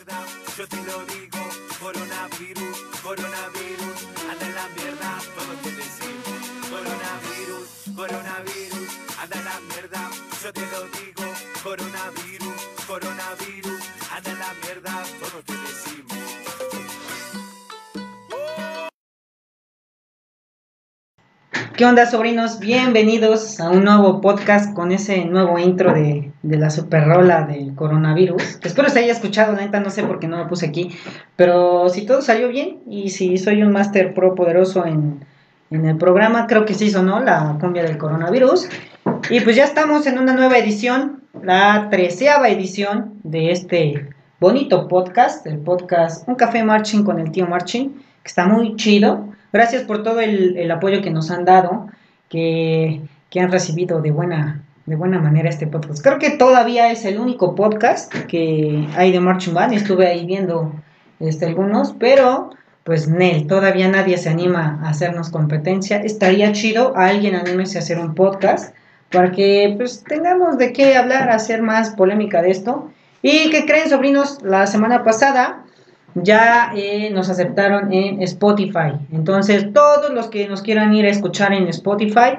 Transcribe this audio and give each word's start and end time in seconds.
mierda, 0.00 0.24
yo 0.56 0.66
te 0.66 0.76
lo 0.76 1.04
digo. 1.06 1.38
Coronavirus, 1.80 2.76
coronavirus, 3.02 4.08
anda 4.30 4.46
en 4.46 4.54
la 4.54 4.68
mierda, 4.76 5.18
todos 5.36 5.56
te 5.62 5.70
decimos. 5.72 6.38
Coronavirus, 6.70 7.68
coronavirus, 7.96 8.88
anda 9.22 9.36
en 9.36 9.44
la 9.44 9.60
mierda, 9.68 10.10
yo 10.42 10.52
te 10.52 10.60
lo 10.60 10.80
digo. 10.98 11.24
Coronavirus, 11.62 12.60
coronavirus, 12.86 13.80
anda 14.16 14.30
en 14.30 14.38
la 14.38 14.54
mierda, 14.62 15.02
todos 15.20 15.44
te 15.44 15.52
decimos. 15.52 16.18
¿Qué 21.76 21.84
onda, 21.86 22.06
sobrinos? 22.06 22.58
Bienvenidos 22.58 23.58
a 23.60 23.70
un 23.70 23.84
nuevo 23.84 24.20
podcast 24.20 24.74
con 24.74 24.92
ese 24.92 25.24
nuevo 25.24 25.58
intro 25.58 25.94
de, 25.94 26.29
de 26.42 26.56
la 26.56 26.70
super 26.70 27.04
rola 27.06 27.42
del 27.42 27.74
coronavirus. 27.74 28.60
Espero 28.62 28.88
se 28.88 29.00
haya 29.00 29.12
escuchado, 29.12 29.54
neta, 29.54 29.80
no 29.80 29.90
sé 29.90 30.02
por 30.02 30.18
qué 30.18 30.28
no 30.28 30.38
lo 30.38 30.48
puse 30.48 30.66
aquí. 30.66 30.90
Pero 31.36 31.88
si 31.88 32.06
todo 32.06 32.22
salió 32.22 32.48
bien 32.48 32.78
y 32.88 33.10
si 33.10 33.38
soy 33.38 33.62
un 33.62 33.72
Master 33.72 34.14
Pro 34.14 34.34
poderoso 34.34 34.86
en, 34.86 35.24
en 35.70 35.86
el 35.86 35.96
programa, 35.96 36.46
creo 36.46 36.64
que 36.64 36.74
sí 36.74 36.90
sonó 36.90 37.20
la 37.20 37.56
cumbia 37.60 37.82
del 37.82 37.98
coronavirus. 37.98 38.68
Y 39.28 39.40
pues 39.40 39.56
ya 39.56 39.64
estamos 39.64 40.06
en 40.06 40.18
una 40.18 40.32
nueva 40.32 40.58
edición, 40.58 41.22
la 41.42 41.88
treceava 41.90 42.48
edición 42.48 43.14
de 43.22 43.52
este 43.52 44.08
bonito 44.40 44.88
podcast, 44.88 45.46
el 45.46 45.58
podcast 45.58 46.26
Un 46.26 46.34
Café 46.34 46.64
Marching 46.64 47.04
con 47.04 47.20
el 47.20 47.30
tío 47.30 47.46
Marching, 47.46 47.90
que 48.22 48.28
está 48.28 48.46
muy 48.46 48.74
chido. 48.76 49.28
Gracias 49.52 49.82
por 49.82 50.02
todo 50.02 50.20
el, 50.20 50.56
el 50.56 50.70
apoyo 50.70 51.02
que 51.02 51.10
nos 51.10 51.30
han 51.30 51.44
dado, 51.44 51.88
que, 52.28 53.02
que, 53.28 53.40
han 53.40 53.52
recibido 53.52 54.00
de 54.00 54.10
buena, 54.10 54.62
de 54.90 54.96
buena 54.96 55.20
manera 55.20 55.48
este 55.48 55.68
podcast. 55.68 56.02
Creo 56.02 56.18
que 56.18 56.30
todavía 56.30 56.90
es 56.90 57.04
el 57.04 57.20
único 57.20 57.54
podcast 57.54 58.12
que 58.12 58.88
hay 58.96 59.12
de 59.12 59.20
Marching 59.20 59.54
Band. 59.54 59.72
Estuve 59.72 60.08
ahí 60.08 60.26
viendo 60.26 60.72
este, 61.20 61.46
algunos, 61.46 61.94
pero 61.96 62.50
pues 62.82 63.06
Nel, 63.06 63.46
todavía 63.46 63.86
nadie 63.86 64.18
se 64.18 64.30
anima 64.30 64.80
a 64.82 64.88
hacernos 64.88 65.30
competencia. 65.30 65.98
Estaría 65.98 66.50
chido, 66.50 66.96
alguien 66.96 67.36
anímese 67.36 67.78
a 67.78 67.82
hacer 67.82 68.00
un 68.00 68.16
podcast 68.16 68.74
para 69.12 69.30
que 69.30 69.72
pues 69.76 70.02
tengamos 70.02 70.58
de 70.58 70.72
qué 70.72 70.96
hablar, 70.96 71.30
hacer 71.30 71.62
más 71.62 71.90
polémica 71.90 72.42
de 72.42 72.50
esto. 72.50 72.90
Y 73.22 73.48
que 73.50 73.66
creen, 73.66 73.88
sobrinos, 73.88 74.42
la 74.42 74.66
semana 74.66 75.04
pasada 75.04 75.62
ya 76.16 76.72
eh, 76.74 77.10
nos 77.10 77.30
aceptaron 77.30 77.92
en 77.92 78.20
Spotify. 78.22 78.94
Entonces, 79.12 79.72
todos 79.72 80.10
los 80.12 80.26
que 80.26 80.48
nos 80.48 80.62
quieran 80.62 80.92
ir 80.94 81.06
a 81.06 81.10
escuchar 81.10 81.52
en 81.52 81.68
Spotify, 81.68 82.38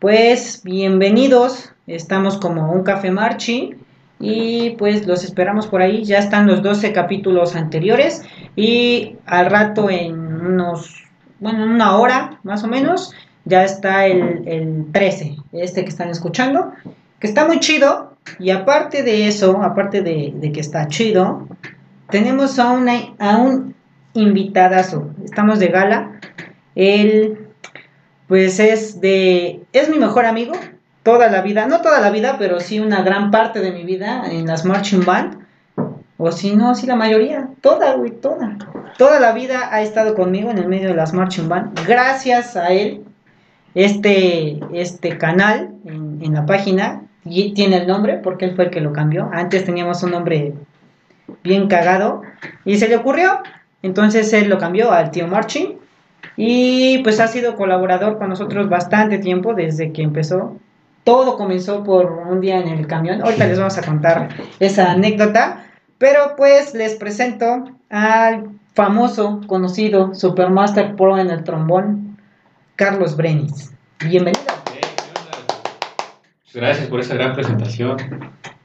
pues 0.00 0.62
bienvenidos. 0.64 1.72
Estamos 1.86 2.38
como 2.38 2.72
un 2.72 2.82
café 2.82 3.10
marchi 3.10 3.74
y 4.20 4.70
pues 4.78 5.06
los 5.06 5.24
esperamos 5.24 5.66
por 5.66 5.82
ahí. 5.82 6.04
Ya 6.04 6.18
están 6.18 6.46
los 6.46 6.62
12 6.62 6.92
capítulos 6.92 7.56
anteriores 7.56 8.22
y 8.56 9.16
al 9.26 9.46
rato 9.46 9.90
en 9.90 10.14
unos, 10.14 11.04
bueno, 11.40 11.64
en 11.64 11.70
una 11.70 11.96
hora 11.96 12.38
más 12.42 12.62
o 12.64 12.68
menos, 12.68 13.12
ya 13.44 13.64
está 13.64 14.06
el, 14.06 14.46
el 14.46 14.86
13, 14.92 15.36
este 15.52 15.82
que 15.82 15.88
están 15.88 16.10
escuchando, 16.10 16.72
que 17.18 17.26
está 17.26 17.46
muy 17.46 17.58
chido. 17.60 18.12
Y 18.38 18.50
aparte 18.50 19.02
de 19.02 19.26
eso, 19.26 19.60
aparte 19.62 20.00
de, 20.02 20.32
de 20.36 20.52
que 20.52 20.60
está 20.60 20.86
chido, 20.86 21.48
tenemos 22.08 22.58
a, 22.60 22.70
una, 22.70 22.92
a 23.18 23.38
un 23.38 23.74
invitadazo. 24.14 25.10
Estamos 25.24 25.58
de 25.58 25.68
gala. 25.68 26.20
Él, 26.74 27.48
pues 28.28 28.60
es 28.60 29.00
de. 29.00 29.62
Es 29.72 29.88
mi 29.88 29.98
mejor 29.98 30.26
amigo. 30.26 30.52
Toda 31.02 31.28
la 31.30 31.42
vida. 31.42 31.66
No 31.66 31.80
toda 31.80 32.00
la 32.00 32.10
vida, 32.10 32.36
pero 32.38 32.60
sí 32.60 32.80
una 32.80 33.02
gran 33.02 33.30
parte 33.30 33.60
de 33.60 33.72
mi 33.72 33.84
vida 33.84 34.24
en 34.30 34.46
las 34.46 34.64
marching 34.64 35.04
band. 35.04 35.38
O 36.18 36.30
si 36.30 36.54
no, 36.54 36.74
sí 36.74 36.86
la 36.86 36.96
mayoría. 36.96 37.48
Toda, 37.60 37.94
güey, 37.94 38.12
toda. 38.12 38.56
Toda 38.96 39.18
la 39.18 39.32
vida 39.32 39.68
ha 39.72 39.82
estado 39.82 40.14
conmigo 40.14 40.50
en 40.50 40.58
el 40.58 40.68
medio 40.68 40.88
de 40.88 40.94
las 40.94 41.12
marching 41.12 41.48
band. 41.48 41.78
Gracias 41.86 42.56
a 42.56 42.72
él, 42.72 43.02
este, 43.74 44.60
este 44.72 45.18
canal 45.18 45.72
en, 45.84 46.20
en 46.22 46.34
la 46.34 46.46
página 46.46 47.02
y 47.24 47.54
tiene 47.54 47.78
el 47.78 47.86
nombre 47.86 48.18
porque 48.18 48.44
él 48.44 48.54
fue 48.54 48.66
el 48.66 48.70
que 48.70 48.80
lo 48.80 48.92
cambió. 48.92 49.30
Antes 49.32 49.64
teníamos 49.64 50.02
un 50.02 50.12
nombre 50.12 50.54
bien 51.42 51.68
cagado 51.68 52.22
y 52.64 52.76
se 52.76 52.88
le 52.88 52.96
ocurrió. 52.96 53.40
Entonces 53.82 54.32
él 54.32 54.48
lo 54.48 54.58
cambió 54.58 54.92
al 54.92 55.10
tío 55.10 55.26
Marching 55.26 55.78
y 56.36 56.98
pues 56.98 57.20
ha 57.20 57.26
sido 57.26 57.56
colaborador 57.56 58.18
con 58.18 58.28
nosotros 58.28 58.68
bastante 58.68 59.18
tiempo 59.18 59.54
desde 59.54 59.92
que 59.92 60.02
empezó. 60.02 60.56
Todo 61.04 61.36
comenzó 61.36 61.82
por 61.82 62.10
un 62.12 62.40
día 62.40 62.60
en 62.60 62.68
el 62.68 62.86
camión. 62.86 63.22
Ahorita 63.22 63.46
les 63.46 63.58
vamos 63.58 63.76
a 63.76 63.82
contar 63.82 64.28
esa 64.60 64.92
anécdota, 64.92 65.66
pero 65.98 66.34
pues 66.36 66.74
les 66.74 66.94
presento 66.94 67.64
al 67.90 68.50
famoso, 68.74 69.40
conocido 69.46 70.14
Supermaster 70.14 70.94
Pro 70.94 71.18
en 71.18 71.30
el 71.30 71.44
trombón, 71.44 72.18
Carlos 72.76 73.16
Brenis. 73.16 73.72
Bienvenido. 74.04 74.40
Gracias 76.54 76.86
por 76.88 77.00
esa 77.00 77.14
gran 77.14 77.34
presentación. 77.34 77.96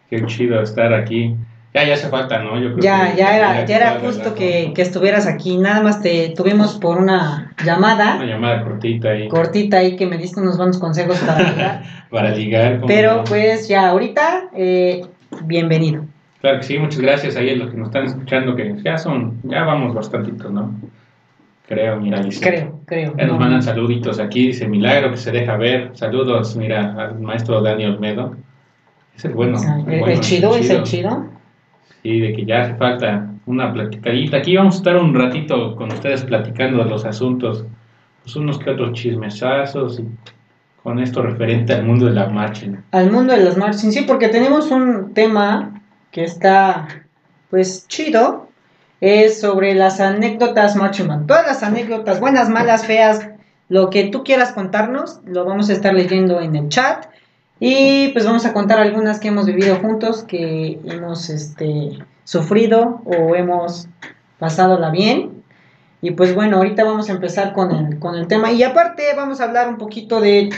Qué 0.10 0.26
chido 0.26 0.62
estar 0.62 0.94
aquí. 0.94 1.36
Ya, 1.74 1.84
ya 1.84 1.94
hace 1.94 2.10
falta, 2.10 2.40
¿no? 2.40 2.60
Yo 2.60 2.74
creo 2.74 2.80
ya, 2.80 3.12
que, 3.12 3.18
ya 3.18 3.38
era, 3.38 3.66
ya 3.66 3.78
era 3.78 4.00
justo 4.00 4.34
que, 4.34 4.72
que, 4.74 4.82
estuvieras 4.82 5.28
aquí. 5.28 5.58
Nada 5.58 5.82
más 5.82 6.02
te 6.02 6.34
tuvimos 6.36 6.76
por 6.76 6.98
una 6.98 7.54
llamada. 7.64 8.16
Una 8.16 8.26
llamada 8.26 8.64
cortita 8.64 9.10
ahí. 9.10 9.28
Cortita 9.28 9.78
ahí 9.78 9.96
que 9.96 10.08
me 10.08 10.18
diste 10.18 10.40
unos 10.40 10.58
buenos 10.58 10.80
consejos 10.80 11.20
para 11.20 11.50
ligar. 11.52 11.84
para 12.10 12.30
ligar. 12.32 12.82
Pero 12.88 13.18
no? 13.18 13.24
pues 13.26 13.68
ya, 13.68 13.90
ahorita, 13.90 14.50
eh, 14.56 15.06
bienvenido. 15.44 16.06
Claro 16.42 16.60
que 16.60 16.64
sí, 16.64 16.80
muchas 16.80 17.00
gracias 17.00 17.36
ahí 17.36 17.50
a 17.50 17.56
los 17.56 17.72
que 17.72 17.78
nos 17.78 17.90
están 17.90 18.06
escuchando, 18.06 18.56
que 18.56 18.76
ya 18.84 18.98
son, 18.98 19.40
ya 19.44 19.64
vamos 19.64 19.94
bastantitos, 19.94 20.52
¿no? 20.52 20.74
Creo, 21.68 21.98
mira, 21.98 22.22
dice. 22.22 22.48
Creo, 22.48 22.80
creo. 22.86 23.14
Ya 23.18 23.26
nos 23.26 23.34
no. 23.34 23.40
mandan 23.40 23.62
saluditos 23.62 24.20
aquí, 24.20 24.48
dice 24.48 24.68
Milagro 24.68 25.12
que 25.12 25.18
se 25.18 25.32
deja 25.32 25.58
ver. 25.58 25.92
Saludos, 25.94 26.56
mira, 26.56 26.96
al 26.98 27.20
maestro 27.20 27.62
Dani 27.62 27.86
Olmedo. 27.86 28.36
Es 29.16 29.26
el 29.26 29.34
bueno. 29.34 29.58
El, 29.60 29.94
el, 29.94 30.00
bueno, 30.00 30.14
el 30.14 30.20
chido, 30.22 30.56
es 30.56 30.70
el 30.70 30.84
chido. 30.84 31.37
Sí, 32.04 32.20
de 32.20 32.34
que 32.34 32.46
ya 32.46 32.62
hace 32.62 32.76
falta 32.76 33.32
una 33.46 33.74
platicadita. 33.74 34.38
Aquí 34.38 34.56
vamos 34.56 34.76
a 34.76 34.78
estar 34.78 34.98
un 34.98 35.14
ratito 35.14 35.76
con 35.76 35.92
ustedes 35.92 36.24
platicando 36.24 36.84
de 36.84 36.90
los 36.90 37.06
asuntos, 37.06 37.66
pues 38.24 38.36
unos 38.36 38.60
que 38.60 38.70
otros 38.70 38.94
chismesazos 38.94 40.00
y 40.00 40.06
con 40.84 41.00
esto 41.00 41.22
referente 41.22 41.74
al 41.74 41.84
mundo 41.84 42.06
de 42.06 42.14
la 42.14 42.28
marching. 42.28 42.78
Al 42.92 43.12
mundo 43.12 43.34
de 43.34 43.44
las 43.44 43.58
marching, 43.58 43.92
sí, 43.92 44.04
porque 44.08 44.30
tenemos 44.30 44.72
un 44.72 45.14
tema 45.14 45.82
que 46.12 46.24
está, 46.24 46.88
pues, 47.50 47.88
chido, 47.88 48.48
es 49.02 49.42
sobre 49.42 49.76
las 49.76 50.00
anécdotas 50.00 50.76
marching 50.76 51.08
band. 51.08 51.28
Todas 51.28 51.46
las 51.46 51.64
anécdotas, 51.64 52.20
buenas, 52.20 52.50
malas, 52.50 52.86
feas, 52.86 53.28
lo 53.70 53.90
que 53.90 54.06
tú 54.06 54.24
quieras 54.24 54.54
contarnos, 54.54 55.20
lo 55.26 55.46
vamos 55.46 55.70
a 55.70 55.74
estar 55.74 55.94
leyendo 55.94 56.40
en 56.40 56.56
el 56.56 56.70
chat. 56.70 57.06
Y 57.60 58.10
pues 58.10 58.26
vamos 58.26 58.46
a 58.46 58.54
contar 58.54 58.80
algunas 58.80 59.20
que 59.20 59.30
hemos 59.30 59.46
vivido 59.46 59.78
juntos, 59.78 60.24
que 60.24 60.80
hemos 60.86 61.30
este, 61.30 61.98
sufrido 62.24 63.02
o 63.06 63.36
hemos 63.36 63.88
pasado 64.38 64.80
bien. 64.92 65.44
Y 66.02 66.12
pues 66.12 66.36
bueno, 66.36 66.58
ahorita 66.58 66.84
vamos 66.84 67.10
a 67.10 67.14
empezar 67.14 67.54
con 67.54 67.72
el, 67.72 68.00
con 68.00 68.16
el 68.16 68.28
tema. 68.28 68.52
Y 68.52 68.62
aparte 68.64 69.04
vamos 69.16 69.42
a 69.42 69.46
hablar 69.46 69.68
un 69.70 69.78
poquito 69.78 70.22
de 70.22 70.50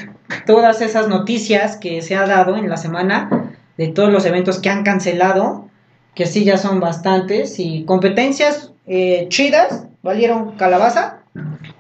todas 0.45 0.81
esas 0.81 1.07
noticias 1.07 1.77
que 1.77 2.01
se 2.01 2.15
ha 2.15 2.25
dado 2.25 2.57
en 2.57 2.69
la 2.69 2.75
semana, 2.75 3.53
de 3.77 3.87
todos 3.87 4.11
los 4.11 4.25
eventos 4.25 4.59
que 4.59 4.69
han 4.69 4.83
cancelado, 4.83 5.69
que 6.13 6.25
sí 6.25 6.43
ya 6.43 6.57
son 6.57 6.81
bastantes, 6.81 7.59
y 7.59 7.85
competencias 7.85 8.73
eh, 8.87 9.27
chidas, 9.29 9.85
valieron 10.03 10.57
calabaza, 10.57 11.19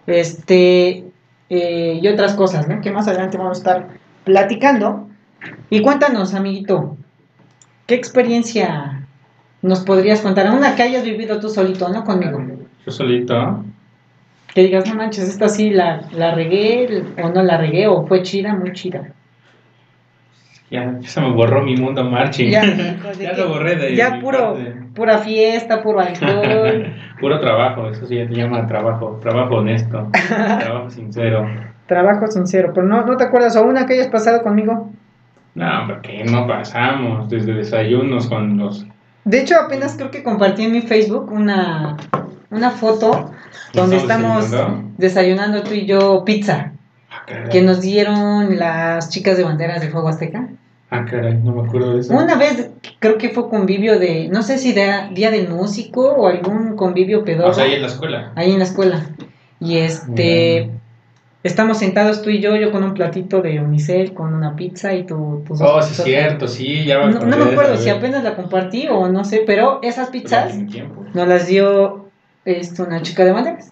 este, 0.07 1.03
eh, 1.49 1.99
y 2.01 2.07
otras 2.07 2.35
cosas. 2.35 2.65
Que 2.81 2.91
más 2.91 3.09
adelante 3.09 3.37
vamos 3.37 3.57
a 3.57 3.59
estar 3.59 3.87
platicando. 4.23 5.08
Y 5.69 5.81
cuéntanos, 5.81 6.33
amiguito, 6.33 6.97
¿qué 7.87 7.95
experiencia 7.95 9.03
nos 9.61 9.81
podrías 9.81 10.21
contar? 10.21 10.49
Una 10.51 10.75
que 10.75 10.83
hayas 10.83 11.03
vivido 11.03 11.39
tú 11.39 11.49
solito, 11.49 11.89
¿no? 11.89 12.03
Conmigo. 12.03 12.39
Yo 12.85 12.91
solito. 12.91 13.63
Que 14.53 14.63
digas, 14.63 14.87
no 14.87 14.95
manches, 14.95 15.29
esta 15.29 15.47
sí 15.47 15.69
la, 15.69 16.01
la 16.11 16.33
regué 16.33 17.03
o 17.21 17.29
no 17.29 17.43
la 17.43 17.57
regué 17.57 17.87
o 17.87 18.07
fue 18.07 18.23
chida, 18.23 18.55
muy 18.55 18.73
chida. 18.73 19.09
Ya, 20.71 20.97
ya 20.99 21.07
se 21.07 21.21
me 21.21 21.31
borró 21.31 21.63
mi 21.63 21.75
mundo 21.75 22.03
marching. 22.03 22.49
Ya, 22.49 22.63
ya 23.19 23.33
lo 23.33 23.49
borré 23.49 23.75
de 23.75 23.95
Ya 23.95 24.19
puro, 24.19 24.53
parte. 24.53 24.75
pura 24.93 25.17
fiesta, 25.19 25.81
puro 25.81 25.99
alcohol. 25.99 26.93
puro 27.19 27.39
trabajo, 27.39 27.89
eso 27.89 28.05
sí 28.05 28.15
se 28.17 28.33
llama 28.33 28.65
trabajo, 28.67 29.19
trabajo 29.21 29.55
honesto, 29.55 30.07
trabajo 30.59 30.89
sincero. 30.89 31.47
Trabajo 31.87 32.27
sincero, 32.27 32.71
pero 32.73 32.85
no, 32.87 33.03
no 33.03 33.17
te 33.17 33.23
acuerdas 33.23 33.55
o 33.55 33.63
una 33.63 33.85
que 33.87 33.93
hayas 33.93 34.09
pasado 34.09 34.43
conmigo. 34.43 34.91
No, 35.55 35.83
porque 35.87 36.23
no 36.23 36.47
pasamos 36.47 37.29
desde 37.29 37.53
desayunos 37.53 38.27
con 38.27 38.57
los... 38.57 38.85
De 39.25 39.41
hecho, 39.41 39.55
apenas 39.55 39.95
creo 39.95 40.11
que 40.11 40.23
compartí 40.23 40.63
en 40.63 40.71
mi 40.71 40.81
Facebook 40.81 41.31
una, 41.31 41.97
una 42.49 42.71
foto 42.71 43.31
donde 43.73 43.97
estamos 43.97 44.49
desayunando? 44.49 44.91
desayunando? 44.97 45.63
tú 45.63 45.73
y 45.73 45.85
yo 45.85 46.23
pizza. 46.25 46.71
Ah, 47.11 47.49
que 47.49 47.61
nos 47.61 47.81
dieron 47.81 48.57
las 48.57 49.09
chicas 49.09 49.37
de 49.37 49.43
banderas 49.43 49.81
de 49.81 49.89
Fuego 49.89 50.07
Azteca. 50.09 50.47
Ah, 50.91 51.05
caray, 51.05 51.35
no 51.43 51.53
me 51.53 51.67
acuerdo 51.67 51.93
de 51.93 51.99
eso. 51.99 52.13
Una 52.13 52.35
vez 52.35 52.71
creo 52.97 53.17
que 53.17 53.29
fue 53.29 53.49
convivio 53.49 53.99
de, 53.99 54.27
no 54.29 54.41
sé 54.41 54.57
si 54.57 54.73
de 54.73 55.09
Día 55.13 55.29
del 55.29 55.49
Músico 55.49 56.01
o 56.01 56.27
algún 56.27 56.75
convivio 56.75 57.23
pedorro. 57.23 57.51
O 57.51 57.53
sea, 57.53 57.65
ahí 57.65 57.73
en 57.73 57.81
la 57.81 57.87
escuela. 57.87 58.31
ahí 58.35 58.51
en 58.51 58.59
la 58.59 58.65
escuela. 58.65 59.05
Y 59.59 59.77
este. 59.77 60.71
Estamos 61.43 61.79
sentados 61.79 62.21
tú 62.21 62.29
y 62.29 62.39
yo, 62.39 62.55
yo 62.55 62.71
con 62.71 62.83
un 62.83 62.93
platito 62.93 63.41
de 63.41 63.59
unicel, 63.59 64.13
con 64.13 64.33
una 64.33 64.55
pizza 64.55 64.93
y 64.93 65.05
tu, 65.05 65.43
tus 65.47 65.61
Oh, 65.61 65.81
sí, 65.81 65.93
es 65.93 66.03
cierto, 66.03 66.47
sí, 66.47 66.85
ya 66.85 66.99
me 66.99 67.13
No, 67.13 67.37
me 67.37 67.51
acuerdo 67.51 67.77
si 67.77 67.89
apenas 67.89 68.23
la 68.23 68.35
compartí 68.35 68.87
o 68.89 69.07
no 69.09 69.23
sé, 69.23 69.43
pero 69.45 69.79
esas 69.81 70.09
Pero 70.09 70.23
pizzas 70.23 70.55
nos 71.13 71.27
las 71.27 71.47
dio 71.47 72.09
este, 72.45 72.81
una 72.81 73.01
chica 73.01 73.25
de 73.25 73.33
Madrid. 73.33 73.65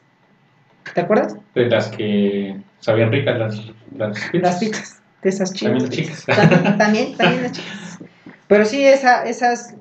¿Te 0.94 1.02
acuerdas? 1.02 1.36
De 1.54 1.66
las 1.66 1.90
que 1.90 2.56
sabían 2.80 3.12
ricas 3.12 3.38
las, 3.38 3.62
las 3.96 4.20
pizzas. 4.20 4.42
Las 4.42 4.56
pizzas 4.60 5.02
de 5.24 5.30
esas 5.30 5.54
chicas. 5.54 5.74
También 5.74 5.90
las 5.90 5.96
chicas. 5.96 6.26
También, 6.26 6.78
también, 6.78 7.18
también 7.18 7.44
las 7.44 7.52
chicas. 7.52 8.00
Pero 8.48 8.64
sí, 8.64 8.86
esa, 8.86 9.26
esas, 9.26 9.76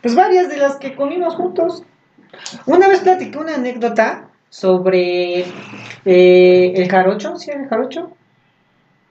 pues 0.00 0.14
varias 0.14 0.48
de 0.48 0.56
las 0.56 0.76
que 0.76 0.94
comimos 0.94 1.34
juntos. 1.34 1.82
Una 2.66 2.88
vez 2.88 3.00
platiqué 3.00 3.38
una 3.38 3.56
anécdota 3.56 4.28
sobre 4.54 5.44
eh, 6.04 6.72
el 6.76 6.88
jarocho, 6.88 7.36
¿sí 7.36 7.50
era 7.50 7.64
el 7.64 7.68
jarocho? 7.68 8.12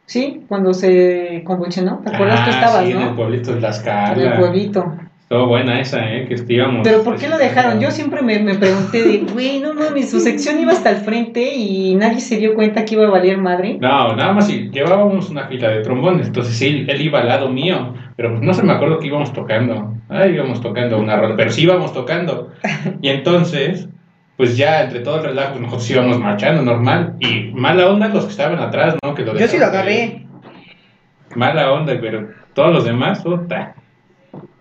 Sí, 0.05 0.43
cuando 0.47 0.73
se 0.73 1.43
convulsionó, 1.45 1.99
¿te 2.01 2.15
acuerdas? 2.15 2.39
ah, 2.41 2.45
Tú 2.45 2.51
estabas, 2.51 2.85
sí, 2.85 2.91
en 2.91 2.97
el 2.97 3.05
¿no? 3.07 3.15
pueblito 3.17 3.53
de 3.53 3.59
Las 3.59 3.85
En 3.85 4.21
el 4.21 4.33
pueblito. 4.39 4.93
Estuvo 5.23 5.47
buena 5.47 5.81
esa, 5.81 5.99
¿eh? 6.09 6.27
Que 6.29 6.53
íbamos. 6.53 6.87
Pero 6.87 7.03
¿por 7.03 7.17
qué 7.17 7.27
lo 7.27 7.37
dejaron? 7.37 7.81
Yo 7.81 7.91
siempre 7.91 8.21
me, 8.21 8.39
me 8.39 8.55
pregunté 8.55 9.03
de, 9.03 9.17
güey, 9.33 9.59
no 9.59 9.73
mames, 9.73 10.11
su 10.11 10.21
sección 10.21 10.61
iba 10.61 10.71
hasta 10.71 10.91
el 10.91 10.97
frente 10.97 11.53
y 11.53 11.93
nadie 11.95 12.21
se 12.21 12.37
dio 12.37 12.53
cuenta 12.55 12.85
que 12.85 12.95
iba 12.95 13.05
a 13.05 13.09
valer 13.09 13.37
madre. 13.37 13.77
No, 13.81 14.15
nada 14.15 14.31
más 14.31 14.47
si 14.47 14.69
llevábamos 14.69 15.29
una 15.29 15.47
fila 15.47 15.67
de 15.69 15.81
trombones, 15.81 16.27
entonces 16.27 16.55
sí, 16.55 16.85
él 16.87 17.01
iba 17.01 17.19
al 17.19 17.27
lado 17.27 17.49
mío, 17.49 17.93
pero 18.15 18.29
pues 18.29 18.43
no 18.43 18.53
se 18.53 18.63
me 18.63 18.71
acuerdo 18.71 18.99
que 18.99 19.07
íbamos 19.07 19.33
tocando. 19.33 19.93
Ah, 20.07 20.25
íbamos 20.25 20.61
tocando 20.61 20.99
una 20.99 21.17
rola, 21.17 21.35
pero 21.35 21.49
sí 21.49 21.63
íbamos 21.63 21.91
tocando. 21.91 22.51
Y 23.01 23.09
entonces, 23.09 23.89
pues 24.37 24.57
ya 24.57 24.83
entre 24.83 25.01
todo 25.01 25.17
el 25.17 25.23
relajo, 25.23 25.59
nosotros 25.59 25.89
íbamos 25.89 26.19
marchando 26.19 26.61
normal. 26.61 27.15
Y 27.19 27.51
mala 27.53 27.87
onda 27.87 28.07
los 28.07 28.25
que 28.25 28.31
estaban 28.31 28.59
atrás, 28.59 28.95
¿no? 29.03 29.13
Que 29.13 29.23
lo 29.23 29.37
Yo 29.37 29.47
sí 29.47 29.57
lo 29.57 29.65
agarré. 29.65 30.25
Mala 31.35 31.71
onda, 31.71 31.97
pero 31.99 32.29
todos 32.53 32.73
los 32.73 32.85
demás, 32.85 33.21
puta. 33.21 33.75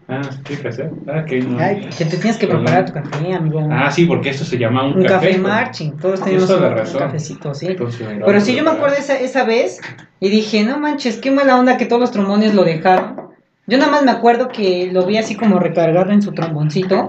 Ah, 0.09 0.21
¿qué 0.45 0.59
que 0.59 0.69
hacer? 0.69 0.91
Ah, 1.07 1.25
que 1.25 1.41
no. 1.41 1.59
Ay, 1.59 1.89
que 1.97 2.05
te 2.05 2.17
tienes 2.17 2.37
que 2.37 2.47
preparar 2.47 2.85
tu 2.85 2.93
café, 2.93 3.33
amigo. 3.33 3.67
Ah, 3.71 3.91
sí, 3.91 4.05
porque 4.05 4.31
eso 4.31 4.45
se 4.45 4.59
llama 4.59 4.85
un, 4.85 4.99
un 4.99 5.05
café, 5.05 5.39
marching, 5.39 5.97
todos 5.97 6.23
tenemos 6.23 6.51
un, 6.51 6.99
cafecito, 6.99 7.55
sí. 7.55 7.75
Pero 7.79 8.41
sí, 8.41 8.55
yo 8.55 8.65
me 8.65 8.71
acuerdo 8.73 8.97
esa, 8.97 9.19
esa 9.19 9.45
vez 9.45 9.81
y 10.21 10.29
dije, 10.29 10.65
no 10.65 10.79
manches, 10.79 11.19
qué 11.19 11.31
mala 11.31 11.59
onda 11.59 11.77
que 11.79 11.87
todos 11.87 12.01
los 12.01 12.11
trombones 12.11 12.55
lo 12.55 12.65
dejaron. 12.65 13.22
Yo 13.67 13.79
nada 13.79 13.91
más 13.93 14.03
me 14.03 14.11
acuerdo 14.11 14.49
que 14.49 14.91
lo 14.93 15.07
vi 15.07 15.19
así 15.19 15.37
como 15.37 15.61
recargado 15.61 16.11
en 16.11 16.21
su 16.21 16.33
tromboncito 16.33 17.09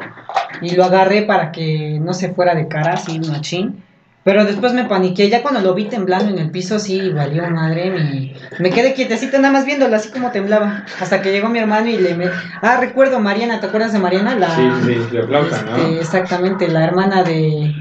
y 0.61 0.75
lo 0.75 0.85
agarré 0.85 1.23
para 1.23 1.51
que 1.51 1.99
no 1.99 2.13
se 2.13 2.33
fuera 2.33 2.53
de 2.53 2.67
cara, 2.67 2.93
así 2.93 3.19
machín. 3.19 3.83
Pero 4.23 4.45
después 4.45 4.71
me 4.73 4.85
paniqué, 4.85 5.29
ya 5.29 5.41
cuando 5.41 5.59
lo 5.59 5.73
vi 5.73 5.85
temblando 5.85 6.31
en 6.31 6.39
el 6.39 6.49
piso, 6.49 6.79
sí, 6.79 7.09
valió 7.09 7.49
madre. 7.49 7.91
Mi... 7.91 8.33
Me 8.59 8.69
quedé 8.69 8.93
quietecita 8.93 9.37
nada 9.37 9.51
más 9.51 9.65
viéndolo 9.65 9.95
así 9.95 10.11
como 10.11 10.31
temblaba. 10.31 10.85
Hasta 11.01 11.21
que 11.21 11.31
llegó 11.31 11.49
mi 11.49 11.59
hermano 11.59 11.89
y 11.89 11.97
le 11.97 12.15
me... 12.15 12.27
Ah, 12.61 12.77
recuerdo 12.79 13.19
Mariana, 13.19 13.59
¿te 13.59 13.65
acuerdas 13.65 13.91
de 13.91 13.99
Mariana? 13.99 14.35
La... 14.35 14.55
Sí, 14.55 14.69
sí, 14.85 15.15
de 15.15 15.23
flauta, 15.23 15.57
Este, 15.57 15.71
¿no? 15.71 15.99
Exactamente, 15.99 16.67
la 16.69 16.85
hermana 16.85 17.23
de, 17.23 17.75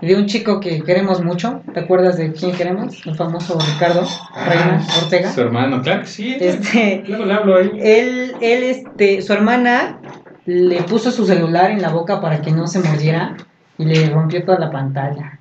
de 0.00 0.14
un 0.16 0.26
chico 0.26 0.60
que 0.60 0.82
queremos 0.82 1.22
mucho. 1.22 1.62
¿Te 1.74 1.80
acuerdas 1.80 2.16
de 2.16 2.32
quién 2.32 2.52
queremos? 2.52 3.04
El 3.06 3.14
famoso 3.16 3.58
Ricardo 3.60 4.06
Reina 4.46 4.80
Ah, 4.88 4.98
Ortega. 5.02 5.30
Su 5.32 5.40
hermano, 5.42 5.82
claro 5.82 6.00
que 6.02 6.06
sí. 6.06 6.36
Este, 6.40 7.04
Luego 7.06 7.24
le 7.26 7.34
hablo 7.34 7.56
ahí. 7.56 7.70
él, 7.80 8.36
él, 8.40 8.62
este, 8.64 9.20
su 9.22 9.32
hermana 9.32 9.98
le 10.46 10.82
puso 10.84 11.10
su 11.10 11.26
celular 11.26 11.70
en 11.70 11.82
la 11.82 11.90
boca 11.90 12.20
para 12.20 12.40
que 12.40 12.50
no 12.50 12.66
se 12.66 12.78
mordiera 12.80 13.36
y 13.78 13.84
le 13.84 14.08
rompió 14.10 14.44
toda 14.44 14.58
la 14.58 14.70
pantalla. 14.70 15.38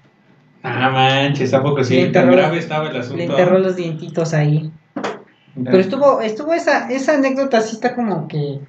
Ah, 0.61 0.89
manches, 0.89 1.51
tampoco 1.51 1.77
Le 1.79 1.83
sí. 1.85 1.95
Tan 2.11 2.25
enterró- 2.25 2.31
grave 2.35 2.57
estaba 2.59 2.89
el 2.89 2.97
asunto. 2.97 3.17
Le 3.17 3.23
enterró 3.25 3.59
los 3.59 3.75
dientitos 3.77 4.33
ahí. 4.33 4.71
Pero 5.63 5.77
estuvo, 5.79 6.21
estuvo 6.21 6.53
esa, 6.53 6.89
esa 6.91 7.15
anécdota 7.15 7.57
así 7.59 7.75
está 7.75 7.95
como 7.95 8.27
que. 8.27 8.59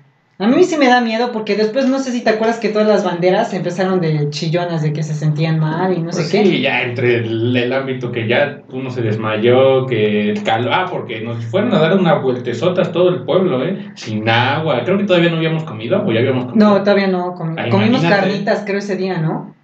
A 0.40 0.46
mí 0.46 0.64
sí 0.64 0.78
me 0.78 0.88
da 0.88 1.00
miedo 1.02 1.32
porque 1.32 1.54
después 1.54 1.86
no 1.86 1.98
sé 1.98 2.12
si 2.12 2.24
te 2.24 2.30
acuerdas 2.30 2.58
que 2.58 2.70
todas 2.70 2.88
las 2.88 3.04
banderas 3.04 3.52
empezaron 3.52 4.00
de 4.00 4.30
chillonas 4.30 4.80
de 4.82 4.92
que 4.94 5.02
se 5.02 5.14
sentían 5.14 5.60
mal 5.60 5.92
y 5.92 6.00
no 6.02 6.10
sé 6.12 6.22
Pues 6.22 6.32
qué. 6.32 6.44
sí, 6.46 6.60
ya 6.62 6.82
entre 6.82 7.16
el, 7.18 7.54
el 7.54 7.72
ámbito 7.72 8.10
que 8.10 8.26
ya 8.26 8.60
uno 8.72 8.90
se 8.90 9.02
desmayó, 9.02 9.86
que 9.86 10.30
el 10.30 10.42
calor. 10.42 10.72
Ah, 10.72 10.86
porque 10.90 11.20
nos 11.20 11.44
fueron 11.44 11.74
a 11.74 11.78
dar 11.78 11.96
unas 11.98 12.22
vueltesotas 12.22 12.90
todo 12.90 13.10
el 13.10 13.22
pueblo, 13.24 13.62
¿eh? 13.64 13.90
Sin 13.94 14.26
agua. 14.28 14.82
Creo 14.84 14.96
que 14.96 15.04
todavía 15.04 15.30
no 15.30 15.36
habíamos 15.36 15.64
comido, 15.64 16.02
o 16.04 16.10
ya 16.10 16.20
habíamos 16.20 16.46
comido. 16.46 16.68
No, 16.70 16.82
todavía 16.82 17.08
no. 17.08 17.34
Ah, 17.58 17.68
comimos 17.70 18.00
imagínate. 18.00 18.08
carnitas, 18.08 18.62
creo, 18.64 18.78
ese 18.78 18.96
día, 18.96 19.18
¿no? 19.18 19.54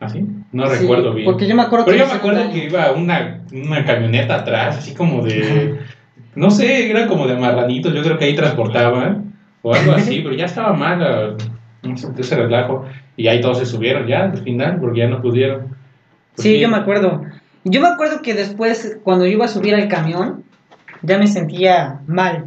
¿Ah, 0.00 0.08
sí? 0.08 0.24
No 0.50 0.66
Sí, 0.66 0.80
recuerdo 0.80 1.14
bien. 1.14 1.26
Porque 1.26 1.46
yo 1.46 1.54
me 1.54 1.62
acuerdo 1.62 1.84
Pero 1.86 1.96
que 1.96 2.02
yo 2.02 2.08
me 2.08 2.14
acuerdo 2.18 2.50
que 2.52 2.64
iba 2.64 2.90
una, 2.92 3.40
una 3.52 3.84
camioneta 3.84 4.34
atrás, 4.36 4.78
así 4.78 4.94
como 4.94 5.22
de. 5.22 5.78
No 6.36 6.50
sé, 6.50 6.90
era 6.90 7.06
como 7.06 7.28
de 7.28 7.36
marranitos, 7.36 7.94
yo 7.94 8.02
creo 8.02 8.18
que 8.18 8.24
ahí 8.24 8.34
transportaban, 8.34 9.23
o 9.64 9.74
algo 9.74 9.92
así, 9.92 10.20
pero 10.20 10.34
ya 10.36 10.44
estaba 10.44 10.74
mal 10.74 11.36
ese 12.18 12.36
relajo. 12.36 12.84
Y 13.16 13.28
ahí 13.28 13.40
todos 13.40 13.58
se 13.58 13.66
subieron 13.66 14.06
ya 14.06 14.24
al 14.24 14.36
final, 14.38 14.78
porque 14.80 15.00
ya 15.00 15.08
no 15.08 15.22
pudieron. 15.22 15.68
Pues 16.36 16.42
Sí, 16.42 16.60
yo 16.60 16.68
me 16.68 16.76
acuerdo. 16.76 17.22
Yo 17.64 17.80
me 17.80 17.88
acuerdo 17.88 18.20
que 18.22 18.34
después, 18.34 18.98
cuando 19.02 19.24
yo 19.24 19.32
iba 19.32 19.46
a 19.46 19.48
subir 19.48 19.74
al 19.74 19.88
camión, 19.88 20.44
ya 21.02 21.16
me 21.18 21.26
sentía 21.26 22.00
mal. 22.06 22.44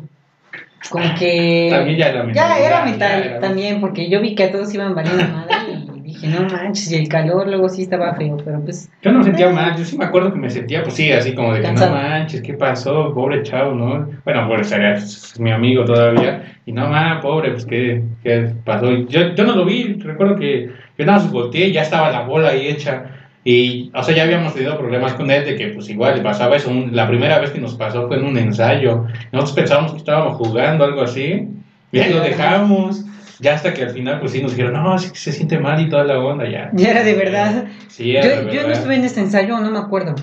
Con 0.92 1.02
que. 1.16 1.70
También 1.72 1.98
ya 1.98 2.10
era 2.10 2.24
mental. 2.24 2.36
Ya 2.50 2.60
era 2.60 2.80
ya 2.80 2.86
mental 2.86 3.24
era- 3.24 3.40
también, 3.40 3.82
porque 3.82 4.10
yo 4.10 4.22
vi 4.22 4.36
que 4.36 4.44
a 4.44 4.52
todos 4.52 4.72
iban 4.74 4.94
valiendo 4.94 5.24
madre 5.24 5.56
y 5.72 5.87
dije, 6.22 6.40
no 6.40 6.48
manches, 6.50 6.92
y 6.92 6.96
el 6.96 7.08
calor 7.08 7.48
luego 7.48 7.70
sí 7.70 7.84
estaba 7.84 8.14
feo, 8.16 8.38
pero 8.44 8.60
pues. 8.62 8.90
Yo 9.02 9.12
no 9.12 9.20
me 9.20 9.24
sentía 9.26 9.50
mal, 9.50 9.78
yo 9.78 9.86
sí 9.86 9.98
me 9.98 10.06
acuerdo 10.06 10.32
que 10.34 10.40
me 10.40 10.50
sentía, 10.50 10.84
pues 10.84 10.96
sí, 10.96 11.12
así 11.12 11.34
como 11.34 11.54
de 11.54 11.60
que 11.62 11.68
Cansado. 11.68 11.96
no 11.96 12.02
manches, 12.02 12.42
¿qué 12.42 12.54
pasó? 12.54 13.14
Pobre 13.14 13.44
chavo, 13.44 13.74
¿no? 13.74 14.10
Bueno, 14.26 14.48
pobre 14.48 14.64
sería 14.64 14.94
es 14.94 15.40
mi 15.40 15.52
amigo 15.52 15.86
todavía, 15.86 16.56
y 16.66 16.72
no 16.72 16.88
más, 16.90 17.22
pobre, 17.22 17.52
pues 17.52 17.66
¿qué, 17.66 18.04
qué 18.24 18.52
pasó? 18.66 18.92
Y 18.92 19.06
yo, 19.08 19.34
yo 19.36 19.44
no 19.46 19.56
lo 19.56 19.66
vi, 19.66 19.94
recuerdo 20.02 20.36
que 20.36 20.70
yo 20.98 21.06
nada 21.06 21.20
más 21.20 21.32
volteé 21.32 21.68
y 21.68 21.74
ya 21.74 21.82
estaba 21.84 22.12
la 22.12 22.22
bola 22.22 22.50
ahí 22.50 22.68
hecha, 22.68 23.06
y, 23.44 23.92
o 23.96 24.04
sea, 24.04 24.14
ya 24.14 24.24
habíamos 24.24 24.54
tenido 24.54 24.78
problemas 24.78 25.14
con 25.14 25.32
él 25.32 25.46
de 25.46 25.56
que, 25.56 25.68
pues 25.70 25.90
igual, 25.90 26.18
le 26.18 26.22
pasaba 26.22 26.58
eso, 26.58 26.70
un- 26.70 26.94
la 26.94 27.08
primera 27.08 27.40
vez 27.40 27.52
que 27.52 27.62
nos 27.62 27.76
pasó 27.76 28.08
fue 28.08 28.18
en 28.18 28.26
un 28.26 28.38
ensayo, 28.38 29.06
nosotros 29.32 29.54
pensábamos 29.56 29.92
que 29.94 30.00
estábamos 30.00 30.36
jugando, 30.36 30.84
algo 30.84 31.02
así, 31.02 31.48
y 31.92 32.00
ahí 32.00 32.12
lo 32.12 32.20
dejamos. 32.20 33.06
Ya 33.40 33.54
hasta 33.56 33.74
que 33.74 33.84
al 33.84 33.92
final, 33.92 34.20
pues 34.20 34.32
sí, 34.32 34.42
nos 34.42 34.52
dijeron, 34.52 34.74
no, 34.74 34.98
sí 34.98 35.10
que 35.12 35.18
se 35.18 35.32
siente 35.32 35.60
mal 35.60 35.80
y 35.80 35.90
toda 35.90 36.04
la 36.04 36.20
onda, 36.20 36.50
ya. 36.50 36.70
Ya 36.74 36.92
era 36.92 37.04
de 37.04 37.14
verdad. 37.14 37.66
Sí, 37.88 38.14
Yo, 38.14 38.20
era 38.20 38.28
de 38.30 38.36
yo 38.36 38.42
no 38.44 38.52
verdad. 38.54 38.72
estuve 38.72 38.96
en 38.96 39.04
ese 39.06 39.20
ensayo, 39.22 39.60
no 39.60 39.70
me 39.72 39.80
acuerdo. 39.80 40.16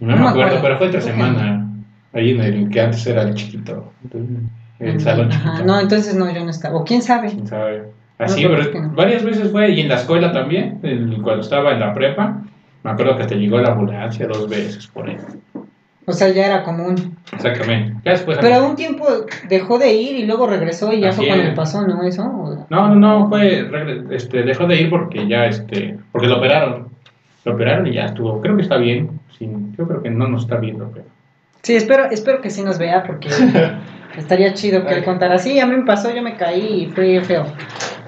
No, 0.00 0.08
No 0.14 0.16
me 0.16 0.28
acuerdo, 0.28 0.56
acuerdo. 0.56 0.62
pero 0.62 0.78
fue 0.78 0.90
que 0.90 1.00
semana. 1.00 1.62
Ahí 2.12 2.30
en 2.30 2.40
el 2.40 2.70
que 2.70 2.80
antes 2.80 3.06
era 3.06 3.22
el 3.22 3.34
chiquito. 3.34 3.92
El 4.78 5.00
salón 5.00 5.30
Ajá, 5.32 5.50
chiquito. 5.52 5.64
No, 5.66 5.80
entonces 5.80 6.14
no, 6.14 6.32
yo 6.32 6.44
no 6.44 6.50
estaba. 6.50 6.76
O 6.76 6.84
quién 6.84 7.02
sabe. 7.02 7.28
¿Quién 7.30 7.46
sabe? 7.46 7.84
Así, 8.18 8.42
No, 8.44 8.50
pero 8.56 8.80
no. 8.82 8.90
varias 8.94 9.22
veces 9.22 9.50
fue. 9.52 9.70
Y 9.72 9.80
en 9.80 9.88
la 9.88 9.96
escuela 9.96 10.32
también, 10.32 10.80
el- 10.82 11.20
cuando 11.22 11.42
estaba 11.42 11.72
en 11.72 11.80
la 11.80 11.92
prepa. 11.92 12.42
Me 12.82 12.92
acuerdo 12.92 13.16
que 13.16 13.22
hasta 13.24 13.34
llegó 13.34 13.58
la 13.58 13.72
ambulancia 13.72 14.26
dos 14.28 14.48
veces 14.48 14.86
por 14.86 15.08
ahí. 15.08 15.16
O 16.08 16.12
sea, 16.12 16.28
ya 16.28 16.46
era 16.46 16.62
común. 16.62 17.16
Exactamente. 17.32 18.00
Ya 18.04 18.12
después. 18.12 18.38
Pero 18.40 18.64
un 18.64 18.76
tiempo 18.76 19.06
dejó 19.48 19.78
de 19.78 19.92
ir 19.92 20.16
y 20.16 20.24
luego 20.24 20.46
regresó 20.46 20.92
y 20.92 21.00
ya 21.00 21.12
fue 21.12 21.26
cuando 21.26 21.44
le 21.44 21.52
pasó, 21.52 21.86
¿no? 21.86 22.02
Eso. 22.04 22.66
No, 22.70 22.88
no, 22.88 22.94
no, 22.94 23.28
fue. 23.28 23.68
Este, 24.10 24.44
dejó 24.44 24.66
de 24.66 24.82
ir 24.82 24.90
porque 24.90 25.26
ya, 25.26 25.46
este. 25.46 25.98
Porque 26.12 26.28
lo 26.28 26.38
operaron. 26.38 26.88
Lo 27.44 27.54
operaron 27.54 27.88
y 27.88 27.94
ya 27.94 28.06
estuvo. 28.06 28.40
Creo 28.40 28.56
que 28.56 28.62
está 28.62 28.76
bien. 28.76 29.18
Sí, 29.36 29.50
yo 29.76 29.86
creo 29.88 30.02
que 30.02 30.10
no 30.10 30.28
nos 30.28 30.42
está 30.42 30.56
viendo, 30.56 30.88
pero. 30.92 31.06
Sí, 31.62 31.74
espero, 31.74 32.04
espero 32.04 32.40
que 32.40 32.50
sí 32.50 32.62
nos 32.62 32.78
vea 32.78 33.02
porque 33.02 33.28
estaría 34.16 34.54
chido 34.54 34.86
que 34.86 34.94
él 34.94 35.04
contara. 35.04 35.38
Sí, 35.38 35.58
a 35.58 35.66
mí 35.66 35.76
me 35.76 35.84
pasó, 35.84 36.14
yo 36.14 36.22
me 36.22 36.36
caí 36.36 36.84
y 36.84 36.86
fue 36.86 37.20
feo. 37.22 37.46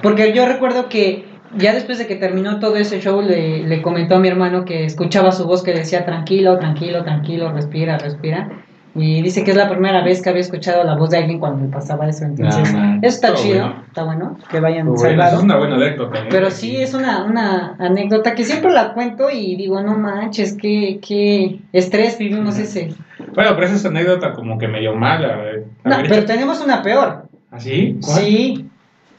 Porque 0.00 0.33
yo 0.33 0.47
recuerdo 0.47 0.88
que 0.88 1.25
ya 1.57 1.73
después 1.73 1.99
de 1.99 2.07
que 2.07 2.17
terminó 2.17 2.59
todo 2.59 2.76
ese 2.76 3.00
show, 3.00 3.23
le, 3.23 3.67
le 3.67 3.83
comentó 3.83 4.17
a 4.17 4.19
mi 4.21 4.28
hermano 4.28 4.64
que 4.64 4.85
escuchaba 4.85 5.33
su 5.33 5.47
voz 5.47 5.62
que 5.62 5.73
decía 5.73 6.05
tranquilo, 6.05 6.59
tranquilo, 6.59 7.02
tranquilo, 7.05 7.52
respira, 7.52 7.99
respira. 7.99 8.50
Y 8.95 9.23
dice 9.23 9.45
que 9.45 9.52
es 9.52 9.57
la 9.57 9.69
primera 9.69 10.02
vez 10.02 10.21
que 10.23 10.28
había 10.31 10.40
escuchado 10.40 10.83
la 10.83 10.97
voz 10.97 11.11
de 11.11 11.19
alguien 11.19 11.38
cuando 11.38 11.71
pasaba 11.71 12.09
eso. 12.09 12.25
Entonces, 12.25 12.69
Ah, 12.71 12.76
man. 12.76 12.99
eso 13.02 13.14
está 13.14 13.35
chido, 13.35 13.61
bueno. 13.67 13.83
está 13.87 14.02
bueno, 14.02 14.38
que 14.50 14.59
vayan 14.61 14.87
Bueno, 14.87 14.99
salvados. 15.00 15.35
es 15.38 15.45
una 15.45 15.57
buena 15.57 15.76
anécdota. 15.76 16.19
¿eh? 16.19 16.26
Pero 16.31 16.50
sí 16.50 16.76
es 16.76 16.95
una, 16.95 17.23
una 17.25 17.76
anécdota 17.78 18.35
que 18.35 18.43
siempre 18.45 18.73
la 18.73 18.95
cuento 18.95 19.31
y 19.31 19.55
digo, 19.57 19.81
no 19.83 19.97
manches, 19.97 20.57
qué, 20.61 20.99
qué 21.07 21.61
estrés 21.73 22.19
vivimos 22.19 22.59
ese. 22.59 22.95
Bueno, 23.35 23.50
pero 23.55 23.67
esa 23.67 23.76
es 23.76 23.85
anécdota 23.87 24.33
como 24.33 24.59
que 24.59 24.67
medio 24.67 24.95
mala. 24.97 25.43
eh. 25.45 25.64
No, 25.85 25.97
pero 26.09 26.25
tenemos 26.25 26.61
una 26.64 26.83
peor. 26.83 27.25
¿Así? 27.52 27.99
¿Cuál? 28.05 28.19
Sí. 28.19 28.67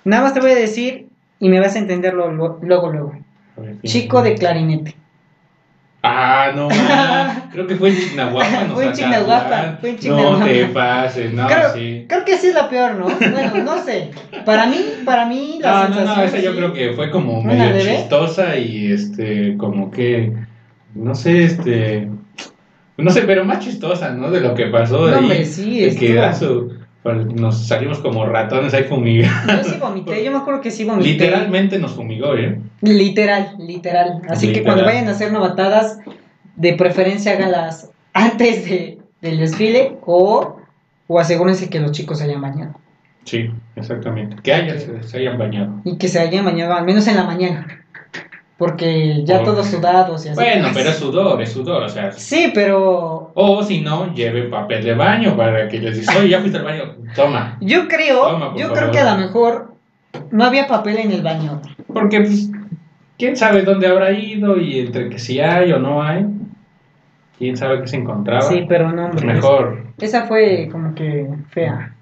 Nada 0.03 0.24
más 0.24 0.33
te 0.33 0.41
voy 0.41 0.51
a 0.51 0.55
decir 0.55 1.07
y 1.39 1.50
me 1.50 1.60
vas 1.60 1.75
a 1.75 1.79
entenderlo 1.79 2.31
luego, 2.31 2.89
luego. 2.91 3.13
Chico 3.84 4.22
de 4.22 4.36
clarinete. 4.36 4.96
Ah, 6.01 6.53
no, 6.55 6.69
creo 7.51 7.67
que 7.67 7.75
fue 7.75 7.89
en 7.89 7.98
Chignahuapan. 7.98 8.72
Fue 8.72 8.86
en 8.86 8.93
Chignahuapan, 8.93 9.77
fue 9.81 9.89
en 9.89 9.96
No 9.96 10.00
Chignahuapan. 10.01 10.48
te 10.48 10.65
pases, 10.67 11.34
no, 11.34 11.46
creo, 11.48 11.74
sí. 11.74 12.05
creo 12.08 12.24
que 12.24 12.38
sí 12.38 12.48
es 12.48 12.53
la 12.55 12.69
peor, 12.69 12.96
¿no? 12.96 13.08
Bueno, 13.08 13.63
no 13.65 13.84
sé. 13.84 14.12
Para 14.46 14.65
mí, 14.67 14.77
para 15.03 15.25
mí 15.25 15.60
la 15.62 15.72
No, 15.72 15.89
no, 15.89 15.96
sensación 15.96 16.17
no, 16.17 16.24
esa 16.24 16.39
yo 16.39 16.55
creo 16.55 16.72
que 16.74 16.93
fue 16.93 17.12
como 17.12 17.39
¿Una 17.41 17.53
medio 17.53 17.81
chistosa 17.81 18.55
y 18.55 18.93
este, 18.93 19.58
como 19.58 19.91
que, 19.91 20.31
no 20.96 21.13
sé, 21.15 21.43
este, 21.43 22.08
no 22.96 23.10
sé, 23.12 23.24
pero 23.24 23.43
más 23.43 23.60
chistosa, 23.60 24.12
¿no? 24.12 24.31
De 24.31 24.39
lo 24.39 24.55
que 24.55 24.67
pasó 24.67 25.00
No, 25.10 25.17
ahí. 25.17 25.19
hombre, 25.24 25.43
sí, 25.46 25.81
de 25.81 25.96
que 25.98 26.17
nos 27.03 27.68
salimos 27.68 28.00
como 28.00 28.25
ratones 28.25 28.74
ahí 28.74 28.84
fumigando. 28.84 29.53
Yo 29.53 29.63
sí 29.63 29.77
vomité, 29.79 30.24
yo 30.24 30.32
me 30.32 30.38
acuerdo 30.38 30.62
que 30.62 30.72
sí 30.72 30.84
vomité. 30.84 31.10
Literalmente 31.10 31.79
nos 31.79 31.94
fumigó, 31.94 32.36
¿eh? 32.36 32.60
Literal, 32.82 33.56
literal. 33.58 34.22
Así 34.29 34.51
que 34.51 34.63
cuando 34.63 34.84
vayan 34.84 35.08
a 35.08 35.12
hacer 35.12 35.32
novatadas, 35.32 36.00
de 36.56 36.74
preferencia 36.74 37.32
háganlas 37.32 37.89
antes 38.13 38.65
de, 38.70 39.00
del 39.22 39.39
desfile 39.39 39.98
o, 40.06 40.58
o 41.08 41.20
asegúrense 41.20 41.70
que 41.70 41.79
los 41.79 41.94
chicos 41.94 42.20
se 42.20 42.25
hayan 42.25 42.41
bañado. 42.41 42.74
Sí, 43.24 43.50
exactamente. 43.75 44.36
Que 44.44 44.53
hayan, 44.53 44.79
se, 44.79 45.03
se 45.03 45.18
hayan 45.20 45.38
bañado. 45.38 45.82
Y 45.86 45.98
que 45.98 46.08
se 46.08 46.20
hayan 46.20 46.44
bañado 46.44 46.74
al 46.74 46.86
menos 46.86 47.08
en 47.08 47.15
la 47.15 47.24
mañana. 47.24 47.86
Porque 48.59 49.23
ya 49.23 49.41
y 50.25 50.29
así. 50.29 50.35
Bueno, 50.35 50.63
pues, 50.63 50.73
pero 50.75 50.89
es 50.89 50.95
sudor, 50.97 51.41
es 51.41 51.49
sudor, 51.51 51.83
o 51.83 51.89
sea. 51.89 52.11
Sí, 52.11 52.51
pero 52.53 53.31
O 53.33 53.63
si 53.63 53.79
no, 53.79 54.13
lleven 54.13 54.51
papel 54.51 54.83
de 54.83 54.93
baño 54.93 55.35
para 55.37 55.69
que 55.69 55.79
les 55.79 55.97
digan, 56.01 56.17
oye, 56.17 56.29
ya 56.29 56.39
fuiste 56.41 56.57
al 56.57 56.65
baño, 56.65 56.83
toma. 57.15 57.57
yo 57.61 57.87
creo, 57.87 58.21
Toma, 58.21 58.53
yo 58.57 58.67
favor. 58.67 58.77
creo 58.77 58.91
que 58.91 58.99
a 58.99 59.13
lo 59.13 59.17
mejor 59.17 59.73
no 60.31 60.43
había 60.43 60.67
papel 60.67 60.97
en 60.97 61.11
el 61.13 61.21
baño. 61.23 61.61
Porque, 61.93 62.19
pues, 62.19 62.49
quién 63.17 63.37
sabe 63.37 63.61
dónde 63.61 63.87
habrá 63.87 64.11
ido 64.11 64.57
y 64.57 64.79
entre 64.81 65.07
que 65.09 65.19
si 65.19 65.39
hay 65.39 65.71
o 65.71 65.79
no 65.79 66.03
hay, 66.03 66.25
quién 67.37 67.55
sabe 67.55 67.79
qué 67.81 67.87
se 67.87 67.95
encontraba. 67.95 68.41
Sí, 68.41 68.65
pero 68.67 68.91
no, 68.91 69.09
Pues 69.11 69.21
hombre. 69.23 69.35
mejor, 69.35 69.83
Esa 69.99 70.23
fue 70.27 70.67
como 70.69 70.93
que 70.95 71.29
fea. 71.51 71.93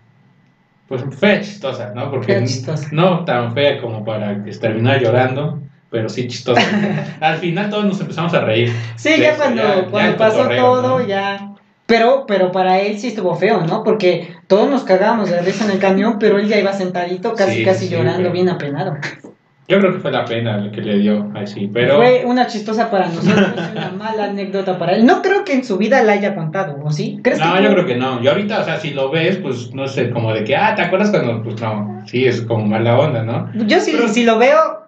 pues 0.88 1.04
fea 1.20 1.40
chistosa, 1.42 1.92
¿no? 1.94 2.10
Porque 2.10 2.34
Fea 2.34 2.44
chistosa. 2.46 2.90
no 2.94 3.24
tan 3.26 3.54
fea 3.54 3.80
como 3.80 4.04
para 4.04 4.44
terminar 4.60 5.00
llorando, 5.00 5.60
pero 5.90 6.10
sí 6.10 6.28
chistosa. 6.28 6.62
Al 7.22 7.38
final 7.38 7.70
todos 7.70 7.86
nos 7.86 8.00
empezamos 8.02 8.34
a 8.34 8.42
reír. 8.42 8.72
Sí, 8.96 9.12
ya 9.20 9.30
eso, 9.32 9.42
cuando, 9.42 9.62
ya- 9.64 9.86
cuando 9.90 10.18
pasó 10.18 10.48
todo, 10.50 11.00
¿no? 11.00 11.08
ya. 11.08 11.52
Pero, 11.86 12.26
pero 12.28 12.52
para 12.52 12.80
él 12.82 13.00
sí 13.00 13.08
estuvo 13.08 13.34
feo, 13.36 13.62
¿no? 13.66 13.84
Porque 13.84 14.36
todos 14.48 14.70
nos 14.70 14.84
cagábamos 14.84 15.30
de 15.30 15.42
risa 15.42 15.64
en 15.64 15.72
el 15.72 15.80
camión, 15.80 16.18
pero 16.20 16.38
él 16.38 16.48
ya 16.50 16.60
iba 16.60 16.74
sentadito, 16.74 17.34
casi 17.34 17.60
Sí, 17.60 17.64
casi 17.64 17.88
sí, 17.88 17.94
llorando, 17.94 18.18
pero- 18.18 18.32
bien 18.34 18.50
apenado. 18.50 18.96
Yo 19.70 19.80
creo 19.80 19.92
que 19.94 20.00
fue 20.00 20.12
la 20.14 20.24
pena 20.24 20.58
lo 20.60 20.72
que 20.72 20.80
le 20.80 20.98
dio 21.00 21.30
así, 21.36 21.70
pero... 21.74 21.98
Fue 21.98 22.24
una 22.26 22.48
chistosa 22.48 22.90
para 22.90 23.08
nosotros 23.10 23.50
una 23.74 23.92
mala 23.92 24.26
anécdota 24.26 24.78
para 24.78 24.94
él. 24.94 25.06
No 25.06 25.22
creo 25.22 25.44
que 25.44 25.52
en 25.54 25.66
su 25.66 25.78
vida 25.78 26.02
la 26.04 26.14
haya 26.14 26.36
contado, 26.36 26.78
¿o 26.84 26.90
sí? 26.90 27.20
¿Crees 27.22 27.38
No, 27.40 27.54
que 27.56 27.64
yo 27.64 27.72
creo 27.72 27.86
que 27.86 27.96
no. 27.98 28.22
Yo 28.22 28.32
ahorita, 28.32 28.62
o 28.62 28.64
sea, 28.64 28.80
si 28.80 28.92
lo 28.92 29.10
ves, 29.12 29.36
pues 29.38 29.74
no 29.74 29.86
sé, 29.90 30.10
como 30.10 30.34
de 30.34 30.46
que, 30.46 30.56
ah, 30.56 30.74
¿te 30.74 30.84
acuerdas 30.84 31.10
cuando? 31.10 31.44
Pues 31.44 31.60
no, 31.60 32.02
sí, 32.06 32.26
es 32.26 32.42
como 32.44 32.66
mala 32.66 32.98
onda, 32.98 33.24
¿no? 33.24 33.50
Yo 33.66 33.82
si, 33.82 33.92
Pero- 33.92 34.08
si 34.08 34.24
lo 34.24 34.38
veo. 34.38 34.87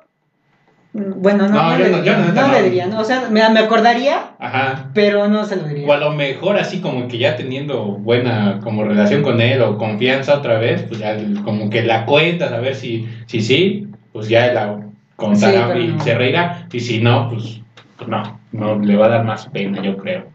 Bueno, 1.18 1.48
no, 1.48 1.56
No, 1.56 1.64
no, 1.72 1.78
yo 1.78 1.84
le, 1.86 1.92
no- 1.92 1.98
diría, 1.98 2.18
no, 2.18 2.52
le 2.54 2.64
diría, 2.64 2.88
¿no? 2.88 3.00
O 3.00 3.04
sea, 3.04 3.28
me, 3.30 3.48
me 3.50 3.60
acordaría, 3.60 4.32
Ajá. 4.40 4.90
pero 4.94 5.28
no 5.28 5.46
se 5.46 5.56
lo 5.56 5.64
diría. 5.64 5.88
O 5.88 5.94
a 5.94 5.98
lo 5.98 6.12
mejor 6.12 6.58
así 6.58 6.82
como 6.82 7.08
que 7.08 7.18
ya 7.18 7.36
teniendo 7.36 7.84
buena 7.86 8.60
como 8.64 8.84
relación 8.84 9.22
con 9.24 9.40
él 9.42 9.62
o 9.62 9.78
confianza 9.78 10.36
otra 10.36 10.60
vez, 10.60 10.84
pues 10.84 11.00
ya 11.00 11.16
como 11.44 11.70
que 11.70 11.84
la 11.84 12.06
cuentas 12.06 12.52
a 12.52 12.60
ver 12.60 12.76
si 12.76 13.08
si 13.28 13.42
sí, 13.42 13.88
pues 14.12 14.28
ya 14.28 14.52
la 14.54 14.80
contará 15.16 15.74
Sí, 15.74 15.96
y 15.98 16.00
se 16.02 16.16
reirá. 16.16 16.68
Y 16.72 16.80
si 16.80 17.02
no, 17.02 17.30
pues, 17.30 17.62
pues 17.98 18.10
no, 18.10 18.40
no 18.52 18.80
le 18.80 18.96
va 18.96 19.06
a 19.08 19.10
dar 19.10 19.24
más 19.26 19.46
pena, 19.48 19.82
yo 19.82 19.98
creo. 19.98 20.26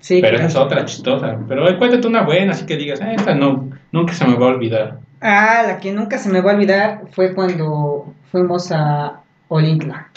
Sí, 0.00 0.20
Pero 0.20 0.36
claro. 0.36 0.48
esa 0.48 0.58
es 0.58 0.64
otra 0.66 0.84
chistosa. 0.84 1.38
Pero 1.48 1.78
cuéntate 1.78 2.06
una 2.06 2.22
buena, 2.22 2.52
así 2.52 2.66
que 2.66 2.76
digas, 2.76 3.00
ah, 3.00 3.12
esta 3.14 3.34
no, 3.34 3.70
nunca 3.92 4.12
se 4.12 4.26
me 4.26 4.34
va 4.34 4.46
a 4.46 4.50
olvidar. 4.50 4.98
Ah, 5.20 5.62
la 5.66 5.78
que 5.78 5.92
nunca 5.92 6.18
se 6.18 6.28
me 6.28 6.40
va 6.42 6.50
a 6.52 6.54
olvidar 6.54 7.02
fue 7.12 7.34
cuando 7.34 8.12
fuimos 8.30 8.70
a 8.72 9.20
Olintla. 9.54 10.08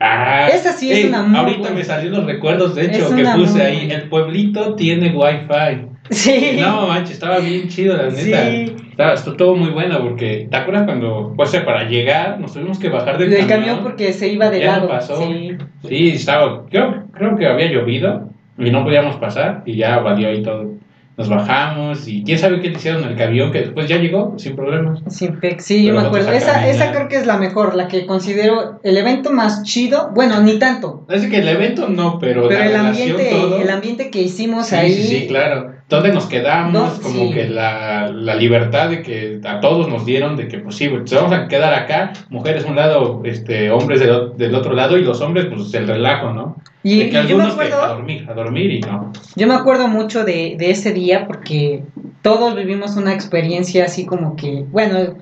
Ah, 0.00 0.48
Esa 0.52 0.72
sí 0.72 0.90
es 0.90 1.04
una 1.06 1.22
muy 1.22 1.38
Ahorita 1.38 1.58
buena. 1.60 1.76
me 1.76 1.84
salieron 1.84 2.18
los 2.18 2.26
recuerdos, 2.26 2.74
de 2.74 2.82
Es 2.82 2.88
hecho, 2.98 3.14
que 3.14 3.22
puse 3.24 3.52
muy 3.52 3.60
ahí. 3.60 3.76
buena. 3.86 3.94
El 3.94 4.08
pueblito 4.08 4.74
tiene 4.74 5.14
wifi. 5.14 5.86
Sí. 6.10 6.56
No, 6.60 6.88
manches, 6.88 7.12
estaba 7.12 7.38
bien 7.38 7.68
chido, 7.68 7.96
la 7.96 8.08
neta. 8.10 8.20
Sí. 8.50 8.74
Estaba, 8.90 9.14
estuvo 9.14 9.54
muy 9.54 9.70
bueno 9.70 10.00
porque, 10.02 10.48
¿te 10.50 10.56
acuerdas 10.56 10.84
cuando, 10.86 11.32
pues, 11.36 11.54
para 11.64 11.84
llegar, 11.84 12.40
nos 12.40 12.52
tuvimos 12.52 12.78
que 12.80 12.88
bajar 12.88 13.16
del, 13.16 13.30
Del 13.30 13.46
camión 13.46 13.78
porque 13.84 14.12
se 14.12 14.26
iba 14.28 14.50
de 14.50 14.58
Ya 14.60 14.72
no 14.72 14.72
lado. 14.78 14.88
pasó. 14.88 15.16
Sí. 15.22 15.56
Sí, 15.88 16.08
estaba, 16.10 16.66
creo, 16.68 17.04
creo 17.12 17.36
que 17.36 17.46
había 17.46 17.70
llovido 17.70 18.28
y 18.58 18.70
no 18.70 18.82
podíamos 18.84 19.16
pasar 19.16 19.62
y 19.64 19.76
ya 19.76 19.98
valió 20.00 20.28
ahí 20.28 20.42
todo. 20.42 20.68
Nos 21.16 21.28
bajamos 21.28 22.08
y 22.08 22.24
quién 22.24 22.38
sabe 22.38 22.60
qué 22.62 22.70
le 22.70 22.76
hicieron 22.78 23.04
al 23.04 23.16
camión 23.16 23.52
que 23.52 23.60
después 23.60 23.86
ya 23.86 23.98
llegó 23.98 24.34
sin 24.38 24.56
problemas. 24.56 25.00
Sin 25.08 25.38
pe- 25.38 25.58
sí, 25.60 25.84
yo 25.84 25.92
me 25.92 26.00
acuerdo. 26.00 26.32
Esa, 26.32 26.66
esa 26.66 26.90
creo 26.90 27.06
que 27.08 27.16
es 27.16 27.26
la 27.26 27.36
mejor, 27.36 27.74
la 27.74 27.86
que 27.86 28.06
considero 28.06 28.80
el 28.82 28.96
evento 28.96 29.30
más 29.30 29.62
chido. 29.62 30.10
Bueno, 30.14 30.40
ni 30.40 30.58
tanto. 30.58 31.04
Así 31.08 31.28
que 31.28 31.38
el 31.40 31.48
evento 31.48 31.88
no, 31.88 32.18
pero, 32.18 32.48
Pero 32.48 32.60
la 32.60 32.66
el 32.66 32.76
ambiente, 32.76 33.28
todo. 33.30 33.60
el 33.60 33.68
ambiente 33.70 34.10
que 34.10 34.22
hicimos 34.22 34.68
Sí, 34.68 34.74
ahí. 34.74 34.94
sí, 34.94 35.02
sí, 35.02 35.26
claro. 35.26 35.71
¿Dónde 35.92 36.10
nos 36.10 36.24
quedamos? 36.24 36.72
No, 36.72 37.02
como 37.02 37.26
sí. 37.26 37.32
que 37.34 37.48
la, 37.50 38.08
la 38.08 38.34
libertad 38.34 38.88
de 38.88 39.02
que 39.02 39.40
a 39.44 39.60
todos 39.60 39.88
nos 39.88 40.06
dieron 40.06 40.36
de 40.36 40.48
que, 40.48 40.58
pues 40.58 40.76
sí, 40.76 40.88
pues, 40.88 41.12
vamos 41.12 41.32
a 41.32 41.48
quedar 41.48 41.74
acá, 41.74 42.14
mujeres 42.30 42.64
un 42.64 42.76
lado, 42.76 43.20
este, 43.24 43.70
hombres 43.70 44.00
del, 44.00 44.36
del 44.38 44.54
otro 44.54 44.72
lado 44.72 44.96
y 44.96 45.04
los 45.04 45.20
hombres, 45.20 45.46
pues 45.52 45.72
el 45.74 45.86
relajo, 45.86 46.32
¿no? 46.32 46.56
Y, 46.82 46.98
de 46.98 47.04
y 47.04 47.10
que 47.10 47.26
yo 47.26 47.36
me 47.36 47.44
algunos 47.44 47.54
que 47.54 47.62
a 47.62 47.66
acuerdo, 47.66 47.94
dormir, 47.94 48.26
a 48.26 48.32
dormir 48.32 48.70
y 48.70 48.80
no. 48.80 49.12
yo 49.36 49.46
me 49.46 49.54
acuerdo 49.54 49.86
mucho 49.86 50.24
de, 50.24 50.56
de 50.58 50.70
ese 50.70 50.92
día 50.92 51.26
porque 51.26 51.82
todos 52.22 52.56
vivimos 52.56 52.96
una 52.96 53.12
experiencia 53.12 53.84
así 53.84 54.06
como 54.06 54.34
que, 54.34 54.64
bueno, 54.70 55.16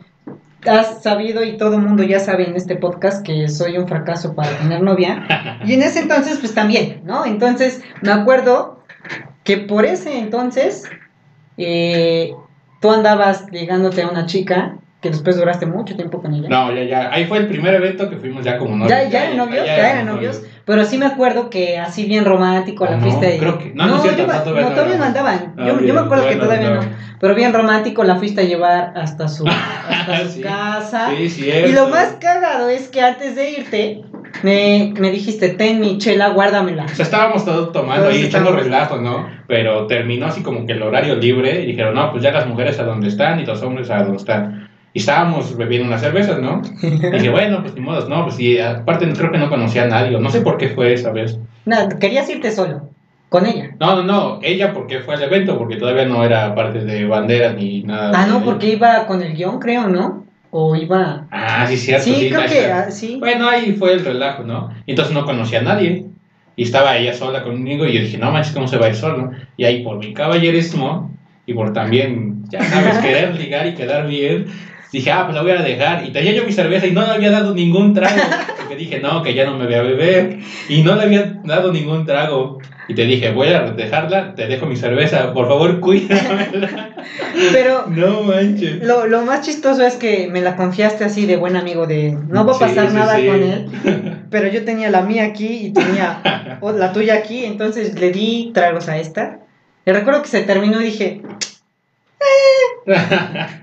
has 0.68 1.02
sabido 1.02 1.42
y 1.42 1.56
todo 1.56 1.76
el 1.76 1.82
mundo 1.82 2.04
ya 2.04 2.20
sabe 2.20 2.48
en 2.48 2.54
este 2.54 2.76
podcast 2.76 3.26
que 3.26 3.48
soy 3.48 3.76
un 3.76 3.88
fracaso 3.88 4.34
para 4.36 4.50
tener 4.58 4.82
novia. 4.82 5.58
Y 5.66 5.74
en 5.74 5.82
ese 5.82 5.98
entonces, 5.98 6.38
pues 6.38 6.54
también, 6.54 7.00
¿no? 7.04 7.26
Entonces, 7.26 7.82
me 8.02 8.12
acuerdo 8.12 8.80
que 9.50 9.56
por 9.56 9.84
ese 9.84 10.16
entonces, 10.16 10.88
eh, 11.56 12.32
tú 12.80 12.92
andabas 12.92 13.46
ligándote 13.50 14.02
a 14.02 14.08
una 14.08 14.26
chica 14.26 14.76
que 15.00 15.10
después 15.10 15.36
duraste 15.36 15.66
mucho 15.66 15.96
tiempo 15.96 16.22
con 16.22 16.32
ella. 16.34 16.48
No, 16.48 16.72
ya, 16.72 16.84
ya. 16.84 17.10
Ahí 17.12 17.24
fue 17.24 17.38
el 17.38 17.48
primer 17.48 17.74
evento 17.74 18.08
que 18.08 18.16
fuimos 18.16 18.44
ya 18.44 18.58
como 18.58 18.76
novios. 18.76 18.90
Ya, 18.90 19.08
ya 19.08 19.24
eran 19.24 19.38
novios, 19.38 19.66
ya, 19.66 19.90
eran 19.90 20.06
novios, 20.06 20.42
pero 20.64 20.84
sí 20.84 20.98
me 20.98 21.06
acuerdo 21.06 21.50
que 21.50 21.78
así 21.80 22.04
bien 22.04 22.24
romántico 22.24 22.84
la 22.84 22.96
No, 22.98 23.02
fiesta 23.02 23.26
de... 23.26 23.38
creo 23.38 23.58
que- 23.58 23.72
no, 23.74 23.86
no 23.86 24.04
yo 24.04 24.10
todavía 24.12 24.26
no 24.26 24.42
todavía 24.44 24.62
no 24.62 24.70
éramos. 24.84 25.06
andaban, 25.08 25.54
Ah, 25.58 25.66
yo, 25.66 25.94
me 25.94 26.00
acuerdo 26.00 26.28
que 26.28 26.36
todavía 26.36 26.70
no, 26.70 26.80
pero 27.18 27.34
bien 27.34 27.52
romántico 27.52 28.04
la 28.04 28.16
fuiste 28.16 28.42
a 28.42 28.44
llevar 28.44 28.92
hasta 28.94 29.26
su, 29.26 29.44
hasta 29.88 30.26
su 30.26 30.30
Sí, 30.34 30.42
casa, 30.42 31.10
Sí, 31.16 31.28
cierto. 31.28 31.68
y 31.68 31.72
lo 31.72 31.88
más 31.88 32.16
cagado 32.20 32.68
es 32.68 32.86
que 32.86 33.00
antes 33.02 33.34
de 33.34 33.50
irte, 33.50 34.02
me, 34.42 34.94
me 34.98 35.10
dijiste, 35.10 35.50
ten 35.50 35.80
mi 35.80 35.98
chela, 35.98 36.28
guárdamela. 36.30 36.84
O 36.84 36.88
sea, 36.88 37.04
estábamos 37.04 37.44
todos 37.44 37.72
tomando 37.72 38.04
Todos 38.04 38.16
ahí, 38.16 38.24
echando 38.24 38.52
relajo, 38.52 38.98
¿no? 38.98 39.28
Pero 39.46 39.86
terminó 39.86 40.26
así 40.26 40.42
como 40.42 40.66
que 40.66 40.72
el 40.72 40.82
horario 40.82 41.16
libre 41.16 41.62
y 41.62 41.66
dijeron, 41.66 41.94
no, 41.94 42.10
pues 42.10 42.22
ya 42.22 42.32
las 42.32 42.46
mujeres 42.46 42.78
a 42.78 42.84
donde 42.84 43.08
están 43.08 43.40
y 43.40 43.46
los 43.46 43.62
hombres 43.62 43.90
a 43.90 44.02
donde 44.02 44.18
están. 44.18 44.68
Y 44.92 44.98
estábamos 44.98 45.56
bebiendo 45.56 45.86
unas 45.86 46.00
cervezas, 46.00 46.40
¿no? 46.40 46.62
Y 46.82 46.88
dije, 46.88 47.30
bueno, 47.30 47.62
pues 47.62 47.74
ni 47.74 47.80
modo, 47.80 48.08
no, 48.08 48.24
pues 48.24 48.40
y 48.40 48.58
aparte 48.58 49.08
creo 49.12 49.30
que 49.30 49.38
no 49.38 49.48
conocía 49.48 49.84
a 49.84 49.88
nadie, 49.88 50.18
no 50.18 50.30
sé 50.30 50.40
por 50.40 50.56
qué 50.56 50.70
fue 50.70 50.92
esa 50.92 51.12
vez. 51.12 51.38
Nada, 51.64 51.88
querías 51.98 52.28
irte 52.28 52.50
solo, 52.50 52.88
con 53.28 53.46
ella. 53.46 53.70
No, 53.78 53.94
no, 53.94 54.02
no, 54.02 54.38
ella 54.42 54.72
porque 54.72 55.00
fue 55.00 55.14
al 55.14 55.22
evento, 55.22 55.56
porque 55.58 55.76
todavía 55.76 56.06
no 56.06 56.24
era 56.24 56.54
parte 56.54 56.80
de 56.80 57.06
banderas 57.06 57.54
ni 57.54 57.82
nada. 57.82 58.12
Ah, 58.14 58.26
no, 58.26 58.42
porque 58.42 58.72
iba 58.72 59.06
con 59.06 59.22
el 59.22 59.34
guion, 59.34 59.60
creo, 59.60 59.86
¿no? 59.86 60.24
O 60.50 60.74
iba... 60.74 61.26
Ah, 61.30 61.66
sí, 61.68 61.76
cierto. 61.76 62.04
Sí, 62.04 62.28
creo 62.28 62.40
ahí 62.40 62.48
que 62.48 62.60
está. 62.60 62.80
ah, 62.80 62.90
sí. 62.90 63.16
Bueno, 63.18 63.48
ahí 63.48 63.72
fue 63.72 63.92
el 63.92 64.04
relajo, 64.04 64.42
¿no? 64.42 64.70
Entonces 64.86 65.14
no 65.14 65.24
conocía 65.24 65.60
a 65.60 65.62
nadie. 65.62 66.06
Y 66.56 66.64
estaba 66.64 66.96
ella 66.96 67.14
sola 67.14 67.42
conmigo 67.42 67.86
y 67.86 67.94
yo 67.94 68.00
dije, 68.00 68.18
no 68.18 68.30
manches, 68.32 68.52
¿cómo 68.52 68.66
se 68.68 68.76
va 68.76 68.86
a 68.86 68.88
ir 68.90 68.94
solo? 68.94 69.30
Y 69.56 69.64
ahí 69.64 69.82
por 69.82 69.98
mi 69.98 70.12
caballerismo 70.12 71.16
y 71.46 71.54
por 71.54 71.72
también, 71.72 72.44
ya 72.50 72.62
sabes, 72.62 72.98
querer 73.02 73.34
ligar 73.36 73.66
y 73.66 73.74
quedar 73.74 74.06
bien, 74.06 74.46
dije, 74.92 75.10
ah, 75.10 75.24
pues 75.24 75.36
la 75.36 75.42
voy 75.42 75.52
a 75.52 75.62
dejar. 75.62 76.04
Y 76.04 76.10
tenía 76.10 76.32
yo 76.32 76.44
mi 76.44 76.52
cerveza 76.52 76.86
y 76.86 76.92
no 76.92 77.02
le 77.02 77.12
había 77.12 77.30
dado 77.30 77.54
ningún 77.54 77.94
trago. 77.94 78.20
Porque 78.58 78.76
dije, 78.76 79.00
no, 79.00 79.22
que 79.22 79.34
ya 79.34 79.46
no 79.46 79.56
me 79.56 79.66
voy 79.66 79.74
a 79.74 79.82
beber. 79.82 80.38
Y 80.68 80.82
no 80.82 80.96
le 80.96 81.02
había 81.02 81.40
dado 81.44 81.72
ningún 81.72 82.04
trago. 82.04 82.58
Y 82.90 82.94
te 82.94 83.04
dije, 83.04 83.30
voy 83.30 83.46
a 83.46 83.70
dejarla, 83.70 84.34
te 84.34 84.48
dejo 84.48 84.66
mi 84.66 84.74
cerveza, 84.74 85.32
por 85.32 85.46
favor, 85.46 85.78
cuídamela. 85.78 86.90
Pero 87.52 87.86
no 87.86 88.24
manches. 88.24 88.82
Lo, 88.82 89.06
lo 89.06 89.22
más 89.22 89.46
chistoso 89.46 89.86
es 89.86 89.94
que 89.94 90.26
me 90.26 90.40
la 90.40 90.56
confiaste 90.56 91.04
así 91.04 91.24
de 91.24 91.36
buen 91.36 91.54
amigo 91.54 91.86
de 91.86 92.18
no 92.28 92.44
va 92.44 92.56
a 92.56 92.58
pasar 92.58 92.88
sí, 92.88 92.96
nada 92.96 93.16
sí. 93.16 93.26
con 93.28 93.42
él, 93.44 93.70
pero 94.30 94.48
yo 94.48 94.64
tenía 94.64 94.90
la 94.90 95.02
mía 95.02 95.24
aquí 95.24 95.66
y 95.66 95.72
tenía 95.72 96.20
la 96.60 96.92
tuya 96.92 97.14
aquí, 97.14 97.44
entonces 97.44 98.00
le 98.00 98.10
di 98.10 98.50
tragos 98.52 98.88
a 98.88 98.98
esta. 98.98 99.38
Y 99.86 99.92
recuerdo 99.92 100.22
que 100.22 100.28
se 100.28 100.42
terminó 100.42 100.80
y 100.80 100.86
dije, 100.86 101.22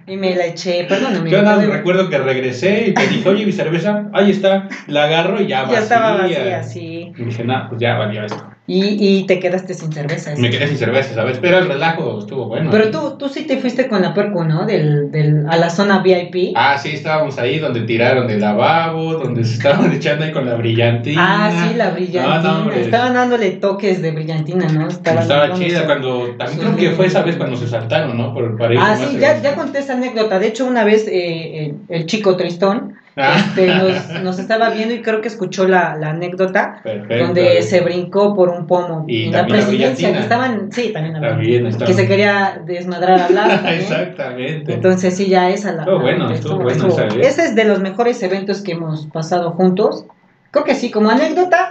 Y 0.08 0.16
me 0.16 0.38
la 0.38 0.46
eché, 0.46 0.86
perdóname. 0.86 1.30
Yo 1.30 1.42
nada 1.42 1.66
recuerdo 1.66 2.10
que 2.10 2.18
regresé 2.18 2.88
y 2.88 2.94
te 2.94 3.06
dije, 3.08 3.28
oye, 3.28 3.46
mi 3.46 3.52
cerveza, 3.52 4.06
ahí 4.14 4.32
está, 4.32 4.70
la 4.88 5.04
agarro 5.04 5.42
y 5.42 5.48
ya 5.48 5.64
vacía. 5.64 5.80
Ya 5.80 5.84
estaba 5.84 6.16
vacía, 6.16 6.64
sí. 6.64 7.12
Y 7.18 7.24
dije, 7.26 7.44
nada, 7.44 7.68
pues 7.68 7.82
ya 7.82 7.98
valió 7.98 8.24
esto. 8.24 8.57
Y, 8.70 8.98
y 9.00 9.26
te 9.26 9.40
quedaste 9.40 9.74
sin 9.74 9.94
cerveza. 9.94 10.34
Me 10.38 10.50
quedé 10.50 10.68
sin 10.68 10.78
cerveza, 10.78 11.16
¿sabes? 11.16 11.40
Pero 11.42 11.60
el 11.60 11.70
relajo 11.70 12.20
estuvo 12.20 12.48
bueno. 12.48 12.70
Pero 12.70 12.92
tú, 12.92 13.18
tú 13.18 13.30
sí 13.30 13.48
te 13.48 13.60
fuiste 13.60 13.88
con 13.88 14.02
la 14.02 14.14
perco, 14.14 14.44
¿no? 14.44 14.66
Del, 14.66 15.10
del, 15.10 15.46
a 15.48 15.56
la 15.56 15.70
zona 15.70 16.00
VIP. 16.00 16.52
Ah, 16.54 16.78
sí, 16.78 16.90
estábamos 16.90 17.40
ahí 17.40 17.60
donde 17.60 17.84
tiraron 17.84 18.30
el 18.30 18.42
lavabo, 18.42 19.14
donde 19.14 19.46
se 19.46 19.54
estaban 19.54 19.90
echando 19.94 20.26
ahí 20.26 20.34
con 20.34 20.46
la 20.46 20.56
brillantina. 20.56 21.22
Ah, 21.48 21.70
sí, 21.70 21.76
la 21.76 21.92
brillantina. 21.92 22.42
No, 22.42 22.66
no. 22.66 22.72
Estaban 22.74 23.14
dándole 23.14 23.52
toques 23.52 24.02
de 24.02 24.12
brillantina, 24.12 24.68
¿no? 24.68 24.90
Estaban 24.90 25.24
Estaba 25.24 25.54
chida 25.54 25.86
cuando. 25.86 26.36
También 26.38 26.60
creo 26.60 26.76
que 26.76 26.92
fue 26.92 27.06
esa 27.06 27.22
vez 27.22 27.38
cuando 27.38 27.56
se 27.56 27.70
saltaron, 27.70 28.18
¿no? 28.18 28.34
Por, 28.34 28.58
para 28.58 28.74
ir 28.74 28.80
Ah, 28.84 28.98
sí, 28.98 29.18
ya, 29.18 29.42
ya 29.42 29.56
conté 29.56 29.80
esa 29.80 29.94
anécdota. 29.94 30.40
De 30.40 30.48
hecho, 30.48 30.66
una 30.66 30.84
vez 30.84 31.08
eh, 31.08 31.68
el, 31.68 31.76
el 31.88 32.06
chico 32.06 32.36
Tristón 32.36 32.96
este, 33.18 33.68
nos, 33.68 34.22
nos 34.24 34.40
estaba 34.40 34.70
viendo 34.70 34.94
y 34.94 35.02
creo 35.02 35.22
que 35.22 35.28
escuchó 35.28 35.68
la, 35.68 35.96
la 35.96 36.12
anécdota 36.12 36.80
perfecto. 36.84 37.26
donde 37.26 37.62
se 37.64 37.82
brincó 37.82 38.36
por 38.36 38.50
un 38.50 38.68
pomo 38.68 39.06
Y 39.08 39.26
en 39.26 39.32
la 39.32 39.48
presidencia. 39.48 40.14
Que 40.14 40.20
estaban, 40.20 40.72
sí, 40.72 40.92
también 40.94 41.20
la 41.20 41.30
También. 41.30 41.76
Que 41.78 41.94
se 41.94 42.08
quería 42.08 42.62
desmadrar 42.66 43.20
al 43.22 43.36
lado. 43.36 43.68
Exactamente. 43.70 44.74
Entonces 44.74 45.16
sí, 45.16 45.28
ya 45.28 45.50
esa 45.50 45.72
la... 45.74 45.84
Estuvo 45.84 46.00
bueno, 46.00 46.30
estuvo 46.32 46.56
bueno 46.60 46.96
vez. 46.96 47.28
Ese 47.28 47.46
es 47.46 47.56
de 47.56 47.64
los 47.66 47.80
mejores 47.80 48.22
eventos 48.24 48.62
que 48.62 48.74
hemos 48.74 49.08
pasado 49.08 49.52
juntos. 49.52 50.06
Creo 50.52 50.64
que 50.64 50.76
sí, 50.76 50.92
como 50.92 51.10
anécdota, 51.10 51.70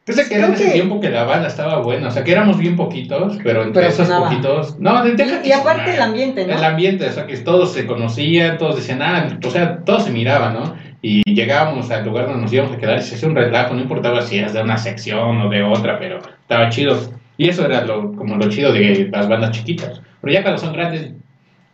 Entonces 0.00 0.28
que 0.28 0.34
era 0.36 0.46
en 0.46 0.52
Creo 0.52 0.60
ese 0.62 0.64
que- 0.72 0.74
tiempo 0.80 1.00
que 1.00 1.10
la 1.10 1.24
banda 1.24 1.48
estaba 1.48 1.80
buena, 1.80 2.08
o 2.08 2.10
sea 2.10 2.22
que 2.24 2.32
éramos 2.32 2.58
bien 2.58 2.76
poquitos, 2.76 3.38
pero 3.42 3.62
entre 3.62 3.82
Pero 3.82 3.92
esos 3.92 4.06
sonaba. 4.08 4.28
poquitos. 4.28 4.78
No, 4.78 5.02
de- 5.04 5.10
y, 5.44 5.48
y 5.48 5.52
aparte 5.52 5.80
sonara. 5.82 5.94
el 5.94 6.00
ambiente, 6.02 6.46
¿no? 6.46 6.56
El 6.56 6.64
ambiente, 6.64 7.08
o 7.08 7.12
sea 7.12 7.26
que 7.26 7.36
todos 7.38 7.72
se 7.72 7.86
conocían, 7.86 8.58
todos 8.58 8.76
decían, 8.76 9.00
ah, 9.02 9.38
o 9.44 9.50
sea, 9.50 9.78
todos 9.84 10.04
se 10.04 10.10
miraban, 10.10 10.54
¿no? 10.54 10.74
Y 11.02 11.22
llegábamos 11.34 11.90
al 11.90 12.04
lugar 12.04 12.26
donde 12.26 12.42
nos 12.42 12.52
íbamos 12.52 12.72
a 12.72 12.78
quedar 12.78 12.98
y 12.98 13.02
se 13.02 13.14
hacía 13.14 13.28
un 13.28 13.36
relajo, 13.36 13.74
no 13.74 13.80
importaba 13.82 14.22
si 14.22 14.38
eras 14.38 14.52
de 14.54 14.62
una 14.62 14.76
sección 14.76 15.40
o 15.42 15.48
de 15.48 15.62
otra, 15.62 15.98
pero 15.98 16.18
estaba 16.18 16.68
chido. 16.70 16.98
Y 17.36 17.48
eso 17.48 17.64
era 17.66 17.84
lo, 17.84 18.12
como 18.14 18.36
lo 18.36 18.48
chido 18.48 18.72
de 18.72 19.08
las 19.12 19.28
bandas 19.28 19.50
chiquitas. 19.52 20.00
Pero 20.20 20.32
ya 20.32 20.42
cuando 20.42 20.60
son 20.60 20.72
grandes, 20.72 21.12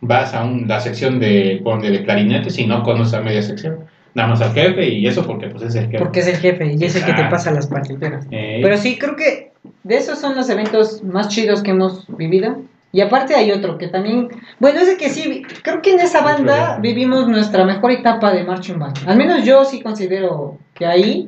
vas 0.01 0.33
a 0.33 0.43
un- 0.43 0.67
la 0.67 0.79
sección 0.79 1.19
de, 1.19 1.61
ponle, 1.63 1.89
de 1.89 2.03
clarinetes 2.03 2.59
y 2.59 2.67
no 2.67 2.83
conoces 2.83 3.13
a 3.13 3.21
media 3.21 3.41
sección. 3.41 3.79
Nada 4.13 4.29
más 4.29 4.41
al 4.41 4.53
jefe 4.53 4.87
y 4.89 5.07
eso 5.07 5.25
porque 5.25 5.47
pues 5.47 5.63
es 5.63 5.75
el 5.75 5.85
jefe. 5.85 5.97
Porque 5.97 6.19
es 6.19 6.27
el 6.27 6.35
jefe 6.37 6.73
y 6.73 6.83
es 6.83 6.95
el 6.95 7.05
que 7.05 7.13
te 7.13 7.23
pasa 7.25 7.49
las 7.51 7.65
partituras. 7.67 8.27
Eh, 8.29 8.59
Pero 8.61 8.77
sí, 8.77 8.97
creo 8.99 9.15
que 9.15 9.53
de 9.83 9.95
esos 9.95 10.19
son 10.19 10.35
los 10.35 10.49
eventos 10.49 11.01
más 11.03 11.29
chidos 11.29 11.63
que 11.63 11.71
hemos 11.71 12.05
vivido. 12.15 12.57
Y 12.93 13.01
aparte 13.01 13.33
hay 13.33 13.51
otro 13.51 13.79
que 13.79 13.87
también, 13.87 14.29
bueno, 14.59 14.79
es 14.79 14.87
de 14.87 14.97
que 14.97 15.09
sí, 15.09 15.41
creo 15.63 15.81
que 15.81 15.93
en 15.93 15.99
esa 15.99 16.21
banda 16.21 16.77
vivimos 16.79 17.27
nuestra 17.27 17.65
mejor 17.65 17.91
etapa 17.91 18.31
de 18.31 18.43
marching 18.43 18.77
band. 18.77 18.99
Al 19.07 19.17
menos 19.17 19.43
yo 19.43 19.65
sí 19.65 19.81
considero 19.81 20.59
que 20.75 20.85
ahí 20.85 21.27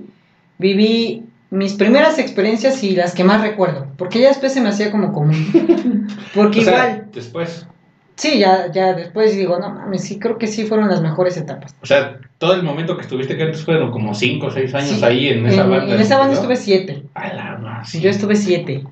viví 0.60 1.24
mis 1.50 1.74
primeras 1.74 2.20
experiencias 2.20 2.84
y 2.84 2.96
las 2.96 3.16
que 3.16 3.24
más 3.24 3.42
recuerdo, 3.42 3.88
porque 3.98 4.20
ya 4.20 4.28
después 4.28 4.54
se 4.54 4.62
me 4.62 4.70
hacía 4.70 4.92
como 4.92 5.12
común. 5.12 6.08
Porque 6.36 6.60
o 6.60 6.64
sea, 6.64 6.74
igual, 6.74 7.08
después, 7.14 7.66
sí, 8.16 8.40
ya, 8.40 8.72
ya 8.72 8.94
después 8.94 9.36
digo, 9.36 9.58
no 9.58 9.70
mames, 9.74 10.04
sí, 10.04 10.20
creo 10.20 10.38
que 10.38 10.48
sí 10.48 10.66
fueron 10.66 10.90
las 10.90 11.02
mejores 11.02 11.38
etapas. 11.38 11.76
o 11.82 11.86
sea, 11.86 12.20
todo 12.38 12.54
el 12.54 12.62
momento 12.62 12.96
que 12.96 13.04
estuviste 13.04 13.38
que 13.38 13.44
antes 13.44 13.64
fueron 13.64 13.92
como 13.92 14.14
5 14.14 14.46
o 14.46 14.52
6 14.52 14.76
años 14.76 14.90
Sí, 14.90 15.04
ahí 15.04 15.30
en 15.30 15.48
esa 15.48 15.64
banda. 15.66 15.96
En 15.96 16.02
esa 16.02 16.18
banda 16.18 16.34
estuve 16.36 16.58
siete. 16.58 17.04
A 17.14 17.34
la 17.34 17.58
más. 17.58 17.94
Yo 17.94 18.10
estuve 18.10 18.36
siete. 18.36 18.84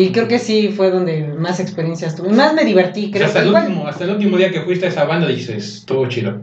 Y 0.00 0.12
creo 0.12 0.28
que 0.28 0.38
sí 0.38 0.68
fue 0.68 0.92
donde 0.92 1.26
más 1.26 1.58
experiencias 1.58 2.14
tuve. 2.14 2.28
Más 2.28 2.54
me 2.54 2.64
divertí, 2.64 3.10
creo. 3.10 3.26
hasta, 3.26 3.40
el 3.42 3.48
Igual- 3.48 3.64
último, 3.66 3.86
hasta 3.88 4.04
el 4.04 4.10
último 4.10 4.36
día 4.36 4.52
que 4.52 4.60
fuiste 4.60 4.86
a 4.86 4.90
esa 4.90 5.04
banda 5.04 5.26
dices, 5.26 5.78
estuvo 5.78 6.06
chido. 6.06 6.38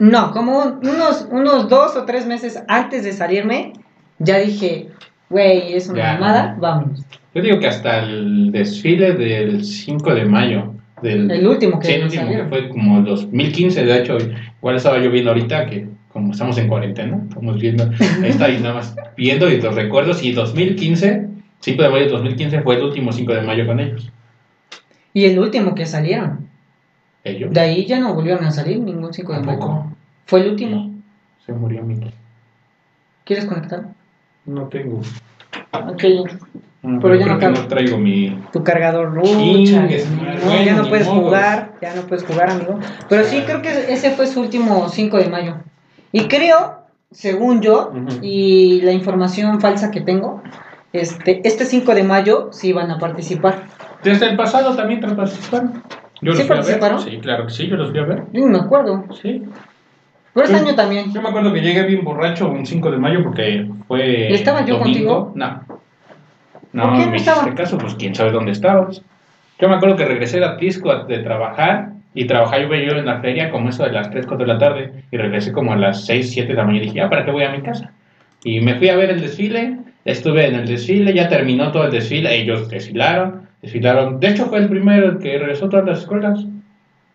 No, 0.00 0.32
como 0.32 0.58
un- 0.58 0.78
unos, 0.88 1.28
unos 1.30 1.68
dos 1.68 1.94
o 1.96 2.04
tres 2.06 2.26
meses 2.26 2.60
antes 2.66 3.04
de 3.04 3.12
salirme, 3.12 3.72
ya 4.18 4.38
dije, 4.38 4.88
güey, 5.28 5.74
es 5.74 5.88
una 5.88 6.14
mamada, 6.14 6.56
vámonos. 6.58 7.04
Yo 7.34 7.40
digo 7.42 7.60
que 7.60 7.68
hasta 7.68 8.00
el 8.00 8.50
desfile 8.50 9.12
del 9.12 9.64
5 9.64 10.12
de 10.12 10.24
mayo. 10.24 10.74
Del, 11.02 11.30
El 11.30 11.46
último 11.46 11.78
que 11.78 11.86
Sí, 11.86 11.92
el 11.94 12.02
último 12.04 12.28
que 12.30 12.44
fue 12.46 12.68
como 12.68 12.98
el 12.98 13.04
2015, 13.04 13.84
de 13.84 13.96
hecho, 14.00 14.18
igual 14.58 14.74
estaba 14.76 14.98
yo 14.98 15.10
viendo 15.12 15.30
ahorita 15.30 15.66
que 15.66 15.86
como 16.12 16.32
estamos 16.32 16.58
en 16.58 16.66
cuarentena, 16.66 17.20
estamos 17.28 17.60
viendo, 17.60 17.84
ahí 18.22 18.30
está 18.30 18.46
ahí 18.46 18.58
nada 18.60 18.74
más 18.74 18.94
viendo 19.16 19.48
y 19.48 19.60
los 19.60 19.74
recuerdos, 19.76 20.22
y 20.24 20.32
2015, 20.32 21.28
5 21.60 21.82
de 21.82 21.88
mayo 21.88 22.04
de 22.04 22.10
2015 22.10 22.62
fue 22.62 22.76
el 22.76 22.82
último 22.84 23.12
5 23.12 23.32
de 23.32 23.42
mayo 23.42 23.66
con 23.66 23.80
ellos. 23.80 24.10
Y 25.12 25.24
el 25.26 25.38
último 25.38 25.74
que 25.74 25.86
salieron. 25.86 26.48
Ellos. 27.24 27.52
De 27.52 27.60
ahí 27.60 27.86
ya 27.86 27.98
no 28.00 28.14
volvieron 28.14 28.44
a 28.44 28.50
salir 28.50 28.80
ningún 28.80 29.12
5 29.12 29.32
de 29.34 29.40
mayo. 29.40 29.84
Fue 30.26 30.40
el 30.40 30.50
último. 30.50 30.94
Se 31.44 31.52
murió 31.52 31.82
Miki. 31.82 32.10
¿Quieres 33.24 33.44
conectar? 33.44 33.84
No 34.46 34.68
tengo. 34.68 35.00
Ok. 35.72 36.04
No, 36.82 36.98
Pero 36.98 37.14
ya 37.14 37.36
creo 37.36 37.50
no 37.50 37.60
no 37.60 37.68
traigo 37.68 37.98
mi. 37.98 38.42
Tu 38.52 38.64
cargador 38.64 39.14
rucha. 39.14 39.82
No, 39.82 40.64
ya 40.64 40.74
no 40.74 40.88
puedes 40.88 41.06
modos. 41.06 41.24
jugar. 41.24 41.72
Ya 41.82 41.94
no 41.94 42.02
puedes 42.02 42.24
jugar, 42.24 42.50
amigo. 42.50 42.78
Pero 43.08 43.24
sí, 43.24 43.42
creo 43.44 43.60
que 43.60 43.92
ese 43.92 44.12
fue 44.12 44.26
su 44.26 44.40
último 44.40 44.88
5 44.88 45.18
de 45.18 45.28
mayo. 45.28 45.56
Y 46.10 46.26
creo, 46.28 46.84
según 47.10 47.60
yo, 47.60 47.92
y 48.22 48.80
la 48.80 48.92
información 48.92 49.60
falsa 49.60 49.90
que 49.90 50.00
tengo, 50.00 50.42
este, 50.92 51.40
este 51.46 51.64
5 51.64 51.94
de 51.94 52.02
mayo 52.02 52.48
sí 52.52 52.72
van 52.72 52.90
a 52.90 52.98
participar. 52.98 53.62
Desde 54.02 54.26
el 54.30 54.36
pasado 54.36 54.74
también 54.76 55.00
participaron. 55.00 55.82
Yo 56.22 56.32
¿Sí 56.32 56.38
los 56.38 56.46
fui 56.46 56.56
a 56.56 56.60
ver. 56.60 56.80
participaron? 56.80 56.98
Sí, 57.00 57.18
claro 57.20 57.46
que 57.46 57.52
sí, 57.52 57.66
yo 57.68 57.76
los 57.76 57.90
fui 57.90 58.00
a 58.00 58.04
ver. 58.04 58.22
Yo 58.32 58.40
no 58.46 58.48
me 58.48 58.58
acuerdo. 58.58 59.04
Sí. 59.22 59.42
Pero 60.32 60.46
este 60.46 60.58
Sí. 60.58 60.64
año 60.64 60.74
también. 60.74 61.12
Yo 61.12 61.22
me 61.22 61.28
acuerdo 61.28 61.52
que 61.52 61.60
llegué 61.60 61.82
bien 61.84 62.04
borracho 62.04 62.48
un 62.50 62.64
5 62.66 62.90
de 62.90 62.98
mayo 62.98 63.22
porque 63.22 63.66
fue. 63.88 64.28
¿Y 64.30 64.34
estaba 64.34 64.64
yo 64.64 64.78
domingo. 64.78 65.32
contigo? 65.32 65.32
No. 65.34 65.62
¿Por 65.66 65.80
No, 66.72 66.92
qué 66.98 67.04
no 67.06 67.10
me 67.10 67.16
estaba? 67.16 67.38
hiciste 67.42 67.54
caso, 67.62 67.78
pues 67.78 67.94
quién 67.96 68.14
sabe 68.14 68.30
dónde 68.30 68.52
estabas. 68.52 69.02
Yo 69.58 69.68
me 69.68 69.74
acuerdo 69.74 69.96
que 69.96 70.04
regresé 70.04 70.42
a 70.44 70.56
Tisco 70.56 70.90
a- 70.90 71.04
de 71.04 71.18
trabajar 71.18 71.90
y 72.14 72.26
trabajaba 72.26 72.62
yo 72.62 72.74
yo 72.74 72.92
en 72.92 73.06
la 73.06 73.20
feria 73.20 73.50
como 73.50 73.68
eso 73.70 73.82
de 73.82 73.92
las 73.92 74.08
3, 74.10 74.26
4 74.26 74.46
de 74.46 74.52
la 74.52 74.58
tarde 74.58 75.04
y 75.10 75.16
regresé 75.16 75.52
como 75.52 75.72
a 75.72 75.76
las 75.76 76.04
6, 76.06 76.30
7 76.32 76.48
de 76.48 76.54
la 76.54 76.64
mañana 76.64 76.84
y 76.84 76.86
dije, 76.86 76.96
ya, 76.98 77.10
¿para 77.10 77.24
qué 77.24 77.30
voy 77.32 77.42
a 77.44 77.50
mi 77.50 77.60
casa? 77.62 77.92
Y 78.44 78.60
me 78.60 78.76
fui 78.76 78.88
a 78.88 78.96
ver 78.96 79.10
el 79.10 79.20
desfile, 79.20 79.78
estuve 80.04 80.46
en 80.46 80.54
el 80.54 80.66
desfile, 80.66 81.12
ya 81.14 81.28
terminó 81.28 81.70
todo 81.72 81.84
el 81.84 81.90
desfile, 81.92 82.34
ellos 82.36 82.68
desfilaron, 82.68 83.48
desfilaron. 83.62 84.20
De 84.20 84.28
hecho, 84.28 84.46
fue 84.46 84.58
el 84.58 84.68
primero 84.68 85.18
que 85.18 85.38
regresó 85.38 85.66
a 85.66 85.68
todas 85.70 85.86
las 85.86 85.98
escuelas. 86.00 86.40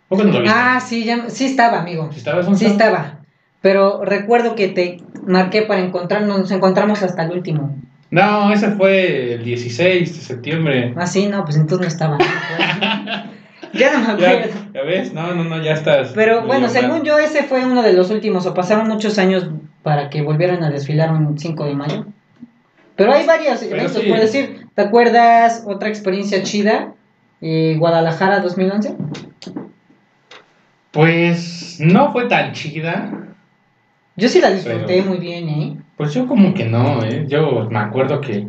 ¿Por 0.08 0.20
qué 0.20 0.26
no 0.26 0.34
lo 0.34 0.42
viste? 0.42 0.56
Ah, 0.58 0.80
sí, 0.80 1.04
ya, 1.04 1.30
sí 1.30 1.46
estaba, 1.46 1.80
amigo. 1.82 2.10
¿Sí 2.14 2.22
Gonzalo? 2.24 2.56
Sí 2.56 2.66
estaba. 2.66 3.20
Pero 3.62 4.02
recuerdo 4.06 4.54
que 4.56 4.68
te 4.68 4.98
marqué 5.26 5.64
para 5.64 5.82
encontrarnos, 5.82 6.38
nos 6.40 6.52
encontramos 6.52 7.02
hasta 7.02 7.24
el 7.24 7.32
último. 7.32 7.76
No, 8.12 8.54
ese 8.54 8.70
fue 8.72 9.34
el 9.34 9.44
16 9.44 10.16
de 10.16 10.22
septiembre. 10.22 10.94
Ah, 10.96 11.08
sí, 11.08 11.28
no, 11.28 11.44
pues 11.44 11.58
entonces 11.58 11.82
no 11.82 11.88
estaba. 11.88 12.18
ya 13.74 13.94
no 13.94 14.00
me 14.16 14.22
Ya, 14.22 14.30
acuerdo. 14.30 14.54
ya 14.74 14.82
ves, 14.84 15.14
no, 15.14 15.34
no, 15.34 15.44
no, 15.44 15.62
ya 15.64 15.74
estás. 15.74 16.12
Pero 16.14 16.46
bueno, 16.46 16.70
según 16.70 17.04
yo, 17.04 17.18
ese 17.18 17.44
fue 17.44 17.66
uno 17.66 17.82
de 17.82 17.94
los 17.94 18.12
últimos, 18.12 18.46
o 18.46 18.54
pasaron 18.54 18.88
muchos 18.88 19.18
años 19.18 19.50
para 19.82 20.10
que 20.10 20.22
volvieran 20.22 20.64
a 20.64 20.70
desfilar 20.70 21.12
un 21.12 21.38
5 21.38 21.66
de 21.66 21.74
mayo. 21.74 22.06
Pero 22.96 23.14
hay 23.14 23.26
varios 23.26 23.60
Pero 23.60 23.76
eventos, 23.76 24.02
sí. 24.02 24.10
por 24.10 24.20
decir, 24.20 24.68
¿te 24.74 24.82
acuerdas 24.82 25.64
otra 25.68 25.90
experiencia 25.90 26.42
chida? 26.44 26.94
Eh, 27.42 27.76
Guadalajara 27.78 28.40
2011. 28.40 28.96
Pues 30.92 31.78
no 31.80 32.12
fue 32.12 32.26
tan 32.28 32.54
chida. 32.54 33.12
Yo 34.16 34.30
sí 34.30 34.40
la 34.40 34.52
disfruté 34.52 34.86
Pero- 34.88 35.04
muy 35.06 35.18
bien, 35.18 35.50
¿eh? 35.50 35.78
Pues 35.98 36.14
yo 36.14 36.28
como 36.28 36.54
que 36.54 36.66
no, 36.66 37.04
¿eh? 37.04 37.26
Yo 37.28 37.68
me 37.70 37.80
acuerdo 37.80 38.20
que 38.22 38.48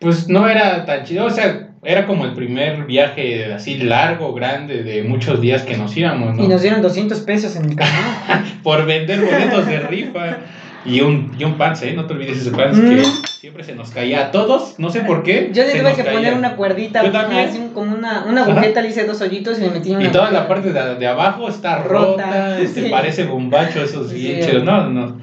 pues 0.00 0.28
no 0.28 0.48
era 0.48 0.84
tan 0.84 1.04
chido, 1.04 1.24
o 1.26 1.30
sea, 1.30 1.70
era 1.82 2.06
como 2.06 2.24
el 2.24 2.32
primer 2.34 2.84
viaje 2.84 3.52
así 3.52 3.76
largo, 3.78 4.32
grande, 4.32 4.82
de 4.84 5.02
muchos 5.02 5.40
días 5.40 5.62
que 5.62 5.76
nos 5.76 5.96
íbamos, 5.96 6.36
¿no? 6.36 6.44
Y 6.44 6.48
nos 6.48 6.62
dieron 6.62 6.80
200 6.82 7.20
pesos 7.20 7.56
en 7.56 7.64
el 7.70 7.76
canal. 7.76 8.44
Por 8.62 8.86
vender 8.86 9.20
boletos 9.24 9.66
de 9.66 9.80
rifa. 9.80 10.38
Y 10.84 11.00
un, 11.00 11.34
y 11.38 11.44
un 11.44 11.54
pants, 11.58 11.82
¿eh? 11.82 11.92
No 11.94 12.06
te 12.06 12.14
olvides 12.14 12.38
ese 12.38 12.50
pants 12.50 12.78
Mm. 12.78 12.88
que 12.88 13.04
siempre 13.28 13.64
se 13.64 13.74
nos 13.74 13.90
caía 13.90 14.26
a 14.26 14.30
todos, 14.30 14.78
no 14.78 14.90
sé 14.90 15.00
por 15.00 15.22
qué. 15.22 15.50
Yo 15.52 15.64
le 15.64 15.72
tuve 15.78 15.94
que 15.94 16.04
poner 16.04 16.22
caía. 16.22 16.34
una 16.38 16.56
cuerdita, 16.56 17.02
Yo 17.04 17.10
también. 17.12 17.48
así 17.48 17.70
como 17.74 17.94
una, 17.94 18.24
una 18.24 18.44
agujeta, 18.44 18.80
le 18.80 18.88
hice 18.88 19.04
dos 19.04 19.20
hoyitos 19.20 19.58
y 19.58 19.62
le 19.62 19.70
metí 19.70 19.90
una. 19.94 20.04
Y 20.04 20.08
toda 20.12 20.30
la 20.30 20.46
parte 20.48 20.72
de, 20.72 20.94
de 20.94 21.06
abajo 21.06 21.48
está 21.48 21.82
Rota, 21.82 22.24
rota, 22.26 22.58
este, 22.60 22.84
sí. 22.84 22.88
parece 22.90 23.24
bombacho 23.24 23.82
esos 23.82 24.08
Sí. 24.10 24.16
bien 24.18 24.40
chidos. 24.48 24.64
No, 24.64 24.88
no, 24.88 25.18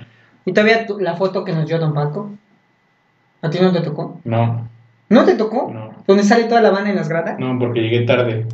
Y 0.45 0.51
todavía 0.53 0.85
tu- 0.85 0.99
la 0.99 1.15
foto 1.15 1.43
que 1.43 1.53
nos 1.53 1.67
dio 1.67 1.79
Don 1.79 1.93
Paco. 1.93 2.31
¿A 3.41 3.49
ti 3.49 3.57
no 3.61 3.71
te 3.71 3.81
tocó? 3.81 4.19
no, 4.23 4.67
¿No 5.09 5.23
te 5.23 5.35
tocó? 5.35 5.69
no, 5.73 5.93
¿Donde 6.07 6.23
sale 6.23 6.45
toda 6.45 6.61
la 6.61 6.71
banda 6.71 6.89
en 6.89 6.95
las 6.97 7.09
gradas? 7.09 7.37
no, 7.39 7.57
porque 7.59 7.81
llegué 7.81 8.01
tarde. 8.01 8.45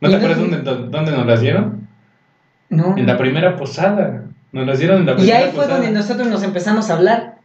¿No 0.00 0.08
¿Y 0.08 0.10
te 0.10 0.16
acuerdas 0.16 0.38
dónde, 0.38 0.58
dónde- 0.58 0.88
dónde 0.90 1.10
nos 1.12 1.26
las 1.26 1.40
dieron? 1.40 1.88
No. 2.68 2.94
En 2.98 3.06
la 3.06 3.16
primera 3.16 3.56
posada. 3.56 4.24
Nos 4.52 4.66
las 4.66 4.78
dieron 4.78 5.00
en 5.00 5.06
la 5.06 5.22
Y 5.22 5.30
ahí 5.30 5.50
fue 5.54 5.66
donde 5.66 5.90
nosotros 5.90 6.28
nos 6.28 6.42
empezamos 6.42 6.90
a 6.90 6.94
hablar. 6.94 7.36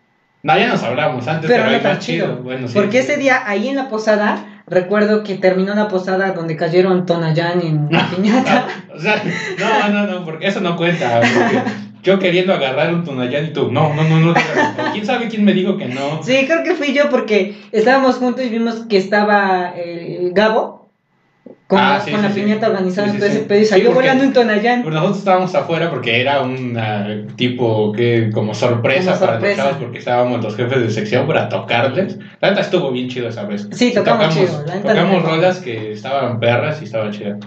No, 0.43 0.57
ya 0.57 0.67
nos 0.69 0.81
hablamos 0.81 1.27
antes, 1.27 1.49
Pero 1.49 1.63
pero, 1.65 1.77
no 1.77 1.83
tan 1.83 1.99
chido. 1.99 2.25
chido. 2.27 2.43
Bueno, 2.43 2.67
sí. 2.67 2.73
Porque 2.73 2.99
ese 2.99 3.17
día, 3.17 3.43
ahí 3.45 3.67
en 3.67 3.75
la 3.75 3.89
posada, 3.89 4.63
recuerdo 4.65 5.23
que 5.23 5.35
terminó 5.35 5.73
una 5.73 5.87
posada 5.87 6.31
donde 6.31 6.55
cayeron 6.55 7.05
Tonayán 7.05 7.61
en 7.61 7.87
la 7.91 8.09
piñata. 8.09 8.65
O 8.95 8.99
sea, 8.99 9.21
no, 9.59 9.89
no, 9.89 10.07
no, 10.07 10.25
porque 10.25 10.47
eso 10.47 10.59
no 10.61 10.75
cuenta. 10.75 11.21
yo 12.01 12.17
queriendo 12.17 12.53
agarrar 12.53 12.91
un 12.93 13.03
Tonayán 13.03 13.45
y 13.45 13.53
tú, 13.53 13.71
no, 13.71 13.93
no, 13.93 14.03
no, 14.03 14.19
no. 14.19 14.33
¿Quién 14.93 15.05
sabe 15.05 15.27
quién 15.27 15.45
me 15.45 15.53
dijo 15.53 15.77
que 15.77 15.85
no? 15.85 16.23
Sí, 16.23 16.45
creo 16.47 16.63
que 16.63 16.73
fui 16.73 16.93
yo 16.93 17.09
porque 17.11 17.55
estábamos 17.71 18.15
juntos 18.15 18.43
y 18.43 18.49
vimos 18.49 18.85
que 18.89 18.97
estaba 18.97 19.73
eh, 19.75 20.31
Gabo 20.33 20.80
con, 21.71 21.79
Ah, 21.79 22.01
sí, 22.03 22.11
con 22.11 22.19
sí, 22.19 22.27
la 22.27 22.33
sí. 22.33 22.41
piñata 22.41 22.67
organizada 22.67 23.09
sí, 23.13 23.17
todo 23.17 23.27
ese 23.27 23.39
pedo 23.39 23.61
y 23.61 23.65
salió 23.65 23.93
volando 23.93 24.25
un 24.25 24.33
Tonayán. 24.33 24.83
Nosotros 24.83 25.19
estábamos 25.19 25.55
afuera 25.55 25.89
porque 25.89 26.19
era 26.19 26.41
un 26.41 26.77
tipo 27.37 27.93
que 27.93 28.29
como 28.33 28.53
sorpresa, 28.53 29.13
Como 29.13 29.25
para 29.25 29.39
los 29.39 29.55
chavos 29.55 29.77
porque 29.79 29.99
estábamos 29.99 30.43
los 30.43 30.57
jefes 30.57 30.81
de 30.81 30.91
sección 30.91 31.25
para 31.27 31.47
tocarles. 31.47 32.19
La 32.41 32.49
neta 32.49 32.59
estuvo 32.59 32.91
bien 32.91 33.07
chido 33.07 33.29
esa 33.29 33.45
vez. 33.45 33.69
Sí, 33.71 33.93
tocamos 33.93 34.33
chido, 34.35 34.63
la 34.67 34.81
tocamos 34.81 34.85
tocamos. 35.19 35.23
rolas 35.23 35.59
que 35.59 35.93
estaban 35.93 36.41
perras 36.41 36.81
y 36.81 36.83
estaba 36.83 37.09
chida. 37.09 37.37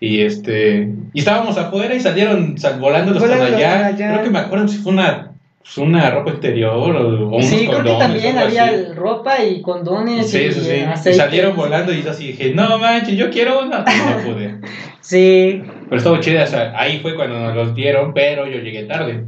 Y 0.00 0.22
este 0.22 0.88
y 1.12 1.18
estábamos 1.18 1.58
afuera 1.58 1.94
y 1.94 2.00
salieron 2.00 2.56
sal- 2.56 2.80
volando 2.80 3.12
los. 3.12 3.22
Tonayán. 3.22 3.94
Creo 3.94 4.22
que 4.22 4.30
me 4.30 4.38
acuerdo 4.38 4.68
si 4.68 4.78
fue 4.78 4.92
una 4.94 5.32
pues, 5.66 5.78
una 5.78 6.10
ropa 6.10 6.30
interior 6.30 6.96
o, 6.96 7.08
o 7.28 7.36
unos 7.36 7.44
Sí, 7.44 7.66
creo 7.66 7.82
que 7.82 7.90
condones, 7.90 7.98
también 7.98 8.38
había 8.38 8.64
así. 8.66 8.84
ropa 8.94 9.42
y 9.44 9.60
condones 9.62 10.30
Sí, 10.30 10.38
y 10.38 10.52
sí, 10.52 10.60
sí. 10.60 11.10
Y 11.10 11.14
salieron 11.14 11.56
volando 11.56 11.92
y 11.92 12.02
yo 12.02 12.10
así 12.10 12.28
dije, 12.28 12.54
no 12.54 12.78
manches, 12.78 13.16
yo 13.16 13.30
quiero 13.30 13.62
una. 13.64 13.84
Y 13.86 14.10
no 14.10 14.34
pude. 14.34 14.60
Sí, 15.00 15.62
Pero 15.84 15.96
estuvo 15.98 16.16
chida, 16.16 16.42
o 16.42 16.46
sea, 16.48 16.72
ahí 16.76 16.98
fue 16.98 17.14
cuando 17.14 17.38
nos 17.38 17.54
los 17.54 17.74
dieron, 17.76 18.12
pero 18.12 18.44
yo 18.48 18.58
llegué 18.58 18.82
tarde. 18.86 19.24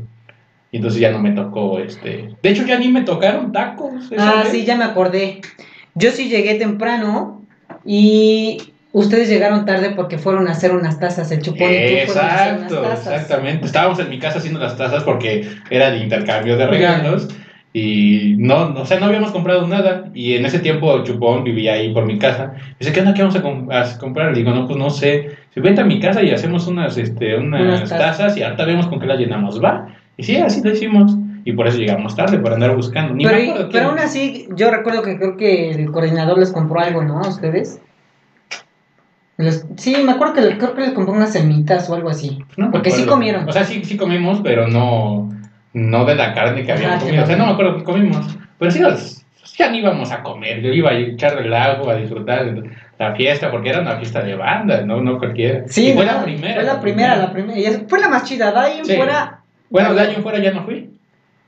Y 0.73 0.79
entonces 0.79 1.01
ya 1.01 1.13
no 1.13 1.21
me 1.21 1.31
tocó 1.31 1.79
este. 1.79 2.31
De 2.43 2.51
hecho, 2.51 2.67
ya 2.67 2.79
ni 2.81 2.89
me 2.89 3.03
tocaron 3.03 3.53
tacos. 3.53 4.11
Ah, 4.19 4.41
vez. 4.43 4.51
sí, 4.53 4.65
ya 4.65 4.77
me 4.77 4.83
acordé. 4.83 5.41
Yo 5.95 6.11
sí 6.11 6.29
llegué 6.29 6.57
temprano 6.57 7.43
y 7.85 8.73
ustedes 8.93 9.29
llegaron 9.29 9.65
tarde 9.65 9.91
porque 9.97 10.19
fueron 10.19 10.49
a 10.49 10.53
hacer 10.53 10.73
unas 10.73 10.99
tazas, 10.99 11.31
el 11.31 11.43
chupón 11.43 11.69
y 11.71 12.07
tú 12.07 12.13
fueron 12.13 12.25
a 12.31 12.35
hacer 12.35 12.55
Exacto, 12.55 12.81
unas 12.81 12.91
tazas. 13.05 13.13
exactamente. 13.23 13.67
Estábamos 13.67 13.99
en 14.01 14.11
mi 14.11 14.19
casa 14.19 14.39
haciendo 14.39 14.61
las 14.61 14.77
tazas 14.77 15.05
porque 15.05 15.49
era 15.71 15.91
de 15.91 15.99
intercambio 15.99 16.57
de 16.57 16.67
regalos. 16.67 17.29
Y 17.75 18.35
no, 18.39 18.71
no, 18.71 18.81
o 18.81 18.87
sea, 18.87 18.99
no 18.99 19.07
habíamos 19.07 19.31
comprado 19.31 19.67
nada. 19.67 20.11
Y 20.15 20.35
en 20.35 20.47
ese 20.47 20.59
tiempo 20.59 21.05
Chupón 21.05 21.45
vivía 21.45 21.75
ahí 21.75 21.93
por 21.93 22.07
mi 22.07 22.19
casa. 22.19 22.55
Dice, 22.81 22.93
¿qué 22.93 23.01
onda? 23.01 23.13
¿Qué 23.15 23.21
vamos 23.23 23.37
a, 23.37 23.43
com- 23.43 23.69
a 23.71 23.85
comprar? 23.99 24.33
Le 24.33 24.39
digo, 24.39 24.53
no, 24.53 24.67
pues 24.67 24.79
no 24.79 24.89
sé. 24.91 25.37
Si 25.55 25.61
vente 25.61 25.83
a 25.83 25.85
mi 25.85 26.01
casa 26.01 26.23
y 26.23 26.31
hacemos 26.31 26.67
unas, 26.67 26.97
este, 26.97 27.37
unas, 27.37 27.61
Unas 27.61 27.81
tazas. 27.91 27.99
tazas 28.19 28.37
y 28.39 28.43
ahorita 28.43 28.65
vemos 28.65 28.87
con 28.87 28.99
qué 28.99 29.07
las 29.07 29.19
llenamos. 29.19 29.63
Va. 29.63 29.87
Y 30.17 30.23
sí, 30.25 30.37
así 30.39 30.63
lo 30.63 30.73
hicimos. 30.73 31.15
Y 31.45 31.53
por 31.53 31.69
eso 31.69 31.79
llegamos 31.79 32.17
tarde, 32.17 32.39
por 32.39 32.53
andar 32.55 32.75
buscando. 32.75 33.15
Ni 33.15 33.25
Pero, 33.25 33.37
me 33.37 33.45
acuerdo 33.51 33.69
pero 33.71 33.89
aún 33.91 33.99
así, 33.99 34.49
yo 34.57 34.71
recuerdo 34.71 35.03
que 35.03 35.17
creo 35.19 35.37
que 35.37 35.71
el 35.71 35.93
coordinador 35.93 36.39
les 36.39 36.51
compró 36.53 36.81
algo, 36.81 37.05
¿no? 37.05 37.21
¿A 37.21 37.29
ustedes? 37.29 37.81
Sí, 39.77 39.97
me 40.05 40.13
acuerdo 40.13 40.35
que 40.35 40.41
le- 40.41 40.59
creo 40.59 40.75
que 40.75 40.81
les 40.81 40.93
compró 40.93 41.15
unas 41.15 41.33
semitas 41.33 41.89
o 41.89 41.95
algo 41.95 42.11
así. 42.11 42.39
No 42.57 42.71
porque 42.73 42.91
sí 42.91 43.05
comieron. 43.07 43.49
O 43.49 43.53
sea, 43.53 43.65
sí, 43.65 43.85
sí 43.85 43.97
comimos, 43.97 44.41
pero 44.43 44.67
no, 44.67 45.31
no 45.73 46.05
de 46.05 46.17
la 46.17 46.35
carne 46.35 46.65
que 46.65 46.73
habían 46.73 46.99
que 46.99 47.05
comido. 47.07 47.23
O 47.23 47.27
sea, 47.27 47.37
no. 47.37 47.43
no 47.45 47.47
me 47.49 47.53
acuerdo 47.55 47.77
qué 47.79 47.85
comimos. 47.85 48.27
Pero 48.59 48.71
sí, 48.71 48.81
nos- 48.81 49.25
ya 49.57 49.71
ni 49.71 49.79
íbamos 49.79 50.11
a 50.13 50.23
comer. 50.23 50.61
Yo 50.61 50.73
iba 50.73 50.91
a 50.91 50.95
echar 50.95 51.35
relajo, 51.35 51.89
a 51.91 51.95
disfrutar 51.97 52.53
de 52.53 52.71
la 52.99 53.15
fiesta, 53.15 53.51
porque 53.51 53.69
era 53.71 53.81
una 53.81 53.97
fiesta 53.97 54.23
de 54.23 54.35
banda, 54.37 54.83
no, 54.83 55.01
no 55.01 55.19
cualquiera. 55.19 55.63
Sí, 55.69 55.91
Y 55.91 55.93
fue 55.95 56.05
no, 56.05 56.13
la 56.15 56.23
primera. 56.23 56.55
Fue 56.55 56.65
la 56.65 56.81
primera, 56.81 57.17
la 57.17 57.33
primera. 57.33 57.59
Y 57.59 57.85
fue 57.89 58.01
la 58.01 58.09
más 58.09 58.25
chida. 58.25 58.51
De 58.53 58.59
ahí 58.59 58.81
Sí. 58.85 58.95
fuera. 58.97 59.41
Bueno, 59.71 59.91
el 59.93 59.99
año 60.01 60.19
fuera 60.23 60.39
ya 60.41 60.51
no 60.53 60.65
fui. 60.65 60.91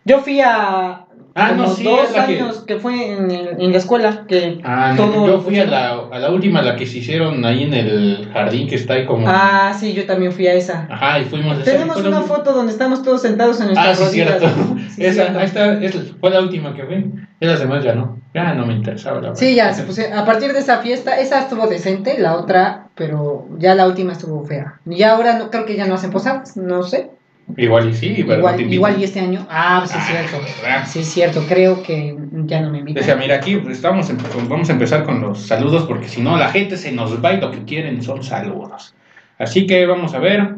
Yo 0.04 0.18
fui 0.20 0.40
a. 0.40 1.06
Ah, 1.40 1.52
no, 1.52 1.68
sí, 1.68 1.84
dos 1.84 2.12
la 2.14 2.26
que- 2.26 2.40
años 2.40 2.64
que... 2.66 2.76
fue 2.76 3.12
en, 3.12 3.30
en 3.30 3.72
la 3.72 3.78
escuela. 3.78 4.24
Que 4.28 4.60
Ah, 4.64 4.92
no, 4.96 5.26
yo 5.26 5.40
fui 5.40 5.58
a 5.58 5.66
la, 5.66 5.90
a 6.10 6.18
la 6.18 6.30
última, 6.30 6.62
la 6.62 6.76
que 6.76 6.86
se 6.86 6.98
hicieron 6.98 7.44
ahí 7.44 7.62
en 7.64 7.74
el 7.74 8.28
jardín 8.32 8.68
que 8.68 8.74
está 8.76 8.94
ahí 8.94 9.06
como. 9.06 9.26
Ah, 9.28 9.74
sí, 9.78 9.92
yo 9.94 10.06
también 10.06 10.32
fui 10.32 10.46
a 10.46 10.54
esa. 10.54 10.86
Ajá, 10.90 11.18
y 11.20 11.24
fuimos 11.24 11.56
a 11.58 11.62
esa- 11.62 11.70
Tenemos 11.72 11.96
una 12.04 12.20
foto 12.22 12.52
donde 12.52 12.72
estamos 12.72 13.02
todos 13.02 13.22
sentados 13.22 13.60
en 13.60 13.68
Ah, 13.76 13.86
nuestras 13.86 13.98
sí, 13.98 14.04
rodillas. 14.24 14.38
cierto. 14.40 14.76
Sí, 14.90 15.04
Esa, 15.04 15.14
cierto. 15.22 15.38
ahí 15.38 15.44
está, 15.46 15.72
es- 15.82 16.12
fue 16.20 16.30
la 16.30 16.40
última 16.40 16.74
que 16.74 16.84
fui. 16.84 17.12
Y 17.42 17.46
las 17.46 17.58
demás 17.60 17.82
ya 17.82 17.94
no. 17.94 18.18
Ya 18.34 18.54
no 18.54 18.66
me 18.66 18.74
interesaba 18.74 19.16
la 19.16 19.20
verdad. 19.30 19.36
Sí, 19.36 19.54
ya, 19.54 19.72
se 19.72 19.82
puse- 19.84 20.12
a 20.12 20.24
partir 20.24 20.52
de 20.52 20.58
esa 20.60 20.78
fiesta, 20.78 21.18
esa 21.18 21.40
estuvo 21.40 21.66
decente, 21.66 22.16
la 22.18 22.36
otra, 22.36 22.88
pero 22.94 23.46
ya 23.58 23.74
la 23.74 23.86
última 23.86 24.12
estuvo 24.12 24.44
fea. 24.44 24.78
Y 24.86 25.02
ahora 25.02 25.38
no, 25.38 25.50
creo 25.50 25.64
que 25.64 25.74
ya 25.76 25.86
no 25.86 25.94
hacen 25.94 26.10
posadas, 26.10 26.56
no 26.56 26.82
sé. 26.82 27.10
Igual 27.56 27.90
y 27.90 27.94
sí, 27.94 28.14
pero 28.26 28.28
no 28.28 28.38
Igual, 28.38 28.56
te 28.56 28.62
igual 28.62 29.00
y 29.00 29.04
este 29.04 29.20
año. 29.20 29.46
Ah, 29.50 29.78
pues 29.80 29.90
sí, 29.90 29.98
es 29.98 30.04
Ah, 30.04 30.28
cierto. 30.28 30.46
¿verdad? 30.62 30.86
Sí, 30.86 30.98
es 31.00 31.06
cierto, 31.12 31.44
creo 31.48 31.82
que 31.82 32.16
ya 32.46 32.60
no 32.60 32.70
me 32.70 32.78
Decía, 32.82 33.00
invitan. 33.14 33.18
mira, 33.18 33.36
aquí 33.36 33.56
pues, 33.56 33.76
estamos 33.76 34.10
vamos 34.48 34.68
a 34.68 34.72
empezar 34.72 35.04
con 35.04 35.20
los 35.20 35.40
saludos 35.46 35.84
porque 35.86 36.08
si 36.08 36.20
no 36.20 36.36
la 36.36 36.48
gente 36.50 36.76
se 36.76 36.92
nos 36.92 37.22
va 37.24 37.32
y 37.32 37.40
lo 37.40 37.50
que 37.50 37.64
quieren 37.64 38.02
son 38.02 38.22
saludos. 38.22 38.94
Así 39.38 39.66
que 39.66 39.86
vamos 39.86 40.14
a 40.14 40.18
ver. 40.18 40.54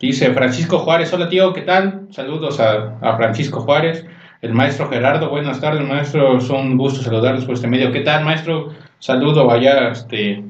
Dice 0.00 0.32
Francisco 0.32 0.78
Juárez, 0.78 1.12
hola 1.12 1.28
tío, 1.28 1.52
¿qué 1.52 1.60
tal? 1.60 2.06
Saludos 2.10 2.58
a, 2.58 2.94
a 3.02 3.16
Francisco 3.16 3.60
Juárez. 3.60 4.06
El 4.40 4.54
maestro 4.54 4.88
Gerardo, 4.88 5.28
buenas 5.28 5.60
tardes 5.60 5.86
maestro, 5.86 6.38
es 6.38 6.48
un 6.48 6.78
gusto 6.78 7.02
saludarles 7.02 7.44
por 7.44 7.54
este 7.54 7.68
medio. 7.68 7.92
¿Qué 7.92 8.00
tal 8.00 8.24
maestro? 8.24 8.70
Saludo 8.98 9.50
allá 9.50 9.90
este, 9.90 10.42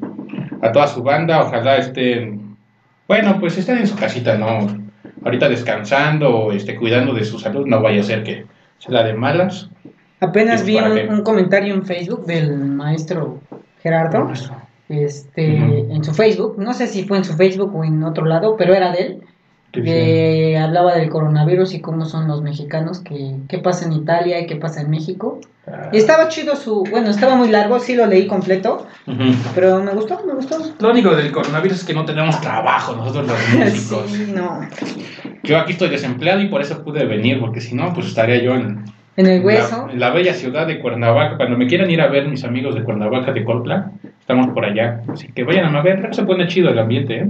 a 0.62 0.70
toda 0.70 0.86
su 0.86 1.02
banda, 1.02 1.42
ojalá 1.42 1.76
estén, 1.78 2.56
bueno, 3.08 3.38
pues 3.40 3.58
estén 3.58 3.78
en 3.78 3.88
su 3.88 3.96
casita, 3.96 4.36
¿no? 4.38 4.68
Ahorita 5.24 5.48
descansando 5.48 6.34
o 6.34 6.52
este, 6.52 6.76
cuidando 6.76 7.12
de 7.12 7.24
su 7.24 7.38
salud, 7.38 7.66
no 7.66 7.82
vaya 7.82 8.00
a 8.00 8.04
ser 8.04 8.22
que 8.22 8.46
se 8.78 8.90
la 8.90 9.02
de 9.02 9.14
malas. 9.14 9.68
Apenas 10.20 10.64
vi 10.64 10.76
¿Para 10.76 11.12
un, 11.12 11.22
comentario 11.22 11.74
en 11.74 11.84
Facebook 11.84 12.26
del 12.26 12.56
maestro 12.56 13.40
Gerardo, 13.82 14.26
Maestro. 14.26 14.56
este, 14.88 15.46
en 15.46 16.04
su 16.04 16.12
Facebook, 16.12 16.56
no 16.58 16.74
sé 16.74 16.86
si 16.86 17.04
fue 17.04 17.18
en 17.18 17.24
su 17.24 17.34
Facebook 17.34 17.74
o 17.74 17.84
en 17.84 18.02
otro 18.02 18.26
lado, 18.26 18.56
pero 18.56 18.74
era 18.74 18.92
de 18.92 18.98
él. 18.98 19.22
Que 19.72 20.58
hablaba 20.58 20.94
del 20.96 21.08
coronavirus 21.08 21.74
y 21.74 21.80
cómo 21.80 22.04
son 22.04 22.26
los 22.28 22.42
mexicanos, 22.42 23.00
que 23.00 23.36
qué 23.48 23.58
pasa 23.58 23.86
en 23.86 23.92
Italia 23.92 24.40
y 24.40 24.46
qué 24.46 24.56
pasa 24.56 24.80
en 24.80 24.90
México. 24.90 25.40
Ah. 25.66 25.90
Y 25.92 25.98
estaba 25.98 26.28
chido 26.28 26.56
su, 26.56 26.84
bueno, 26.90 27.10
estaba 27.10 27.36
muy 27.36 27.48
largo, 27.48 27.78
sí 27.78 27.94
lo 27.94 28.06
leí 28.06 28.26
completo, 28.26 28.86
Ujú. 29.06 29.22
pero 29.54 29.82
me 29.82 29.92
gustó, 29.92 30.20
me 30.26 30.34
gustó. 30.34 30.58
Lo 30.80 30.90
único 30.90 31.14
del 31.14 31.30
coronavirus 31.30 31.78
es 31.78 31.84
que 31.84 31.94
no 31.94 32.04
tenemos 32.04 32.40
trabajo 32.40 32.96
nosotros 32.96 33.26
los 33.28 33.58
músicos. 33.58 34.10
Sí, 34.10 34.32
no. 34.34 34.60
Yo 35.44 35.58
aquí 35.58 35.72
estoy 35.72 35.88
desempleado 35.90 36.40
y 36.40 36.48
por 36.48 36.60
eso 36.60 36.82
pude 36.82 37.04
venir, 37.06 37.38
porque 37.40 37.60
si 37.60 37.74
no, 37.74 37.92
pues 37.94 38.06
estaría 38.06 38.42
yo 38.42 38.54
en, 38.54 38.84
En 39.16 39.26
el 39.26 39.44
hueso. 39.44 39.86
la, 39.86 39.92
en 39.92 40.00
la 40.00 40.10
bella 40.10 40.34
ciudad 40.34 40.66
de 40.66 40.80
Cuernavaca. 40.80 41.36
Cuando 41.36 41.56
me 41.56 41.66
quieran 41.66 41.90
ir 41.90 42.00
a 42.00 42.08
ver 42.08 42.26
mis 42.28 42.42
amigos 42.44 42.74
de 42.74 42.82
Cuernavaca, 42.82 43.32
de 43.32 43.44
Colpla, 43.44 43.90
estamos 44.20 44.48
por 44.48 44.64
allá. 44.64 45.02
Así 45.12 45.28
que 45.28 45.44
vayan 45.44 45.74
a 45.76 45.82
ver, 45.82 46.08
se 46.12 46.24
pone 46.24 46.46
chido 46.48 46.70
el 46.70 46.78
ambiente, 46.78 47.14
¿eh? 47.20 47.28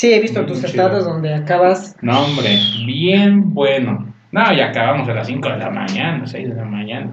Sí, 0.00 0.14
he 0.14 0.18
visto 0.18 0.40
Muy 0.40 0.52
tus 0.52 0.64
estados 0.64 1.04
donde 1.04 1.34
acabas. 1.34 1.94
No, 2.00 2.24
hombre, 2.24 2.58
bien 2.86 3.52
bueno. 3.52 4.10
No, 4.32 4.50
ya 4.54 4.68
acabamos 4.68 5.06
a 5.10 5.12
las 5.12 5.26
5 5.26 5.46
de 5.46 5.58
la 5.58 5.68
mañana, 5.68 6.26
6 6.26 6.48
de 6.48 6.54
la 6.54 6.64
mañana. 6.64 7.10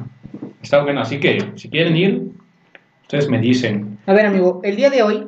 Está 0.61 0.81
bueno, 0.83 1.01
así 1.01 1.19
que 1.19 1.51
si 1.55 1.69
quieren 1.69 1.97
ir, 1.97 2.31
ustedes 3.01 3.27
me 3.27 3.39
dicen. 3.39 3.99
A 4.05 4.13
ver, 4.13 4.27
amigo, 4.27 4.61
el 4.63 4.77
día 4.77 4.89
de 4.89 5.03
hoy 5.03 5.27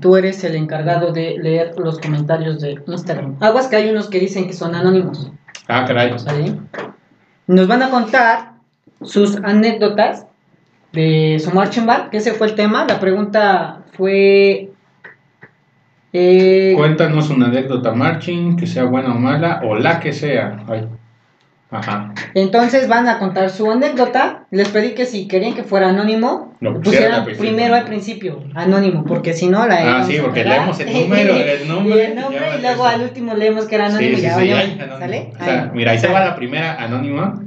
tú 0.00 0.16
eres 0.16 0.42
el 0.42 0.54
encargado 0.54 1.12
de 1.12 1.36
leer 1.38 1.74
los 1.76 1.98
comentarios 1.98 2.62
de 2.62 2.78
Instagram. 2.86 3.36
Aguas 3.40 3.68
que 3.68 3.76
hay 3.76 3.90
unos 3.90 4.08
que 4.08 4.18
dicen 4.18 4.46
que 4.46 4.54
son 4.54 4.74
anónimos. 4.74 5.30
Ah, 5.68 5.84
caray. 5.86 6.18
¿Sale? 6.18 6.54
Nos 7.46 7.68
van 7.68 7.82
a 7.82 7.90
contar 7.90 8.52
sus 9.02 9.36
anécdotas 9.44 10.24
de 10.94 11.38
su 11.44 11.50
marching 11.50 11.84
band, 11.84 12.08
que 12.08 12.16
ese 12.16 12.32
fue 12.32 12.46
el 12.46 12.54
tema. 12.54 12.86
La 12.88 12.98
pregunta 12.98 13.82
fue. 13.92 14.70
Eh, 16.16 16.72
Cuéntanos 16.76 17.28
una 17.28 17.46
anécdota 17.46 17.92
marching, 17.92 18.56
que 18.56 18.66
sea 18.66 18.84
buena 18.84 19.12
o 19.14 19.18
mala, 19.18 19.60
o 19.64 19.74
la 19.76 19.98
que 20.00 20.12
sea. 20.12 20.62
Ay. 20.68 20.86
Ajá. 21.70 22.12
entonces 22.34 22.86
van 22.86 23.08
a 23.08 23.18
contar 23.18 23.50
su 23.50 23.68
anécdota. 23.68 24.44
Les 24.52 24.68
pedí 24.68 24.92
que 24.94 25.06
si 25.06 25.26
querían 25.26 25.54
que 25.54 25.64
fuera 25.64 25.88
anónimo, 25.88 26.54
Lo 26.60 26.70
lo 26.70 26.80
pusieran 26.80 27.22
al 27.22 27.24
primero 27.32 27.74
al 27.74 27.84
principio, 27.84 28.44
anónimo, 28.54 29.04
porque 29.04 29.32
si 29.32 29.48
no 29.48 29.66
la 29.66 29.98
Ah, 29.98 30.04
sí, 30.04 30.18
porque 30.22 30.44
leemos 30.44 30.78
el 30.78 30.92
número, 30.92 31.34
el 31.36 31.66
nombre, 31.66 31.96
Y 31.96 32.00
el 32.00 32.14
nombre, 32.14 32.40
y 32.58 32.60
luego 32.62 32.86
eso. 32.86 32.86
al 32.86 33.02
último 33.02 33.34
leemos 33.34 33.64
que 33.66 33.74
era 33.74 33.86
anónimo 33.86 34.16
Sí, 34.18 34.22
sí, 34.22 34.28
sí, 34.38 34.50
anónimo. 34.52 34.98
¿Sale? 35.00 35.32
O 35.40 35.44
sea, 35.44 35.62
Ahí. 35.64 35.70
mira, 35.74 35.90
ahí 35.90 35.98
Sale. 35.98 36.12
va 36.12 36.24
la 36.24 36.36
primera 36.36 36.74
anónima. 36.80 37.42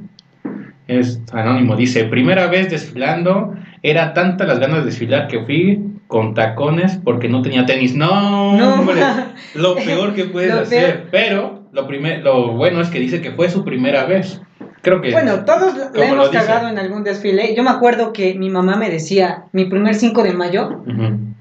Es 0.90 1.22
anónimo, 1.32 1.78
dice, 1.78 2.04
primera 2.04 2.48
vez 2.48 2.70
desfilando, 2.70 3.56
era 3.82 4.14
tanta 4.14 4.46
las 4.46 4.60
ganas 4.60 4.80
de 4.80 4.86
desfilar 4.88 5.28
que 5.30 5.44
fui 5.46 5.82
con 6.08 6.34
tacones 6.34 7.00
porque 7.04 7.30
no 7.30 7.42
tenía 7.42 7.66
tenis. 7.66 7.96
No, 7.96 8.56
No. 8.58 8.76
hombre, 8.76 9.02
lo 9.56 9.76
peor 9.76 10.14
que 10.14 10.26
puedes 10.26 10.52
hacer. 10.52 11.10
peor. 11.10 11.10
Pero 11.12 11.64
lo, 11.72 11.88
primer, 11.88 12.22
lo 12.24 12.54
bueno 12.54 12.82
es 12.82 12.90
que 12.90 13.00
dice 13.00 13.22
que 13.22 13.32
fue 13.32 13.50
su 13.50 13.64
primera 13.64 14.06
vez. 14.06 14.42
Creo 14.82 15.02
que... 15.02 15.12
Bueno, 15.12 15.44
todos 15.44 15.74
Como 15.74 16.04
hemos 16.04 16.30
cagado 16.30 16.70
en 16.70 16.78
algún 16.78 17.04
desfile. 17.04 17.54
Yo 17.56 17.64
me 17.64 17.72
acuerdo 17.72 18.14
que 18.14 18.36
mi 18.36 18.50
mamá 18.50 18.78
me 18.78 18.90
decía, 18.90 19.46
mi 19.52 19.66
primer 19.66 19.96
5 19.96 20.24
de 20.24 20.34
mayo. 20.34 20.84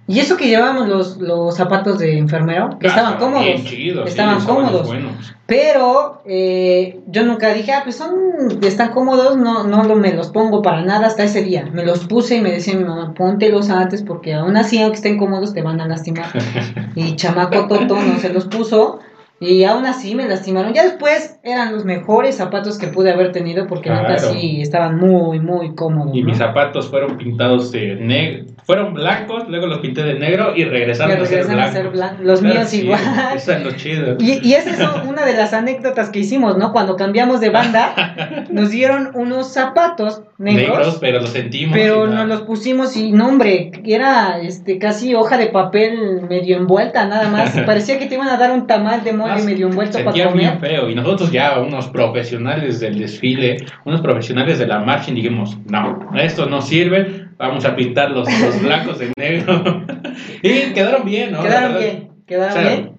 Y 0.09 0.21
eso 0.21 0.37
que 0.37 0.47
llevábamos 0.47 0.89
los, 0.89 1.17
los 1.19 1.57
zapatos 1.57 1.99
de 1.99 2.17
enfermero, 2.17 2.79
que 2.79 2.87
Ah, 2.87 2.91
estaban 2.91 3.19
cómodos. 3.19 3.65
Chidos, 3.65 4.05
sí, 4.05 4.11
estaban 4.11 4.37
estaban 4.39 4.41
cómodos. 4.67 4.87
buenos. 4.87 5.35
Pero 5.47 6.23
eh, 6.27 7.01
yo 7.09 7.25
nunca 7.25 7.53
dije, 7.53 7.73
ah, 7.73 7.81
pues 7.85 7.97
son, 7.97 8.15
están 8.63 8.91
cómodos, 8.93 9.37
no, 9.37 9.65
no 9.65 9.83
lo- 9.85 9.97
me 9.97 10.13
los 10.13 10.29
pongo 10.29 10.63
para 10.63 10.83
nada 10.83 11.07
hasta 11.09 11.25
ese 11.25 11.43
día. 11.43 11.69
Me 11.73 11.85
los 11.85 12.07
puse 12.07 12.37
y 12.37 12.41
me 12.41 12.53
decía 12.53 12.75
mi 12.77 12.85
mamá, 12.85 13.15
póntelos 13.15 13.69
antes 13.71 14.03
porque 14.03 14.35
aún 14.35 14.57
así, 14.57 14.81
aunque 14.81 14.97
estén 14.97 15.19
cómodos, 15.19 15.55
te 15.55 15.63
van 15.63 15.81
a 15.81 15.89
lastimar. 15.89 16.27
y 16.95 17.17
chamaco 17.17 17.67
Toto 17.67 17.97
no 18.01 18.19
se 18.21 18.33
los 18.33 18.45
puso 18.47 19.01
y 19.39 19.65
aún 19.65 19.85
así 19.87 20.15
me 20.15 20.27
lastimaron. 20.29 20.73
Ya 20.73 20.85
después 20.85 21.39
eran 21.43 21.73
los 21.73 21.85
mejores 21.85 22.37
zapatos 22.37 22.79
que 22.79 22.87
pude 22.89 23.11
haber 23.13 23.33
tenido 23.33 23.67
porque 23.67 23.91
neta 23.91 24.17
Claro. 24.17 24.33
sí 24.33 24.63
estaban 24.63 24.99
muy, 24.99 25.41
muy 25.41 25.75
cómodos. 25.75 26.15
Y 26.17 26.21
¿no? 26.23 26.27
mis 26.29 26.39
zapatos 26.39 26.89
fueron 26.89 27.17
pintados 27.19 27.71
de 27.73 27.97
negro. 27.97 28.45
Fueron 28.65 28.95
blancos, 28.95 29.45
luego 29.49 29.67
los 29.69 29.79
pinté 29.79 30.03
de 30.03 30.19
negro 30.19 30.53
y 30.57 30.65
regresaron, 30.65 31.17
Que 31.19 31.23
a 31.23 31.27
ser 31.27 31.47
regresan 31.47 31.53
a 31.53 31.57
blancos. 31.57 31.75
ser 31.75 31.89
blancos. 31.91 32.21
Los 32.25 32.41
Claro, 32.41 32.55
míos 32.57 32.69
sí, 32.69 32.81
igual. 32.83 33.01
Esos 33.37 33.43
son 33.55 33.65
los 33.65 33.77
chidos. 33.77 34.17
Y, 34.23 34.41
y 34.49 34.55
esa 34.55 34.71
es 34.71 35.05
una 35.07 35.25
de 35.25 35.35
las 35.35 35.53
anécdotas 35.53 36.09
que 36.11 36.19
hicimos, 36.21 36.57
¿no? 36.59 36.73
Cuando 36.73 36.97
cambiamos 36.97 37.41
de 37.41 37.51
banda, 37.51 38.47
nos 38.51 38.71
dieron 38.71 39.11
unos 39.15 39.53
zapatos 39.53 40.23
negros, 40.39 40.99
pero 41.01 41.21
los 41.21 41.31
sentimos. 41.31 41.77
pero 41.77 42.07
nos 42.07 42.27
los 42.27 42.43
pusimos 42.43 42.97
y, 42.97 43.13
no, 43.13 43.29
hombre, 43.29 43.71
era 43.85 44.39
este 44.41 44.79
casi 44.79 45.15
hoja 45.15 45.39
de 45.39 45.47
papel 45.47 46.23
medio 46.29 46.57
envuelta, 46.57 47.07
nada 47.07 47.29
más. 47.29 47.51
Parecía 47.67 47.99
que 47.99 48.07
te 48.07 48.15
iban 48.17 48.29
a 48.29 48.37
dar 48.37 48.51
un 48.51 48.67
tamal 48.67 49.05
de 49.05 49.13
medio 49.45 49.67
envuelto 49.69 49.99
para 49.99 50.13
Sentía 50.13 50.33
bien 50.33 50.55
comer. 50.57 50.71
feo. 50.71 50.91
Y 50.91 50.95
nosotros 50.95 51.31
ya, 51.33 51.59
unos 51.61 51.89
profesionales 51.89 52.81
del 52.81 52.99
desfile, 52.99 53.57
unos 53.85 54.01
profesionales 54.01 54.59
de 54.59 54.67
la 54.67 54.79
marcha, 54.81 55.11
dijimos, 55.13 55.57
no, 55.69 56.11
esto 56.17 56.47
no 56.47 56.61
sirve, 56.63 57.27
vamos 57.37 57.65
a 57.65 57.75
pintar 57.77 58.11
los, 58.11 58.29
los 58.41 58.63
blancos 58.63 58.99
de 58.99 59.13
negro. 59.17 59.85
y 60.43 60.73
quedaron 60.73 61.05
bien, 61.05 61.33
¿no? 61.33 61.43
Quedaron 61.43 61.79
bien, 61.79 62.09
quedaron 62.27 62.51
o 62.51 62.61
sea, 62.61 62.69
bien. 62.71 62.91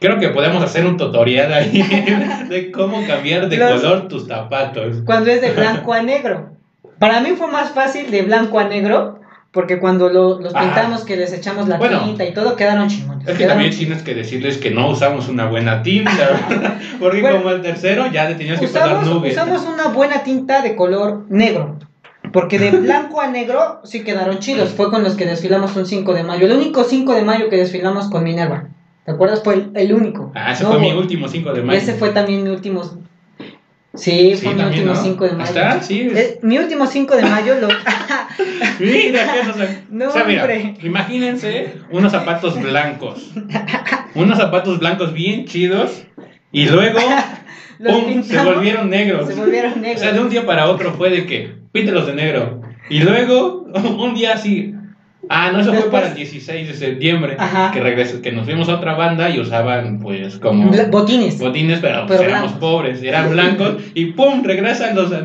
Creo 0.00 0.18
que 0.18 0.30
podemos 0.30 0.62
hacer 0.62 0.84
un 0.84 0.96
tutorial 0.96 1.52
ahí 1.52 1.80
de 2.48 2.72
cómo 2.72 3.06
cambiar 3.06 3.48
de 3.48 3.56
Los- 3.56 3.80
color 3.82 4.08
tus 4.08 4.26
zapatos. 4.26 4.98
Cuando 5.04 5.30
es 5.30 5.40
de 5.40 5.52
blanco 5.52 5.92
a 5.92 6.02
negro. 6.02 6.50
Para 6.98 7.20
mí 7.20 7.30
fue 7.36 7.48
más 7.50 7.70
fácil 7.70 8.10
de 8.10 8.22
blanco 8.22 8.58
a 8.58 8.64
negro. 8.64 9.20
Porque 9.52 9.78
cuando 9.78 10.08
lo- 10.08 10.40
los 10.40 10.54
pintamos, 10.54 11.04
que 11.04 11.14
les 11.16 11.30
echamos 11.32 11.68
la 11.68 11.76
Bueno. 11.76 12.04
tinta 12.04 12.24
y 12.24 12.32
todo, 12.32 12.56
quedaron 12.56 12.88
chingones. 12.88 13.28
Es 13.28 13.36
que 13.36 13.46
también 13.46 13.70
tienes 13.70 14.02
que 14.02 14.14
decirles 14.14 14.56
que 14.56 14.70
no 14.70 14.88
usamos 14.88 15.28
una 15.28 15.44
buena 15.46 15.82
tinta, 15.82 16.10
porque 16.98 17.20
Bueno, 17.20 17.36
como 17.38 17.50
el 17.50 17.60
tercero 17.60 18.06
ya 18.10 18.28
le 18.30 18.34
tenías 18.36 18.58
que 18.58 18.66
pasar 18.66 18.88
usamos, 18.96 19.06
nubes. 19.14 19.32
usamos 19.32 19.62
una 19.66 19.88
buena 19.88 20.22
tinta 20.22 20.62
de 20.62 20.74
color 20.74 21.26
negro. 21.28 21.76
Porque 22.32 22.58
de 22.58 22.70
blanco 22.80 23.20
a 23.20 23.26
negro 23.26 23.80
sí 23.84 24.02
quedaron 24.04 24.38
chidos. 24.38 24.70
Fue 24.70 24.90
con 24.90 25.02
los 25.04 25.16
que 25.16 25.26
desfilamos 25.26 25.76
un 25.76 25.84
5 25.84 26.14
de 26.14 26.22
mayo. 26.24 26.46
El 26.46 26.52
único 26.52 26.82
5 26.84 27.12
de 27.14 27.22
mayo 27.22 27.50
que 27.50 27.56
desfilamos 27.58 28.08
con 28.08 28.24
Minerva. 28.24 28.68
¿Te 29.04 29.10
acuerdas? 29.12 29.42
Fue 29.42 29.54
el, 29.54 29.70
el 29.74 29.92
único. 29.92 30.32
Ah, 30.34 30.52
ese 30.52 30.62
No 30.64 30.70
fue 30.70 30.78
mi 30.80 30.92
último 30.92 31.28
5 31.28 31.52
de 31.52 31.62
mayo. 31.62 31.78
Ese 31.78 31.92
fue 31.94 32.08
también 32.10 32.42
mi 32.44 32.48
último. 32.48 32.82
Sí, 33.94 34.34
Sí, 34.36 34.46
fue 34.46 34.54
mi 34.54 34.62
último 34.62 34.94
¿no? 34.94 35.02
5 35.02 35.24
de 35.24 35.32
mayo. 35.32 35.44
¿Está? 35.44 35.82
Sí. 35.82 36.08
Eh, 36.14 36.38
mi 36.42 36.58
último 36.58 36.86
5 36.86 37.16
de 37.16 37.22
mayo 37.22 37.54
lo. 37.60 37.68
Mira, 38.80 39.34
qué 39.34 39.46
cosa. 39.52 39.68
No, 39.90 40.08
o 40.08 40.12
sea, 40.12 40.24
mira, 40.24 40.46
imagínense 40.82 41.74
unos 41.90 42.12
zapatos 42.12 42.60
blancos. 42.60 43.30
unos 44.14 44.38
zapatos 44.38 44.78
blancos 44.78 45.12
bien 45.12 45.44
chidos. 45.44 46.04
Y 46.50 46.66
luego, 46.66 46.98
¡pum! 47.84 48.22
Se 48.22 48.42
volvieron 48.42 48.88
negros. 48.88 49.28
Se 49.28 49.34
volvieron 49.34 49.72
O 49.74 49.76
negros. 49.76 50.00
sea, 50.00 50.12
de 50.12 50.20
un 50.20 50.30
día 50.30 50.46
para 50.46 50.68
otro 50.70 50.92
fue 50.94 51.10
de 51.10 51.26
que 51.26 51.54
píntelos 51.72 52.06
de 52.06 52.14
negro. 52.14 52.62
Y 52.88 53.00
luego, 53.00 53.66
un 53.98 54.14
día 54.14 54.34
así. 54.34 54.74
Ah, 55.28 55.50
no, 55.52 55.60
eso 55.60 55.70
fue 55.70 55.82
Después- 55.82 55.92
para 56.02 56.08
el 56.08 56.14
16 56.16 56.68
de 56.68 56.74
septiembre. 56.74 57.36
Ajá. 57.38 57.70
Que, 57.72 57.80
regresé, 57.80 58.20
que 58.20 58.32
nos 58.32 58.44
fuimos 58.44 58.68
a 58.68 58.74
otra 58.76 58.94
banda 58.94 59.30
y 59.30 59.38
usaban, 59.40 59.98
pues, 60.00 60.38
como. 60.38 60.70
Bla- 60.70 60.90
Botines. 60.90 61.38
Botines, 61.38 61.78
pero, 61.80 62.06
pues, 62.06 62.18
Pero 62.18 62.30
éramos 62.30 62.52
pobres, 62.54 63.02
eran 63.02 63.30
blancos 63.30 63.76
y 63.94 64.06
¡pum! 64.06 64.42
regresan 64.44 64.94
los 64.96 65.12
a, 65.12 65.24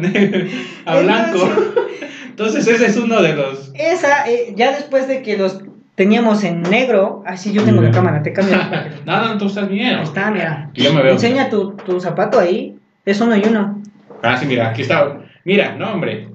a 0.86 1.00
blanco. 1.00 1.50
Entonces 2.30 2.68
ese 2.68 2.86
es 2.86 2.98
uno 2.98 3.20
de 3.24 3.36
los... 3.36 3.72
Esa, 3.74 4.30
eh, 4.30 4.54
ya 4.56 4.72
después 4.72 5.08
de 5.08 5.24
que 5.24 5.38
los 5.38 5.62
teníamos 5.96 6.44
en 6.44 6.62
negro, 6.62 7.24
así 7.26 7.52
yo 7.52 7.64
tengo 7.64 7.82
la 7.82 7.90
cámara, 7.90 8.22
te 8.22 8.32
cambio. 8.32 8.56
no, 9.08 9.26
no, 9.26 9.38
tú 9.40 9.48
estás 9.48 9.68
bien. 9.68 9.98
Está, 10.00 10.30
mira. 10.30 10.70
Yo 10.76 10.94
me 10.94 11.02
veo. 11.02 11.14
Enseña 11.14 11.50
tu, 11.50 11.72
tu 11.72 12.00
zapato 12.00 12.40
ahí. 12.40 12.76
Es 13.06 13.20
uno 13.22 13.36
y 13.36 13.42
uno. 13.44 13.82
Ah, 14.22 14.38
sí, 14.38 14.46
mira, 14.46 14.70
aquí 14.70 14.84
está. 14.84 15.18
Mira, 15.46 15.76
no, 15.76 15.94
hombre. 15.94 16.28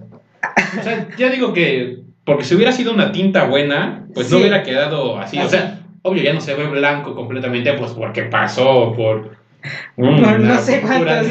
O 0.80 0.82
sea, 0.82 1.06
ya 1.16 1.30
digo 1.30 1.52
que... 1.52 2.01
Porque 2.24 2.44
si 2.44 2.54
hubiera 2.54 2.72
sido 2.72 2.92
una 2.92 3.10
tinta 3.12 3.44
buena, 3.44 4.06
pues 4.14 4.30
no 4.30 4.38
hubiera 4.38 4.62
quedado 4.62 5.18
así. 5.18 5.38
O 5.38 5.48
sea, 5.48 5.80
obvio 6.02 6.22
ya 6.22 6.32
no 6.32 6.40
se 6.40 6.54
ve 6.54 6.66
blanco 6.66 7.14
completamente, 7.14 7.72
pues 7.74 7.92
porque 7.92 8.22
pasó 8.22 8.92
por... 8.94 9.42
No, 9.96 10.08
una 10.10 10.38
no 10.38 10.58
sé 10.58 10.82
negra. 10.82 11.22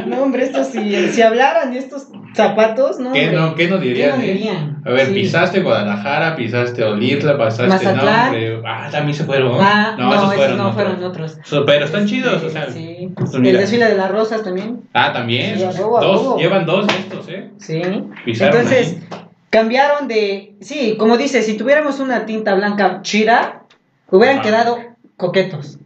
No, 0.06 0.24
hombre, 0.24 0.42
estos 0.42 0.68
si, 0.68 1.08
si 1.10 1.22
hablaran 1.22 1.72
de 1.72 1.78
estos 1.78 2.08
zapatos, 2.34 2.98
no. 2.98 3.12
¿Qué 3.12 3.30
no, 3.30 3.54
¿Qué 3.54 3.68
no 3.68 3.78
dirían? 3.78 4.12
¿Qué 4.12 4.16
no 4.16 4.22
eh? 4.24 4.26
dirían? 4.34 4.82
A 4.84 4.90
ver, 4.90 5.06
Sí. 5.06 5.14
pisaste 5.14 5.60
Guadalajara, 5.60 6.34
pisaste 6.34 6.82
Olitla, 6.82 7.38
pasaste 7.38 7.68
Mazatlán. 7.68 8.24
nombre. 8.32 8.60
Ah, 8.66 8.88
también 8.90 9.14
se 9.14 9.24
fueron. 9.24 9.56
Ah, 9.60 9.94
no, 9.96 10.12
esos 10.12 10.34
fueron 10.34 10.56
no 10.56 10.70
otros. 10.70 10.74
fueron 10.74 11.04
otros. 11.04 11.38
Pero 11.64 11.84
están 11.84 12.06
chidos, 12.06 12.42
o 12.42 12.50
sea. 12.50 12.68
Sí. 12.70 13.08
pues 13.14 13.34
El 13.34 13.42
desfile 13.44 13.86
de 13.86 13.96
las 13.96 14.10
rosas 14.10 14.42
también. 14.42 14.80
Ah, 14.92 15.12
también. 15.12 15.56
Sí, 15.56 15.62
a 15.62 15.70
esos 15.70 15.88
dos, 16.00 16.38
llevan 16.40 16.66
dos 16.66 16.88
de 16.88 16.94
estos, 16.94 17.28
¿eh? 17.28 17.50
Sí. 17.58 17.82
Pisaron 18.24 18.56
Entonces, 18.56 18.96
ahí. 19.12 19.18
Cambiaron 19.50 20.08
de. 20.08 20.54
Sí, 20.60 20.96
como 20.96 21.18
dice, 21.18 21.42
si 21.42 21.56
tuviéramos 21.56 22.00
una 22.00 22.24
tinta 22.24 22.54
blanca 22.54 23.02
chida, 23.02 23.64
hubieran 24.10 24.40
quedado 24.40 24.78
coquetos. 25.16 25.79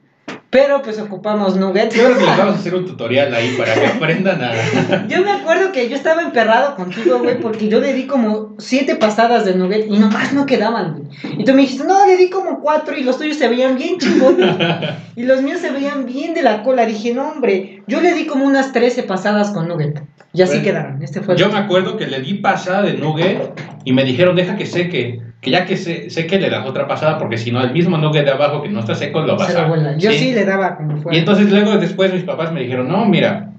Pero 0.54 0.82
pues 0.82 1.00
ocupamos 1.00 1.56
nuggets. 1.56 1.96
Yo 1.96 2.04
creo 2.04 2.16
que 2.16 2.26
les 2.26 2.38
vamos 2.38 2.54
a 2.54 2.58
hacer 2.60 2.76
un 2.76 2.86
tutorial 2.86 3.34
ahí 3.34 3.56
para 3.58 3.74
que 3.74 3.86
aprendan 3.88 4.40
a. 4.40 5.06
Yo 5.08 5.20
me 5.24 5.32
acuerdo 5.32 5.72
que 5.72 5.88
yo 5.88 5.96
estaba 5.96 6.22
emperrado 6.22 6.76
contigo, 6.76 7.18
güey, 7.18 7.40
porque 7.40 7.68
yo 7.68 7.80
le 7.80 7.92
di 7.92 8.06
como 8.06 8.54
siete 8.58 8.94
pasadas 8.94 9.44
de 9.44 9.56
nugget 9.56 9.88
y 9.90 9.98
nomás 9.98 10.32
no 10.32 10.46
quedaban, 10.46 10.92
güey. 10.92 11.40
Y 11.40 11.44
tú 11.44 11.54
me 11.54 11.62
dijiste, 11.62 11.84
no, 11.84 12.06
le 12.06 12.16
di 12.16 12.30
como 12.30 12.60
cuatro 12.60 12.96
y 12.96 13.02
los 13.02 13.18
tuyos 13.18 13.36
se 13.36 13.48
veían 13.48 13.76
bien 13.76 13.98
chingones. 13.98 14.54
y 15.16 15.24
los 15.24 15.42
míos 15.42 15.58
se 15.58 15.72
veían 15.72 16.06
bien 16.06 16.34
de 16.34 16.42
la 16.42 16.62
cola. 16.62 16.86
Dije, 16.86 17.12
no, 17.12 17.30
hombre, 17.30 17.82
yo 17.88 18.00
le 18.00 18.14
di 18.14 18.26
como 18.26 18.44
unas 18.44 18.72
trece 18.72 19.02
pasadas 19.02 19.50
con 19.50 19.66
nugget. 19.66 20.04
Y 20.32 20.42
así 20.42 20.58
Bueno, 20.58 20.64
quedaron. 20.64 21.02
Este 21.02 21.20
fue 21.20 21.34
el 21.34 21.40
Yo 21.40 21.48
me 21.48 21.58
acuerdo 21.58 21.96
que 21.96 22.06
le 22.06 22.20
di 22.20 22.34
pasada 22.34 22.82
de 22.82 22.94
nugget 22.94 23.60
y 23.84 23.92
me 23.92 24.04
dijeron, 24.04 24.36
deja 24.36 24.54
que 24.54 24.66
seque. 24.66 25.20
Que 25.44 25.50
ya 25.50 25.66
que 25.66 25.76
se, 25.76 26.08
seque 26.08 26.40
le 26.40 26.48
das 26.48 26.66
otra 26.66 26.88
pasada 26.88 27.18
porque 27.18 27.36
si 27.36 27.52
no, 27.52 27.62
el 27.62 27.72
mismo 27.72 27.98
nugget 27.98 28.24
de 28.24 28.30
abajo 28.30 28.62
que 28.62 28.70
no 28.70 28.80
está 28.80 28.94
seco 28.94 29.20
lo 29.20 29.36
vas 29.36 29.54
a. 29.54 29.68
lo. 29.68 29.98
Yo 29.98 30.10
sí. 30.10 30.32
le 30.32 30.46
daba 30.46 30.76
como 30.76 30.96
fuera. 30.96 31.14
Y 31.14 31.20
entonces 31.20 31.50
luego 31.50 31.76
después 31.76 32.14
mis 32.14 32.22
papás 32.22 32.50
me 32.50 32.62
dijeron, 32.62 32.88
no, 32.88 33.04
mira, 33.04 33.50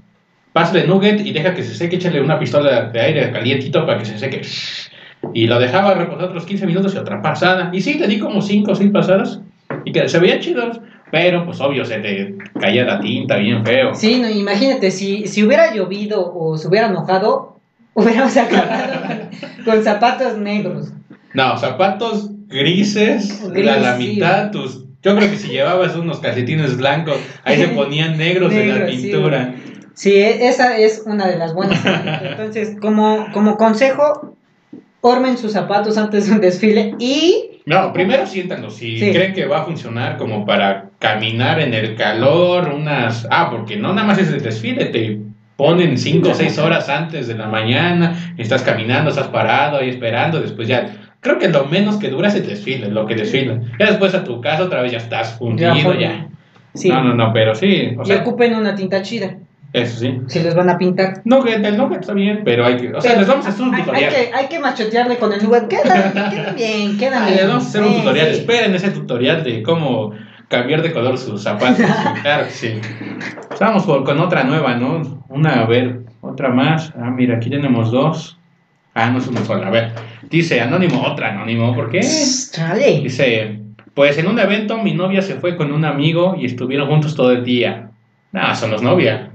pásale 0.52 0.88
nugget 0.88 1.24
y 1.24 1.32
deja 1.32 1.54
que 1.54 1.62
se 1.62 1.76
seque, 1.76 1.98
échale 1.98 2.22
una 2.22 2.40
pistola 2.40 2.86
de 2.86 3.00
aire 3.00 3.32
calientito 3.32 3.86
para 3.86 4.00
que 4.00 4.06
se 4.06 4.18
seque. 4.18 4.42
Y 5.34 5.46
lo 5.46 5.60
dejaba 5.60 5.94
reposar 5.94 6.26
otros 6.26 6.46
15 6.46 6.66
minutos 6.66 6.96
y 6.96 6.98
otra 6.98 7.22
pasada. 7.22 7.70
Y 7.72 7.82
sí, 7.82 8.00
le 8.00 8.08
di 8.08 8.18
como 8.18 8.42
5 8.42 8.72
o 8.72 8.76
6 8.76 8.92
pasadas 8.92 9.42
y 9.84 9.92
que 9.92 10.10
se 10.10 10.18
veían 10.18 10.40
chidos. 10.40 10.82
Pero 11.12 11.46
pues 11.46 11.62
obvio 11.62 11.86
se 11.86 12.00
te 12.00 12.36
caía 12.60 12.84
la 12.84 13.00
tinta 13.00 13.38
bien 13.38 13.64
feo. 13.64 13.94
Sí, 13.94 14.20
no, 14.20 14.28
imagínate, 14.28 14.90
si, 14.90 15.28
si 15.28 15.44
hubiera 15.44 15.74
llovido 15.74 16.34
o 16.36 16.58
se 16.58 16.68
hubiera 16.68 16.90
mojado, 16.90 17.60
hubiéramos 17.94 18.36
acabado 18.36 18.94
con, 19.08 19.66
con 19.66 19.84
zapatos 19.84 20.38
negros. 20.38 20.92
No, 21.36 21.58
zapatos 21.58 22.30
grises, 22.48 23.50
Gris, 23.52 23.70
a 23.70 23.78
la 23.78 23.98
sí. 23.98 24.08
mitad, 24.08 24.52
tus... 24.52 24.86
Yo 25.04 25.16
creo 25.16 25.30
que 25.30 25.38
si 25.38 25.50
llevabas 25.50 25.96
unos 25.96 26.20
calcetines 26.20 26.78
blancos, 26.78 27.18
ahí 27.44 27.58
se 27.58 27.68
ponían 27.68 28.18
negros 28.18 28.52
en 28.54 28.70
la 28.80 28.88
sí, 28.90 28.98
pintura. 28.98 29.54
Sí, 29.94 30.14
e- 30.16 30.48
esa 30.48 30.78
es 30.80 31.04
una 31.06 31.28
de 31.28 31.38
las 31.38 31.54
buenas. 31.54 31.80
Entonces, 32.24 32.76
como, 32.82 33.28
como 33.34 33.56
consejo, 33.58 34.36
ormen 35.02 35.38
sus 35.38 35.52
zapatos 35.52 35.98
antes 35.98 36.28
de 36.28 36.34
un 36.34 36.42
desfile 36.42 36.96
y 36.98 37.62
No, 37.68 37.94
primero 37.94 38.26
siéntanlo. 38.26 38.72
Si 38.72 38.98
Sí. 39.00 39.12
creen 39.12 39.34
que 39.34 39.46
va 39.46 39.62
a 39.62 39.66
funcionar 39.66 40.18
como 40.18 40.46
para 40.46 40.90
caminar 41.00 41.60
en 41.60 41.74
el 41.76 41.96
calor, 41.96 42.70
unas. 42.70 43.28
Ah, 43.30 43.50
porque 43.52 43.78
no 43.78 43.94
nada 43.94 44.08
más 44.08 44.18
es 44.18 44.30
el 44.30 44.42
desfile, 44.42 44.86
te 44.86 45.20
ponen 45.56 45.98
5 45.98 46.30
o 46.30 46.34
6 46.34 46.58
horas 46.58 46.90
antes 46.90 47.28
de 47.28 47.36
la 47.36 47.48
mañana, 47.48 48.34
estás 48.38 48.62
caminando, 48.64 49.10
estás 49.12 49.28
parado 49.28 49.78
ahí 49.78 49.90
esperando, 49.90 50.42
después 50.42 50.68
ya. 50.68 51.05
Creo 51.26 51.40
que 51.40 51.50
lo 51.50 51.66
menos 51.66 51.98
que 51.98 52.10
dura 52.10 52.28
es 52.28 52.36
el 52.36 52.46
desfile, 52.46 52.88
lo 52.90 53.08
que 53.08 53.16
desfilan. 53.16 53.72
Ya 53.80 53.88
después 53.88 54.14
a 54.14 54.24
tu 54.24 54.40
casa 54.42 54.62
otra 54.62 54.84
vez 54.84 54.92
ya 54.92 55.00
estás 55.00 55.40
fundido, 55.40 55.74
Ya 55.74 55.82
ya. 55.82 55.84
fue. 55.84 56.28
sí, 56.76 56.90
No, 56.90 57.04
no, 57.04 57.16
no, 57.16 57.34
pero 57.34 57.56
sí. 57.56 57.96
O 57.98 58.04
y 58.04 58.06
sea, 58.06 58.22
ocupen 58.22 58.54
una 58.56 58.76
tinta 58.76 59.02
chida 59.02 59.36
eso 59.74 60.00
sí. 60.00 60.22
si 60.28 60.40
les 60.40 60.54
van 60.54 60.70
a 60.70 60.78
pintar. 60.78 61.22
Nugget, 61.26 61.66
el 61.66 61.78
nugget 61.78 62.02
está 62.02 62.14
bien, 62.14 62.42
pero 62.46 62.64
hay 62.64 62.78
que. 62.78 62.94
O 62.94 63.02
sea, 63.02 63.18
les 63.18 63.28
vamos 63.28 63.46
a 63.46 63.50
hacer 63.50 63.66
un 63.66 63.74
hay, 63.74 63.82
hay 63.82 63.86
tutorial. 63.88 64.14
que, 64.14 64.32
hay 64.34 64.48
que 64.48 64.60
machotearle 64.60 65.18
con 65.18 65.34
el 65.34 65.44
nugget. 65.44 65.68
Queda, 65.68 66.14
queda 66.30 66.54
bien, 66.54 66.98
queda 66.98 67.26
bien. 67.26 67.38
les 67.38 67.48
vamos 67.48 67.66
a 67.66 67.68
hacer 67.70 67.82
un 67.82 67.96
tutorial. 67.96 68.28
sí. 68.28 68.34
Esperen 68.40 68.76
ese 68.76 68.92
tutorial 68.92 69.44
de 69.44 69.64
cómo 69.64 70.14
cambiar 70.48 70.82
de 70.82 70.94
color 70.94 71.18
sus 71.18 71.42
zapatos. 71.42 71.80
Claro 72.22 72.46
que 72.46 72.52
sí. 72.52 72.74
Vamos 73.60 73.84
con 73.86 74.20
otra 74.20 74.44
nueva, 74.44 74.76
¿no? 74.76 75.24
Una, 75.28 75.62
a 75.62 75.66
ver, 75.66 76.02
otra 76.22 76.50
más. 76.50 76.94
Ah, 76.96 77.10
mira, 77.10 77.38
aquí 77.38 77.50
tenemos 77.50 77.92
dos. 77.92 78.38
Ah, 78.96 79.10
no 79.12 79.20
es 79.20 79.28
una 79.28 79.44
sola. 79.44 79.68
A 79.68 79.70
ver, 79.72 79.92
dice 80.30 80.62
Anónimo, 80.62 81.02
otra 81.04 81.30
Anónimo, 81.34 81.76
¿por 81.76 81.90
qué? 81.92 82.02
Chale. 82.52 83.02
Dice, 83.02 83.60
pues 83.94 84.18
en 84.18 84.28
un 84.28 84.40
evento 84.40 84.78
mi 84.78 84.94
novia 84.94 85.22
se 85.22 85.36
fue 85.36 85.56
con 85.58 85.72
un 85.74 85.84
amigo 85.86 86.36
y 86.40 86.46
estuvieron 86.46 86.88
juntos 86.88 87.14
todo 87.16 87.32
el 87.32 87.44
día. 87.44 87.92
No, 88.32 88.56
son 88.56 88.72
los 88.72 88.82
novias. 88.82 89.30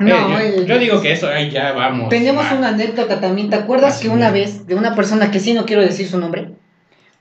No, 0.00 0.38
Eh, 0.38 0.54
yo, 0.56 0.60
el- 0.62 0.66
yo 0.66 0.78
digo 0.78 1.00
que 1.02 1.12
eso, 1.12 1.28
ahí 1.28 1.50
ya 1.50 1.72
vamos. 1.72 2.08
Tenemos 2.08 2.44
mal. 2.44 2.58
una 2.58 2.68
anécdota 2.68 3.20
también. 3.20 3.50
¿Te 3.50 3.56
acuerdas 3.56 3.96
Así 3.96 4.08
que 4.08 4.14
una 4.14 4.30
vez 4.30 4.66
de 4.66 4.74
una 4.74 4.94
persona 4.94 5.30
que 5.30 5.38
sí 5.40 5.52
no 5.54 5.66
quiero 5.66 5.82
decir 5.82 6.06
su 6.08 6.18
nombre, 6.18 6.48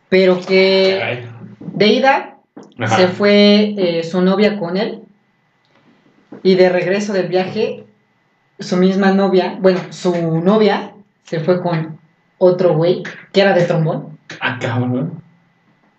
pero 0.10 0.40
que 0.40 0.96
Caray. 1.00 1.26
de 1.60 1.88
ida 1.88 2.38
Ajá. 2.80 2.96
se 2.98 3.08
fue 3.10 3.74
eh, 3.78 4.04
su 4.04 4.22
novia 4.22 4.58
con 4.58 4.78
él 4.78 5.00
y 6.44 6.56
de 6.56 6.70
regreso 6.70 7.14
del 7.14 7.28
viaje 7.28 7.84
su 8.60 8.78
misma 8.78 9.12
novia, 9.12 9.58
bueno, 9.60 9.80
su 9.90 10.14
novia 10.42 10.92
se 11.32 11.40
fue 11.40 11.62
con 11.62 11.98
otro 12.40 12.74
güey 12.76 13.04
que 13.32 13.40
era 13.40 13.54
de 13.54 13.64
trombón. 13.64 14.18
Ah, 14.42 14.58
cabrón. 14.60 15.22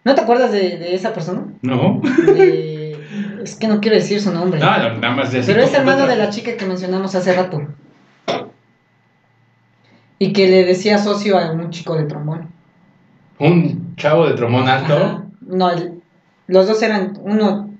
¿No 0.04 0.14
te 0.14 0.20
acuerdas 0.20 0.52
de, 0.52 0.76
de 0.76 0.94
esa 0.94 1.14
persona? 1.14 1.44
No. 1.62 2.02
De- 2.26 2.98
es 3.42 3.56
que 3.56 3.66
no 3.66 3.80
quiero 3.80 3.96
decir 3.96 4.20
su 4.20 4.30
nombre. 4.30 4.60
No, 4.60 4.66
nada 4.66 5.10
más 5.16 5.32
de 5.32 5.40
Pero 5.42 5.62
es 5.62 5.72
hermano 5.72 6.06
de 6.06 6.16
la 6.16 6.28
chica 6.28 6.54
que 6.58 6.66
mencionamos 6.66 7.14
hace 7.14 7.32
rato. 7.32 7.62
Y 10.18 10.34
que 10.34 10.48
le 10.48 10.64
decía 10.64 10.98
socio 10.98 11.38
a 11.38 11.50
un 11.50 11.70
chico 11.70 11.96
de 11.96 12.04
trombón. 12.04 12.48
Un 13.38 13.96
chavo 13.96 14.28
de 14.28 14.34
tromón 14.34 14.68
alto. 14.68 14.94
Ajá. 14.94 15.24
No, 15.40 15.70
el- 15.70 16.02
los 16.46 16.66
dos 16.68 16.82
eran 16.82 17.14
uno, 17.22 17.70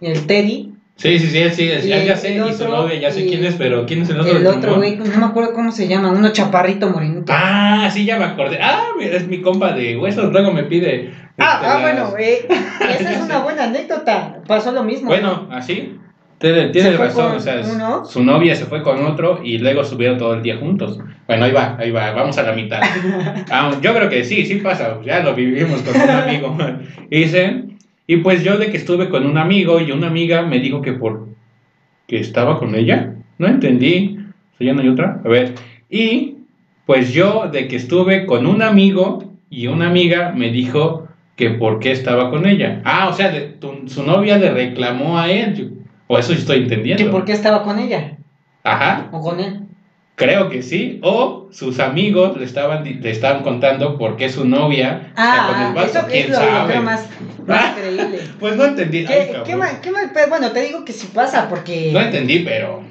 el 0.00 0.24
Teddy, 0.28 0.75
Sí, 0.96 1.18
sí, 1.18 1.26
sí, 1.26 1.50
sí, 1.50 1.88
ya, 1.88 2.02
ya 2.02 2.16
sé, 2.16 2.34
y 2.34 2.52
su 2.54 2.68
novia, 2.68 2.98
ya 2.98 3.10
sé 3.10 3.26
quién 3.26 3.44
es, 3.44 3.56
pero 3.56 3.84
¿quién 3.84 4.00
es 4.00 4.08
el 4.08 4.20
otro? 4.20 4.36
el 4.38 4.46
otro 4.46 4.76
güey, 4.76 4.96
no 4.96 5.04
me 5.04 5.26
acuerdo 5.26 5.52
cómo 5.52 5.70
se 5.70 5.88
llama, 5.88 6.10
uno 6.10 6.30
chaparrito 6.32 6.88
morenito. 6.88 7.32
Ah, 7.36 7.90
sí, 7.92 8.06
ya 8.06 8.18
me 8.18 8.24
acordé. 8.24 8.58
Ah, 8.62 8.88
mira, 8.98 9.14
es 9.16 9.28
mi 9.28 9.42
compa 9.42 9.72
de 9.72 9.98
huesos, 9.98 10.32
luego 10.32 10.52
me 10.52 10.62
pide. 10.64 11.12
Ah, 11.36 11.60
este, 11.60 11.66
ah, 11.66 11.78
bueno, 11.82 12.14
eh, 12.18 12.48
esa 12.98 13.12
es 13.12 13.20
una 13.20 13.40
buena 13.40 13.64
anécdota. 13.64 14.38
Pasó 14.46 14.72
lo 14.72 14.84
mismo. 14.84 15.08
Bueno, 15.08 15.48
así. 15.50 15.98
Tiene, 16.38 16.68
tiene 16.68 16.96
razón, 16.96 17.36
o 17.36 17.40
sea, 17.40 17.62
uno. 17.64 18.04
su 18.04 18.22
novia 18.22 18.54
se 18.54 18.66
fue 18.66 18.82
con 18.82 19.02
otro 19.06 19.40
y 19.42 19.56
luego 19.56 19.84
subieron 19.84 20.18
todo 20.18 20.34
el 20.34 20.42
día 20.42 20.58
juntos. 20.58 20.98
Bueno, 21.26 21.46
ahí 21.46 21.52
va, 21.52 21.76
ahí 21.78 21.90
va, 21.90 22.12
vamos 22.12 22.36
a 22.38 22.42
la 22.42 22.52
mitad. 22.52 22.80
Ah, 23.50 23.70
yo 23.80 23.94
creo 23.94 24.08
que 24.08 24.24
sí, 24.24 24.44
sí 24.44 24.56
pasa, 24.56 24.98
ya 25.04 25.20
lo 25.20 25.34
vivimos 25.34 25.80
con 25.82 26.00
un 26.00 26.10
amigo. 26.10 26.56
Y 27.10 27.20
dice, 27.20 27.64
y 28.06 28.18
pues 28.18 28.44
yo 28.44 28.56
de 28.58 28.70
que 28.70 28.76
estuve 28.76 29.08
con 29.08 29.26
un 29.26 29.38
amigo 29.38 29.80
y 29.80 29.90
una 29.92 30.06
amiga 30.08 30.42
me 30.42 30.58
dijo 30.60 30.80
que 30.82 30.92
por 30.92 31.26
que 32.06 32.18
estaba 32.20 32.58
con 32.58 32.74
ella, 32.74 33.14
no 33.38 33.48
entendí, 33.48 34.16
o 34.54 34.56
sea, 34.58 34.66
ya 34.68 34.72
no 34.74 34.80
hay 34.82 34.88
otra, 34.88 35.20
a 35.24 35.28
ver, 35.28 35.54
y 35.90 36.36
pues 36.86 37.12
yo 37.12 37.48
de 37.50 37.66
que 37.66 37.76
estuve 37.76 38.26
con 38.26 38.46
un 38.46 38.62
amigo 38.62 39.32
y 39.50 39.66
una 39.66 39.88
amiga 39.88 40.32
me 40.36 40.50
dijo 40.50 41.08
que 41.34 41.50
por 41.50 41.80
qué 41.80 41.90
estaba 41.90 42.30
con 42.30 42.46
ella. 42.46 42.80
Ah, 42.84 43.08
o 43.10 43.12
sea, 43.12 43.28
de- 43.30 43.40
tu- 43.48 43.88
su 43.88 44.02
novia 44.04 44.38
le 44.38 44.50
reclamó 44.52 45.18
a 45.18 45.30
él, 45.30 45.54
yo- 45.54 45.64
o 46.06 46.16
eso 46.18 46.32
estoy 46.32 46.58
entendiendo. 46.60 47.02
¿Que 47.04 47.10
por 47.10 47.24
qué 47.24 47.32
estaba 47.32 47.62
con 47.64 47.78
ella? 47.80 48.16
Ajá, 48.62 49.08
¿O 49.12 49.20
con 49.20 49.40
él? 49.40 49.65
Creo 50.16 50.50
que 50.50 50.62
sí, 50.62 50.98
o 51.02 51.48
sus 51.52 51.78
amigos 51.78 52.36
le 52.36 52.44
estaban, 52.44 52.82
le 52.84 53.10
estaban 53.10 53.42
contando 53.44 53.96
por 53.96 54.16
qué 54.16 54.28
su 54.28 54.44
novia 54.46 55.02
está 55.10 55.46
con 55.46 55.56
Ah, 55.56 55.66
el 55.68 55.74
vato, 55.74 55.98
eso 55.98 56.06
quién 56.10 56.24
es 56.24 56.30
lo, 56.30 56.38
lo 56.40 56.44
sabe. 56.50 56.80
más, 56.80 57.06
más 57.46 57.74
creíble. 57.76 58.18
Pues 58.40 58.56
no 58.56 58.64
entendí. 58.64 58.98
Ay, 58.98 59.06
¿Qué, 59.06 59.26
cabrón. 59.26 59.42
qué 59.46 59.56
mal, 59.56 59.80
qué 59.82 59.90
mal 59.92 60.10
pedo? 60.12 60.28
Bueno, 60.28 60.50
te 60.50 60.60
digo 60.62 60.84
que 60.84 60.92
sí 60.92 61.08
pasa 61.14 61.48
porque 61.48 61.90
No 61.92 62.00
entendí, 62.00 62.40
pero 62.40 62.82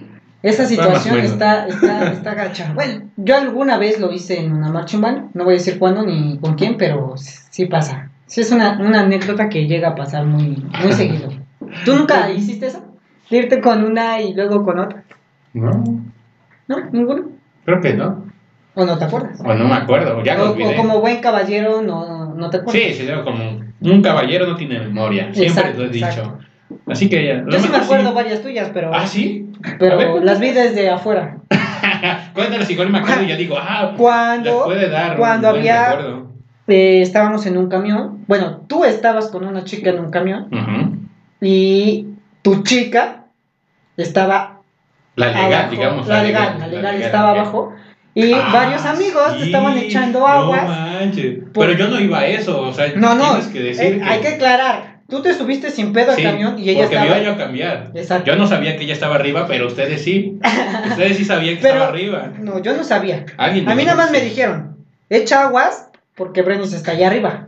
esa 0.44 0.66
situación 0.66 1.16
bueno. 1.16 1.28
está, 1.30 1.68
está, 1.68 2.12
está 2.14 2.34
gacha. 2.36 2.72
Bueno, 2.74 3.10
yo 3.18 3.36
alguna 3.36 3.78
vez 3.78 4.00
lo 4.00 4.12
hice 4.14 4.40
en 4.40 4.54
una 4.54 4.70
marcha 4.70 4.98
humana, 4.98 5.28
no 5.34 5.44
voy 5.44 5.56
a 5.56 5.58
decir 5.58 5.80
cuándo 5.80 6.04
ni 6.06 6.38
con 6.38 6.54
quién, 6.56 6.78
pero 6.78 7.16
sí 7.18 7.66
pasa. 7.66 8.12
Sí 8.28 8.42
es 8.42 8.52
una, 8.52 8.80
una 8.80 9.02
anécdota 9.02 9.50
que 9.50 9.68
llega 9.68 9.90
a 9.90 9.96
pasar 9.96 10.26
muy, 10.26 10.64
muy 10.82 10.94
seguido. 10.94 11.30
¿Tú 11.84 11.96
nunca 11.96 12.30
hiciste 12.36 12.68
eso? 12.68 12.84
Irte 13.32 13.60
con 13.60 13.84
una 13.84 14.22
y 14.22 14.34
luego 14.36 14.64
con 14.64 14.78
otra. 14.80 15.04
no, 15.54 15.84
¿No? 16.68 16.78
¿Ninguno? 16.92 17.30
creo 17.66 17.82
que 17.82 17.94
no. 17.94 18.26
¿O 18.76 18.86
no 18.86 18.98
te 18.98 19.06
acuerdas? 19.06 19.40
O 19.44 19.54
no 19.54 19.68
me 19.68 19.74
acuerdo, 19.76 20.22
ya 20.24 20.42
o, 20.44 20.56
como 20.76 21.00
buen 21.00 21.22
caballero 21.22 21.82
no, 21.82 22.34
no 22.36 22.50
te 22.50 22.58
acuerdas. 22.58 22.84
Sí, 22.84 22.94
sí, 22.94 23.06
yo 23.08 23.24
como 23.24 23.62
un 23.82 24.02
caballero 24.02 24.46
no 24.48 24.56
tiene 24.58 24.80
memoria, 24.80 25.34
siempre 25.34 25.46
Exacto, 25.48 25.80
lo 25.80 25.86
he 25.86 25.90
dicho. 25.90 26.06
exacto. 26.06 26.40
Así 26.88 27.08
que 27.10 27.26
ya. 27.26 27.46
Yo 27.50 27.60
sí 27.60 27.70
me 27.70 27.78
acuerdo 27.78 28.14
varias 28.14 28.42
tuyas, 28.42 28.70
pero, 28.74 28.92
Ah, 28.94 29.08
sí. 29.08 29.50
pero 29.80 29.98
ver, 29.98 30.24
las 30.24 30.40
vi 30.40 30.52
desde 30.52 30.90
afuera. 30.90 31.38
Cuéntanos, 32.34 32.70
igual 32.70 32.90
me 32.90 32.98
acuerdo 33.00 33.24
y 33.24 33.28
ya 33.28 33.36
digo, 33.38 33.56
ah, 33.58 33.94
Cuando, 33.98 34.66
puede 34.66 34.90
dar. 34.90 35.16
cuando 35.18 35.48
había- 35.50 35.98
eh, 36.68 37.02
estábamos 37.02 37.46
en 37.46 37.58
un 37.58 37.70
camión, 37.70 38.26
bueno, 38.28 38.62
tú 38.68 38.84
estabas 38.84 39.28
con 39.30 39.46
una 39.46 39.64
chica 39.64 39.92
en 39.92 40.00
un 40.00 40.10
camión 40.12 40.48
Ujú. 40.52 40.98
y 41.40 42.08
tu 42.42 42.64
chica 42.64 43.26
estaba 43.98 44.55
La 45.16 45.28
legal, 45.28 45.54
abajo, 45.54 45.72
digamos. 45.72 46.08
la 46.08 46.24
legal, 46.24 46.58
la 46.60 46.68
legal 46.68 47.02
estaba 47.02 47.32
ok. 47.32 47.38
abajo 47.38 47.74
y 48.14 48.32
Ah, 48.34 48.50
varios 48.52 48.86
amigos 48.86 49.24
sí, 49.38 49.44
estaban 49.48 49.78
echando 49.78 50.20
no 50.20 50.28
aguas. 50.28 50.68
manches. 50.68 51.40
Por- 51.54 51.68
Pero 51.68 51.78
yo 51.78 51.88
no 51.90 52.00
iba 52.00 52.20
a 52.20 52.28
eso, 52.28 52.62
o 52.62 52.74
sea, 52.74 52.92
No, 52.96 53.16
no, 53.16 53.30
tienes 53.32 53.48
que 53.48 53.60
decir 53.62 53.86
eh, 53.86 54.02
hay 54.04 54.20
que 54.20 54.28
aclarar, 54.30 55.00
tú 55.10 55.22
te 55.22 55.34
subiste 55.34 55.70
sin 55.72 55.92
pedo 55.94 56.12
al 56.12 56.18
Sí, 56.18 56.24
camión 56.24 56.58
y 56.60 56.70
ella 56.70 56.82
porque 56.84 56.96
estaba... 56.96 57.02
me 57.16 57.22
iba 57.22 57.26
yo 57.30 57.34
a 57.34 57.38
cambiar. 57.38 57.92
Exacto. 57.94 58.26
Yo 58.26 58.36
no 58.38 58.48
sabía 58.48 58.78
que 58.78 58.84
ella 58.84 58.94
estaba 58.94 59.16
arriba, 59.16 59.46
pero 59.48 59.68
ustedes 59.68 60.02
sí. 60.04 60.40
Ustedes 60.90 61.18
sí 61.18 61.26
sabían 61.26 61.56
que 61.56 61.62
Pero- 61.62 61.74
estaba 61.76 61.90
arriba. 61.90 62.32
No, 62.40 62.60
yo 62.60 62.74
no 62.76 62.84
sabía. 62.84 63.26
A 63.38 63.50
mí 63.50 63.62
nada 63.62 63.96
más 63.96 64.08
que 64.12 64.20
me 64.20 64.22
dijeron, 64.24 64.78
echa 65.10 65.44
aguas 65.44 65.90
porque 66.16 66.42
Brenis 66.42 66.74
está 66.74 66.92
allá 66.92 67.08
arriba. 67.08 67.48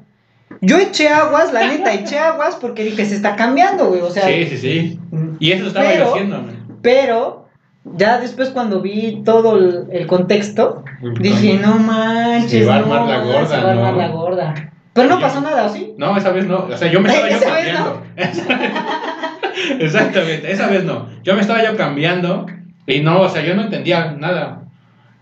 Yo 0.61 0.77
eché 0.77 1.09
aguas, 1.09 1.51
la 1.53 1.67
neta, 1.67 1.93
eché 1.93 2.19
aguas 2.19 2.55
porque 2.55 2.83
dije, 2.83 3.05
se 3.05 3.15
está 3.15 3.35
cambiando, 3.35 3.87
güey. 3.87 4.01
O 4.01 4.09
sea, 4.09 4.25
Sí, 4.27 4.45
sí, 4.45 4.57
sí. 4.57 4.99
Y 5.39 5.51
eso 5.51 5.67
estaba 5.67 5.87
Pero- 5.89 6.05
yo 6.05 6.11
haciendo. 6.13 6.37
man. 6.41 6.57
pero 6.81 7.46
ya 7.95 8.19
después 8.19 8.49
cuando 8.49 8.81
vi 8.81 9.21
todo 9.23 9.57
el, 9.57 9.87
el 9.91 10.07
contexto, 10.07 10.83
dije, 11.19 11.59
no 11.59 11.75
manches, 11.79 12.51
Se 12.51 12.65
va 12.65 12.77
a 12.77 12.79
no, 12.79 12.93
armar 12.93 13.09
la 13.09 13.23
gorda, 13.23 13.45
se 13.47 13.63
va 13.63 13.69
a 13.69 13.71
armar 13.71 13.93
¿no? 13.93 13.99
la 13.99 14.07
gorda. 14.09 14.71
Pero 14.93 15.09
no 15.09 15.19
pasó 15.19 15.41
nada, 15.41 15.65
¿o 15.65 15.69
sí? 15.69 15.93
No, 15.97 16.17
esa 16.17 16.31
vez 16.31 16.47
no. 16.47 16.67
O 16.71 16.77
sea, 16.77 16.91
yo 16.91 16.99
me 16.99 17.09
estaba 17.13 17.29
yo 17.29 17.39
cambiando. 17.39 18.01
Exactamente, 19.79 20.51
esa 20.51 20.67
vez 20.67 20.83
no. 20.83 21.07
Yo 21.23 21.35
me 21.35 21.41
estaba 21.41 21.63
yo 21.63 21.77
cambiando 21.77 22.45
y 22.85 23.01
no, 23.01 23.21
o 23.21 23.29
sea, 23.29 23.43
yo 23.43 23.55
no 23.55 23.63
entendía 23.63 24.15
nada. 24.17 24.63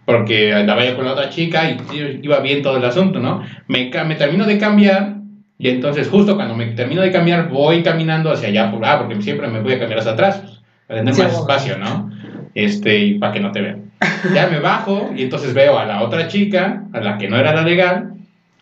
Porque 0.06 0.54
andaba 0.54 0.86
yo 0.86 0.96
con 0.96 1.06
la 1.06 1.14
otra 1.14 1.30
chica 1.30 1.70
y 1.70 2.20
iba 2.22 2.40
bien 2.40 2.62
todo 2.62 2.78
el 2.78 2.86
asunto, 2.86 3.20
¿no? 3.20 3.42
Me, 3.68 3.90
me 4.06 4.16
termino 4.16 4.46
de 4.46 4.60
cambiar 4.60 5.16
y 5.58 5.70
entonces 5.70 6.10
justo 6.10 6.36
cuando 6.36 6.54
me 6.56 6.66
termino 6.68 7.02
de 7.02 7.12
cambiar 7.12 7.50
voy 7.50 7.82
caminando 7.82 8.32
hacia 8.32 8.50
allá, 8.50 8.72
por, 8.72 8.86
ah, 8.86 9.00
porque 9.00 9.22
siempre 9.22 9.48
me 9.48 9.62
voy 9.62 9.74
a 9.74 9.80
cambiar 9.80 10.00
hacia 10.00 10.12
atrás, 10.12 10.42
para 10.88 11.00
tener 11.00 11.16
Sí, 11.16 11.22
más 11.22 11.34
espacio, 11.34 11.78
¿no? 11.78 12.12
Este, 12.56 12.98
y 12.98 13.14
para 13.20 13.34
que 13.34 13.40
no 13.42 13.52
te 13.52 13.62
vean. 13.62 13.92
Ya 14.34 14.48
me 14.48 14.60
bajo 14.60 15.12
y 15.16 15.22
entonces 15.24 15.54
veo 15.54 15.78
a 15.78 15.86
la 15.86 16.02
otra 16.02 16.28
chica, 16.28 16.84
a 16.94 17.00
la 17.02 17.18
que 17.20 17.28
no 17.28 17.38
era 17.38 17.54
la 17.54 17.62
legal, 17.62 18.14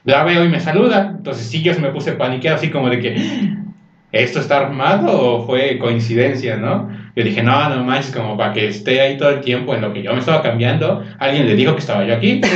la 0.03 0.23
veo 0.25 0.43
y 0.43 0.49
me 0.49 0.59
saluda. 0.59 1.13
Entonces 1.15 1.45
sí, 1.47 1.61
yo 1.61 1.79
me 1.79 1.89
puse 1.89 2.13
paniqueado 2.13 2.57
así 2.57 2.69
como 2.69 2.89
de 2.89 2.99
que, 2.99 3.15
¿esto 4.11 4.39
está 4.39 4.57
armado 4.57 5.21
o 5.21 5.45
fue 5.45 5.77
coincidencia, 5.79 6.57
no? 6.57 6.89
Yo 7.15 7.23
dije, 7.23 7.43
no, 7.43 7.69
no 7.69 7.83
manches, 7.83 8.15
como 8.15 8.35
para 8.35 8.51
que 8.53 8.67
esté 8.67 8.99
ahí 8.99 9.15
todo 9.17 9.29
el 9.29 9.41
tiempo 9.41 9.75
en 9.75 9.81
lo 9.81 9.93
que 9.93 10.01
yo 10.01 10.11
me 10.13 10.19
estaba 10.19 10.41
cambiando, 10.41 11.03
alguien 11.19 11.45
le 11.45 11.55
dijo 11.55 11.73
que 11.73 11.79
estaba 11.81 12.03
yo 12.05 12.15
aquí. 12.15 12.41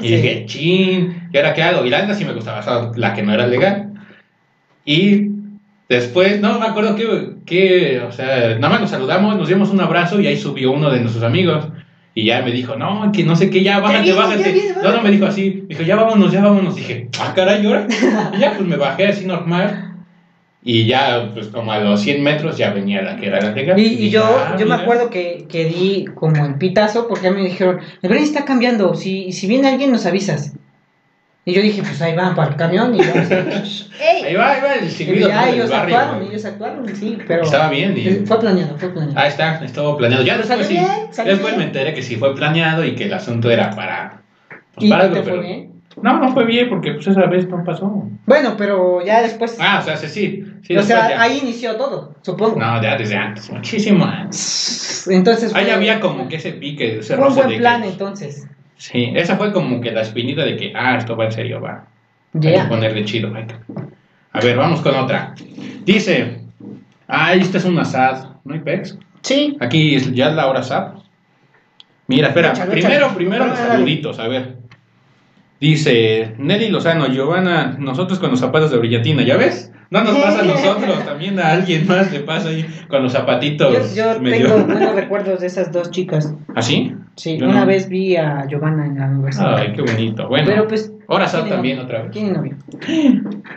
Y 0.00 0.08
Sí. 0.08 0.16
dije, 0.16 0.44
chin, 0.46 1.28
¿y 1.32 1.36
ahora 1.36 1.54
qué 1.54 1.62
hago? 1.62 1.86
Y 1.86 1.90
la 1.90 2.02
neta 2.02 2.14
sí 2.14 2.24
me 2.24 2.32
gustaba, 2.32 2.90
la 2.96 3.14
que 3.14 3.22
no 3.22 3.32
era 3.32 3.46
legal. 3.46 3.92
Y 4.84 5.28
después, 5.88 6.40
no 6.40 6.58
me 6.58 6.66
acuerdo 6.66 6.96
qué, 6.96 7.30
qué, 7.46 8.00
o 8.00 8.12
sea, 8.12 8.56
nada 8.58 8.68
más 8.70 8.80
nos 8.80 8.90
saludamos, 8.90 9.36
nos 9.36 9.48
dimos 9.48 9.70
un 9.70 9.80
abrazo 9.80 10.20
y 10.20 10.26
ahí 10.26 10.36
subió 10.36 10.72
uno 10.72 10.90
de 10.90 11.00
nuestros 11.00 11.24
amigos. 11.24 11.66
Y 12.16 12.26
ya 12.26 12.42
me 12.42 12.52
dijo, 12.52 12.76
no, 12.76 13.10
que 13.12 13.24
no 13.24 13.34
sé 13.34 13.50
qué, 13.50 13.64
ya 13.64 13.80
bájate, 13.80 14.12
bájate. 14.12 14.52
viene, 14.52 14.68
no, 14.80 14.92
no, 14.92 15.02
me 15.02 15.10
dijo 15.10 15.26
así, 15.26 15.62
me 15.62 15.74
dijo, 15.74 15.82
ya 15.82 15.96
vámonos, 15.96 16.30
ya 16.30 16.42
vámonos. 16.44 16.76
Dije, 16.76 17.08
ah, 17.20 17.32
caray, 17.34 17.62
¿y 17.62 17.66
ahora? 17.66 17.88
Y 18.36 18.38
ya, 18.38 18.54
pues 18.56 18.68
me 18.68 18.76
bajé 18.76 19.08
así 19.08 19.24
normal. 19.26 19.90
Y 20.62 20.86
ya, 20.86 21.30
pues 21.34 21.48
como 21.48 21.72
a 21.72 21.80
los 21.80 22.00
100 22.00 22.22
metros 22.22 22.56
ya 22.56 22.70
venía 22.72 23.02
la 23.02 23.16
que 23.16 23.26
era 23.26 23.40
la 23.40 23.50
legal. 23.50 23.78
Y, 23.78 24.08
yo, 24.10 24.22
"Ah, 24.24 24.52
yo 24.58 24.64
me 24.64 24.72
mira". 24.72 24.76
acuerdo 24.76 25.10
que, 25.10 25.44
que 25.48 25.64
di 25.66 26.06
como 26.14 26.46
el 26.46 26.54
pitazo 26.54 27.06
porque 27.08 27.30
me 27.32 27.42
dijeron, 27.42 27.80
el 28.00 28.08
Brenis 28.08 28.28
está 28.30 28.44
cambiando, 28.46 28.94
si, 28.94 29.32
si 29.32 29.46
viene 29.46 29.68
alguien 29.68 29.90
nos 29.92 30.06
avisas. 30.06 30.54
Y 31.46 31.52
yo 31.52 31.60
dije, 31.60 31.82
pues 31.82 32.00
ahí 32.00 32.14
van 32.16 32.34
para 32.34 32.50
el 32.52 32.56
camión 32.56 32.94
y 32.94 32.98
vamos 32.98 33.30
a... 33.30 33.34
¡Ey! 34.02 34.24
Ahí 34.24 34.34
va, 34.34 34.52
ahí 34.52 34.60
va 34.62 34.74
el 34.76 34.86
Y 34.86 34.90
silbido 34.90 35.28
ya 35.28 35.50
ellos 35.50 35.68
barrio, 35.70 35.96
actuaron, 35.96 36.16
güey. 36.20 36.30
ellos 36.30 36.44
actuaron, 36.46 36.96
sí, 36.96 37.18
pero... 37.28 37.42
Estaba 37.42 37.68
bien. 37.68 37.94
Y... 37.98 38.24
Fue 38.26 38.40
planeado, 38.40 38.78
fue 38.78 38.88
planeado. 38.88 39.18
Ahí 39.18 39.28
está, 39.28 39.62
estuvo 39.64 39.96
planeado. 39.98 40.24
Ya 40.24 40.36
Pero 40.36 40.48
después 40.48 40.68
sí. 40.68 40.78
después 41.22 41.42
bien. 41.42 41.58
me 41.58 41.64
enteré 41.64 41.92
que 41.92 42.02
sí 42.02 42.16
fue 42.16 42.34
planeado 42.34 42.84
y 42.84 42.94
que 42.94 43.04
el 43.04 43.12
asunto 43.12 43.50
era 43.50 43.70
para. 43.70 44.22
Pues 44.74 44.86
¿Y 44.86 44.90
para 44.90 45.02
algo, 45.04 45.14
te 45.16 45.22
fue 45.22 45.32
pero- 45.32 45.42
bien? 45.42 45.74
No, 46.02 46.18
no 46.18 46.32
fue 46.32 46.44
bien 46.44 46.68
porque 46.70 46.90
pues 46.94 47.06
esa 47.06 47.26
vez 47.26 47.46
no 47.48 47.62
pasó. 47.62 48.08
Bueno, 48.26 48.54
pero 48.58 49.04
ya 49.04 49.22
después... 49.22 49.56
Ah, 49.60 49.78
o 49.80 49.84
sea, 49.84 49.96
sí, 49.96 50.08
sí. 50.08 50.44
sí 50.62 50.76
o 50.76 50.82
sea, 50.82 51.10
ya. 51.10 51.22
ahí 51.22 51.38
inició 51.40 51.76
todo, 51.76 52.16
supongo. 52.22 52.58
No, 52.58 52.82
ya 52.82 52.96
desde 52.96 53.14
antes, 53.16 53.48
muchísimo 53.50 54.04
antes. 54.04 55.06
Entonces 55.08 55.54
Ahí 55.54 55.66
fue- 55.66 55.74
había 55.74 56.00
como 56.00 56.26
que 56.26 56.36
ese 56.36 56.52
pique, 56.54 56.98
ese 56.98 57.16
Fue 57.16 57.28
un 57.28 57.34
buen 57.36 57.58
plan 57.58 57.82
que- 57.82 57.88
entonces. 57.90 58.44
Sí, 58.76 59.12
esa 59.14 59.36
fue 59.36 59.52
como 59.52 59.80
que 59.80 59.90
la 59.92 60.02
espinita 60.02 60.44
de 60.44 60.56
que, 60.56 60.72
ah, 60.74 60.96
esto 60.96 61.16
va 61.16 61.26
en 61.26 61.32
serio, 61.32 61.60
va. 61.60 61.86
Hay 62.34 62.40
Ya. 62.40 62.62
que 62.62 62.68
ponerle 62.68 63.04
chido. 63.04 63.32
hay 63.34 63.46
que- 63.46 63.54
A 64.32 64.40
ver, 64.40 64.56
vamos 64.56 64.80
con 64.80 64.94
otra. 64.96 65.34
Dice, 65.84 66.40
ah, 67.08 67.32
esta 67.34 67.58
es 67.58 67.64
una 67.64 67.84
SAD, 67.84 68.24
¿no 68.44 68.54
hay 68.54 68.60
pex? 68.60 68.98
Sí. 69.22 69.56
Aquí 69.60 69.96
ya 70.14 70.28
es 70.28 70.34
la 70.34 70.48
hora 70.48 70.62
SAD. 70.62 70.94
Mira, 72.08 72.28
espera, 72.28 72.52
primero, 72.52 73.14
primero 73.14 73.46
los 73.46 73.58
saluditos, 73.58 74.18
a 74.18 74.28
ver. 74.28 74.56
Dice 75.64 76.34
Nelly 76.36 76.68
Lozano, 76.68 77.06
Giovanna, 77.08 77.74
nosotros 77.78 78.18
con 78.18 78.30
los 78.30 78.38
zapatos 78.38 78.70
de 78.70 78.76
brillantina, 78.76 79.22
¿ya 79.22 79.38
ves? 79.38 79.72
No 79.88 80.04
nos 80.04 80.14
pasa 80.18 80.40
a 80.40 80.42
nosotros, 80.44 81.06
también 81.06 81.40
a 81.40 81.52
alguien 81.52 81.86
más 81.86 82.12
le 82.12 82.20
pasa 82.20 82.50
ahí 82.50 82.66
con 82.86 83.02
los 83.02 83.12
zapatitos 83.12 83.94
yo 83.94 84.20
medio... 84.20 84.48
tengo 84.48 84.66
buenos 84.66 84.94
recuerdos 84.94 85.40
de 85.40 85.46
esas 85.46 85.72
dos 85.72 85.90
chicas. 85.90 86.34
¿Así? 86.54 86.94
Sí, 87.16 87.38
Yo 87.38 87.46
una 87.46 87.60
no. 87.60 87.66
vez 87.66 87.88
vi 87.88 88.14
a 88.14 88.46
Giovanna 88.46 88.84
en 88.84 88.98
la 88.98 89.06
universidad. 89.06 89.56
Ay, 89.56 89.72
qué 89.74 89.80
bonito. 89.80 90.28
Bueno, 90.28 90.48
Pero 90.48 90.68
pues. 90.68 90.92
ahora 91.08 91.30
tiene 91.30 91.48
también 91.48 91.76
novio. 91.78 91.86
otra 91.86 92.02
vez. 92.02 92.10
Tiene 92.12 92.32
novio. 92.32 92.56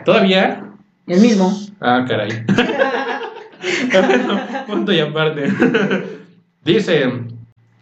¿Todavía? 0.06 0.64
El 1.06 1.20
mismo. 1.20 1.52
Ah, 1.78 2.06
caray. 2.08 2.30
bueno, 3.92 4.40
punto 4.66 4.92
y 4.94 5.00
aparte. 5.00 5.52
Dice 6.64 7.04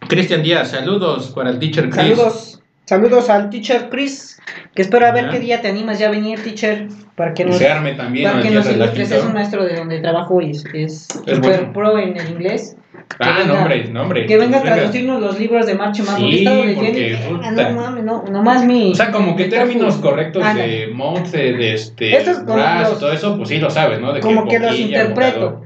Cristian 0.09 0.43
Díaz, 0.43 0.71
saludos 0.71 1.31
para 1.33 1.49
el 1.49 1.59
teacher 1.59 1.89
Chris. 1.89 2.17
Saludos. 2.17 2.46
Saludos 2.87 3.29
al 3.29 3.49
teacher 3.49 3.89
Chris. 3.89 4.39
Que 4.73 4.81
espero 4.83 5.05
a 5.05 5.11
ver 5.11 5.25
Ajá. 5.25 5.33
qué 5.33 5.39
día 5.41 5.61
te 5.61 5.67
animas 5.67 5.99
ya 5.99 6.07
a 6.07 6.11
venir, 6.11 6.41
teacher. 6.41 6.87
Para 7.15 7.33
que 7.33 7.43
nos, 7.43 7.57
se 7.57 7.67
arme 7.67 7.93
también 7.95 8.31
para 8.31 8.41
que 8.41 8.49
nos 8.51 8.69
ilustres. 8.71 9.11
Es 9.11 9.23
un 9.25 9.33
maestro 9.33 9.65
de 9.65 9.75
donde 9.75 9.99
trabajo 9.99 10.39
y 10.41 10.51
es, 10.51 10.63
es 10.73 11.07
Es 11.25 11.35
super 11.35 11.39
bueno. 11.39 11.73
pro 11.73 11.99
en 11.99 12.15
el 12.15 12.29
inglés. 12.29 12.77
Ah, 13.19 13.39
venga- 13.39 13.53
no, 13.53 13.59
hombre, 13.59 13.87
no, 13.89 14.01
hombre. 14.03 14.25
Que 14.25 14.37
venga 14.37 14.59
a 14.59 14.61
traducirnos 14.61 15.19
los 15.21 15.37
libros 15.39 15.65
de 15.65 15.75
Marche 15.75 16.03
Mago. 16.03 16.17
Sí, 16.17 16.45
porque, 16.75 17.17
ah, 17.43 17.51
no 17.51 17.69
mames, 17.71 18.03
no, 18.05 18.23
nomás 18.31 18.63
mi. 18.63 18.91
O 18.91 18.95
sea, 18.95 19.11
como 19.11 19.35
que 19.35 19.45
mi 19.45 19.49
términos 19.49 19.95
correctos 19.97 20.43
Ándale. 20.43 20.67
de 20.67 20.87
Monte, 20.87 21.37
de 21.53 21.73
este, 21.73 22.15
Estos 22.15 22.43
los- 22.43 22.99
todo 22.99 23.11
eso, 23.11 23.35
pues 23.35 23.49
sí 23.49 23.57
lo 23.57 23.69
sabes, 23.69 23.99
¿no? 23.99 24.13
De 24.13 24.21
como 24.21 24.47
que 24.47 24.59
los 24.59 24.77
interpreto. 24.79 25.63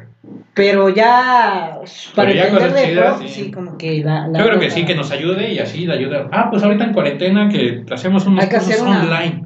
Pero 0.54 0.90
ya, 0.90 1.80
para 2.14 2.28
Pero 2.30 2.34
ya 2.34 2.48
entender 2.50 2.74
de 2.96 3.02
pro, 3.02 3.18
sí. 3.20 3.28
sí. 3.30 3.52
como 3.52 3.78
que 3.78 4.04
la. 4.04 4.28
la 4.28 4.40
Yo 4.40 4.46
creo 4.48 4.60
que 4.60 4.70
sí, 4.70 4.84
que 4.86 4.96
nos 4.96 5.10
ayude 5.12 5.52
y 5.54 5.60
así 5.60 5.86
la 5.86 5.94
ayuda. 5.94 6.28
Ah, 6.32 6.50
pues 6.52 6.62
ahorita 6.62 6.84
en 6.84 6.94
cuarentena 6.94 7.48
que 7.48 7.86
hacemos 7.90 8.26
unos 8.26 8.44
Hay 8.44 8.50
que 8.50 8.58
hacer 8.58 8.78
cursos 8.80 8.88
una- 8.96 9.02
online. 9.02 9.44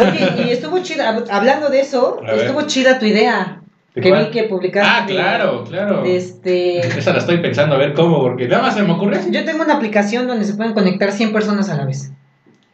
Oye, 0.00 0.44
y 0.46 0.50
estuvo 0.50 0.78
chida, 0.80 1.16
hab- 1.16 1.28
hablando 1.30 1.68
de 1.68 1.80
eso, 1.80 2.20
estuvo 2.26 2.62
chida 2.62 2.98
tu 2.98 3.06
idea. 3.06 3.60
¿De 3.94 4.02
Que 4.02 4.10
cuál? 4.10 4.26
vi 4.26 4.30
que 4.30 4.42
publicaste. 4.44 4.88
Ah, 4.88 5.04
claro, 5.06 5.64
claro. 5.64 6.04
este. 6.04 6.78
Esa 6.80 7.12
la 7.12 7.18
estoy 7.18 7.38
pensando 7.38 7.74
a 7.74 7.78
ver 7.78 7.94
cómo, 7.94 8.20
porque 8.20 8.46
nada 8.46 8.62
más 8.62 8.74
se 8.74 8.82
me 8.82 8.92
ocurre. 8.92 9.18
Yo 9.30 9.44
tengo 9.44 9.64
una 9.64 9.74
aplicación 9.76 10.28
donde 10.28 10.44
se 10.44 10.54
pueden 10.54 10.74
conectar 10.74 11.10
100 11.10 11.32
personas 11.32 11.70
a 11.70 11.76
la 11.76 11.86
vez. 11.86 12.12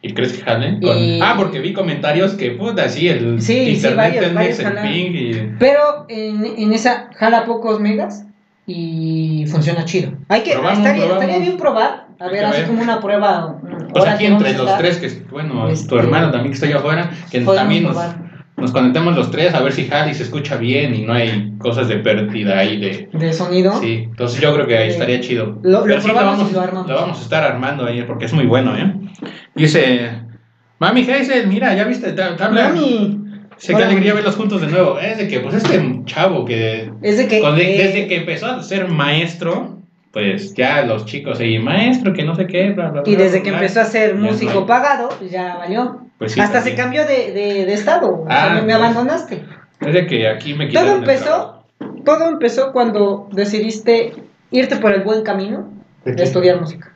¿Y 0.05 0.13
crees 0.13 0.33
que 0.33 0.41
jalen? 0.43 0.81
Con- 0.81 0.97
Y- 0.97 1.19
Ah, 1.21 1.35
porque 1.37 1.59
vi 1.59 1.71
comentarios 1.71 2.33
que, 2.33 2.51
puta, 2.51 2.89
sí, 2.89 3.07
el 3.07 3.41
Sí, 3.41 3.53
sí, 3.53 3.69
internet 3.71 3.97
varios, 4.35 4.59
el 4.59 4.73
ping 4.73 5.11
y... 5.15 5.55
Pero 5.57 6.05
en, 6.09 6.45
en 6.45 6.73
esa 6.73 7.09
jala 7.15 7.45
pocos 7.45 7.79
megas 7.79 8.25
y 8.67 9.45
funciona 9.47 9.85
chido. 9.85 10.11
Hay 10.27 10.41
que, 10.41 10.51
Probamos, 10.51 10.79
estaría, 10.79 11.03
probamos. 11.05 11.23
estaría 11.23 11.45
bien 11.47 11.57
probar, 11.57 12.07
a 12.19 12.27
ver, 12.27 12.45
así 12.45 12.57
ver. 12.59 12.67
como 12.67 12.81
una 12.81 12.99
prueba. 12.99 13.57
Pues 13.93 14.05
aquí 14.05 14.25
entre 14.25 14.51
los 14.53 14.61
estar, 14.61 14.77
tres, 14.79 14.97
que 14.97 15.23
bueno, 15.31 15.69
Este, 15.69 15.87
tu 15.87 15.97
hermano 15.97 16.31
también 16.31 16.51
que 16.51 16.55
está 16.55 16.65
allá 16.67 16.77
afuera, 16.77 17.09
que 17.31 17.39
podemos 17.41 17.55
también 17.55 17.83
nos, 17.83 17.93
probar. 17.93 18.15
Nos 18.63 18.71
conectemos 18.71 19.15
los 19.15 19.29
tres 19.29 19.53
a 19.53 19.61
ver 19.61 19.71
si 19.73 19.87
jala 19.87 20.09
y 20.09 20.13
se 20.15 20.23
escucha 20.23 20.55
bien 20.57 20.95
y 20.95 21.01
no 21.03 21.13
hay 21.13 21.53
cosas 21.59 21.87
de 21.89 21.97
pérdida 21.97 22.57
ahí 22.57 22.79
de... 22.79 23.09
de 23.13 23.33
sonido. 23.33 23.73
Sí, 23.79 24.05
entonces 24.09 24.39
yo 24.41 24.53
creo 24.55 24.65
que 24.65 24.77
ahí 24.77 24.89
estaría 24.89 25.19
chido. 25.19 25.59
lo- 25.61 25.85
lo 25.85 26.01
sí, 26.01 26.09
vamos, 26.11 26.49
y 26.49 26.53
lo 26.53 26.61
armamos. 26.61 26.89
lo 26.89 26.95
vamos 26.95 27.19
a 27.19 27.21
estar 27.21 27.43
armando 27.43 27.85
ahí 27.85 28.01
porque 28.07 28.25
es 28.25 28.33
muy 28.33 28.45
bueno, 28.45 28.75
¿eh? 28.75 28.93
Dice, 29.53 30.11
mami 30.79 31.01
Hazel, 31.01 31.47
mira, 31.47 31.75
ya 31.75 31.83
viste, 31.83 32.13
te, 32.13 32.23
te 32.23 32.43
habla. 32.43 32.69
Mami, 32.69 33.19
qué 33.65 33.75
Hola, 33.75 33.85
alegría 33.87 34.13
verlos 34.13 34.35
juntos 34.35 34.61
de 34.61 34.67
nuevo. 34.67 34.97
Es 34.99 35.17
de 35.17 35.27
que, 35.27 35.39
pues 35.41 35.55
este 35.55 36.01
chavo 36.05 36.45
que 36.45 36.89
es 37.01 37.17
de 37.17 37.27
que. 37.27 37.39
Con- 37.41 37.59
eh, 37.59 37.75
desde 37.77 38.07
que 38.07 38.15
empezó 38.17 38.47
a 38.47 38.63
ser 38.63 38.87
maestro, 38.87 39.82
pues 40.13 40.53
ya 40.53 40.83
los 40.83 41.05
chicos 41.05 41.39
ahí, 41.39 41.59
maestro, 41.59 42.13
que 42.13 42.23
no 42.23 42.35
sé 42.35 42.47
qué, 42.47 42.69
bla, 42.71 42.89
bla, 42.91 43.01
Y 43.05 43.15
bla, 43.15 43.23
desde 43.25 43.37
bla, 43.39 43.43
que 43.43 43.49
bla". 43.49 43.59
empezó 43.59 43.81
a 43.81 43.85
ser 43.85 44.15
músico 44.15 44.53
no. 44.61 44.65
pagado, 44.65 45.09
pues 45.19 45.31
ya 45.31 45.55
valió. 45.57 45.99
Pues 46.19 46.31
sí, 46.33 46.39
Hasta 46.39 46.59
también. 46.59 46.77
se 46.77 46.81
cambió 46.81 47.05
de, 47.05 47.31
de, 47.33 47.65
de 47.65 47.73
estado. 47.73 48.21
o 48.21 48.27
sea, 48.27 48.51
Ah, 48.51 48.53
me, 48.55 48.61
me 48.61 48.73
abandonaste. 48.73 49.43
Desde 49.81 50.05
que 50.07 50.27
aquí 50.29 50.53
me 50.53 50.67
Todo 50.67 50.95
empezó, 50.97 51.63
todo 52.05 52.29
empezó 52.29 52.71
cuando 52.71 53.27
decidiste 53.33 54.13
irte 54.51 54.75
por 54.77 54.93
el 54.93 55.01
buen 55.01 55.23
camino 55.23 55.69
¿De 56.05 56.13
de 56.13 56.23
estudiar 56.23 56.61
música. 56.61 56.93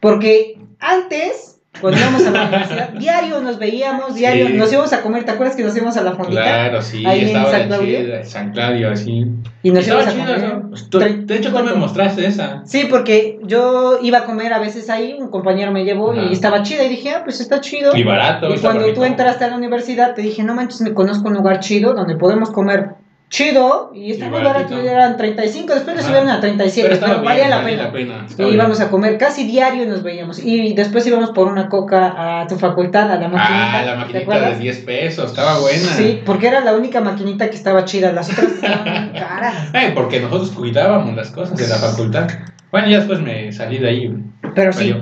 Porque 0.00 0.58
antes, 0.78 1.51
cuando 1.80 1.98
íbamos 1.98 2.26
a 2.26 2.30
la 2.30 2.42
universidad, 2.44 2.88
diario 2.98 3.40
nos 3.40 3.58
veíamos, 3.58 4.14
diario 4.14 4.46
Sí. 4.48 4.52
nos 4.54 4.72
íbamos 4.72 4.92
a 4.92 5.00
comer. 5.00 5.24
¿Te 5.24 5.30
acuerdas 5.32 5.56
que 5.56 5.62
nos 5.64 5.74
íbamos 5.76 5.96
a 5.96 6.02
la 6.02 6.12
fondita? 6.12 6.42
Claro, 6.42 6.82
sí, 6.82 7.04
Ahí 7.06 7.22
en 7.22 7.32
San 7.32 7.66
Claudio. 7.66 8.24
San 8.24 8.52
Claudio, 8.52 8.90
así. 8.90 9.26
Y 9.62 9.70
nos 9.70 9.80
estaba 9.80 10.02
íbamos 10.02 10.06
a 10.06 10.24
chido, 10.26 10.34
comer. 10.34 10.64
¿no? 10.64 10.70
Tú- 10.90 10.98
de 11.26 11.36
hecho, 11.36 11.52
tú 11.52 11.64
me 11.64 11.72
mostraste 11.74 12.26
esa. 12.26 12.62
Sí, 12.66 12.86
porque 12.90 13.38
yo 13.44 13.98
iba 14.02 14.18
a 14.18 14.24
comer 14.24 14.52
a 14.52 14.58
veces 14.58 14.90
ahí, 14.90 15.16
un 15.18 15.28
compañero 15.28 15.72
me 15.72 15.84
llevó 15.84 16.12
Ajá. 16.12 16.22
y 16.28 16.32
estaba 16.32 16.62
chida 16.62 16.84
y 16.84 16.88
dije, 16.90 17.10
ah, 17.10 17.22
pues 17.24 17.40
está 17.40 17.60
chido. 17.60 17.96
Y 17.96 18.02
barato. 18.04 18.54
Y 18.54 18.58
cuando 18.58 18.92
tú 18.92 19.04
entraste 19.04 19.44
a 19.44 19.48
la 19.48 19.56
universidad, 19.56 20.14
te 20.14 20.22
dije, 20.22 20.42
no 20.42 20.54
manches, 20.54 20.82
me 20.82 20.92
conozco 20.94 21.28
un 21.28 21.34
lugar 21.34 21.60
chido 21.60 21.94
donde 21.94 22.16
podemos 22.16 22.50
comer 22.50 22.90
chido. 23.32 23.90
Y 23.94 24.12
este 24.12 24.26
Y 24.26 24.28
baratito. 24.28 24.78
eran 24.80 25.16
35, 25.16 25.72
después 25.74 25.96
Ajá. 25.96 26.06
subieron 26.06 26.28
a 26.28 26.40
37, 26.40 26.88
Pero 26.88 27.00
pero, 27.00 27.12
estaba 27.12 27.24
valía 27.28 27.44
bien, 27.46 27.50
la 27.50 27.56
valía 27.56 27.76
pena. 27.78 27.82
la 27.84 27.92
pena. 27.92 28.26
Y 28.30 28.42
bien. 28.42 28.54
íbamos 28.54 28.80
a 28.80 28.90
comer 28.90 29.18
casi 29.18 29.44
diario 29.44 29.84
y 29.84 29.86
nos 29.86 30.02
veíamos. 30.02 30.38
Y 30.38 30.74
después 30.74 31.06
íbamos 31.06 31.30
por 31.30 31.48
una 31.48 31.68
coca 31.68 32.42
a 32.42 32.46
tu 32.46 32.56
facultad, 32.58 33.10
a 33.10 33.16
la 33.18 33.28
maquinita. 33.28 33.78
Ah, 33.80 33.82
la 33.84 33.92
¿te 33.92 33.98
maquinita 33.98 34.18
de 34.18 34.22
acuerdas? 34.24 34.58
10 34.60 34.78
pesos, 34.80 35.30
estaba 35.30 35.58
buena. 35.60 35.78
Sí, 35.78 36.20
porque 36.26 36.46
era 36.48 36.60
la 36.60 36.74
única 36.74 37.00
maquinita 37.00 37.48
que 37.48 37.56
estaba 37.56 37.84
chida. 37.86 38.12
Las 38.12 38.30
otras 38.30 38.52
estaban 38.52 38.84
bien 38.84 39.10
caras. 39.14 39.70
Eh, 39.74 39.92
porque 39.94 40.20
nosotros 40.20 40.50
cuidábamos 40.50 41.16
las 41.16 41.30
cosas 41.30 41.56
de 41.56 41.66
la 41.66 41.76
facultad. 41.76 42.28
Bueno, 42.70 42.88
ya 42.88 42.98
después 42.98 43.20
me 43.20 43.50
salí 43.50 43.78
de 43.78 43.88
ahí. 43.88 44.14
Pero 44.54 44.72
sí, 44.72 44.94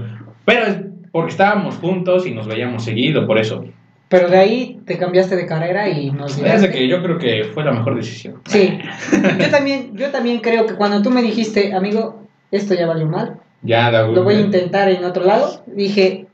Pero, 0.44 0.64
pero 0.68 0.90
porque 1.12 1.32
estábamos 1.32 1.74
juntos 1.76 2.26
y 2.26 2.30
nos 2.32 2.46
veíamos 2.46 2.84
seguido, 2.84 3.26
por 3.26 3.38
eso. 3.38 3.64
Pero 4.10 4.28
de 4.28 4.36
ahí 4.36 4.80
te 4.84 4.98
cambiaste 4.98 5.36
de 5.36 5.46
carrera 5.46 5.88
y 5.88 6.10
nos 6.10 6.36
Es 6.36 6.66
que 6.66 6.88
yo 6.88 7.00
creo 7.00 7.16
que 7.16 7.44
fue 7.54 7.64
la 7.64 7.70
mejor 7.70 7.94
decisión. 7.94 8.42
Sí, 8.44 8.76
yo 9.38 9.50
también, 9.50 9.92
yo 9.94 10.10
también 10.10 10.40
creo 10.40 10.66
que 10.66 10.74
cuando 10.74 11.00
tú 11.00 11.10
me 11.10 11.22
dijiste, 11.22 11.72
amigo, 11.72 12.24
esto 12.50 12.74
ya 12.74 12.88
valió 12.88 13.06
mal, 13.06 13.36
Ya, 13.62 13.88
la 13.88 14.02
lo 14.02 14.24
voy 14.24 14.34
a 14.34 14.40
intentar 14.40 14.88
en 14.88 15.04
otro 15.04 15.24
lado, 15.24 15.62
dije, 15.66 16.26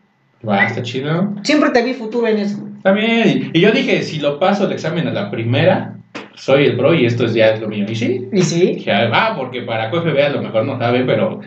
Va, 0.46 0.64
está 0.64 0.80
chido. 0.80 1.34
siempre 1.42 1.68
te 1.70 1.82
vi 1.82 1.92
futuro 1.92 2.26
en 2.26 2.38
eso. 2.38 2.58
Bien. 2.94 3.50
Y 3.52 3.60
yo 3.60 3.72
dije, 3.72 4.02
si 4.02 4.20
lo 4.20 4.38
paso 4.38 4.64
el 4.64 4.72
examen 4.72 5.06
a 5.08 5.12
la 5.12 5.30
primera, 5.30 5.96
soy 6.34 6.64
el 6.66 6.76
pro 6.78 6.94
y 6.94 7.04
esto 7.04 7.26
es 7.26 7.34
ya 7.34 7.48
es 7.48 7.60
lo 7.60 7.68
mío. 7.68 7.84
Y 7.88 7.94
sí. 7.94 8.26
Y 8.32 8.42
sí, 8.42 8.72
Dije, 8.74 8.90
ah, 8.92 9.34
porque 9.36 9.62
para 9.62 9.90
QFB 9.90 10.18
a 10.18 10.28
lo 10.30 10.40
mejor 10.42 10.64
no 10.64 10.78
sabe, 10.78 11.04
pero 11.04 11.40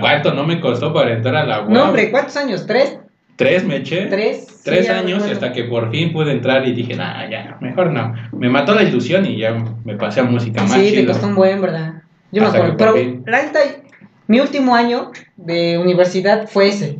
¿cuánto 0.00 0.32
no 0.32 0.46
me 0.46 0.60
costó 0.60 0.94
para 0.94 1.12
entrar 1.12 1.36
a 1.36 1.44
la 1.44 1.60
UAM? 1.60 1.72
no 1.72 1.84
hombre, 1.84 2.10
¿cuántos 2.10 2.36
años? 2.36 2.66
¿Tres? 2.66 2.98
Tres 3.36 3.64
me 3.64 3.76
eché. 3.76 4.06
¿Tres? 4.06 4.60
Tres 4.64 4.88
años 4.88 5.22
hasta 5.24 5.52
que 5.52 5.64
por 5.64 5.90
fin 5.90 6.12
pude 6.12 6.32
entrar 6.32 6.66
y 6.66 6.72
dije, 6.72 6.94
nah, 6.94 7.28
ya, 7.28 7.56
mejor 7.60 7.90
no. 7.92 8.14
Me 8.32 8.48
mató 8.48 8.74
la 8.74 8.82
ilusión 8.84 9.26
y 9.26 9.38
ya 9.38 9.52
me 9.84 9.96
pasé 9.96 10.20
a 10.20 10.24
música 10.24 10.62
más 10.62 10.72
Sí, 10.72 10.80
te 10.90 10.90
chido. 11.00 11.12
costó 11.12 11.26
un 11.26 11.34
buen, 11.34 11.60
¿verdad? 11.60 11.94
Yo 12.32 12.40
me 12.42 12.46
Hasta 12.46 12.58
acuerdo. 12.58 12.76
que 12.76 12.84
por 12.84 12.94
Pero 12.94 13.04
fin. 13.10 13.22
la 13.26 13.42
neta, 13.42 13.58
mi 14.28 14.40
último 14.40 14.74
año 14.74 15.10
de 15.36 15.78
universidad 15.78 16.46
fue 16.48 16.68
ese. 16.68 16.98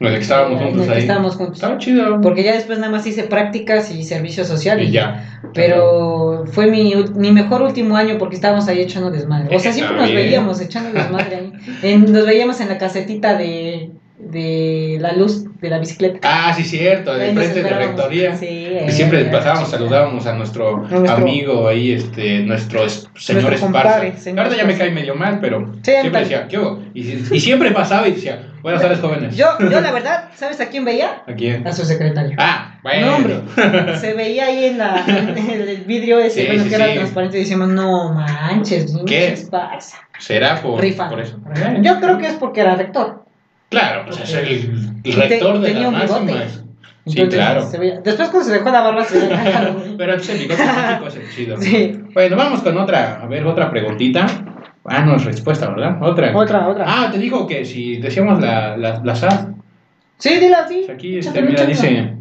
En 0.00 0.08
el 0.08 0.14
que 0.16 0.22
estábamos 0.22 0.60
en 0.60 0.66
el 0.66 0.70
juntos 0.70 0.86
que 0.88 0.92
ahí. 0.94 1.00
estábamos 1.02 1.36
juntos. 1.36 1.54
Estaba 1.56 1.78
chido. 1.78 2.20
Porque 2.20 2.42
ya 2.42 2.52
después 2.54 2.78
nada 2.80 2.90
más 2.90 3.06
hice 3.06 3.22
prácticas 3.24 3.92
y 3.92 4.02
servicio 4.02 4.44
social. 4.44 4.82
Y 4.82 4.90
ya. 4.90 5.40
Pero 5.54 6.44
fue 6.50 6.66
mi, 6.66 6.94
mi 7.14 7.30
mejor 7.30 7.62
último 7.62 7.96
año 7.96 8.16
porque 8.18 8.34
estábamos 8.34 8.66
ahí 8.68 8.80
echando 8.80 9.10
desmadre. 9.10 9.54
O 9.54 9.58
sea, 9.60 9.72
siempre 9.72 9.96
nos 9.96 10.12
veíamos 10.12 10.60
echando 10.60 10.90
desmadre 10.92 11.36
ahí. 11.36 11.52
En- 11.82 12.12
nos 12.12 12.26
veíamos 12.26 12.60
en 12.60 12.68
la 12.70 12.76
casetita 12.78 13.38
de, 13.38 13.90
de 14.18 14.98
la 15.00 15.12
luz 15.12 15.44
de 15.64 15.70
la 15.70 15.78
bicicleta. 15.78 16.18
Ah, 16.22 16.52
sí, 16.54 16.62
cierto, 16.62 17.14
de 17.14 17.32
frente 17.34 17.62
de 17.62 17.70
rectoría. 17.70 18.36
Sí, 18.36 18.46
Y 18.46 18.66
eh, 18.76 18.86
siempre 18.90 19.24
pasábamos, 19.24 19.70
saludábamos 19.70 20.26
a 20.26 20.34
nuestro, 20.34 20.78
nuestro- 20.78 21.14
amigo 21.14 21.66
ahí, 21.68 21.92
este, 21.92 22.40
nuestro 22.40 22.84
es- 22.84 23.08
señor 23.16 23.42
Nuestro 23.44 23.66
Esparza. 23.66 23.90
compadre, 23.90 24.16
señor 24.18 24.40
Ahorita 24.44 24.62
ya 24.62 24.66
me 24.66 24.76
cae 24.78 24.90
medio 24.90 25.14
mal, 25.14 25.38
pero 25.40 25.72
Sí, 25.82 25.90
siempre 26.00 26.20
decía, 26.20 26.46
¿qué 26.48 26.58
hubo? 26.58 26.82
Y, 26.94 27.00
y 27.02 27.40
siempre 27.40 27.70
pasaba 27.72 28.06
y 28.08 28.12
decía, 28.12 28.52
buenas 28.62 28.80
tardes, 28.82 29.00
jóvenes. 29.00 29.36
Yo, 29.36 29.46
yo 29.58 29.80
la 29.80 29.90
verdad, 29.90 30.28
¿sabes 30.34 30.60
a 30.60 30.68
quién 30.68 30.84
veía? 30.84 31.22
¿A 31.26 31.32
quién? 31.34 31.66
A 31.66 31.72
su 31.72 31.84
secretario. 31.84 32.36
Ah, 32.38 32.78
bueno. 32.82 33.06
No, 33.06 33.16
hombre, 33.16 33.40
se 33.98 34.14
veía 34.14 34.46
ahí 34.46 34.66
en, 34.66 34.78
la, 34.78 35.04
en 35.06 35.36
el 35.38 35.84
vidrio 35.86 36.18
ese, 36.18 36.42
Sí, 36.42 36.46
bueno, 36.46 36.62
sí, 36.64 36.68
que 36.68 36.74
era 36.76 36.92
transparente, 36.94 37.36
y 37.38 37.40
decíamos, 37.40 37.68
no 37.68 38.12
manches, 38.12 38.94
¿Qué? 39.06 39.32
Esparza. 39.32 39.96
¿Será 40.18 40.60
por, 40.62 40.80
Rifa. 40.80 41.08
por 41.08 41.20
eso? 41.20 41.38
Yo 41.80 41.98
creo 42.00 42.18
que 42.18 42.26
es 42.28 42.34
porque 42.34 42.60
era 42.60 42.76
rector. 42.76 43.23
Claro, 43.80 44.04
pues 44.06 44.20
es 44.20 44.34
el, 44.34 44.46
el 44.48 45.00
Y 45.04 45.12
te- 45.12 45.16
rector 45.28 45.60
de 45.60 45.74
la 45.74 45.90
máxima. 45.90 46.32
Sí, 47.06 47.20
Entonces, 47.20 47.34
claro. 47.38 47.70
se 47.70 47.78
veía- 47.78 48.00
Después 48.00 48.30
cuando 48.30 48.48
se 48.48 48.54
dejó 48.54 48.70
la 48.70 48.80
barba 48.80 49.04
se 49.04 49.18
veía. 49.18 49.74
Pero 49.98 50.14
ese 50.14 50.34
bigote 50.38 50.64
mágico 50.64 51.06
es 51.08 51.16
el 51.16 51.30
chido. 51.30 51.56
Sí. 51.60 52.00
Bueno, 52.14 52.36
vamos 52.36 52.62
con 52.62 52.78
otra, 52.78 53.20
a 53.22 53.26
ver, 53.26 53.44
otra 53.46 53.70
preguntita. 53.70 54.26
Ah, 54.86 55.02
no 55.02 55.16
es 55.16 55.24
respuesta, 55.24 55.68
¿verdad? 55.68 55.98
Otra. 56.02 56.34
Otra, 56.36 56.66
otra. 56.68 56.84
Ah, 56.86 57.10
te 57.12 57.18
digo 57.18 57.46
que 57.46 57.64
si 57.64 57.96
decíamos 57.98 58.40
la, 58.40 58.76
la, 58.78 59.00
la 59.04 59.14
SAD. 59.14 59.48
Sí, 60.18 60.38
dila 60.38 60.60
así. 60.60 60.82
Pues 60.86 60.96
aquí, 60.96 61.18
este, 61.18 61.42
mira, 61.42 61.64
dice. 61.66 62.14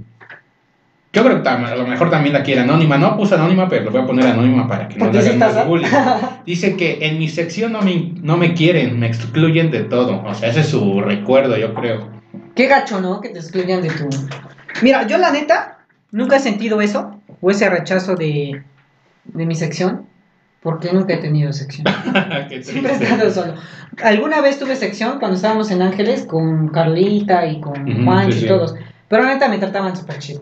Yo 1.14 1.24
creo 1.24 1.44
que 1.44 1.48
a 1.48 1.76
lo 1.76 1.86
mejor 1.86 2.10
también 2.10 2.34
la 2.34 2.42
quiere 2.42 2.62
anónima. 2.62 2.98
No 2.98 3.16
puse 3.16 3.36
anónima, 3.36 3.70
pero 3.70 3.86
lo 3.86 3.92
voy 3.92 4.02
a 4.02 4.06
poner 4.08 4.26
anónima 4.26 4.68
para 4.68 4.88
que 4.88 4.98
no 4.98 5.12
le 5.12 5.20
hagan 5.20 5.38
más 5.38 5.68
bullying. 5.68 5.88
Dice 6.46 6.76
que 6.76 7.06
en 7.06 7.20
mi 7.20 7.30
sección 7.30 7.72
no 7.72 7.84
me, 7.84 8.14
no 8.24 8.36
me 8.36 8.56
quieren, 8.56 9.00
me 9.00 9.06
excluyen 9.06 9.70
de 9.70 9.82
todo. 9.82 10.24
O 10.26 10.34
sea, 10.34 10.50
ese 10.50 10.62
es 10.62 10.70
su 10.70 11.02
recuerdo, 11.02 11.56
yo 11.56 11.76
creo. 11.76 12.10
Qué 12.56 12.66
gacho, 12.66 13.00
¿no? 13.00 13.22
Que 13.22 13.30
te 13.30 13.38
excluyan 13.38 13.84
de 13.84 13.90
tu. 13.90 14.10
Mira, 14.82 15.06
yo 15.06 15.20
la 15.20 15.32
neta 15.32 15.86
nunca 16.10 16.38
he 16.38 16.40
sentido 16.40 16.82
eso 16.82 17.22
o 17.42 17.52
ese 17.52 17.70
rechazo 17.70 18.16
de, 18.16 18.64
de 19.26 19.46
mi 19.46 19.54
sección 19.54 20.08
porque 20.64 20.92
nunca 20.92 21.14
he 21.14 21.18
tenido 21.18 21.54
sección. 21.54 21.86
Siempre 22.64 22.92
he 22.92 22.96
estado 22.96 23.30
solo. 23.30 23.54
Alguna 24.04 24.42
vez 24.42 24.58
tuve 24.58 24.76
sección 24.76 25.20
cuando 25.20 25.36
estábamos 25.36 25.70
en 25.70 25.84
Ángeles 25.84 26.26
con 26.26 26.70
Carlita 26.70 27.46
y 27.46 27.62
con 27.62 28.04
Juan 28.04 28.32
sí, 28.32 28.40
y 28.40 28.42
sí. 28.42 28.48
todos. 28.48 28.74
Pero 29.10 29.26
neta 29.26 29.48
me 29.48 29.60
trataban 29.60 29.96
súper 29.96 30.18
chido. 30.18 30.42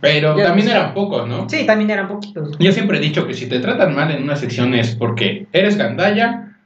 Pero 0.00 0.36
Ya 0.36 0.44
también 0.44 0.68
eran 0.68 0.94
pocos, 0.94 1.26
¿no? 1.28 1.48
Sí, 1.48 1.64
también 1.66 1.90
eran 1.90 2.08
poquitos. 2.08 2.56
Yo 2.58 2.72
siempre 2.72 2.98
he 2.98 3.00
dicho 3.00 3.26
que 3.26 3.34
si 3.34 3.48
te 3.48 3.60
tratan 3.60 3.94
mal 3.94 4.10
en 4.10 4.22
una 4.22 4.36
sección 4.36 4.74
es 4.74 4.94
porque 4.94 5.46
eres 5.52 5.76
gandalla, 5.76 6.56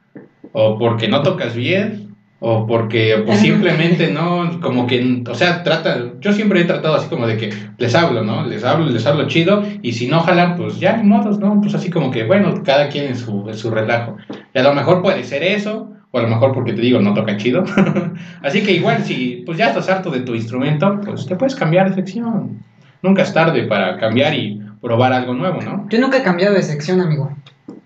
o 0.53 0.79
porque 0.79 1.09
no 1.09 1.23
tocas 1.23 1.55
bien, 1.55 2.17
o 2.41 2.67
porque 2.67 3.23
pues, 3.25 3.39
simplemente 3.41 4.11
no, 4.11 4.61
como 4.61 4.87
que, 4.87 5.23
o 5.29 5.35
sea, 5.35 5.63
trata, 5.63 6.13
yo 6.21 6.33
siempre 6.33 6.61
he 6.61 6.65
tratado 6.65 6.95
así 6.95 7.09
como 7.09 7.27
de 7.27 7.37
que 7.37 7.51
les 7.79 7.95
hablo, 7.95 8.25
¿no? 8.25 8.47
Les 8.47 8.65
hablo, 8.65 8.87
les 8.87 9.07
hablo 9.07 9.29
chido, 9.29 9.63
y 9.83 9.93
si 9.93 10.09
no 10.09 10.21
jalan, 10.21 10.57
pues 10.57 10.81
ya 10.81 10.97
ni 10.97 11.05
modos, 11.05 11.39
¿no? 11.39 11.61
Pues 11.61 11.75
así 11.75 11.91
como 11.91 12.11
que, 12.11 12.25
bueno, 12.25 12.63
cada 12.65 12.89
quien 12.89 13.07
en 13.07 13.17
su, 13.17 13.49
en 13.49 13.57
su 13.57 13.71
relajo. 13.71 14.17
Y 14.55 14.59
a 14.59 14.63
lo 14.63 14.75
mejor 14.75 15.03
puede 15.03 15.23
ser 15.25 15.43
eso, 15.43 15.93
o 16.11 16.19
a 16.19 16.23
lo 16.23 16.29
mejor 16.29 16.53
porque 16.53 16.73
te 16.73 16.81
digo, 16.81 17.01
no 17.01 17.15
toca 17.15 17.37
chido. 17.37 17.63
así 18.43 18.63
que 18.63 18.73
igual 18.73 19.05
si 19.05 19.43
pues 19.47 19.59
ya 19.59 19.69
estás 19.69 19.89
harto 19.89 20.11
de 20.11 20.21
tu 20.21 20.35
instrumento, 20.35 21.01
pues 21.05 21.27
te 21.27 21.37
puedes 21.37 21.55
cambiar 21.55 21.91
de 21.91 21.95
sección. 21.95 22.59
Nunca 23.03 23.23
es 23.23 23.33
tarde 23.33 23.63
para 23.65 23.97
cambiar 23.99 24.35
y 24.35 24.61
probar 24.81 25.13
algo 25.13 25.35
nuevo, 25.35 25.61
¿no? 25.63 25.87
Yo 25.89 25.99
nunca 26.01 26.19
he 26.19 26.23
cambiado 26.23 26.55
de 26.55 26.63
sección, 26.63 27.01
amigo. 27.01 27.31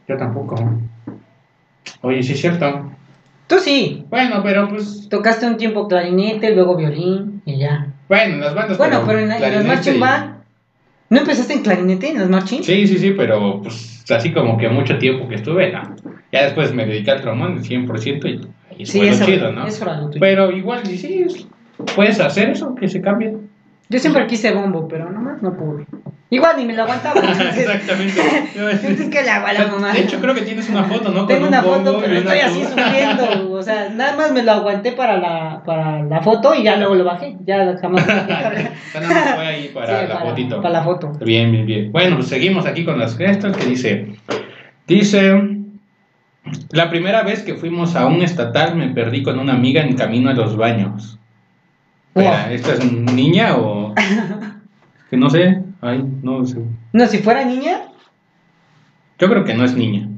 Yo 0.08 0.16
tampoco. 0.16 0.56
Oye, 2.02 2.22
sí 2.22 2.32
es 2.32 2.40
cierto. 2.40 2.90
Tú 3.46 3.58
sí. 3.58 4.04
Bueno, 4.10 4.40
pero 4.42 4.68
pues. 4.68 5.08
Tocaste 5.08 5.46
un 5.46 5.56
tiempo 5.56 5.86
clarinete, 5.88 6.54
luego 6.54 6.76
violín 6.76 7.42
y 7.44 7.58
ya. 7.58 7.88
Bueno, 8.08 8.34
en 8.34 8.40
las 8.40 8.54
bandas. 8.54 8.78
Bueno, 8.78 9.02
pero 9.06 9.18
en, 9.20 9.28
la- 9.28 9.38
en 9.38 9.54
las 9.54 9.64
marching 9.64 9.96
y- 9.96 10.00
band. 10.00 10.34
¿No 11.10 11.18
empezaste 11.20 11.52
en 11.52 11.62
clarinete 11.62 12.08
en 12.10 12.18
las 12.18 12.28
marching? 12.28 12.62
Sí, 12.62 12.86
sí, 12.88 12.98
sí, 12.98 13.12
pero 13.16 13.60
pues 13.62 14.04
así 14.10 14.32
como 14.32 14.56
que 14.56 14.68
mucho 14.68 14.98
tiempo 14.98 15.28
que 15.28 15.36
estuve, 15.36 15.70
no. 15.70 15.82
Ya 16.32 16.44
después 16.44 16.74
me 16.74 16.86
dediqué 16.86 17.12
al 17.12 17.20
trombón 17.20 17.62
100% 17.62 18.26
y, 18.28 18.82
y 18.82 18.86
Sí, 18.86 18.98
fue 18.98 19.06
lo 19.08 19.12
eso, 19.12 19.24
chido, 19.24 19.52
¿no? 19.52 19.66
eso 19.66 19.84
era 19.84 19.98
lo 20.00 20.06
tuyo. 20.08 20.20
Pero 20.20 20.50
igual, 20.50 20.84
sí, 20.84 20.98
sí, 20.98 21.22
es- 21.26 21.46
puedes 21.94 22.18
hacer 22.20 22.50
eso, 22.50 22.74
que 22.74 22.88
se 22.88 23.00
cambie. 23.00 23.36
Yo 23.88 23.98
siempre 23.98 24.26
quise 24.26 24.52
bombo, 24.52 24.88
pero 24.88 25.10
nomás 25.10 25.42
no 25.42 25.56
pude. 25.56 25.86
Igual 26.30 26.56
ni 26.56 26.64
me 26.64 26.72
lo 26.72 26.82
aguantaba. 26.82 27.20
entonces- 27.20 27.58
Exactamente. 27.68 28.20
Entonces, 28.54 29.08
¿qué 29.10 29.22
le 29.22 29.30
hago 29.30 29.46
a 29.46 29.52
la 29.52 29.66
mamá? 29.68 29.92
De 29.92 30.00
hecho, 30.00 30.20
creo 30.20 30.34
que 30.34 30.42
tienes 30.42 30.68
una 30.68 30.84
foto, 30.84 31.10
¿no? 31.10 31.26
Tengo 31.26 31.40
Con 31.42 31.48
una 31.48 31.58
un 31.62 31.64
foto, 31.84 32.00
pero 32.00 32.14
estoy 32.16 32.38
así 32.40 32.64
sufriendo. 32.64 33.52
O 33.52 33.62
sea, 33.62 33.90
nada 33.90 34.16
más 34.16 34.32
me 34.32 34.42
lo 34.42 34.52
aguanté 34.52 34.92
para 34.92 35.18
la, 35.18 35.62
para 35.64 36.02
la 36.02 36.22
foto 36.22 36.54
y 36.54 36.64
ya 36.64 36.76
luego 36.76 36.94
lo 36.96 37.04
bajé. 37.04 37.36
Ya 37.46 37.76
jamás. 37.80 38.06
Nada 38.06 38.70
más 38.94 39.34
fue 39.34 39.46
ahí 39.46 39.70
para 39.72 40.00
Sí, 40.00 40.06
la 40.08 40.18
fotito. 40.20 40.62
Para 40.62 40.74
la 40.78 40.82
foto. 40.82 41.12
Bien, 41.24 41.52
bien, 41.52 41.66
bien. 41.66 41.92
Bueno, 41.92 42.16
pues 42.16 42.28
seguimos 42.28 42.66
aquí 42.66 42.84
con 42.84 42.98
las 42.98 43.16
gestas 43.16 43.56
que 43.56 43.66
dice. 43.66 44.16
Dice. 44.88 45.40
La 46.72 46.90
primera 46.90 47.22
vez 47.22 47.42
que 47.42 47.54
fuimos 47.54 47.96
a 47.96 48.06
un 48.06 48.22
estatal 48.22 48.76
me 48.76 48.88
perdí 48.88 49.22
con 49.22 49.38
una 49.38 49.54
amiga 49.54 49.82
en 49.82 49.94
camino 49.94 50.30
a 50.30 50.34
los 50.34 50.56
baños. 50.56 51.18
Espera. 52.14 52.52
¿esta 52.52 52.74
es 52.74 52.92
niña 52.92 53.56
o.? 53.56 53.94
que 55.10 55.16
no 55.16 55.28
sé. 55.30 55.62
Ay, 55.80 56.04
no 56.22 56.44
sé. 56.46 56.58
No, 56.92 57.06
si 57.06 57.18
fuera 57.18 57.44
niña, 57.44 57.82
Yo 59.18 59.28
creo 59.28 59.44
que 59.44 59.54
no 59.54 59.64
es 59.64 59.74
niña. 59.74 60.08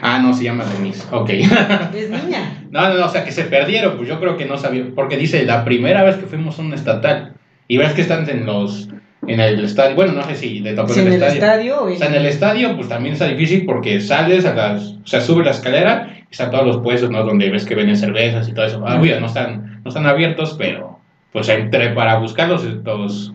Ah, 0.00 0.18
no, 0.20 0.32
se 0.32 0.44
llama 0.44 0.64
Denise. 0.64 1.04
Ok. 1.10 1.30
es 1.94 2.10
niña. 2.10 2.64
No, 2.70 2.88
no, 2.88 2.94
no, 2.94 3.06
o 3.06 3.08
sea, 3.08 3.24
que 3.24 3.32
se 3.32 3.44
perdieron, 3.44 3.96
pues 3.96 4.08
yo 4.08 4.18
creo 4.18 4.36
que 4.36 4.46
no 4.46 4.56
sabía, 4.56 4.84
porque 4.94 5.16
dice, 5.16 5.44
la 5.44 5.64
primera 5.64 6.02
vez 6.02 6.16
que 6.16 6.26
fuimos 6.26 6.58
a 6.58 6.62
un 6.62 6.72
estatal, 6.72 7.34
y 7.68 7.76
ves 7.78 7.92
que 7.92 8.02
están 8.02 8.28
en 8.28 8.46
los, 8.46 8.88
en 9.26 9.40
el 9.40 9.64
estadio, 9.64 9.94
bueno, 9.94 10.12
no 10.12 10.24
sé 10.24 10.36
si 10.36 10.60
le 10.60 10.74
tocó 10.74 10.92
en 10.94 11.00
en 11.00 11.06
el 11.06 11.12
el 11.14 11.22
estadio. 11.22 11.34
estadio. 11.34 11.82
O 11.82 11.96
sea, 11.96 12.08
en 12.08 12.14
el 12.14 12.26
estadio, 12.26 12.76
pues 12.76 12.88
también 12.88 13.14
está 13.14 13.26
difícil 13.26 13.64
porque 13.64 14.00
sales 14.00 14.44
a 14.44 14.54
las, 14.54 14.82
o 14.82 15.06
sea, 15.06 15.20
subes 15.20 15.44
la 15.44 15.52
escalera 15.52 16.08
y 16.18 16.32
están 16.32 16.50
todos 16.50 16.66
los 16.66 16.78
puestos, 16.78 17.10
¿no? 17.10 17.22
Donde 17.24 17.50
ves 17.50 17.64
que 17.64 17.74
venden 17.74 17.96
cervezas 17.96 18.48
y 18.48 18.52
todo 18.52 18.66
eso. 18.66 18.84
Ah, 18.86 18.98
obvio, 19.00 19.20
no 19.20 19.26
están, 19.26 19.71
no 19.84 19.88
están 19.88 20.06
abiertos, 20.06 20.54
pero, 20.58 20.98
pues 21.32 21.48
entre, 21.48 21.90
para 21.90 22.18
buscar 22.18 22.48
los, 22.48 22.64
los, 22.64 23.32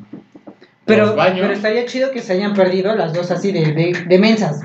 Pero, 0.86 1.06
los 1.08 1.16
baños. 1.16 1.40
pero 1.42 1.54
estaría 1.54 1.86
chido 1.86 2.12
que 2.12 2.22
se 2.22 2.34
hayan 2.34 2.54
perdido 2.54 2.96
las 2.96 3.14
dos 3.14 3.30
así 3.32 3.52
de, 3.52 3.74
de, 3.74 4.06
de 4.08 4.20
mensas. 4.20 4.62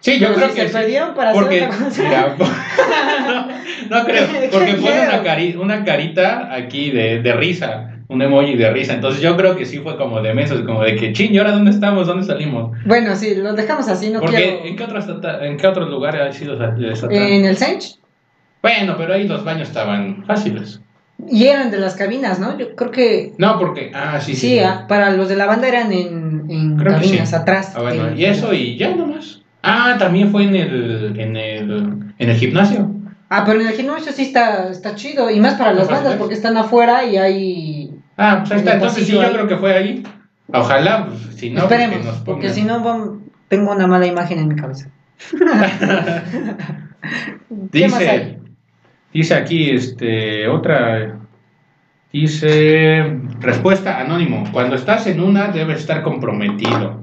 Sí, 0.00 0.18
yo 0.20 0.28
Pero 0.28 0.34
creo 0.36 0.48
si 0.50 0.54
que 0.54 0.60
se 0.62 0.68
sí. 0.68 0.74
perdieron 0.74 1.14
para 1.14 1.32
porque, 1.32 1.66
cosa. 1.66 2.02
mira, 2.02 2.36
no, 3.90 3.98
no 3.98 4.04
creo, 4.06 4.26
porque 4.52 4.74
¿Qué 4.76 4.80
pone 4.80 5.00
una, 5.00 5.22
cari- 5.24 5.56
una 5.56 5.84
carita 5.84 6.54
aquí 6.54 6.90
de, 6.90 7.20
de 7.22 7.32
risa, 7.32 7.92
un 8.08 8.22
emoji 8.22 8.56
de 8.56 8.70
risa, 8.70 8.92
entonces 8.94 9.20
yo 9.20 9.36
creo 9.36 9.56
que 9.56 9.64
sí 9.66 9.78
fue 9.78 9.96
como 9.96 10.20
de 10.22 10.32
meses, 10.32 10.60
como 10.60 10.82
de 10.82 10.94
que, 10.94 11.12
ching, 11.12 11.34
¿y 11.34 11.38
ahora 11.38 11.50
dónde 11.52 11.72
estamos? 11.72 12.06
¿Dónde 12.06 12.24
salimos? 12.24 12.76
Bueno, 12.84 13.16
sí, 13.16 13.34
lo 13.34 13.52
dejamos 13.54 13.88
así, 13.88 14.10
no 14.10 14.20
porque, 14.20 14.36
quiero. 14.36 14.64
¿en 14.64 14.76
qué, 14.76 14.84
otro 14.84 14.98
estata- 15.00 15.44
¿en 15.44 15.56
qué 15.56 15.66
otro 15.66 15.86
lugar 15.86 16.16
ha 16.20 16.32
sido 16.32 16.54
esa- 16.54 16.76
esa- 16.88 17.08
En 17.10 17.44
el 17.44 17.56
Sench. 17.56 17.96
Bueno, 18.62 18.94
pero 18.96 19.14
ahí 19.14 19.26
los 19.26 19.44
baños 19.44 19.68
estaban 19.68 20.24
fáciles. 20.24 20.80
Y 21.28 21.46
eran 21.46 21.70
de 21.70 21.78
las 21.78 21.96
cabinas, 21.96 22.38
¿no? 22.38 22.58
Yo 22.58 22.76
creo 22.76 22.90
que. 22.90 23.32
No, 23.38 23.58
porque, 23.58 23.90
ah, 23.94 24.20
sí, 24.20 24.34
Sí, 24.34 24.48
sí. 24.50 24.58
ah, 24.58 24.84
para 24.86 25.10
los 25.10 25.28
de 25.28 25.36
la 25.36 25.46
banda 25.46 25.66
eran 25.66 25.90
en, 25.92 26.44
en 26.50 26.76
Creo 26.76 26.92
cabinas, 26.92 27.30
sí. 27.30 27.34
atrás. 27.36 27.72
Ah, 27.74 27.82
bueno, 27.82 28.12
y 28.14 28.24
eso 28.24 28.52
y 28.52 28.76
ya 28.76 28.94
nomás. 28.94 29.40
Ah, 29.62 29.96
también 29.98 30.30
fue 30.30 30.44
en 30.44 30.54
el, 30.54 31.18
en 31.18 31.36
el, 31.36 32.12
en 32.18 32.30
el 32.30 32.36
gimnasio. 32.36 32.90
Ah, 33.30 33.44
pero 33.44 33.60
en 33.60 33.68
el 33.68 33.72
gimnasio 33.74 34.12
sí 34.12 34.22
está, 34.22 34.68
está 34.68 34.94
chido. 34.94 35.30
Y 35.30 35.40
más 35.40 35.54
para 35.54 35.72
las 35.72 35.88
bandas, 35.88 36.14
porque 36.16 36.34
están 36.34 36.56
afuera 36.56 37.04
y 37.04 37.16
hay. 37.16 37.90
Ah, 38.16 38.38
pues 38.40 38.52
ahí 38.52 38.58
está, 38.58 38.74
entonces 38.74 39.06
sí, 39.06 39.12
yo 39.12 39.22
ahí. 39.22 39.32
creo 39.32 39.48
que 39.48 39.56
fue 39.56 39.74
ahí. 39.74 40.02
Ojalá, 40.52 41.06
pues, 41.06 41.36
si 41.36 41.50
no, 41.50 41.66
pues, 41.66 41.80
Esperemos, 41.80 42.06
nos 42.06 42.16
porque 42.18 42.50
si 42.50 42.62
no, 42.62 43.20
tengo 43.48 43.72
una 43.72 43.86
mala 43.86 44.06
imagen 44.06 44.38
en 44.38 44.48
mi 44.48 44.56
cabeza. 44.56 44.90
¿Qué 47.72 47.88
más 47.88 48.00
Dice? 48.00 48.38
Dice 49.16 49.34
aquí, 49.34 49.70
este, 49.70 50.46
otra, 50.46 51.18
dice, 52.12 53.18
respuesta 53.40 53.98
anónimo, 53.98 54.44
cuando 54.52 54.76
estás 54.76 55.06
en 55.06 55.20
una 55.20 55.48
debes 55.48 55.80
estar 55.80 56.02
comprometido. 56.02 57.00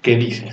¿Qué 0.00 0.16
dices? 0.16 0.50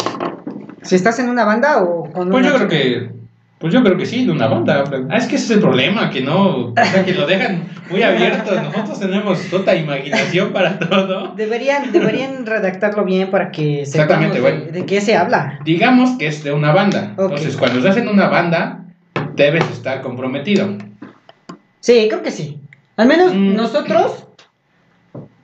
¿Si 0.82 0.96
estás 0.96 1.20
en 1.20 1.30
una 1.30 1.46
banda 1.46 1.82
o 1.82 2.12
con 2.12 2.30
Pues 2.30 2.46
una 2.46 2.50
yo 2.50 2.56
creo 2.56 2.68
que, 2.68 3.12
pues 3.60 3.74
yo 3.74 3.82
creo 3.82 3.96
que 3.96 4.06
sí, 4.06 4.26
de 4.26 4.32
una 4.34 4.48
banda. 4.48 4.84
Ah, 5.10 5.16
es 5.16 5.28
que 5.28 5.36
ese 5.36 5.46
es 5.46 5.52
el 5.52 5.60
problema, 5.62 6.10
que 6.10 6.20
no, 6.20 6.72
o 6.72 6.74
sea, 6.76 7.06
que 7.06 7.14
lo 7.14 7.26
dejan 7.28 7.64
muy 7.90 8.04
abierto. 8.04 8.54
Nosotros 8.54 9.00
tenemos 9.00 9.42
toda 9.50 9.74
imaginación 9.76 10.52
para 10.52 10.80
todo. 10.80 11.34
Deberían, 11.38 11.94
deberían 11.94 12.46
redactarlo 12.46 13.06
bien 13.06 13.32
para 13.32 13.52
que 13.52 13.86
sepamos 13.86 14.26
Exactamente, 14.26 14.36
de, 14.36 14.42
bueno. 14.42 14.72
de 14.72 14.86
qué 14.86 15.00
se 15.00 15.16
habla. 15.16 15.60
Digamos 15.64 16.18
que 16.18 16.28
es 16.28 16.44
de 16.44 16.52
una 16.52 16.74
banda. 16.74 17.14
Ok. 17.16 17.30
Entonces, 17.30 17.56
cuando 17.56 17.80
estás 17.80 17.96
en 17.96 18.10
una 18.10 18.28
banda, 18.28 18.83
debes 19.36 19.70
estar 19.72 20.02
comprometido. 20.02 20.78
Sí, 21.80 22.08
creo 22.10 22.22
que 22.22 22.32
sí. 22.32 22.60
Al 22.98 23.08
menos 23.08 23.34
Mm. 23.34 23.56
nosotros 23.56 24.28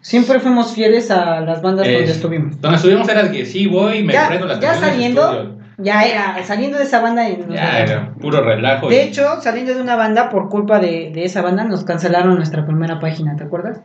siempre 0.01 0.39
fuimos 0.39 0.73
fieles 0.73 1.11
a 1.11 1.41
las 1.41 1.61
bandas 1.61 1.87
Eh, 1.87 1.93
donde 1.93 2.11
estuvimos. 2.11 2.61
Donde 2.61 2.77
estuvimos 2.77 3.07
era 3.09 3.31
que 3.31 3.45
sí 3.45 3.67
voy, 3.67 4.03
me 4.03 4.13
Ya, 4.13 4.27
prendo 4.27 4.45
las 4.45 4.59
ya 4.59 4.73
saliendo, 4.75 5.57
ya 5.77 6.03
era, 6.03 6.43
saliendo 6.45 6.77
de 6.77 6.83
esa 6.83 7.01
banda. 7.01 7.27
en- 7.27 7.49
Ya 7.49 7.79
era 7.79 8.13
puro 8.13 8.41
relajo. 8.41 8.87
De 8.89 8.95
y- 8.95 8.99
hecho, 9.07 9.41
saliendo 9.41 9.73
de 9.73 9.81
una 9.81 9.95
banda, 9.95 10.29
por 10.29 10.49
culpa 10.49 10.79
de, 10.79 11.11
de 11.13 11.25
esa 11.25 11.41
banda, 11.41 11.63
nos 11.63 11.83
cancelaron 11.83 12.35
nuestra 12.35 12.65
primera 12.65 12.99
página, 12.99 13.35
¿te 13.35 13.43
acuerdas? 13.43 13.79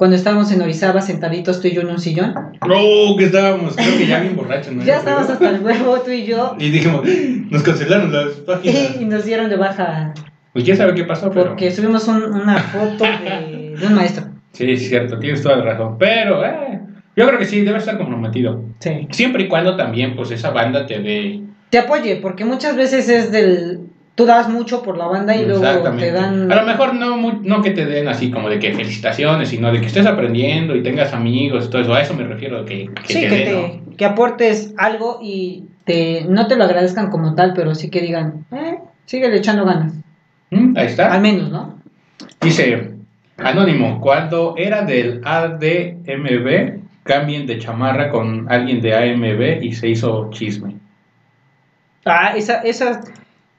Cuando 0.00 0.16
estábamos 0.16 0.50
en 0.50 0.62
Orizaba 0.62 1.02
sentaditos 1.02 1.60
tú 1.60 1.68
y 1.68 1.72
yo 1.72 1.82
en 1.82 1.88
un 1.90 1.98
sillón. 1.98 2.32
No, 2.66 3.16
que 3.18 3.24
estábamos, 3.26 3.76
creo 3.76 3.98
que 3.98 4.06
ya 4.06 4.20
bien 4.20 4.34
borrachos. 4.34 4.72
¿no? 4.72 4.82
Ya 4.82 4.96
estábamos 4.96 5.28
hasta 5.28 5.50
el 5.50 5.60
huevo, 5.60 6.00
tú 6.00 6.10
y 6.10 6.24
yo, 6.24 6.56
Y 6.58 6.70
dijimos, 6.70 7.02
nos 7.50 7.62
cancelaron 7.62 8.10
las 8.10 8.28
páginas. 8.46 8.96
y 8.98 9.04
nos 9.04 9.26
dieron 9.26 9.50
de 9.50 9.56
baja 9.56 10.14
Pues 10.54 10.64
quién 10.64 10.78
sabe 10.78 10.94
qué 10.94 11.04
pasó, 11.04 11.28
pero. 11.30 11.48
porque 11.48 11.70
subimos 11.70 12.08
un- 12.08 12.32
una 12.32 12.56
foto 12.56 13.04
de, 13.04 13.76
de 13.78 13.86
un 13.86 13.92
maestro. 13.94 14.24
Sí, 14.52 14.70
es 14.70 14.88
cierto, 14.88 15.18
tienes 15.18 15.42
toda 15.42 15.56
la 15.56 15.64
razón. 15.64 15.96
Pero, 15.98 16.46
eh, 16.46 16.80
yo 17.14 17.26
creo 17.26 17.38
que 17.38 17.44
sí, 17.44 17.60
debe 17.60 17.76
estar 17.76 17.98
comprometido. 17.98 18.64
Sí. 18.78 19.06
Siempre 19.10 19.42
y 19.42 19.48
cuando 19.48 19.76
también, 19.76 20.16
pues, 20.16 20.30
esa 20.30 20.48
banda 20.48 20.86
te 20.86 20.98
dé. 21.00 21.42
Te 21.68 21.78
apoye, 21.78 22.16
porque 22.16 22.46
muchas 22.46 22.74
veces 22.74 23.06
es 23.10 23.30
del... 23.30 23.80
Tú 24.20 24.26
das 24.26 24.50
mucho 24.50 24.82
por 24.82 24.98
la 24.98 25.06
banda 25.06 25.34
y 25.34 25.46
luego 25.46 25.62
te 25.96 26.12
dan... 26.12 26.52
A 26.52 26.56
lo 26.56 26.66
mejor 26.66 26.92
no, 26.92 27.16
mu- 27.16 27.40
no 27.42 27.62
que 27.62 27.70
te 27.70 27.86
den 27.86 28.06
así 28.06 28.30
como 28.30 28.50
de 28.50 28.58
que 28.58 28.74
felicitaciones, 28.74 29.48
sino 29.48 29.72
de 29.72 29.80
que 29.80 29.86
estés 29.86 30.04
aprendiendo 30.04 30.76
y 30.76 30.82
tengas 30.82 31.14
amigos 31.14 31.64
y 31.64 31.70
todo 31.70 31.80
eso. 31.80 31.94
A 31.94 32.02
eso 32.02 32.12
me 32.12 32.24
refiero, 32.24 32.66
que, 32.66 32.90
que 33.06 33.14
sí, 33.14 33.20
te 33.22 33.28
que, 33.28 33.34
den, 33.36 33.44
te, 33.46 33.52
¿no? 33.90 33.96
que 33.96 34.04
aportes 34.04 34.74
algo 34.76 35.20
y 35.22 35.64
te, 35.84 36.26
no 36.28 36.46
te 36.48 36.56
lo 36.56 36.64
agradezcan 36.64 37.08
como 37.08 37.34
tal, 37.34 37.54
pero 37.54 37.74
sí 37.74 37.88
que 37.88 38.02
digan, 38.02 38.44
eh, 38.52 38.76
síguele 39.06 39.38
echando 39.38 39.64
ganas. 39.64 39.94
Mm, 40.50 40.76
Ahí 40.76 40.86
está. 40.88 41.14
Al 41.14 41.22
menos, 41.22 41.50
¿no? 41.50 41.78
Dice, 42.42 42.90
Anónimo, 43.38 44.02
cuando 44.02 44.54
era 44.58 44.82
del 44.82 45.22
ADMB, 45.24 46.80
cambien 47.04 47.46
de 47.46 47.58
chamarra 47.58 48.10
con 48.10 48.52
alguien 48.52 48.82
de 48.82 48.94
AMB 48.94 49.62
y 49.62 49.72
se 49.72 49.88
hizo 49.88 50.28
chisme. 50.30 50.74
Ah, 52.04 52.34
esa, 52.36 52.56
esa 52.62 53.00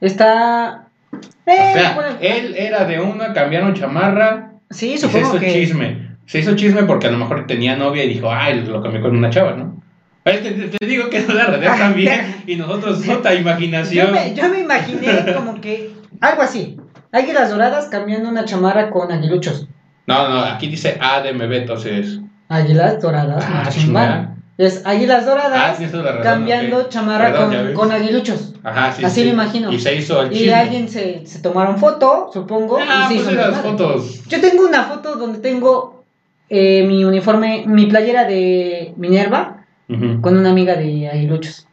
está... 0.06 0.88
O 1.12 1.16
Eh, 1.50 1.72
sea, 1.74 1.92
bueno, 1.94 2.16
él 2.20 2.54
era 2.56 2.84
de 2.84 3.00
una, 3.00 3.32
cambiaron 3.32 3.74
chamarra 3.74 4.52
sí, 4.70 4.92
y 4.92 4.98
se 4.98 5.06
supongo 5.06 5.28
hizo 5.28 5.38
que... 5.40 5.52
chisme. 5.52 6.12
Se 6.26 6.38
hizo 6.38 6.54
chisme 6.54 6.84
porque 6.84 7.08
a 7.08 7.10
lo 7.10 7.18
mejor 7.18 7.46
tenía 7.46 7.76
novia 7.76 8.04
y 8.04 8.08
dijo, 8.08 8.30
ay, 8.32 8.60
lo 8.64 8.80
cambié 8.82 9.00
con 9.00 9.16
una 9.16 9.28
chava, 9.30 9.52
¿no? 9.54 9.82
Te, 10.24 10.38
te- 10.38 10.68
te 10.78 10.86
digo 10.86 11.10
que 11.10 11.20
no 11.20 11.34
la 11.34 11.46
redea 11.46 11.76
también 11.78 12.42
y 12.46 12.56
nosotros 12.56 13.06
otra 13.08 13.34
Yo 13.34 13.40
imaginación. 13.40 14.12
me, 14.12 14.34
yo 14.34 14.48
me 14.48 14.60
imaginé 14.60 15.32
como 15.34 15.60
que 15.60 15.90
algo 16.20 16.42
así. 16.42 16.76
Águilas 17.10 17.50
doradas 17.50 17.86
cambiando 17.86 18.28
una 18.28 18.44
chamarra 18.44 18.88
con 18.90 19.10
aguiluchos. 19.12 19.66
No, 20.06 20.28
no, 20.28 20.40
aquí 20.44 20.68
dice 20.68 20.96
ADMB, 21.00 21.52
entonces. 21.52 22.20
Águilas 22.48 23.00
doradas, 23.02 23.44
Ah, 23.46 23.68
chingada. 23.68 24.31
Es 24.58 24.82
águilas 24.84 25.24
Ah, 25.24 25.30
doradas 25.30 25.80
razón, 25.80 26.04
cambiando 26.22 26.78
ok. 26.82 26.88
chamarra 26.90 27.32
Perdón, 27.32 27.54
con, 27.66 27.72
con 27.74 27.92
aguiluchos. 27.92 28.54
Ajá, 28.62 28.92
sí. 28.92 29.04
Así 29.04 29.20
sí. 29.20 29.26
me 29.26 29.32
imagino. 29.32 29.72
Y 29.72 29.80
se 29.80 29.94
hizo 29.96 30.22
el 30.22 30.32
Y 30.32 30.36
chisme. 30.38 30.54
alguien 30.54 30.88
se, 30.88 31.26
se 31.26 31.40
tomaron 31.40 31.78
foto, 31.78 32.28
supongo. 32.32 32.78
Ah, 32.78 33.06
y 33.06 33.08
se 33.08 33.14
pues 33.14 33.20
hizo 33.20 33.30
esas 33.30 33.46
desmadre. 33.46 33.70
fotos. 33.70 34.24
Yo 34.28 34.40
tengo 34.40 34.66
una 34.68 34.82
foto 34.84 35.16
donde 35.16 35.38
tengo 35.38 36.04
eh, 36.50 36.84
mi 36.86 37.02
uniforme, 37.04 37.64
mi 37.66 37.86
playera 37.86 38.24
de 38.24 38.92
Minerva 38.98 39.64
Ujú. 39.88 40.20
con 40.20 40.36
una 40.36 40.50
amiga 40.50 40.76
de 40.76 41.08
aguiluchos. 41.08 41.66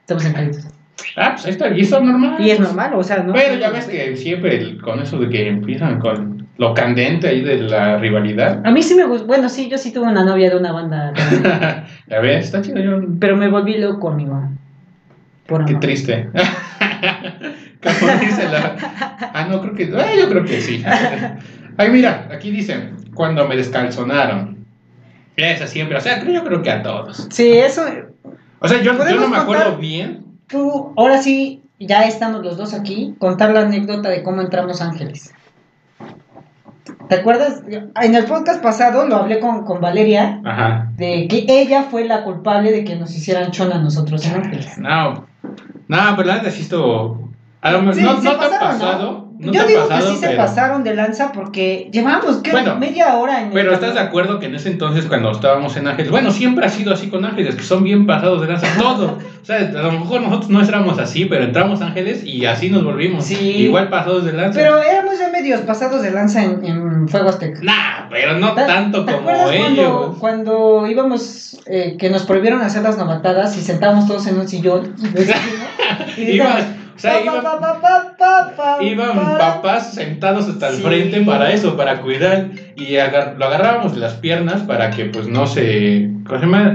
Estamos 0.00 0.24
en 0.24 0.32
Caritas. 0.32 0.68
Ah, 1.16 1.32
pues 1.34 1.44
ahí 1.46 1.52
está, 1.52 1.68
y 1.68 1.80
eso 1.82 1.96
es 1.98 2.02
normal. 2.02 2.36
Y 2.40 2.50
es 2.50 2.58
normal, 2.60 2.94
o 2.94 3.02
sea, 3.02 3.18
¿no? 3.22 3.32
Pero 3.34 3.56
ya 3.58 3.70
ves 3.70 3.84
que 3.86 4.16
siempre 4.16 4.56
el- 4.56 4.80
con 4.80 4.98
eso 5.00 5.18
de 5.18 5.28
que 5.28 5.46
empiezan 5.48 6.00
con 6.00 6.35
lo 6.58 6.72
candente 6.74 7.28
ahí 7.28 7.42
de 7.42 7.58
la 7.58 7.98
rivalidad. 7.98 8.62
A 8.64 8.70
mí 8.70 8.82
sí 8.82 8.94
me 8.94 9.04
gustó. 9.04 9.26
Bueno, 9.26 9.48
sí, 9.48 9.68
yo 9.68 9.76
sí 9.78 9.92
tuve 9.92 10.06
una 10.06 10.24
novia 10.24 10.50
de 10.50 10.56
una 10.56 10.72
banda. 10.72 11.12
ya 12.08 12.20
ves, 12.20 12.46
está 12.46 12.62
chido. 12.62 12.80
Yo, 12.80 13.00
pero 13.20 13.36
me 13.36 13.48
volví 13.48 13.76
loco, 13.78 14.10
amigo. 14.10 14.42
Por 15.46 15.64
qué 15.64 15.72
amor. 15.72 15.80
triste. 15.80 16.28
Como 17.82 18.12
dice 18.20 18.48
la... 18.48 18.76
Ah, 19.32 19.46
no, 19.48 19.60
creo 19.60 19.74
que... 19.74 19.92
Ah, 19.96 20.10
yo 20.18 20.28
creo 20.28 20.44
que 20.44 20.60
sí. 20.60 20.82
Ay, 21.76 21.90
mira, 21.90 22.28
aquí 22.32 22.50
dice, 22.50 22.90
cuando 23.14 23.46
me 23.46 23.56
descalzonaron. 23.56 24.56
Esa 25.36 25.66
siempre, 25.66 25.98
o 25.98 26.00
sea, 26.00 26.18
creo- 26.20 26.32
yo 26.32 26.44
creo 26.44 26.62
que 26.62 26.70
a 26.70 26.82
todos. 26.82 27.28
Sí, 27.30 27.52
eso. 27.52 27.84
O 28.58 28.66
sea, 28.68 28.78
yo, 28.78 28.92
yo 28.92 28.98
¿Podemos 28.98 29.20
no 29.22 29.28
me 29.28 29.36
acuerdo 29.36 29.76
bien. 29.76 30.24
Tú, 30.48 30.94
ahora 30.96 31.20
sí, 31.20 31.60
ya 31.78 32.06
estamos 32.06 32.42
los 32.42 32.56
dos 32.56 32.72
aquí. 32.72 33.14
Contar 33.18 33.52
la 33.52 33.60
anécdota 33.60 34.08
de 34.08 34.22
cómo 34.22 34.40
entramos 34.40 34.80
Ángeles. 34.80 35.34
¿Te 37.08 37.14
acuerdas? 37.16 37.62
En 37.68 38.14
el 38.14 38.24
podcast 38.24 38.62
pasado 38.62 39.06
lo 39.06 39.16
hablé 39.16 39.40
con, 39.40 39.64
con 39.64 39.80
Valeria. 39.80 40.40
Ajá. 40.44 40.92
De 40.96 41.28
que 41.28 41.44
ella 41.48 41.84
fue 41.84 42.04
la 42.04 42.24
culpable 42.24 42.72
de 42.72 42.84
que 42.84 42.96
nos 42.96 43.14
hicieran 43.14 43.50
chona 43.50 43.76
a 43.76 43.80
nosotros 43.80 44.24
en 44.26 44.34
Ángeles. 44.34 44.78
No, 44.78 45.26
no, 45.88 45.98
pero 46.16 46.28
la 46.28 46.36
neta 46.36 46.50
sí 46.50 46.62
estuvo... 46.62 47.30
A 47.60 47.70
lo 47.72 47.80
mejor 47.80 47.94
Sí, 47.94 48.02
no, 48.02 48.12
no 48.20 48.36
pasaron, 48.36 48.78
¿no? 48.78 48.84
pasado. 48.84 49.25
No 49.38 49.52
Yo 49.52 49.66
digo 49.66 49.86
pasado, 49.88 50.08
que 50.08 50.14
sí 50.14 50.20
se 50.20 50.30
pasaron 50.30 50.82
de 50.82 50.94
lanza 50.94 51.32
porque 51.32 51.90
llevamos 51.92 52.38
¿qué? 52.38 52.52
Bueno, 52.52 52.76
media 52.76 53.16
hora 53.16 53.40
en 53.40 53.48
el 53.48 53.52
Pero 53.52 53.74
estás 53.74 53.94
de 53.94 54.00
acuerdo 54.00 54.38
que 54.38 54.46
en 54.46 54.54
ese 54.54 54.70
entonces 54.70 55.04
cuando 55.06 55.30
estábamos 55.30 55.76
en 55.76 55.88
Ángeles, 55.88 56.10
bueno, 56.10 56.30
siempre 56.30 56.64
ha 56.64 56.68
sido 56.68 56.94
así 56.94 57.08
con 57.10 57.24
Ángeles, 57.24 57.54
que 57.54 57.62
son 57.62 57.84
bien 57.84 58.06
pasados 58.06 58.40
de 58.40 58.48
lanza, 58.48 58.66
todo. 58.78 59.18
O 59.46 59.46
sea, 59.46 59.58
a 59.58 59.82
lo 59.82 59.92
mejor 59.92 60.22
nosotros 60.22 60.50
no 60.50 60.60
éramos 60.60 60.98
así, 60.98 61.26
pero 61.26 61.44
entramos 61.44 61.80
a 61.80 61.86
Ángeles 61.86 62.24
y 62.24 62.44
así 62.46 62.68
nos 62.68 62.82
volvimos. 62.82 63.24
Sí. 63.24 63.36
Igual 63.58 63.88
pasados 63.88 64.24
de 64.24 64.32
lanza. 64.32 64.58
Pero 64.58 64.82
éramos 64.82 65.20
ya 65.20 65.28
medios 65.28 65.60
pasados 65.60 66.02
de 66.02 66.10
lanza 66.10 66.42
en, 66.42 66.64
en 66.64 67.08
Fuego 67.08 67.28
Azteca. 67.28 67.60
Nah, 67.62 68.08
pero 68.10 68.36
no 68.40 68.54
¿Te- 68.54 68.64
tanto 68.64 69.04
¿te 69.04 69.12
como 69.12 69.24
cuando, 69.24 69.52
ellos. 69.52 70.16
cuando 70.18 70.86
íbamos, 70.88 71.60
eh, 71.66 71.96
que 71.96 72.10
nos 72.10 72.24
prohibieron 72.24 72.60
hacer 72.60 72.82
las 72.82 72.98
novatadas 72.98 73.56
y 73.56 73.60
sentábamos 73.60 74.08
todos 74.08 74.26
en 74.26 74.40
un 74.40 74.48
sillón? 74.48 74.96
y 76.16 76.24
decíamos, 76.24 76.62
o 76.96 76.98
sea, 76.98 77.20
iban, 77.22 77.44
iban 78.80 79.14
pa. 79.14 79.38
papás 79.38 79.92
sentados 79.94 80.48
hasta 80.48 80.68
el 80.70 80.76
Sí. 80.76 80.82
frente 80.82 81.20
para 81.22 81.52
eso, 81.52 81.76
para 81.76 82.00
cuidar. 82.00 82.48
Y 82.76 82.96
agar- 82.96 83.36
lo 83.38 83.44
agarrábamos 83.46 83.94
de 83.94 84.00
las 84.00 84.14
piernas 84.14 84.62
para 84.62 84.90
que 84.90 85.04
pues 85.06 85.28
no 85.28 85.46
se. 85.46 86.08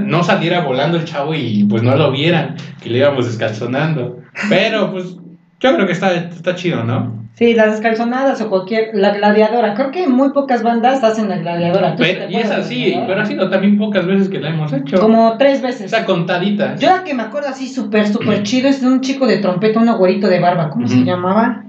No 0.06 0.22
saliera 0.24 0.60
volando 0.60 0.96
el 0.96 1.04
chavo 1.04 1.34
y 1.34 1.64
pues 1.64 1.82
no 1.82 1.96
lo 1.96 2.10
vieran, 2.10 2.56
que 2.82 2.90
le 2.90 2.98
íbamos 2.98 3.26
descalzonando. 3.26 4.18
Pero 4.48 4.90
pues 4.92 5.16
yo 5.60 5.74
creo 5.74 5.86
que 5.86 5.92
está, 5.92 6.12
está 6.14 6.54
chido, 6.54 6.84
¿no? 6.84 7.21
Sí, 7.34 7.54
las 7.54 7.72
descalzonadas 7.72 8.40
o 8.42 8.50
cualquier, 8.50 8.90
la 8.92 9.10
gladiadora. 9.14 9.74
Creo 9.74 9.90
que 9.90 10.06
muy 10.06 10.30
pocas 10.30 10.62
bandas 10.62 11.02
hacen 11.02 11.28
la 11.30 11.38
gladiadora. 11.38 11.96
¿Tú 11.96 12.04
sí 12.04 12.10
Pero- 12.14 12.30
y 12.30 12.36
es 12.36 12.50
así, 12.50 12.94
pero 13.06 13.22
ha 13.22 13.24
sido 13.24 13.48
también 13.48 13.78
pocas 13.78 14.06
veces 14.06 14.28
que 14.28 14.38
la 14.38 14.50
hemos 14.50 14.72
hecho. 14.72 14.98
Como 15.00 15.36
tres 15.38 15.62
veces. 15.62 15.86
Está 15.86 16.04
contadita. 16.04 16.76
Yo 16.76 16.90
la 16.90 17.04
que 17.04 17.14
me 17.14 17.22
acuerdo 17.22 17.48
así 17.48 17.68
súper, 17.68 18.06
súper 18.08 18.42
chido 18.42 18.68
es 18.68 18.82
de 18.82 18.86
un 18.86 19.00
chico 19.00 19.26
de 19.26 19.38
trompeta, 19.38 19.80
un 19.80 19.90
güerito 19.96 20.28
de 20.28 20.40
barba. 20.40 20.68
¿Cómo 20.68 20.86
se 20.86 21.04
llamaba? 21.04 21.64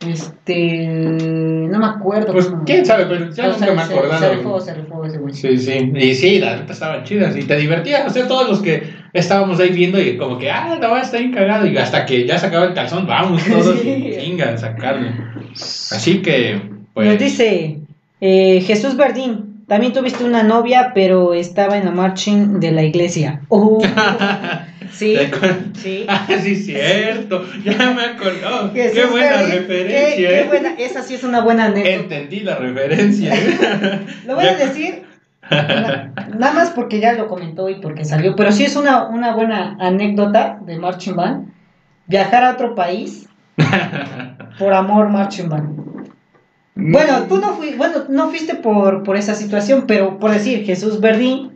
Este. 0.00 0.86
No 0.86 1.78
me 1.78 1.86
acuerdo. 1.86 2.32
Pues 2.32 2.46
cómo- 2.46 2.64
quién 2.64 2.84
sabe, 2.84 3.06
pero 3.06 3.30
ya 3.30 3.48
nunca 3.48 3.72
me 3.72 3.82
he 3.82 3.86
se-. 3.86 4.18
Se 4.18 4.34
rifó, 4.34 4.60
se 4.60 4.74
rifó 4.74 5.04
ese 5.04 5.18
güey. 5.18 5.34
Sí, 5.34 5.56
sí. 5.58 5.92
Y 5.94 6.14
sí, 6.14 6.38
las 6.38 6.60
neta 6.60 6.72
estaban 6.72 7.04
chidas 7.04 7.36
y 7.36 7.42
te 7.44 7.56
divertías. 7.56 8.06
O 8.06 8.10
sea, 8.10 8.28
todos 8.28 8.48
los 8.48 8.60
que 8.60 8.82
estábamos 9.12 9.58
ahí 9.58 9.70
viendo 9.70 10.00
y 10.00 10.16
como 10.18 10.38
que, 10.38 10.50
ah, 10.50 10.78
no, 10.80 10.96
está 10.96 11.18
bien 11.18 11.32
cagado. 11.32 11.66
Y 11.66 11.76
hasta 11.78 12.04
que 12.04 12.26
ya 12.26 12.38
sacaba 12.38 12.66
el 12.66 12.74
calzón, 12.74 13.06
vamos 13.06 13.42
todos 13.50 13.78
Sí. 13.80 13.88
y 13.88 14.20
chingan, 14.20 14.58
sacarlo. 14.58 15.08
Así 15.52 16.20
que, 16.20 16.60
pues. 16.92 17.08
Nos 17.08 17.18
dice 17.18 17.78
eh, 18.20 18.60
Jesús 18.66 18.96
Verdín. 18.96 19.64
También 19.66 19.92
tuviste 19.92 20.22
una 20.22 20.44
novia, 20.44 20.92
pero 20.94 21.34
estaba 21.34 21.76
en 21.76 21.86
la 21.86 21.90
marching 21.90 22.60
de 22.60 22.70
la 22.70 22.84
iglesia. 22.84 23.40
Uh, 23.48 23.82
sí, 24.96 25.16
sí. 25.74 26.06
Ah, 26.08 26.26
sí, 26.42 26.56
cierto. 26.56 27.44
Ya 27.64 27.92
me 27.92 28.02
acordó. 28.04 28.72
Qué 28.72 29.04
buena 29.10 29.42
referencia. 29.42 30.16
Qué, 30.16 30.16
qué 30.16 30.40
¿eh? 30.40 30.44
buena, 30.48 30.74
esa 30.78 31.02
sí 31.02 31.14
es 31.14 31.24
una 31.24 31.40
buena 31.40 31.66
anécdota. 31.66 31.94
Entendí 31.94 32.40
la 32.40 32.56
referencia. 32.56 33.34
¿eh? 33.34 34.06
Lo 34.26 34.34
voy 34.34 34.44
Ya- 34.44 34.50
a 34.52 34.56
decir 34.56 35.02
na- 35.50 36.12
nada 36.38 36.52
más 36.52 36.70
porque 36.70 36.98
ya 37.00 37.12
lo 37.12 37.28
comentó 37.28 37.68
y 37.68 37.76
porque 37.76 38.04
salió, 38.04 38.34
pero 38.34 38.50
sí 38.52 38.64
es 38.64 38.74
una, 38.76 39.06
una 39.08 39.34
buena 39.34 39.76
anécdota 39.80 40.58
de 40.66 40.78
Marching 40.78 41.14
Band. 41.16 41.48
Viajar 42.08 42.44
a 42.44 42.52
otro 42.52 42.74
país 42.74 43.28
por 44.58 44.72
amor 44.74 45.08
Marching 45.08 45.48
Band. 45.48 45.86
Bueno, 46.78 47.22
tú 47.28 47.38
no, 47.38 47.54
fui, 47.54 47.74
bueno, 47.74 48.04
no 48.10 48.28
fuiste 48.28 48.54
por, 48.54 49.02
por 49.02 49.16
esa 49.16 49.34
situación, 49.34 49.84
pero 49.88 50.18
por 50.18 50.30
decir, 50.30 50.64
Jesús 50.64 51.00
Verdín, 51.00 51.52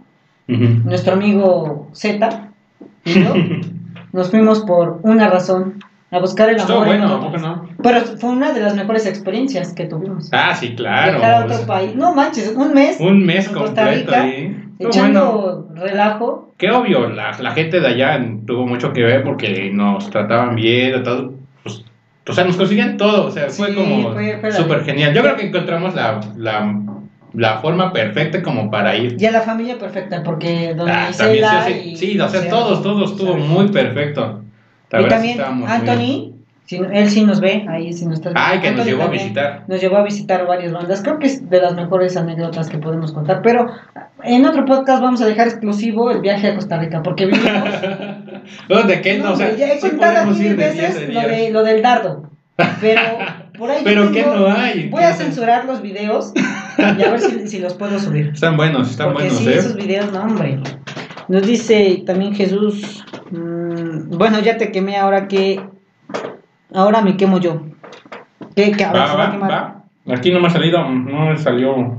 nuestro 0.48 1.12
amigo 1.12 1.88
Z, 1.92 2.49
y 3.04 3.22
yo, 3.24 3.34
nos 4.12 4.30
fuimos 4.30 4.60
por 4.60 5.00
una 5.02 5.28
razón, 5.28 5.82
a 6.10 6.18
buscar 6.18 6.48
el 6.50 6.60
amor. 6.60 6.78
en 6.78 6.84
bueno, 6.86 7.04
¿a 7.04 7.06
otro 7.06 7.20
poco 7.20 7.32
país. 7.32 7.42
no? 7.46 7.68
Pero 7.82 8.00
fue 8.18 8.30
una 8.30 8.52
de 8.52 8.60
las 8.60 8.74
mejores 8.74 9.06
experiencias 9.06 9.72
que 9.72 9.84
tuvimos. 9.84 10.28
Ah, 10.32 10.54
sí, 10.54 10.74
claro. 10.74 11.18
Viajar 11.18 11.42
a 11.42 11.44
otro 11.46 11.66
país. 11.66 11.94
No 11.94 12.14
manches, 12.14 12.52
un 12.56 12.74
mes 12.74 12.98
Un 13.00 13.24
mes 13.24 13.46
en 13.46 13.54
Costa 13.54 13.82
completo 13.84 14.10
Rica, 14.10 14.22
ahí. 14.22 14.64
Echando 14.80 15.66
bueno. 15.68 15.84
relajo. 15.86 16.54
Que 16.58 16.70
obvio, 16.70 17.08
la, 17.08 17.38
la 17.38 17.52
gente 17.52 17.80
de 17.80 17.86
allá 17.86 18.20
tuvo 18.46 18.66
mucho 18.66 18.92
que 18.92 19.02
ver 19.02 19.22
porque 19.22 19.70
nos 19.72 20.10
trataban 20.10 20.56
bien, 20.56 21.02
todo, 21.04 21.32
pues, 21.62 21.84
o 22.28 22.32
sea, 22.32 22.44
nos 22.44 22.56
conseguían 22.56 22.96
todo, 22.96 23.26
o 23.26 23.30
sea, 23.30 23.48
fue 23.48 23.68
Sí, 23.68 23.74
como 23.74 24.14
súper 24.50 24.84
genial. 24.84 25.14
Yo 25.14 25.22
creo 25.22 25.36
que 25.36 25.46
encontramos 25.46 25.94
la, 25.94 26.20
la, 26.36 26.74
la 27.32 27.58
forma 27.58 27.92
perfecta 27.92 28.42
como 28.42 28.70
para 28.70 28.96
ir. 28.96 29.16
Y 29.20 29.26
a 29.26 29.30
la 29.32 29.40
familia 29.42 29.78
perfecta, 29.78 30.22
porque 30.22 30.74
Doña 30.74 31.08
Ah, 31.08 31.10
también, 31.16 31.44
sí, 31.66 31.72
sí, 31.72 31.96
sí, 31.96 32.20
o 32.20 32.28
sea, 32.28 32.40
o 32.40 32.42
sea, 32.42 32.50
todos, 32.50 32.82
todos 32.82 33.12
estuvo 33.12 33.36
muy 33.36 33.68
perfecto. 33.68 34.42
La 34.90 35.02
y 35.02 35.08
también 35.08 35.40
Anthony, 35.40 36.32
si- 36.66 36.76
él 36.92 37.08
sí 37.10 37.24
nos 37.24 37.40
ve, 37.40 37.64
ahí 37.68 37.92
sí 37.92 38.06
nos 38.06 38.14
está 38.20 38.32
Ay, 38.34 38.60
que 38.60 38.70
nos 38.72 38.84
llevó 38.86 39.04
a 39.04 39.08
visitar. 39.08 39.64
Nos 39.68 39.80
llevó 39.80 39.96
a 39.98 40.02
visitar 40.02 40.46
varias 40.46 40.72
bandas. 40.72 41.02
Creo 41.02 41.18
que 41.18 41.26
es 41.26 41.48
de 41.48 41.60
las 41.60 41.74
mejores 41.74 42.16
anécdotas 42.16 42.68
que 42.68 42.78
podemos 42.78 43.12
contar. 43.12 43.40
Pero 43.42 43.66
en 44.24 44.44
otro 44.46 44.64
podcast 44.64 45.00
vamos 45.02 45.20
a 45.22 45.26
dejar 45.26 45.46
exclusivo 45.48 46.10
el 46.10 46.20
viaje 46.20 46.48
a 46.48 46.54
Costa 46.56 46.78
Rica, 46.78 47.02
porque 47.02 47.26
vivimos. 47.26 47.52
No, 48.68 48.82
de 48.82 49.00
qué 49.02 49.18
no, 49.18 49.32
o 49.32 49.36
sea, 49.36 49.54
ya 49.54 49.74
he 49.74 49.78
contado 49.78 50.14
podemos 50.14 50.36
aquí 50.36 50.44
ir 50.46 50.48
mil 50.50 50.56
de 50.58 50.72
10 50.72 50.82
veces 50.94 51.14
lo, 51.14 51.20
10. 51.20 51.30
de, 51.30 51.50
lo 51.50 51.62
del 51.62 51.82
dardo. 51.82 52.22
Pero 52.80 53.00
por 53.58 53.70
ahí 53.70 53.80
Pero 53.84 54.10
¿qué 54.12 54.22
tengo- 54.22 54.34
no 54.36 54.50
hay? 54.52 54.88
Voy 54.88 55.02
a 55.04 55.12
censurar 55.12 55.66
los 55.66 55.82
videos 55.82 56.32
y 56.78 57.02
a 57.02 57.10
ver 57.10 57.20
si, 57.20 57.48
si 57.48 57.58
los 57.58 57.74
puedo 57.74 57.98
subir. 57.98 58.30
Están 58.34 58.56
buenos, 58.56 58.90
están 58.90 59.08
Porque 59.12 59.24
buenos, 59.28 59.38
sí, 59.42 59.48
¿eh? 59.48 59.58
esos 59.58 59.74
videos, 59.76 60.12
no, 60.12 60.22
hombre. 60.22 60.60
Nos 61.28 61.46
dice 61.46 62.02
también 62.06 62.34
Jesús. 62.34 63.04
mm, 63.30 64.16
bueno, 64.16 64.40
ya 64.40 64.56
te 64.56 64.70
quemé, 64.72 64.96
ahora 64.96 65.28
que. 65.28 65.60
Ahora 66.72 67.00
me 67.02 67.16
quemo 67.16 67.38
yo. 67.40 67.62
¿Qué? 68.54 68.72
¿Qué? 68.72 68.84
Va, 68.84 68.92
se 68.92 69.16
va 69.16 69.22
a 69.24 69.26
va, 69.26 69.30
quemar. 69.30 69.50
va. 69.50 69.84
Aquí 70.14 70.30
no 70.32 70.40
me 70.40 70.46
ha 70.46 70.50
salido, 70.50 70.78
no 70.88 71.26
me 71.26 71.36
salió 71.36 71.98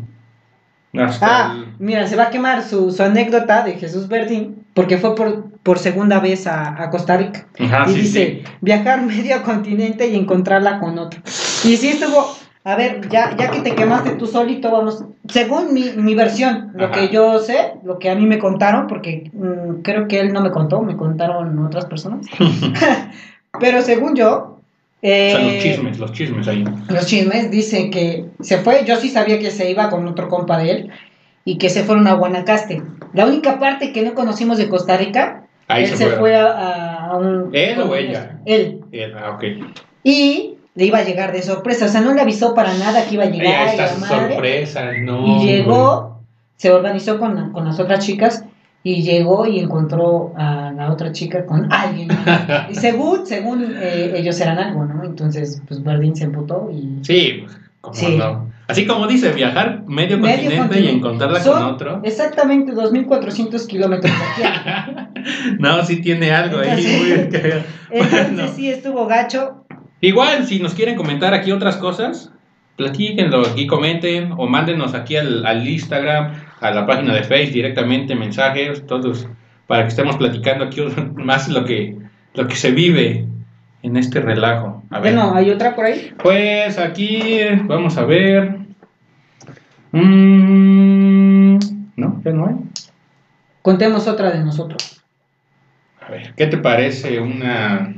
hasta 0.97 1.25
Ah, 1.51 1.55
el- 1.55 1.65
mira, 1.79 2.07
se 2.07 2.15
va 2.15 2.23
a 2.23 2.29
quemar 2.29 2.63
su, 2.63 2.91
su 2.91 3.01
anécdota 3.03 3.63
de 3.63 3.73
Jesús 3.73 4.07
Verdín, 4.09 4.65
porque 4.73 4.97
fue 4.97 5.15
por, 5.15 5.51
por 5.63 5.77
segunda 5.79 6.19
vez 6.19 6.47
a, 6.47 6.81
a 6.81 6.89
Costa 6.89 7.15
Rica. 7.17 7.45
Ajá, 7.59 7.85
y 7.87 7.93
sí, 7.93 7.99
dice, 8.01 8.41
sí. 8.45 8.51
viajar 8.61 9.01
medio 9.05 9.41
continente 9.43 10.07
y 10.07 10.15
encontrarla 10.17 10.79
con 10.79 10.97
otro. 10.99 11.21
Y 11.63 11.77
sí 11.77 11.89
estuvo, 11.89 12.35
A 12.63 12.75
ver, 12.75 13.09
ya, 13.09 13.35
ya 13.37 13.49
que 13.49 13.61
te 13.61 13.73
quemaste 13.73 14.11
tú 14.11 14.27
solito, 14.27 14.71
vamos. 14.71 15.03
Según 15.29 15.73
mi, 15.73 15.91
mi 15.95 16.13
versión, 16.13 16.71
lo 16.75 16.85
Ajá. 16.85 16.93
que 16.93 17.09
yo 17.09 17.39
sé, 17.39 17.73
lo 17.83 17.97
que 17.97 18.09
a 18.09 18.15
mí 18.15 18.25
me 18.27 18.37
contaron, 18.37 18.85
porque 18.87 19.31
mm, 19.33 19.81
creo 19.81 20.07
que 20.07 20.19
él 20.19 20.31
no 20.31 20.41
me 20.41 20.51
contó, 20.51 20.79
me 20.81 20.95
contaron 20.95 21.57
otras 21.65 21.85
personas. 21.85 22.27
Pero 23.59 23.81
según 23.81 24.15
yo. 24.15 24.59
eh, 25.01 25.33
O 25.33 25.37
sea, 25.37 25.45
los 25.47 25.57
chismes, 25.63 25.99
los 25.99 26.11
chismes 26.11 26.47
ahí. 26.47 26.63
los 26.89 27.05
chismes 27.07 27.49
dicen 27.51 27.89
que 27.91 28.25
se 28.41 28.57
fue. 28.59 28.85
Yo 28.85 28.95
sí 28.97 29.09
sabía 29.09 29.39
que 29.39 29.49
se 29.51 29.69
iba 29.69 29.89
con 29.89 30.07
otro 30.07 30.29
compa 30.29 30.57
de 30.59 30.71
él 30.71 30.89
y 31.45 31.57
que 31.57 31.69
se 31.69 31.83
fueron 31.83 32.07
a 32.07 32.13
Guanacaste. 32.13 32.83
La 33.13 33.25
única 33.25 33.59
parte 33.59 33.91
que 33.91 34.03
no 34.03 34.13
conocimos 34.13 34.57
de 34.57 34.69
Costa 34.69 34.97
Rica, 34.97 35.45
Ahí 35.67 35.85
él 35.85 35.89
se 35.95 36.07
fue 36.07 36.35
a, 36.37 37.09
un. 37.19 37.49
¿Él 37.53 37.79
o 37.81 37.95
ella? 37.95 38.39
Él. 38.45 38.81
Eh, 38.91 39.11
Ah, 39.17 39.31
ok. 39.31 39.43
Y 40.03 40.57
le 40.75 40.85
iba 40.85 40.99
a 40.99 41.03
llegar 41.03 41.31
de 41.31 41.41
sorpresa. 41.41 41.85
O 41.85 41.89
sea, 41.89 42.01
no 42.01 42.13
le 42.13 42.21
avisó 42.21 42.53
para 42.53 42.73
nada 42.75 43.05
que 43.05 43.15
iba 43.15 43.23
a 43.23 43.27
Ahí 43.27 43.33
llegar. 43.33 43.67
y 43.67 43.69
está 43.71 43.87
su 43.89 44.05
sorpresa, 44.05 44.91
no. 45.01 45.27
Y 45.41 45.45
llegó, 45.45 46.21
se 46.57 46.71
organizó 46.71 47.19
con, 47.19 47.35
la- 47.35 47.51
con 47.51 47.65
las 47.65 47.79
otras 47.79 48.05
chicas 48.05 48.45
y 48.83 49.03
llegó 49.03 49.45
y 49.45 49.59
encontró 49.59 50.33
a 50.37 50.71
la 50.71 50.91
otra 50.91 51.11
chica 51.11 51.45
con 51.45 51.71
alguien. 51.71 52.09
y 52.69 52.75
según, 52.75 53.25
según 53.27 53.63
eh, 53.77 54.13
ellos 54.15 54.39
eran 54.41 54.57
algo, 54.59 54.85
¿no? 54.85 55.03
Entonces, 55.03 55.61
pues 55.67 55.83
Bardín 55.83 56.15
se 56.15 56.23
emputó 56.23 56.69
y... 56.71 56.99
Sí, 57.03 57.43
¿cómo 57.81 57.93
Sí. 57.95 58.15
no? 58.17 58.49
Así 58.67 58.85
como 58.87 59.05
dice, 59.05 59.33
viajar 59.33 59.83
medio, 59.85 60.17
Medio 60.17 60.57
continente, 60.61 60.79
y 60.79 60.87
encontrarla 60.95 61.41
Son 61.41 61.55
con 61.61 61.63
otro. 61.73 61.99
Exactamente 62.03 62.71
2.400 62.73 63.67
kilómetros. 63.67 64.13
No, 65.59 65.83
sí 65.85 66.01
tiene 66.01 66.31
algo 66.31 66.59
ahí. 66.59 66.81
Muy. 66.99 67.11
Entonces 67.11 67.63
Bueno. 67.91 68.47
sí 68.55 68.69
estuvo 68.71 69.05
gacho. 69.05 69.60
Igual, 70.01 70.47
si 70.47 70.59
nos 70.59 70.73
quieren 70.73 70.95
comentar 70.95 71.33
aquí 71.33 71.51
otras 71.51 71.77
cosas, 71.77 72.31
platíquenlo 72.75 73.45
aquí, 73.45 73.67
comenten 73.67 74.31
o 74.35 74.47
mándenos 74.47 74.95
aquí 74.95 75.15
al, 75.15 75.45
al 75.45 75.67
Instagram, 75.67 76.33
a 76.59 76.71
la 76.71 76.85
página 76.87 77.13
de 77.13 77.23
Facebook 77.23 77.53
directamente 77.53 78.15
mensajes, 78.15 78.85
todos, 78.87 79.27
para 79.67 79.83
que 79.83 79.89
estemos 79.89 80.17
platicando 80.17 80.65
aquí 80.65 80.81
más 81.15 81.47
lo 81.49 81.65
que, 81.65 81.97
lo 82.33 82.47
que 82.47 82.55
se 82.55 82.71
vive 82.71 83.27
en 83.83 83.97
este 83.97 84.19
relajo. 84.21 84.83
A 84.89 84.99
ver. 84.99 85.13
Bueno, 85.13 85.35
¿hay 85.35 85.49
otra 85.49 85.75
por 85.75 85.85
ahí? 85.85 86.13
Pues 86.21 86.77
aquí 86.77 87.39
vamos 87.65 87.97
a 87.97 88.05
ver. 88.05 88.57
Mm, 89.91 91.59
no, 91.95 92.21
ya 92.23 92.31
no 92.31 92.47
hay. 92.47 92.55
Contemos 93.61 94.07
otra 94.07 94.31
de 94.31 94.43
nosotros. 94.43 95.03
A 96.01 96.09
ver, 96.09 96.33
¿qué 96.35 96.47
te 96.47 96.57
parece 96.57 97.19
una... 97.19 97.95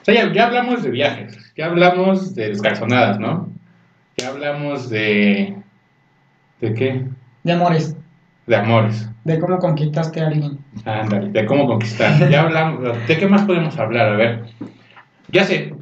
O 0.00 0.04
sea, 0.04 0.14
ya, 0.14 0.32
ya 0.32 0.46
hablamos 0.46 0.82
de 0.82 0.90
viajes, 0.90 1.52
ya 1.56 1.66
hablamos 1.66 2.34
de 2.34 2.48
descalzonadas, 2.48 3.18
¿no? 3.18 3.48
Ya 4.16 4.28
hablamos 4.28 4.90
de... 4.90 5.56
¿De 6.60 6.74
qué? 6.74 7.06
De 7.44 7.52
amores. 7.52 7.96
De 8.46 8.56
amores. 8.56 9.08
De 9.24 9.38
cómo 9.38 9.58
conquistaste 9.58 10.20
a 10.20 10.26
alguien. 10.28 10.58
Ándale, 10.84 11.30
de 11.30 11.46
cómo 11.46 11.66
conquistar. 11.66 12.28
Ya 12.30 12.42
hablamos... 12.42 13.06
¿De 13.06 13.16
qué 13.16 13.26
más 13.28 13.42
podemos 13.42 13.78
hablar? 13.78 14.08
A 14.08 14.16
ver. 14.16 14.44
Ya 15.30 15.44
sé. 15.44 15.74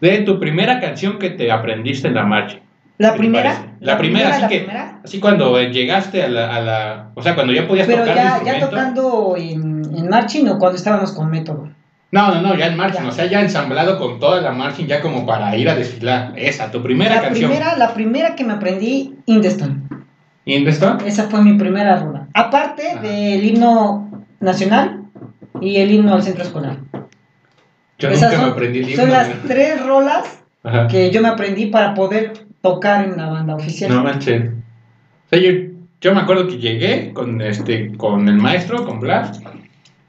De 0.00 0.18
tu 0.18 0.38
primera 0.38 0.80
canción 0.80 1.18
que 1.18 1.30
te 1.30 1.50
aprendiste 1.50 2.08
en 2.08 2.14
la 2.14 2.24
marcha. 2.24 2.58
¿La 2.98 3.10
¿Qué 3.10 3.14
te 3.14 3.18
primera? 3.20 3.76
La, 3.80 3.96
primera, 3.96 4.28
así 4.30 4.40
la 4.42 4.48
que... 4.48 4.58
primera. 4.58 5.00
Así 5.04 5.20
cuando 5.20 5.62
llegaste 5.62 6.22
a 6.24 6.28
la, 6.28 6.56
a 6.56 6.60
la... 6.60 7.10
O 7.14 7.22
sea, 7.22 7.34
cuando 7.34 7.52
ya 7.52 7.66
podías 7.66 7.86
Pero 7.86 8.00
tocar 8.02 8.16
ya, 8.16 8.38
el 8.38 8.44
ya 8.44 8.56
instrumento. 8.58 8.68
tocando 8.68 9.36
en, 9.38 9.96
en 9.96 10.08
marching 10.08 10.48
o 10.48 10.58
cuando 10.58 10.76
estábamos 10.76 11.12
con 11.12 11.30
método. 11.30 11.70
No, 12.10 12.34
no, 12.34 12.40
no, 12.40 12.54
ya 12.54 12.68
en 12.68 12.76
marching, 12.76 13.02
Ya. 13.02 13.08
o 13.08 13.12
sea, 13.12 13.26
ya 13.26 13.40
ensamblado 13.42 13.98
con 13.98 14.18
toda 14.18 14.40
la 14.40 14.52
marching, 14.52 14.86
ya 14.86 15.00
como 15.02 15.26
para 15.26 15.54
ir 15.56 15.68
a 15.68 15.74
desfilar. 15.74 16.32
Esa, 16.36 16.70
tu 16.70 16.82
primera 16.82 17.16
la 17.16 17.22
canción. 17.22 17.50
primera, 17.50 17.76
la 17.76 17.92
primera 17.92 18.34
que 18.34 18.44
me 18.44 18.54
aprendí, 18.54 19.14
Indeston. 19.26 19.88
¿Indeston? 20.46 20.98
Esa 21.04 21.24
fue 21.28 21.42
mi 21.42 21.58
primera 21.58 21.96
rola. 21.98 22.28
Aparte 22.32 22.92
Ajá. 22.92 23.02
del 23.02 23.44
himno 23.44 24.24
nacional 24.40 25.02
y 25.60 25.76
el 25.76 25.90
himno 25.90 26.14
al 26.14 26.22
centro 26.22 26.44
escolar. 26.44 26.78
Yo 27.98 28.08
Esas 28.08 28.30
nunca 28.30 28.36
me 28.38 28.44
son, 28.44 28.52
aprendí 28.52 28.78
el 28.78 28.84
son 28.96 29.04
himno, 29.04 29.14
las 29.14 29.28
¿eh? 29.28 29.36
tres 29.46 29.84
rolas 29.86 30.38
Ajá. 30.62 30.86
que 30.88 31.10
yo 31.10 31.20
me 31.20 31.28
aprendí 31.28 31.66
para 31.66 31.92
poder 31.92 32.32
tocar 32.62 33.04
en 33.04 33.18
la 33.18 33.28
banda 33.28 33.54
oficial. 33.54 33.90
No 33.94 34.02
manches. 34.02 34.44
O 34.46 35.28
sea, 35.28 35.38
yo, 35.40 35.50
yo 36.00 36.14
me 36.14 36.20
acuerdo 36.22 36.46
que 36.46 36.56
llegué 36.56 37.12
con 37.12 37.42
este 37.42 37.94
con 37.98 38.26
el 38.28 38.36
maestro, 38.38 38.86
con 38.86 38.98
Blas. 39.00 39.42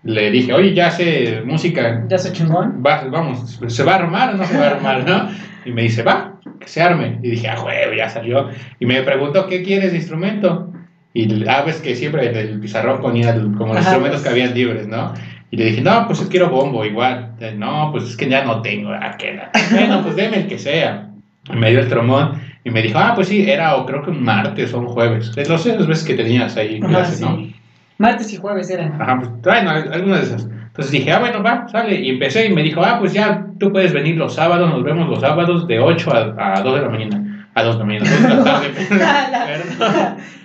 Le 0.04 0.32
dije, 0.32 0.54
oye, 0.54 0.74
ya 0.74 0.90
sé 0.92 1.42
música. 1.46 2.06
Ya 2.08 2.18
soy 2.18 2.32
chingón. 2.32 2.82
Va- 2.86 3.06
vamos, 3.12 3.60
¿se 3.68 3.84
va 3.84 3.94
a 3.94 3.96
armar 3.96 4.34
o 4.34 4.38
no 4.38 4.46
se 4.46 4.58
va 4.58 4.68
a 4.68 4.72
armar, 4.72 5.06
no? 5.08 5.30
Y 5.66 5.72
me 5.72 5.82
dice, 5.84 6.04
va, 6.04 6.40
que 6.60 6.68
se 6.68 6.82
arme. 6.82 7.20
Y 7.22 7.32
dije, 7.32 7.50
ah, 7.50 7.62
huevo, 7.62 7.94
ya 7.94 8.10
salió. 8.10 8.48
Y 8.80 8.86
me 8.86 9.02
preguntó, 9.04 9.46
¿qué 9.48 9.62
quieres 9.62 9.92
de 9.92 9.98
instrumento? 9.98 10.72
Y 11.14 11.46
ah, 11.50 11.64
ves 11.66 11.82
que 11.82 11.96
siempre 11.96 12.30
en 12.30 12.36
el 12.38 12.60
pizarrón 12.62 13.02
ponía 13.02 13.32
el- 13.32 13.52
como 13.58 13.74
los 13.74 13.78
Ajá, 13.78 13.90
instrumentos 13.90 14.22
pues. 14.22 14.24
que 14.24 14.30
habían 14.30 14.54
libres, 14.54 14.88
¿no? 14.88 15.14
Y 15.52 15.58
le 15.58 15.66
dije, 15.66 15.82
no, 15.82 16.08
pues 16.08 16.22
quiero 16.30 16.50
bombo 16.50 16.86
igual. 16.86 17.32
No, 17.58 17.90
pues 17.92 18.06
es 18.06 18.16
que 18.16 18.30
ya 18.30 18.46
no 18.46 18.62
tengo. 18.62 18.92
Ah, 18.92 19.16
qué 19.18 19.34
la- 19.34 19.52
Bueno, 19.72 20.02
pues 20.04 20.16
deme 20.16 20.38
el 20.38 20.48
que 20.48 20.58
sea. 20.60 21.10
Y 21.52 21.58
me 21.58 21.72
dio 21.72 21.80
el 21.82 21.90
tromón 21.90 22.40
y 22.64 22.70
me 22.70 22.82
dijo, 22.82 23.00
ah, 23.00 23.14
pues 23.16 23.28
sí, 23.28 23.50
era 23.50 23.76
o 23.76 23.86
creo 23.86 24.04
que 24.04 24.12
un 24.12 24.24
martes 24.24 24.74
o 24.74 24.80
un 24.80 24.88
jueves. 24.88 25.34
De 25.36 25.46
los 25.46 25.66
esas 25.66 25.88
veces 25.88 26.06
que 26.06 26.14
tenías 26.14 26.56
ahí 26.56 26.80
Ajá, 26.82 26.88
clase, 26.88 27.16
sí. 27.18 27.24
¿no? 27.26 27.59
Martes 28.00 28.34
y 28.34 28.38
jueves 28.38 28.70
eran. 28.70 29.00
Ajá, 29.00 29.20
pues 29.20 29.30
bueno, 29.44 29.70
alguna 29.70 30.18
de 30.18 30.24
esas. 30.24 30.46
Entonces 30.46 30.92
dije, 30.92 31.12
ah, 31.12 31.20
bueno, 31.20 31.44
va, 31.44 31.68
sale. 31.68 32.00
Y 32.00 32.10
empecé 32.10 32.46
y 32.46 32.54
me 32.54 32.64
dijo, 32.64 32.82
ah, 32.82 32.98
pues 32.98 33.14
ya 33.14 33.46
tú 33.60 33.72
puedes 33.72 33.92
venir 33.92 34.16
los 34.16 34.36
sábados, 34.36 34.70
nos 34.70 34.84
vemos 34.84 35.10
los 35.10 35.20
sábados 35.20 35.68
de 35.68 35.80
8 35.80 36.12
a, 36.14 36.58
a 36.58 36.62
2 36.62 36.76
de 36.76 36.82
la 36.82 36.90
mañana. 36.90 37.48
A 37.54 37.64
2 37.64 37.74
de 37.74 37.80
la 37.80 37.86
mañana, 37.86 38.10
2 38.10 38.22
de 38.22 38.36
la 38.36 38.44
tarde. 38.44 38.70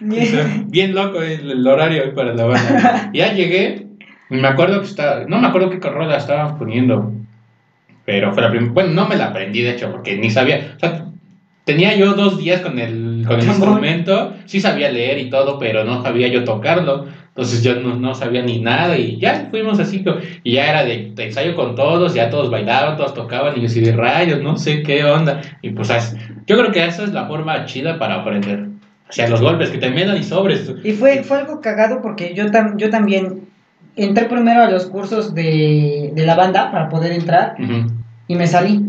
Bien 0.67 0.95
loco 0.95 1.23
el, 1.23 1.51
el 1.53 1.67
horario 1.67 2.03
hoy 2.03 2.11
para 2.11 2.35
la 2.35 2.45
banda. 2.45 3.11
Y 3.13 3.19
ya 3.19 3.33
llegué, 3.33 3.87
y 4.31 4.35
me 4.35 4.49
acuerdo 4.49 4.81
que 4.81 4.87
estaba, 4.87 5.25
no 5.27 5.41
me 5.41 5.47
acuerdo 5.47 5.71
qué 5.71 5.89
rola 5.89 6.17
estábamos 6.17 6.59
poniendo, 6.59 7.13
pero 8.05 8.33
fue 8.33 8.43
la 8.43 8.51
primera, 8.51 8.73
bueno, 8.73 8.91
no 8.91 9.07
me 9.07 9.17
la 9.17 9.27
aprendí 9.27 9.63
de 9.63 9.71
hecho, 9.71 9.93
porque 9.93 10.17
ni 10.17 10.31
sabía, 10.31 10.75
o 10.77 10.81
sea, 10.81 11.07
tenía 11.65 11.95
yo 11.95 12.15
dos 12.15 12.39
días 12.39 12.61
con 12.61 12.81
el, 12.81 13.04
con 13.29 13.39
el 13.41 13.47
instrumento, 13.47 14.35
sí 14.47 14.61
sabía 14.61 14.91
leer 14.91 15.19
y 15.19 15.31
todo, 15.31 15.59
pero 15.59 15.85
no 15.85 16.03
sabía 16.03 16.29
yo 16.29 16.45
tocarlo, 16.45 17.07
entonces 17.29 17.63
yo 17.63 17.75
no, 17.77 17.97
no 17.97 18.15
sabía 18.15 18.43
ni 18.43 18.61
nada 18.61 18.97
y 18.97 19.19
ya 19.19 19.49
fuimos 19.51 19.81
así, 19.81 20.05
y 20.45 20.53
ya 20.53 20.71
era 20.71 20.85
de, 20.85 21.11
de 21.15 21.25
ensayo 21.27 21.57
con 21.57 21.75
todos, 21.75 22.15
ya 22.15 22.31
todos 22.31 22.51
bailaban, 22.51 22.97
todos 22.97 23.15
tocaban 23.15 23.57
y 23.57 23.61
yo 23.61 23.67
así 23.67 23.81
de 23.81 23.93
rayos, 23.93 24.41
no 24.43 24.57
sé 24.57 24.83
qué 24.83 25.05
onda, 25.05 25.41
y 25.63 25.71
pues 25.71 25.89
yo 26.47 26.57
creo 26.59 26.71
que 26.73 26.85
esa 26.85 27.05
es 27.05 27.13
la 27.13 27.27
forma 27.27 27.65
chida 27.65 27.99
para 27.99 28.17
aprender. 28.17 28.69
O 29.09 29.13
sea, 29.13 29.29
los 29.29 29.41
golpes 29.41 29.71
que 29.71 29.79
te 29.79 29.91
medan 29.91 30.17
y 30.17 30.23
sobres. 30.23 30.73
Y 30.83 30.93
fue, 30.93 31.23
fue 31.23 31.39
algo 31.39 31.61
cagado 31.61 32.01
porque 32.03 32.35
yo, 32.35 32.47
tam- 32.47 32.77
yo 32.79 32.89
también 32.91 33.43
entré 33.97 34.25
primero 34.25 34.63
a 34.63 34.71
los 34.71 34.87
cursos 34.87 35.35
de, 35.35 36.11
de 36.15 36.27
la 36.27 36.35
banda 36.35 36.73
para 36.73 36.89
poder 36.89 37.13
entrar 37.13 37.55
y 38.27 38.35
me 38.35 38.47
salí. 38.47 38.81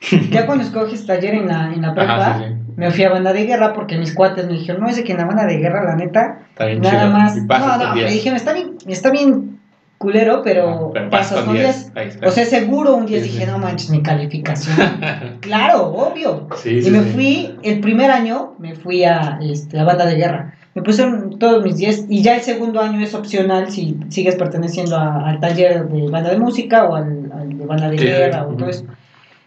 Ya 0.30 0.46
cuando 0.46 0.62
escoges 0.64 1.04
taller 1.06 1.34
en 1.34 1.48
la, 1.48 1.72
en 1.74 1.82
la 1.82 1.92
prepa, 1.92 2.14
Ajá, 2.14 2.38
sí, 2.38 2.44
sí. 2.46 2.57
Me 2.78 2.90
fui 2.90 3.04
a 3.04 3.10
banda 3.10 3.32
de 3.32 3.44
guerra 3.44 3.72
porque 3.74 3.98
mis 3.98 4.14
cuates 4.14 4.46
me 4.46 4.54
dijeron, 4.54 4.80
no, 4.82 4.88
es 4.88 4.96
de 4.96 5.04
que 5.04 5.12
en 5.12 5.18
la 5.18 5.24
banda 5.26 5.44
de 5.46 5.58
guerra, 5.58 5.84
la 5.84 5.96
neta, 5.96 6.38
nada 6.58 6.74
chido. 6.80 7.10
más. 7.10 7.36
No, 7.36 7.76
no, 7.78 7.94
me 7.94 8.00
10. 8.02 8.12
dijeron, 8.12 8.36
está 8.36 8.52
bien, 8.52 8.76
está 8.86 9.10
bien 9.10 9.58
culero, 9.98 10.42
pero, 10.44 10.68
Ajá, 10.68 10.80
pero 10.94 11.10
pasas 11.10 11.38
con 11.38 11.46
con 11.46 11.54
10. 11.56 11.66
10. 11.66 11.96
Ahí 11.96 12.08
está. 12.08 12.28
O 12.28 12.30
sea, 12.30 12.44
seguro 12.44 12.94
un 12.96 13.04
10 13.06 13.22
Sí, 13.24 13.28
dije, 13.30 13.44
sí. 13.44 13.50
no 13.50 13.58
manches, 13.58 13.90
mi 13.90 14.00
calificación. 14.02 14.76
claro, 15.40 15.88
obvio. 15.88 16.46
Sí, 16.56 16.78
y 16.84 16.90
me 16.90 17.00
fui, 17.00 17.56
el 17.64 17.80
primer 17.80 18.10
año, 18.12 18.54
me 18.58 18.74
fui 18.76 19.02
a, 19.04 19.38
este, 19.42 19.78
a 19.80 19.84
banda 19.84 20.06
de 20.06 20.14
guerra. 20.14 20.54
Me 20.74 20.82
pusieron 20.82 21.38
todos 21.40 21.64
mis 21.64 21.76
10 21.78 22.04
y 22.08 22.22
ya 22.22 22.36
el 22.36 22.42
segundo 22.42 22.80
año 22.80 23.00
es 23.00 23.12
opcional 23.12 23.72
si 23.72 23.98
sigues 24.10 24.36
perteneciendo 24.36 24.96
a- 24.96 25.28
al 25.28 25.40
taller 25.40 25.88
de 25.88 26.08
banda 26.08 26.30
de 26.30 26.38
música 26.38 26.84
o 26.84 26.94
al, 26.94 27.32
al 27.36 27.58
de 27.58 27.66
banda 27.66 27.90
de 27.90 27.96
guerra 27.96 28.46
o 28.46 28.54
todo 28.54 28.68
eso. 28.68 28.84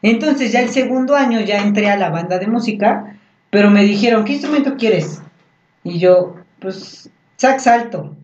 Entonces 0.01 0.51
ya 0.51 0.59
el 0.61 0.69
segundo 0.69 1.15
año 1.15 1.39
ya 1.41 1.61
entré 1.61 1.89
a 1.89 1.95
la 1.95 2.09
banda 2.09 2.39
de 2.39 2.47
música, 2.47 3.15
pero 3.51 3.69
me 3.69 3.83
dijeron, 3.83 4.25
¿qué 4.25 4.33
instrumento 4.33 4.75
quieres? 4.77 5.21
Y 5.83 5.99
yo, 5.99 6.35
pues, 6.59 7.11
sax 7.37 7.67
alto. 7.67 8.15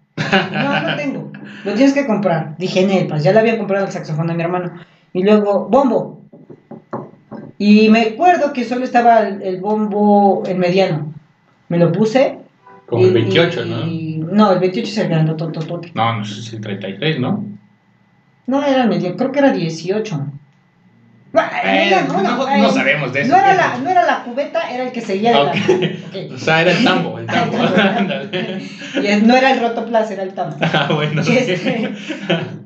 No, 0.51 0.81
no 0.81 0.95
tengo. 0.97 1.31
Lo 1.63 1.73
tienes 1.73 1.93
que 1.93 2.07
comprar. 2.07 2.57
Dije, 2.57 2.85
Nelpas, 2.87 3.23
ya 3.23 3.31
le 3.33 3.39
había 3.39 3.57
comprado 3.59 3.85
el 3.85 3.91
saxofón 3.91 4.29
a 4.31 4.33
mi 4.33 4.41
hermano. 4.43 4.73
Y 5.13 5.23
luego, 5.23 5.67
bombo. 5.69 6.21
Y 7.57 7.89
me 7.89 8.01
acuerdo 8.01 8.53
que 8.53 8.63
solo 8.63 8.83
estaba 8.85 9.21
el, 9.27 9.41
el 9.41 9.59
bombo, 9.61 10.43
el 10.45 10.57
mediano. 10.57 11.13
Me 11.69 11.77
lo 11.77 11.91
puse. 11.91 12.39
Como 12.85 13.03
el 13.03 13.09
y- 13.11 13.13
28, 13.13 13.65
y- 13.65 13.69
¿no? 13.69 13.87
y- 13.87 14.17
no, 14.31 14.51
el 14.53 14.59
28 14.59 14.89
es 14.89 14.97
el 14.99 15.09
grandotototote. 15.09 15.91
No, 15.95 16.17
no 16.19 16.25
sé 16.25 16.41
si 16.41 16.55
el 16.55 16.61
33, 16.61 17.19
¿no? 17.19 17.43
No, 18.45 18.63
era 18.63 18.83
el 18.83 18.89
mediano, 18.89 19.17
creo 19.17 19.31
que 19.31 19.39
era 19.39 19.51
18. 19.51 20.25
Era- 21.41 22.03
no, 22.03 22.47
eh, 22.47 22.71
sabemos 22.73 23.13
de 23.13 23.21
eso. 23.21 23.31
No 23.31 23.37
era, 23.37 23.53
la, 23.53 23.77
no 23.77 23.89
era 23.89 24.05
la 24.05 24.23
cubeta, 24.23 24.69
era 24.71 24.83
el 24.85 24.91
que 24.91 25.01
seguía 25.01 25.31
de 25.31 25.37
Ok. 25.37 25.55
la. 25.55 26.33
O 26.35 26.37
sea, 26.37 26.61
era 26.61 26.71
el 26.71 26.83
tambo, 26.83 27.19
el 27.19 27.25
tambo. 27.25 27.57
Y 28.95 29.21
no 29.25 29.35
era 29.35 29.51
el 29.51 29.59
rotoplas, 29.59 30.09
era 30.11 30.23
el 30.23 30.33
tambo. 30.33 30.57
ah, 30.61 30.89
bueno. 30.93 31.21
Y, 31.25 31.37
este, 31.37 31.93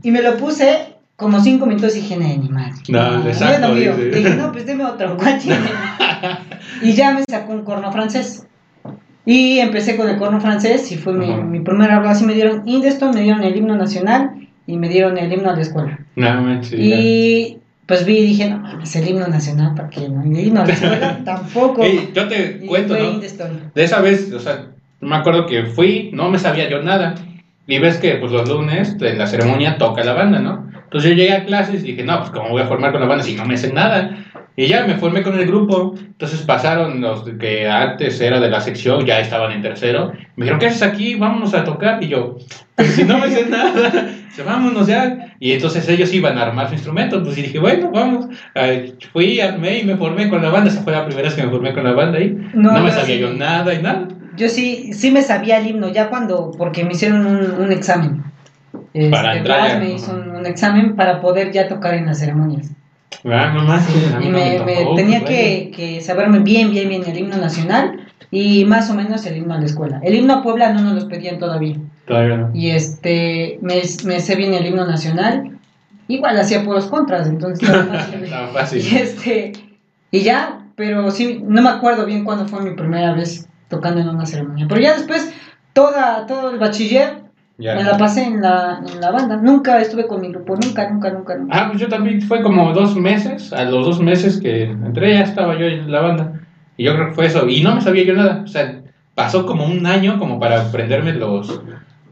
y 0.04 0.12
me 0.12 0.22
lo 0.22 0.38
puse 0.38 0.96
como 1.16 1.40
cinco 1.40 1.66
minutos 1.66 1.96
y 1.96 2.02
dije, 2.02 2.18
"Nah, 2.18 2.28
ni 2.28 2.50
madre. 2.50 2.72
No, 2.90 3.28
exacto, 3.28 3.68
no, 3.68 3.74
mío". 3.76 3.96
dice. 3.96 4.10
Dije, 4.10 4.30
no, 4.36 4.52
pues 4.52 4.66
deme 4.66 4.86
otro, 4.86 5.18
y 6.82 6.94
ya 6.94 7.12
me 7.12 7.24
sacó 7.30 7.54
un 7.54 7.64
corno 7.64 7.92
francés. 7.92 8.46
Y 9.24 9.60
empecé 9.60 9.98
con 9.98 10.10
el 10.10 10.18
corno 10.18 10.42
francés 10.42 10.92
y 10.92 10.98
fue 10.98 11.14
mi, 11.14 11.28
mi 11.36 11.60
primera 11.60 11.98
habla. 11.98 12.12
Así 12.12 12.26
me 12.26 12.34
dieron 12.34 12.68
Indeston, 12.68 13.12
me 13.14 13.22
dieron 13.22 13.44
el 13.44 13.56
himno 13.56 13.76
nacional 13.76 14.32
y 14.66 14.78
me 14.78 14.90
dieron 14.90 15.18
el 15.18 15.32
himno 15.32 15.52
a 15.52 15.56
la 15.56 15.62
escuela. 15.62 16.00
No. 16.16 16.60
Y 16.72 17.60
pues 17.86 18.06
vi 18.06 18.18
y 18.20 18.28
dije, 18.28 18.50
no 18.50 18.60
mames, 18.60 18.96
el 18.96 19.08
himno 19.08 19.28
nacional, 19.28 19.76
¿para 19.76 19.90
qué? 19.90 20.08
No? 20.08 20.24
El 20.24 20.40
himno 20.40 20.64
tampoco. 21.26 21.84
Ey, 21.84 22.12
yo 22.14 22.28
te 22.28 22.60
Y 22.62 22.68
cuento, 22.68 22.98
¿no? 22.98 23.20
De 23.20 23.84
esa 23.84 24.02
vez, 24.02 24.32
o 24.34 24.40
sea, 24.40 24.68
me 25.02 25.16
acuerdo 25.16 25.46
que 25.46 25.66
fui, 25.66 26.12
no 26.14 26.30
me 26.30 26.40
sabía 26.40 26.70
yo 26.70 26.82
nada. 26.82 27.16
Y 27.68 27.80
ves 27.80 27.98
que 27.98 28.16
pues 28.16 28.32
los 28.32 28.50
lunes 28.50 28.98
en 29.00 29.18
la 29.18 29.28
ceremonia 29.28 29.78
toca 29.78 30.04
la 30.04 30.14
banda, 30.14 30.40
¿no? 30.40 30.70
Entonces 30.84 31.12
yo 31.12 31.16
llegué 31.16 31.34
a 31.34 31.46
clases 31.46 31.84
y 31.84 31.92
dije, 31.92 32.04
no, 32.04 32.20
pues 32.20 32.32
cómo 32.32 32.50
voy 32.50 32.62
a 32.62 32.68
formar 32.68 32.92
con 32.92 33.02
la 33.02 33.08
banda 33.08 33.24
si 33.24 33.36
no 33.36 33.46
me 33.46 33.58
sé 33.58 33.72
nada. 33.72 34.26
Y 34.62 34.68
ya 34.68 34.86
me 34.86 34.96
formé 34.96 35.24
con 35.24 35.40
el 35.40 35.48
grupo. 35.48 35.96
Entonces 35.98 36.42
pasaron 36.42 37.02
los 37.02 37.24
que 37.40 37.68
antes 37.68 38.22
era 38.22 38.40
de 38.40 38.50
la 38.50 38.62
sección, 38.62 39.06
ya 39.06 39.20
estaban 39.20 39.52
en 39.54 39.62
tercero. 39.62 40.12
Me 40.36 40.46
dijeron, 40.46 40.60
¿qué 40.60 40.68
haces 40.68 40.84
aquí? 40.84 41.16
Vámonos 41.16 41.54
a 41.54 41.64
tocar. 41.64 42.04
Y 42.04 42.10
yo, 42.10 42.38
"Pues, 42.76 42.92
si 42.96 43.04
no 43.04 43.18
me 43.18 43.30
sé 43.30 43.48
nada, 43.50 44.10
vámonos 44.46 44.86
ya. 44.88 45.34
Y 45.40 45.54
entonces 45.54 45.88
ellos 45.90 46.14
iban 46.14 46.38
a 46.38 46.44
armar 46.44 46.68
su 46.68 46.74
instrumento. 46.76 47.24
Pues 47.24 47.38
y 47.40 47.42
dije, 47.44 47.58
bueno, 47.60 47.90
vamos. 47.92 48.28
Ay, 48.54 48.94
fui, 49.12 49.40
armé 49.40 49.80
y 49.80 49.84
me 49.84 49.96
formé 49.98 50.30
con 50.30 50.42
la 50.44 50.50
banda. 50.50 50.70
Esa 50.70 50.84
fue 50.84 50.94
la 50.94 51.06
primera 51.06 51.28
vez 51.28 51.36
que 51.36 51.44
me 51.44 51.50
formé 51.50 51.74
con 51.74 51.84
la 51.84 51.94
banda 51.94 52.20
ahí. 52.20 52.38
No, 52.54 52.72
No, 52.74 52.84
me 52.84 52.92
sabía 52.92 53.16
sí. 53.16 53.20
yo 53.22 53.34
nada 53.34 53.74
y 53.74 53.82
nada. 53.82 54.08
Yo 54.38 54.48
sí, 54.48 54.94
sí 54.94 55.10
me 55.12 55.24
sabía 55.24 55.58
el 55.60 55.68
himno, 55.68 55.90
ya 55.92 56.10
cuando, 56.10 56.52
porque 56.58 56.84
me 56.86 56.92
hicieron 56.92 57.26
un, 57.26 57.52
un 57.60 57.72
examen. 57.72 58.24
Este, 58.94 59.10
Para 59.10 59.38
entrar 59.38 59.60
Blas 59.60 59.74
ya. 59.74 59.80
me 59.80 59.94
hizo 59.94 60.14
un, 60.14 60.30
un 60.36 60.46
examen 60.46 60.96
para 60.96 61.20
poder 61.20 61.52
ya 61.52 61.68
tocar 61.68 61.96
en 61.96 62.06
las 62.06 62.20
ceremonias. 62.20 62.70
No 63.24 63.64
más. 63.66 63.88
Y 64.24 64.30
me, 64.30 64.60
tenía 64.96 65.20
pues, 65.20 65.30
que, 65.30 65.72
que 65.76 66.02
saberme 66.02 66.40
bien, 66.40 66.72
bien, 66.72 66.90
bien 66.90 67.04
el 67.06 67.18
himno 67.18 67.38
nacional 67.38 68.08
y 68.32 68.64
más 68.66 68.90
o 68.90 68.94
menos 68.94 69.26
el 69.26 69.38
himno 69.38 69.54
a 69.54 69.60
la 69.60 69.66
escuela. 69.66 70.00
El 70.04 70.16
himno 70.16 70.36
a 70.36 70.44
Puebla 70.44 70.72
no 70.74 70.82
nos 70.82 70.96
los 70.96 71.06
pedían 71.06 71.38
todavía. 71.38 71.76
bueno, 71.76 71.92
Todavía 72.06 72.38
no. 72.38 72.50
Y 72.54 72.70
este, 72.70 73.60
me, 73.62 73.82
me 74.06 74.20
sé 74.20 74.36
bien 74.36 74.54
el 74.54 74.66
himno 74.66 74.86
nacional. 74.86 75.58
Igual 76.08 76.40
hacía 76.40 76.64
puros 76.64 76.88
contras, 76.88 77.28
entonces 77.28 77.68
estaba 77.68 77.86
fácil. 77.86 78.24
Estaba 78.24 78.48
fácil. 78.48 78.82
Y 78.82 78.96
este, 78.96 79.52
y 80.12 80.22
ya, 80.22 80.66
pero 80.76 81.12
sí, 81.12 81.42
no 81.44 81.62
me 81.62 81.70
acuerdo 81.70 82.06
bien 82.06 82.24
cuándo 82.24 82.48
fue 82.48 82.64
mi 82.64 82.72
primera 82.76 83.14
vez 83.14 83.48
tocando 83.68 84.02
en 84.02 84.10
una 84.10 84.26
ceremonia. 84.26 84.66
Pero 84.68 84.82
ya 84.82 84.94
después, 84.94 85.34
toda, 85.74 86.26
todo 86.26 86.52
el 86.52 86.60
bachiller 86.60 87.22
Ya. 87.58 87.76
me 87.76 87.84
la 87.84 87.98
pasé 87.98 88.24
en 88.24 88.42
la, 88.42 88.82
en 88.88 89.00
la 89.00 89.12
banda. 89.12 89.38
Nunca 89.38 89.80
estuve 89.80 90.08
con 90.08 90.22
mi 90.22 90.30
grupo, 90.30 90.56
nunca, 90.56 90.90
nunca, 90.90 91.12
nunca, 91.12 91.36
nunca. 91.36 91.58
Ah, 91.58 91.68
pues 91.68 91.80
yo 91.80 91.88
también 91.88 92.22
fue 92.22 92.42
como 92.42 92.74
dos 92.74 92.96
meses. 92.96 93.54
A 93.54 93.66
los 93.66 93.86
dos 93.86 94.00
meses 94.02 94.40
que 94.40 94.64
entré 94.64 95.14
ya 95.14 95.22
estaba 95.22 95.58
yo 95.58 95.66
en 95.66 95.92
la 95.92 96.02
banda. 96.02 96.42
Y 96.78 96.86
yo 96.86 96.96
creo 96.96 97.10
que 97.10 97.14
fue 97.14 97.26
eso. 97.28 97.48
Y 97.48 97.62
no 97.62 97.76
me 97.76 97.82
sabía 97.82 98.04
yo 98.04 98.16
nada. 98.16 98.42
O 98.44 98.48
sea, 98.48 98.82
pasó 99.14 99.46
como 99.46 99.66
un 99.66 99.86
año 99.86 100.18
como 100.18 100.40
para 100.40 100.62
aprenderme 100.62 101.14
los, 101.14 101.62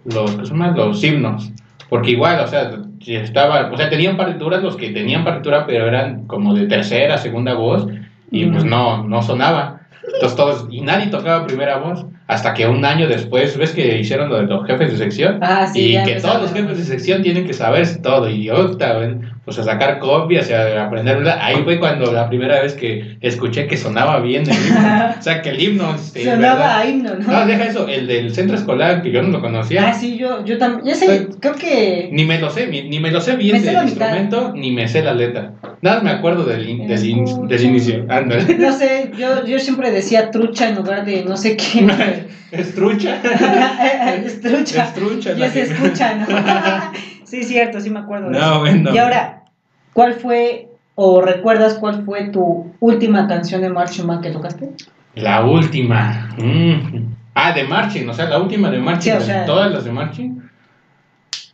los, 0.06 0.36
¿qué 0.36 0.44
llama? 0.44 0.72
los 0.72 1.04
himnos. 1.04 1.52
Porque 1.90 2.12
igual, 2.12 2.40
o 2.42 2.48
sea, 2.48 2.72
estaba, 3.08 3.72
o 3.72 3.78
sea, 3.78 3.90
tenían 3.90 4.18
partituras 4.18 4.62
los 4.62 4.76
que 4.76 4.92
tenían 4.92 5.24
partitura, 5.24 5.66
pero 5.66 5.88
eran 5.88 6.28
como 6.28 6.54
de 6.54 6.68
tercera, 6.68 7.18
segunda 7.18 7.56
voz. 7.56 7.88
Y 8.30 8.46
pues 8.46 8.64
no, 8.64 9.04
no 9.04 9.22
sonaba. 9.24 9.82
Entonces 10.14 10.36
todos, 10.36 10.68
y 10.70 10.82
nadie 10.82 11.08
tocaba 11.08 11.48
primera 11.48 11.78
voz. 11.78 12.06
Hasta 12.30 12.54
que 12.54 12.68
un 12.68 12.86
año 12.86 13.08
después, 13.08 13.58
¿ves 13.58 13.72
que 13.72 13.98
hicieron 13.98 14.30
lo 14.30 14.38
de 14.38 14.44
los 14.44 14.64
jefes 14.68 14.92
de 14.92 14.98
sección? 15.00 15.40
Ah, 15.42 15.66
sí, 15.66 15.98
y 15.98 16.04
que 16.04 16.22
todos 16.22 16.44
los 16.44 16.54
jefes 16.54 16.78
de 16.78 16.84
sección 16.84 17.24
tienen 17.24 17.48
que 17.48 17.54
saber 17.54 18.04
todo, 18.04 18.30
idiota, 18.30 19.00
ven, 19.00 19.32
pues 19.50 19.60
a 19.60 19.64
sacar 19.72 19.97
copias 20.00 20.50
y 20.50 20.54
a 20.54 20.86
aprender. 20.86 21.28
Ahí 21.39 21.58
fue 21.64 21.80
cuando 21.80 22.12
la 22.12 22.30
primera 22.30 22.62
vez 22.62 22.74
que 22.74 23.18
escuché 23.22 23.66
que 23.68 23.78
sonaba 23.78 24.20
bien 24.20 24.43
el 24.50 24.56
himno. 24.56 25.10
o 25.20 25.22
sea, 25.22 25.41
que 25.41 25.50
el 25.50 25.62
himno. 25.62 25.95
este, 25.95 26.24
Sonaba 26.26 26.54
¿verdad? 26.54 26.78
a 26.80 26.86
himno, 26.88 27.16
¿no? 27.16 27.28
No, 27.32 27.45
deja 27.47 27.64
eso, 27.66 27.88
el 27.88 28.06
del 28.08 28.34
centro 28.34 28.56
escolar, 28.56 29.02
que 29.02 29.12
yo 29.12 29.22
no 29.24 29.30
lo 29.30 29.41
conocía. 29.41 29.88
Ah, 29.89 29.93
sí, 29.93 30.18
yo, 30.18 30.45
yo 30.45 30.58
también. 30.58 30.95
Creo 31.39 31.54
que. 31.56 32.10
Ni 32.12 32.26
me 32.26 32.39
lo 32.39 32.50
sé, 32.52 32.68
ni, 32.68 32.84
ni 32.88 33.00
me 33.00 33.10
lo 33.12 33.22
sé 33.22 33.36
bien 33.36 33.60
Me 33.62 33.72
del 33.72 33.84
instrumento, 33.84 34.54
ni 34.56 34.72
me 34.72 34.88
sé 34.88 35.02
la 35.02 35.14
letra. 35.14 35.54
Nada 35.82 35.95
más 35.97 36.04
me 36.04 36.12
acuerdo 36.12 36.43
del, 36.43 36.70
in- 36.70 36.88
del, 36.88 37.06
in- 37.06 37.47
del 37.47 37.64
inicio. 37.64 38.06
Ándale. 38.10 38.56
No 38.60 38.72
sé, 38.72 39.12
yo, 39.18 39.45
yo 39.45 39.58
siempre 39.58 39.89
decía 39.91 40.30
trucha 40.32 40.70
en 40.70 40.76
lugar 40.76 41.06
de 41.06 41.24
no 41.24 41.36
sé 41.38 41.58
qué. 41.58 42.28
¿Es 42.52 42.74
trucha? 42.76 43.18
es 44.26 44.41
trucha. 44.41 44.84
Es 44.84 44.93
trucha. 44.93 45.34
Ya 45.34 45.45
la 45.45 45.50
se 45.50 45.62
escucha, 45.64 46.16
¿no? 46.16 46.26
sí, 47.24 47.43
cierto, 47.43 47.80
sí 47.80 47.89
me 47.89 48.00
acuerdo 48.00 48.30
de 48.32 48.38
eso. 48.38 48.45
No, 48.47 48.60
bueno. 48.62 48.93
Y 48.93 48.97
ahora, 48.97 49.39
¿cuál 50.00 50.14
fue 50.14 50.70
o 50.95 51.22
recuerdas 51.22 51.74
cuál 51.74 52.06
fue 52.06 52.30
tu 52.30 52.72
última 52.80 53.28
canción 53.28 53.62
de 53.62 53.70
Marching 53.70 54.08
Band 54.08 54.22
que 54.22 54.30
tocaste? 54.32 54.70
La 55.16 55.43
última. 55.43 56.30
Mm. 56.38 57.16
Ah, 57.34 57.52
de 57.52 57.66
Marching, 57.66 58.08
o 58.08 58.14
sea, 58.14 58.30
la 58.30 58.39
última 58.39 58.72
de 58.72 58.80
Marching. 58.80 59.12
Sí, 59.12 59.18
o 59.18 59.20
sea- 59.20 59.45
todas 59.45 59.70
las 59.74 59.84
de 59.84 59.91
Marching. 59.91 60.41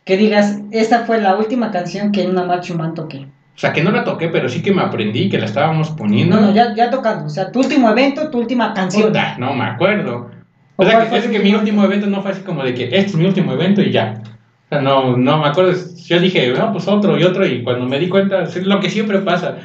Que 0.04 0.16
digas, 0.16 0.60
esta 0.70 1.00
fue 1.00 1.20
la 1.20 1.34
última 1.34 1.72
canción 1.72 2.12
que 2.12 2.22
en 2.22 2.30
una 2.30 2.44
Marching 2.44 2.78
Band 2.78 2.94
toqué. 2.94 3.26
O 3.56 3.58
sea, 3.58 3.72
que 3.72 3.82
no 3.82 3.90
la 3.90 4.04
toqué, 4.04 4.28
pero 4.28 4.48
sí 4.48 4.62
que 4.62 4.72
me 4.72 4.82
aprendí, 4.82 5.28
que 5.28 5.38
la 5.38 5.46
estábamos 5.46 5.90
poniendo. 5.90 6.36
No, 6.36 6.42
no, 6.42 6.54
ya, 6.54 6.72
ya 6.72 6.88
tocando. 6.88 7.26
O 7.26 7.30
sea, 7.30 7.50
tu 7.50 7.58
último 7.58 7.90
evento, 7.90 8.30
tu 8.30 8.38
última 8.38 8.72
canción. 8.74 9.08
Puta, 9.08 9.36
no 9.38 9.54
me 9.54 9.64
acuerdo. 9.64 10.30
¿O 10.76 10.84
O 10.84 10.86
sea, 10.86 11.08
que, 11.10 11.16
es 11.16 11.42
mi 11.42 11.52
último 11.52 11.82
evento 11.82 12.06
no 12.06 12.22
fue 12.22 12.30
así 12.30 12.42
como 12.42 12.62
de 12.62 12.74
que 12.74 12.84
este 12.84 13.06
es 13.06 13.16
mi 13.16 13.26
último 13.26 13.52
evento 13.52 13.82
y 13.82 13.90
ya. 13.90 14.22
No, 14.82 15.16
no 15.16 15.38
me 15.38 15.46
acuerdo. 15.48 15.72
Yo 16.06 16.18
dije, 16.20 16.52
no, 16.52 16.72
pues 16.72 16.88
otro 16.88 17.16
y 17.18 17.22
otro. 17.22 17.46
Y 17.46 17.62
cuando 17.62 17.86
me 17.86 17.98
di 18.00 18.08
cuenta, 18.08 18.42
es 18.42 18.66
lo 18.66 18.80
que 18.80 18.90
siempre 18.90 19.20
pasa. 19.20 19.56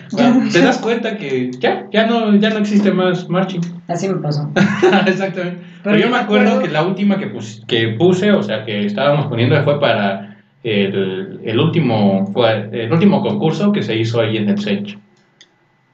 Te 0.52 0.62
das 0.62 0.78
cuenta 0.84 1.18
que 1.18 1.50
ya, 1.60 1.88
ya 1.92 2.06
no, 2.06 2.36
ya 2.36 2.52
no 2.52 2.60
existe 2.60 2.92
más 2.92 3.28
marching. 3.28 3.62
Así 3.88 4.08
me 4.08 4.16
pasó. 4.16 4.50
Exactamente. 5.08 5.58
Pero, 5.84 5.96
Pero 5.96 5.98
yo 5.98 6.04
yo 6.06 6.10
me 6.12 6.18
acuerdo 6.18 6.50
acuerdo- 6.50 6.62
que 6.68 6.72
la 6.72 6.84
última 6.84 7.18
que, 7.18 7.28
pus- 7.28 7.64
que 7.68 7.96
puse, 7.98 8.32
o 8.32 8.44
sea, 8.44 8.64
que 8.64 8.86
estábamos 8.86 9.26
poniendo 9.26 9.60
fue 9.64 9.80
para 9.80 10.38
el, 10.64 11.40
el 11.44 11.60
último 11.60 12.32
el 12.72 12.92
último 12.94 13.22
concurso 13.24 13.72
que 13.72 13.82
se 13.82 13.96
hizo 13.98 14.22
ahí 14.22 14.38
en 14.38 14.50
el 14.50 14.60
Sech. 14.60 15.00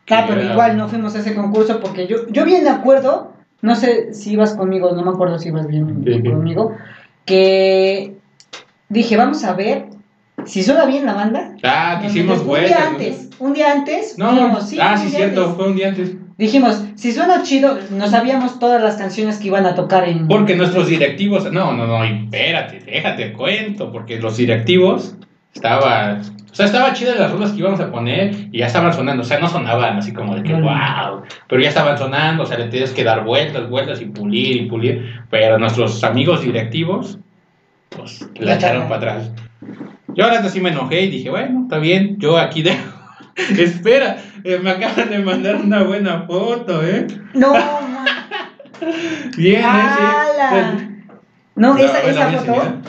Ah, 0.10 0.26
pero 0.28 0.42
Era- 0.42 0.52
igual 0.52 0.78
no 0.78 0.90
fuimos 0.90 1.16
a 1.16 1.20
ese 1.20 1.34
concurso 1.34 1.80
porque 1.80 2.08
yo, 2.08 2.28
yo 2.30 2.44
bien 2.44 2.66
de 2.66 2.72
acuerdo, 2.72 3.32
no 3.62 3.76
sé 3.76 4.14
si 4.14 4.34
ibas 4.34 4.54
conmigo, 4.56 4.92
no 4.94 5.02
me 5.04 5.12
acuerdo 5.12 5.40
si 5.40 5.48
ibas 5.48 5.66
bien 5.68 6.04
Sí, 6.06 6.14
sí. 6.16 6.24
conmigo, 6.30 6.76
que 7.26 8.17
dije, 8.90 9.18
vamos 9.18 9.44
a 9.44 9.54
ver 9.54 9.86
si 10.46 10.64
suena 10.64 10.86
bien 10.86 11.06
la 11.06 11.14
banda. 11.14 11.56
Ah, 11.64 11.98
que 12.02 12.08
hicimos 12.08 12.40
un 12.40 12.48
vueltas. 12.48 12.70
día 12.78 12.88
antes, 12.88 13.30
un 13.40 13.54
día 13.54 13.72
antes, 13.72 14.18
No, 14.18 14.32
dijimos, 14.32 14.70
sí, 14.70 14.78
ah, 14.82 14.94
un 14.94 15.00
sí, 15.00 15.10
cierto, 15.10 15.42
antes. 15.42 15.56
fue 15.56 15.68
un 15.68 15.76
día 15.76 15.88
antes. 15.90 16.16
Dijimos, 16.38 16.84
si 16.96 17.12
suena 17.12 17.42
chido, 17.42 17.80
no 17.90 18.08
sabíamos 18.08 18.60
todas 18.60 18.82
las 18.82 18.96
canciones 18.98 19.40
que 19.40 19.48
iban 19.48 19.66
a 19.66 19.74
tocar 19.74 20.08
en... 20.08 20.28
Porque 20.28 20.56
nuestros 20.56 20.88
directivos, 20.88 21.52
no, 21.52 21.74
no, 21.74 21.88
no, 21.88 22.04
espérate, 22.04 22.80
déjate 22.82 23.34
cuento, 23.34 23.92
porque 23.92 24.20
los 24.20 24.38
directivos 24.38 25.16
estaba, 25.56 26.20
o 26.52 26.54
sea, 26.56 26.68
estaba 26.68 26.94
chidas 26.94 27.18
las 27.20 27.32
rolas 27.32 27.52
que 27.52 27.58
íbamos 27.58 27.80
a 27.80 27.90
poner 27.92 28.50
y 28.52 28.60
ya 28.60 28.68
estaban 28.68 28.94
sonando, 28.94 29.24
o 29.24 29.26
sea, 29.26 29.40
no 29.40 29.48
sonaban 29.48 29.98
así 29.98 30.14
como 30.14 30.36
de 30.36 30.44
que 30.44 30.54
wow, 30.54 31.24
pero 31.50 31.60
ya 31.60 31.70
estaban 31.70 31.98
sonando, 31.98 32.44
o 32.44 32.46
sea, 32.46 32.60
le 32.60 32.68
tienes 32.68 32.92
que 32.92 33.04
dar 33.04 33.24
vueltas, 33.24 33.68
vueltas 33.68 34.00
y 34.00 34.06
pulir 34.06 34.58
y 34.58 34.66
pulir, 34.68 35.20
pero 35.32 35.58
nuestros 35.58 36.04
amigos 36.04 36.42
directivos, 36.44 37.18
pues, 37.90 38.22
la 38.36 38.46
La 38.46 38.56
echaron 38.56 38.88
para 38.88 38.96
atrás. 38.98 39.32
Yo 40.14 40.24
ahora 40.24 40.48
sí 40.50 40.62
me 40.62 40.70
enojé 40.70 41.04
y 41.04 41.12
dije, 41.12 41.30
bueno, 41.30 41.64
está 41.64 41.78
bien, 41.78 42.18
yo 42.18 42.38
aquí 42.38 42.64
dejo. 42.64 42.98
Espera, 43.58 44.18
eh, 44.44 44.60
me 44.62 44.72
acaban 44.72 45.10
de 45.10 45.20
mandar 45.20 45.58
una 45.58 45.84
buena 45.84 46.22
foto, 46.24 46.84
¿eh? 46.84 47.08
No. 47.34 47.54
Bien, 49.38 49.62
¿eh? 49.62 49.64
¡Hala! 49.64 50.76
Sí. 50.78 50.88
No, 51.56 51.74
No, 51.74 51.80
esa, 51.80 52.32
foto... 52.32 52.82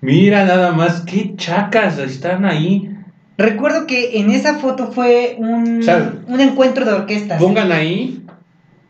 Mira 0.00 0.44
nada 0.44 0.72
más, 0.72 1.02
qué 1.02 1.34
chacas 1.36 1.98
están 1.98 2.44
ahí. 2.44 2.90
Recuerdo 3.38 3.86
que 3.86 4.18
en 4.18 4.30
esa 4.30 4.56
foto 4.58 4.90
fue 4.90 5.36
un, 5.38 5.80
O 5.80 5.82
sea, 5.82 6.12
un 6.26 6.40
encuentro 6.40 6.84
de 6.84 6.92
orquestas. 6.92 7.40
Pongan 7.40 7.72
ahí, 7.72 8.24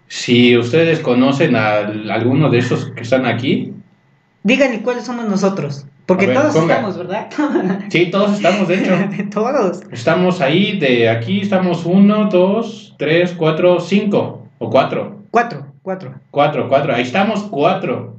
si 0.08 0.56
ustedes 0.56 1.00
conocen 1.00 1.54
a 1.54 1.78
alguno 2.10 2.50
de 2.50 2.58
esos 2.58 2.86
que 2.92 3.02
están 3.02 3.26
aquí. 3.26 3.72
Díganle 4.44 4.82
cuáles 4.82 5.04
somos 5.04 5.26
nosotros. 5.26 5.86
Porque 6.06 6.26
ver, 6.26 6.36
todos 6.36 6.54
ponga. 6.54 6.74
estamos, 6.74 6.98
¿verdad? 6.98 7.28
Sí, 7.88 8.10
todos 8.10 8.32
estamos, 8.34 8.68
de 8.68 8.74
hecho. 8.80 8.92
todos. 9.30 9.82
Estamos 9.92 10.40
ahí, 10.40 10.78
de 10.78 11.08
aquí 11.08 11.40
estamos 11.42 11.84
uno, 11.86 12.28
dos, 12.28 12.94
tres, 12.98 13.34
cuatro, 13.36 13.78
cinco. 13.80 14.48
O 14.58 14.68
cuatro. 14.68 15.20
Cuatro, 15.30 15.66
cuatro. 15.82 16.14
Cuatro, 16.30 16.68
cuatro. 16.68 16.94
Ahí 16.94 17.02
estamos 17.02 17.42
cuatro. 17.50 18.16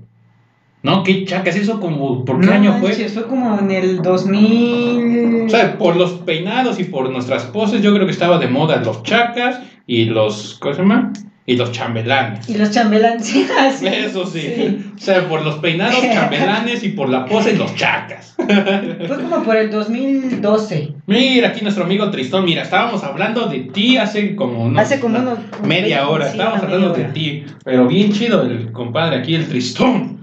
No, 0.81 1.03
qué 1.03 1.23
chacas, 1.23 1.55
eso 1.55 1.79
como, 1.79 2.25
¿por 2.25 2.41
qué 2.41 2.47
No 2.47 2.51
año 2.53 2.73
fue? 2.79 2.89
manches, 2.89 3.13
fue 3.13 3.23
como 3.25 3.57
en 3.57 3.71
el 3.71 4.01
2000. 4.01 5.45
O 5.45 5.49
sea, 5.49 5.77
por 5.77 5.95
los 5.95 6.11
peinados 6.11 6.77
y 6.79 6.83
por 6.83 7.09
nuestras 7.09 7.43
poses, 7.45 7.81
yo 7.81 7.93
creo 7.93 8.05
que 8.05 8.11
estaba 8.11 8.37
de 8.37 8.47
moda 8.47 8.77
los 8.77 9.01
chacas 9.03 9.61
y 9.87 10.05
los, 10.05 10.57
¿cómo 10.59 10.73
se 10.73 10.81
llama? 10.81 11.13
Y 11.45 11.55
los 11.57 11.71
chambelanes. 11.73 12.49
Y 12.49 12.57
los 12.57 12.71
chambelanes, 12.71 13.25
sí. 13.27 13.45
Eso 13.85 14.25
sí. 14.25 14.93
O 14.95 14.99
sea, 14.99 15.27
por 15.27 15.43
los 15.43 15.55
peinados 15.55 16.01
chambelanes 16.13 16.83
y 16.83 16.89
por 16.89 17.09
la 17.09 17.25
pose 17.25 17.55
los 17.57 17.75
chacas. 17.75 18.33
Fue 18.37 19.21
como 19.21 19.43
por 19.43 19.55
el 19.57 19.69
2012. 19.69 20.93
Mira, 21.07 21.49
aquí 21.49 21.61
nuestro 21.61 21.83
amigo 21.83 22.09
Tristón, 22.11 22.45
mira, 22.45 22.61
estábamos 22.61 23.03
hablando 23.03 23.47
de 23.47 23.59
ti 23.59 23.97
hace 23.97 24.35
como 24.35 24.63
unos- 24.63 24.81
Hace 24.81 24.99
como 24.99 25.19
unos- 25.19 25.39
media 25.63 26.07
hora, 26.07 26.25
sí, 26.25 26.31
estábamos 26.37 26.63
hablando 26.63 26.93
de 26.93 27.03
ti, 27.05 27.45
pero 27.63 27.87
bien 27.87 28.11
chido 28.13 28.43
el 28.43 28.71
compadre 28.71 29.17
aquí, 29.17 29.35
el 29.35 29.47
Tristón. 29.47 30.13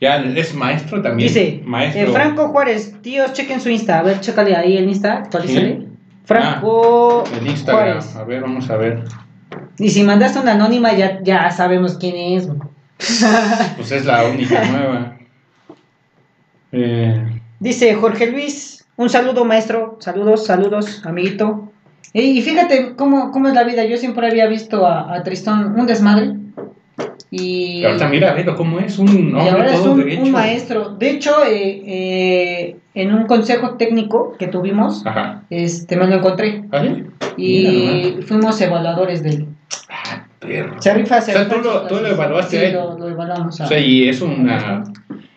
Ya 0.00 0.16
es 0.16 0.54
maestro 0.54 1.02
también. 1.02 1.28
Dice, 1.28 1.60
maestro. 1.64 2.02
eh, 2.02 2.06
Franco 2.06 2.48
Juárez, 2.48 2.94
tíos, 3.02 3.34
chequen 3.34 3.60
su 3.60 3.68
Insta. 3.68 3.98
A 3.98 4.02
ver, 4.02 4.20
chécale 4.20 4.56
ahí 4.56 4.76
el 4.78 4.88
Insta, 4.88 5.18
actualízale. 5.18 5.76
¿Sí? 5.80 5.86
Franco 6.24 7.24
El 7.38 7.46
Instagram. 7.46 7.98
Juárez. 8.00 8.16
A 8.16 8.24
ver, 8.24 8.40
vamos 8.40 8.70
a 8.70 8.76
ver. 8.76 9.04
Y 9.80 9.88
si 9.90 10.02
mandaste 10.04 10.38
una 10.38 10.52
anónima, 10.52 10.92
ya, 10.92 11.20
ya 11.22 11.50
sabemos 11.50 11.96
quién 11.98 12.16
es. 12.16 12.48
Pues 13.76 13.90
es 13.92 14.04
la 14.04 14.24
única 14.26 14.62
nueva. 14.70 15.16
Eh, 16.70 17.40
Dice 17.58 17.94
Jorge 17.94 18.30
Luis, 18.30 18.84
un 18.96 19.08
saludo 19.08 19.44
maestro, 19.46 19.96
saludos, 20.00 20.44
saludos, 20.44 21.02
amiguito. 21.06 21.72
Y, 22.12 22.42
fíjate 22.42 22.94
cómo, 22.96 23.30
cómo 23.32 23.48
es 23.48 23.54
la 23.54 23.64
vida, 23.64 23.84
yo 23.84 23.96
siempre 23.96 24.26
había 24.26 24.46
visto 24.48 24.86
a, 24.86 25.14
a 25.14 25.22
Tristón 25.22 25.78
un 25.78 25.86
desmadre. 25.86 26.34
Y, 27.30 27.84
ahorita 27.84 28.08
mira, 28.08 28.34
velo 28.34 28.56
cómo 28.56 28.80
es 28.80 28.98
un 28.98 29.08
y 29.08 29.48
hombre 29.48 29.66
es 29.66 29.82
todo 29.82 29.92
un, 29.92 29.98
derecho. 30.00 30.22
un 30.22 30.30
maestro. 30.32 30.90
De 30.96 31.10
hecho, 31.10 31.44
eh, 31.44 31.82
eh, 31.86 32.76
en 32.94 33.14
un 33.14 33.26
consejo 33.26 33.76
técnico 33.76 34.36
que 34.38 34.48
tuvimos, 34.48 35.06
Ajá. 35.06 35.44
este, 35.48 35.96
me 35.96 36.06
lo 36.06 36.16
encontré. 36.16 36.64
¿Ah, 36.72 36.82
sí? 36.82 37.04
Y 37.36 38.22
fuimos 38.26 38.60
evaluadores 38.60 39.22
de 39.22 39.30
él. 39.30 39.48
Perro. 40.40 40.80
Se 40.80 40.94
rifa, 40.94 41.20
se 41.20 41.30
O 41.32 41.34
sea, 41.34 41.44
rifa 41.44 41.56
tú 41.56 41.62
lo- 41.62 41.86
tú 41.86 41.96
evaluaste 41.96 42.56
Sí, 42.58 42.64
a 42.64 42.68
él. 42.68 42.74
lo, 42.74 42.98
lo 42.98 43.08
evaluamos 43.10 43.60
a 43.60 43.64
O 43.64 43.68
sea, 43.68 43.78
y 43.78 44.08
es 44.08 44.20
una. 44.22 44.82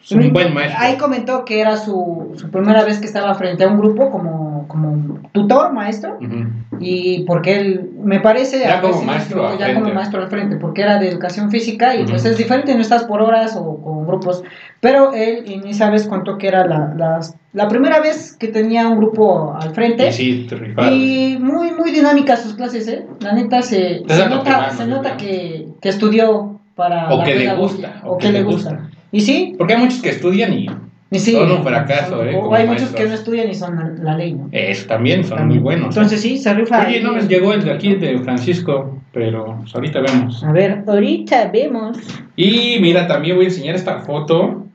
Es 0.03 0.11
un 0.11 0.33
buen 0.33 0.53
maestro. 0.53 0.79
Ahí 0.81 0.97
comentó 0.97 1.45
que 1.45 1.61
era 1.61 1.77
su, 1.77 2.33
su 2.35 2.49
primera 2.51 2.83
vez 2.83 2.99
que 2.99 3.05
estaba 3.05 3.33
frente 3.35 3.63
a 3.63 3.67
un 3.69 3.77
grupo 3.79 4.11
como, 4.11 4.67
como 4.67 5.19
tutor, 5.31 5.71
maestro, 5.71 6.17
Ujú. 6.19 6.45
y 6.81 7.23
porque 7.23 7.57
él, 7.57 7.91
me 8.03 8.19
parece, 8.19 8.59
Ya 8.59 8.79
a 8.79 8.81
como 8.81 9.01
maestro 9.01 9.47
al 9.47 9.57
ya 9.57 9.73
como 9.73 9.93
maestro 9.93 10.21
al 10.21 10.27
frente, 10.27 10.57
porque 10.57 10.81
era 10.81 10.99
de 10.99 11.07
educación 11.07 11.49
física 11.49 11.95
y 11.95 12.01
Ujú. 12.01 12.11
pues 12.11 12.25
es 12.25 12.37
diferente, 12.37 12.75
no 12.75 12.81
estás 12.81 13.05
por 13.05 13.21
horas 13.21 13.55
o 13.55 13.81
con 13.81 14.05
grupos, 14.05 14.43
pero 14.81 15.13
él 15.13 15.45
en 15.47 15.65
esa 15.67 15.89
vez 15.89 16.05
contó 16.05 16.37
que 16.37 16.49
era 16.49 16.65
la, 16.67 16.93
las- 16.97 17.35
la 17.53 17.67
primera 17.69 17.99
vez 18.01 18.35
que 18.35 18.47
tenía 18.49 18.87
un 18.89 18.97
grupo 18.97 19.53
al 19.57 19.73
frente. 19.73 20.09
Y 20.09 20.11
sí. 20.11 20.47
Y 20.91 21.37
muy, 21.39 21.71
muy 21.71 21.91
dinámicas 21.91 22.41
sus 22.41 22.55
clases, 22.55 22.87
¿eh? 22.87 23.05
La 23.21 23.31
neta 23.33 23.61
se, 23.61 23.99
se 23.99 24.23
que 24.23 24.29
nota, 24.29 24.71
se 24.71 24.85
¿no? 24.87 24.95
nota 24.97 25.15
que, 25.17 25.67
que 25.79 25.89
estudió 25.89 26.59
para 26.75 27.13
O 27.13 27.19
la 27.19 27.23
que 27.23 27.35
le 27.35 27.55
gusta, 27.55 28.01
O 28.03 28.17
que 28.17 28.31
le 28.31 28.41
gusta. 28.43 28.89
Y 29.13 29.21
sí, 29.21 29.55
Porque 29.57 29.75
hay 29.75 29.79
muchos 29.79 30.01
que 30.01 30.09
estudian 30.09 30.51
y 30.53 30.67
sí. 31.11 31.31
Son 31.33 31.51
un 31.51 31.63
fracaso, 31.63 32.25
¿eh? 32.25 32.35
O 32.35 32.53
hay 32.53 32.65
muchos 32.65 32.91
maestros. 32.91 32.95
que 32.95 33.07
no 33.07 33.13
estudian 33.13 33.49
y 33.49 33.53
son 33.53 33.75
la, 33.75 33.89
la 34.03 34.17
ley, 34.17 34.33
¿no? 34.33 34.49
eso 34.51 34.87
también 34.87 35.23
son 35.23 35.37
También. 35.37 35.61
muy 35.61 35.63
buenos. 35.63 35.85
¿eh? 35.85 35.99
Entonces 35.99 36.21
sí, 36.21 36.37
se 36.37 36.53
rifa. 36.55 36.87
Oye, 36.87 36.99
no 37.01 37.13
me 37.13 37.21
llegó 37.21 37.53
el 37.53 37.63
de 37.63 37.71
aquí 37.71 37.93
de 37.95 38.17
Francisco, 38.19 38.99
pero 39.13 39.57
pues, 39.61 39.75
ahorita 39.75 40.01
vemos. 40.01 40.43
A 40.43 40.51
ver, 40.51 40.83
ahorita 40.87 41.51
vemos. 41.53 41.97
Y 42.35 42.77
mira, 42.81 43.07
también 43.07 43.35
voy 43.35 43.45
a 43.45 43.49
enseñar 43.49 43.75
esta 43.75 43.99
foto, 43.99 44.65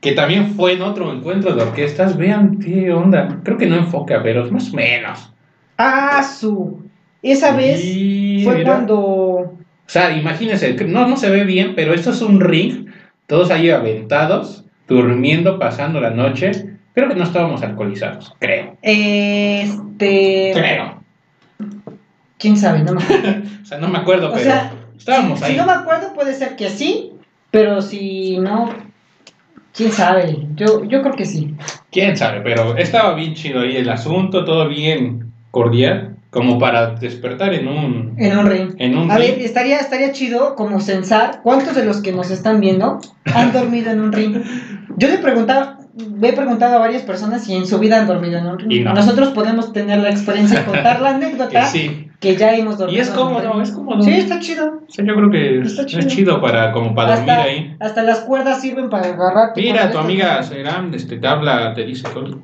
que 0.00 0.12
también 0.12 0.54
fue 0.56 0.72
en 0.72 0.82
otro 0.82 1.12
encuentro 1.12 1.54
de 1.54 1.62
orquestas. 1.62 2.16
Vean 2.16 2.58
qué 2.58 2.92
onda. 2.92 3.38
Creo 3.44 3.56
que 3.56 3.66
no 3.66 3.76
enfoca, 3.76 4.20
pero 4.22 4.44
es 4.44 4.50
más 4.50 4.72
o 4.72 4.76
menos. 4.76 5.32
Ah, 5.78 6.22
su. 6.24 6.82
Esa 7.22 7.54
vez 7.56 7.80
Y 7.82 8.42
fue 8.44 8.56
mira, 8.58 8.72
cuando. 8.72 8.96
O 8.96 9.56
sea, 9.86 10.16
imagínense, 10.16 10.74
no, 10.88 11.06
no 11.06 11.16
se 11.16 11.30
ve 11.30 11.44
bien, 11.44 11.74
pero 11.76 11.94
esto 11.94 12.10
es 12.10 12.20
un 12.22 12.40
ring, 12.40 12.86
todos 13.26 13.50
ahí 13.50 13.70
aventados, 13.70 14.64
durmiendo, 14.88 15.58
pasando 15.58 16.00
la 16.00 16.10
noche. 16.10 16.76
Creo 16.94 17.08
que 17.08 17.14
no 17.16 17.24
estábamos 17.24 17.62
alcoholizados, 17.62 18.34
creo. 18.38 18.76
Este. 18.82 20.52
Creo. 20.54 21.02
¿Quién 22.38 22.56
sabe? 22.56 22.80
No 22.82 22.92
me 22.94 23.02
acuerdo. 23.02 23.42
O 23.62 23.66
sea, 23.66 23.78
no 23.78 23.88
me 23.88 23.98
acuerdo, 23.98 24.28
O 24.28 24.32
pero 24.32 24.44
sea, 24.44 24.72
estábamos 24.96 25.38
si, 25.38 25.44
ahí. 25.46 25.52
si 25.52 25.56
no 25.56 25.64
me 25.64 25.72
acuerdo, 25.72 26.12
puede 26.14 26.34
ser 26.34 26.54
que 26.54 26.68
sí, 26.68 27.12
pero 27.50 27.80
si 27.80 28.36
no, 28.38 28.68
quién 29.72 29.90
sabe. 29.90 30.46
Yo, 30.54 30.84
yo 30.84 31.00
creo 31.00 31.14
que 31.14 31.24
sí. 31.24 31.54
Quién 31.90 32.16
sabe, 32.16 32.42
pero 32.42 32.76
estaba 32.76 33.14
bien 33.14 33.34
chido 33.34 33.62
ahí 33.62 33.76
el 33.76 33.88
asunto, 33.88 34.44
todo 34.44 34.68
bien 34.68 35.32
cordial, 35.50 36.16
como 36.34 36.58
para 36.58 36.90
despertar 36.96 37.54
en 37.54 37.68
un. 37.68 38.14
En 38.18 38.36
un 38.38 38.46
ring. 38.46 38.74
En 38.78 38.98
un 38.98 39.10
A 39.10 39.16
ver, 39.16 39.36
ring. 39.36 39.44
estaría, 39.44 39.78
estaría 39.78 40.12
chido 40.12 40.54
como 40.56 40.80
censar 40.80 41.40
cuántos 41.42 41.74
de 41.74 41.84
los 41.86 42.02
que 42.02 42.12
nos 42.12 42.30
están 42.30 42.60
viendo 42.60 43.00
han 43.34 43.52
dormido 43.52 43.90
en 43.90 44.00
un 44.00 44.12
ring. 44.12 44.42
Yo 44.98 45.08
le 45.08 45.18
preguntaba, 45.18 45.78
he 46.22 46.32
preguntado 46.32 46.76
a 46.76 46.78
varias 46.78 47.02
personas 47.02 47.44
si 47.44 47.54
en 47.54 47.66
su 47.66 47.78
vida 47.78 47.98
han 48.00 48.06
dormido 48.06 48.38
en 48.38 48.46
un 48.46 48.58
ring. 48.58 48.70
Y 48.72 48.80
no. 48.80 48.92
Nosotros 48.92 49.30
podemos 49.30 49.72
tener 49.72 50.00
la 50.00 50.10
experiencia 50.10 50.60
y 50.60 50.64
contar 50.70 51.00
la 51.00 51.10
anécdota 51.14 51.48
Que 51.62 51.66
sí. 51.66 52.10
que 52.20 52.36
ya 52.36 52.54
hemos 52.54 52.76
dormido. 52.78 52.98
Y 52.98 53.00
es 53.02 53.10
cómodo, 53.10 53.62
es 53.62 53.70
cómodo. 53.70 54.02
Sí, 54.02 54.12
está 54.12 54.38
chido. 54.40 54.82
O 54.86 54.90
sea, 54.92 55.04
yo 55.04 55.14
creo 55.14 55.30
que 55.30 55.60
es, 55.60 55.66
Está 55.68 55.82
es 55.82 55.86
chido. 55.88 56.08
chido. 56.08 56.40
para 56.40 56.72
como 56.72 56.94
para 56.94 57.16
dormir 57.16 57.30
Hasta, 57.30 57.42
ahí. 57.42 57.76
hasta 57.80 58.02
las 58.02 58.20
cuerdas 58.20 58.60
sirven 58.60 58.90
para 58.90 59.08
agarrarte. 59.08 59.62
Mira, 59.62 59.90
tu 59.90 59.98
amiga 59.98 60.42
Seram 60.42 60.92
este, 60.94 61.16
te 61.18 61.26
habla, 61.26 61.72
te 61.74 61.84
dice 61.84 62.08
todo. 62.12 62.38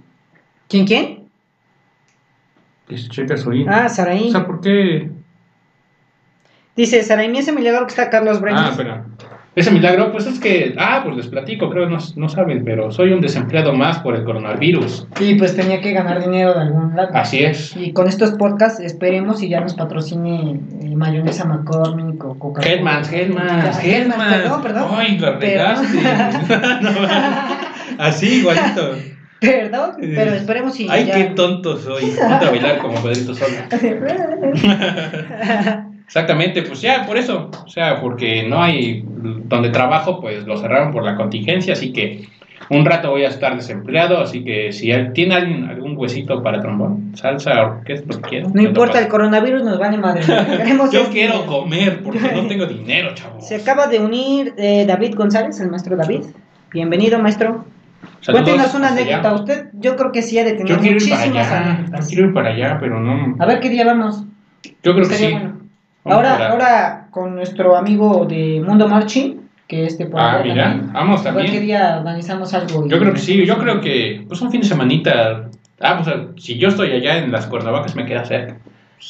¿Quién, 0.68 0.86
quién? 0.86 1.19
Que 2.90 2.98
se 2.98 3.08
checa 3.08 3.36
su 3.36 3.52
INE. 3.52 3.72
Ah, 3.72 3.88
Saraí. 3.88 4.26
O 4.28 4.32
sea, 4.32 4.44
¿por 4.44 4.60
qué? 4.60 5.08
Dice, 6.74 7.04
Saraí, 7.04 7.30
ese 7.36 7.52
milagro 7.52 7.86
que 7.86 7.90
está 7.90 8.10
Carlos 8.10 8.40
Brenes. 8.40 8.60
Ah, 8.64 8.68
espera. 8.72 9.04
Ese 9.54 9.70
milagro, 9.70 10.10
pues 10.10 10.26
es 10.26 10.40
que, 10.40 10.74
ah, 10.76 11.02
pues 11.04 11.16
les 11.16 11.28
platico, 11.28 11.70
creo 11.70 11.88
no, 11.88 11.98
no 12.16 12.28
saben, 12.28 12.64
pero 12.64 12.90
soy 12.90 13.12
un 13.12 13.20
desempleado 13.20 13.72
más 13.72 14.00
por 14.00 14.16
el 14.16 14.24
coronavirus. 14.24 15.06
Y 15.20 15.36
pues 15.36 15.54
tenía 15.54 15.80
que 15.80 15.92
ganar 15.92 16.20
dinero 16.20 16.54
de 16.54 16.62
algún 16.62 16.96
lado. 16.96 17.10
Así 17.14 17.44
es. 17.44 17.76
Y 17.76 17.92
con 17.92 18.08
estos 18.08 18.32
podcasts 18.32 18.80
esperemos 18.80 19.40
y 19.42 19.48
ya 19.48 19.60
nos 19.60 19.74
patrocine 19.74 20.60
eh, 20.82 20.96
mayonesa 20.96 21.44
McCormick 21.44 22.24
o 22.24 22.38
Coca-Cola. 22.38 22.72
Hellmans, 22.72 23.12
Hellmans, 23.12 23.76
Ya, 23.76 23.82
Hellmans. 23.82 24.34
Perdón, 24.36 24.62
perdón. 24.62 24.88
Ay, 24.96 25.18
lo 25.18 25.38
Perdón. 25.38 25.76
regaste. 25.92 25.98
No, 28.00 28.04
así, 28.04 28.38
igualito. 28.38 28.96
Perdón, 29.40 29.92
pero 29.98 30.32
esperemos 30.32 30.78
y 30.78 30.86
Ay, 30.88 31.06
ya. 31.06 31.14
qué 31.14 31.24
tonto 31.34 31.78
soy. 31.78 32.02
Ponte 32.10 32.46
a 32.46 32.50
bailar 32.50 32.78
como 32.78 33.02
Pedrito 33.02 33.34
Sola. 33.34 33.68
Exactamente, 36.04 36.62
pues 36.62 36.82
ya 36.82 37.06
por 37.06 37.16
eso, 37.16 37.50
o 37.64 37.68
sea, 37.68 38.00
porque 38.00 38.42
no 38.42 38.62
hay 38.62 39.04
donde 39.06 39.70
trabajo, 39.70 40.20
pues 40.20 40.44
lo 40.44 40.56
cerraron 40.56 40.92
por 40.92 41.04
la 41.04 41.16
contingencia, 41.16 41.74
así 41.74 41.92
que 41.92 42.28
un 42.68 42.84
rato 42.84 43.10
voy 43.10 43.24
a 43.24 43.28
estar 43.28 43.56
desempleado, 43.56 44.18
así 44.18 44.44
que 44.44 44.72
si 44.72 44.90
tiene 45.14 45.34
alguien 45.34 45.64
algún 45.64 45.96
huesito 45.96 46.42
para 46.42 46.60
trombón, 46.60 47.16
salsa, 47.16 47.62
orquesta, 47.62 48.14
lo 48.14 48.22
que 48.22 48.28
quiera. 48.28 48.48
No 48.52 48.60
importa, 48.60 48.98
el 48.98 49.08
coronavirus 49.08 49.62
nos 49.62 49.78
vale 49.78 49.98
madre. 49.98 50.22
Yo 50.92 51.02
es 51.02 51.08
quiero 51.08 51.46
comer 51.46 52.02
porque 52.02 52.32
no 52.32 52.46
tengo 52.46 52.66
dinero, 52.66 53.14
chavo. 53.14 53.40
Se 53.40 53.56
acaba 53.56 53.86
de 53.86 54.00
unir 54.00 54.54
eh, 54.56 54.84
David 54.86 55.14
González, 55.14 55.58
el 55.60 55.70
maestro 55.70 55.96
David. 55.96 56.22
Bienvenido, 56.72 57.18
maestro. 57.18 57.64
Saludos 58.20 58.44
Cuéntenos 58.44 58.74
una 58.74 58.88
anécdota. 58.88 59.32
Usted, 59.34 59.66
yo 59.74 59.96
creo 59.96 60.12
que 60.12 60.22
sí 60.22 60.38
ha 60.38 60.44
de 60.44 60.52
tener 60.52 60.66
Yo 60.66 60.78
quiero 60.78 60.96
ir 60.96 61.08
para 61.10 61.16
muchísimas 61.26 61.46
allá, 61.50 61.64
yo 61.64 61.70
anécdotas. 61.70 62.08
quiero 62.08 62.26
ir 62.28 62.34
para 62.34 62.50
allá, 62.50 62.76
pero 62.78 63.00
no. 63.00 63.36
A 63.38 63.46
ver 63.46 63.60
qué 63.60 63.68
día 63.70 63.84
vamos. 63.86 64.24
Yo 64.82 64.94
creo 64.94 65.08
que 65.08 65.14
sí. 65.14 65.30
bueno. 65.32 65.58
Ahora, 66.04 66.32
para- 66.32 66.48
ahora 66.50 67.06
con 67.10 67.34
nuestro 67.34 67.76
amigo 67.76 68.26
de 68.26 68.62
Mundo 68.66 68.88
Marching, 68.88 69.36
que 69.66 69.86
este 69.86 70.06
por 70.06 70.20
Ah, 70.20 70.40
mira, 70.42 70.64
también. 70.64 70.92
vamos 70.92 71.20
A 71.26 71.30
ver 71.30 71.44
qué 71.46 71.50
también. 71.52 71.66
día 71.66 71.96
organizamos 71.98 72.52
algo. 72.54 72.86
Yo 72.88 72.98
creo 72.98 73.12
que 73.14 73.20
sí, 73.20 73.44
yo 73.46 73.56
creo 73.58 73.80
que 73.80 74.24
pues 74.28 74.40
un 74.42 74.50
fin 74.50 74.60
de 74.60 74.66
semanita. 74.66 75.48
Ah, 75.80 75.98
pues 76.02 76.14
si 76.44 76.58
yo 76.58 76.68
estoy 76.68 76.92
allá 76.92 77.16
en 77.18 77.32
las 77.32 77.46
Cuernavacas 77.46 77.96
me 77.96 78.04
queda 78.04 78.24
cerca. 78.24 78.56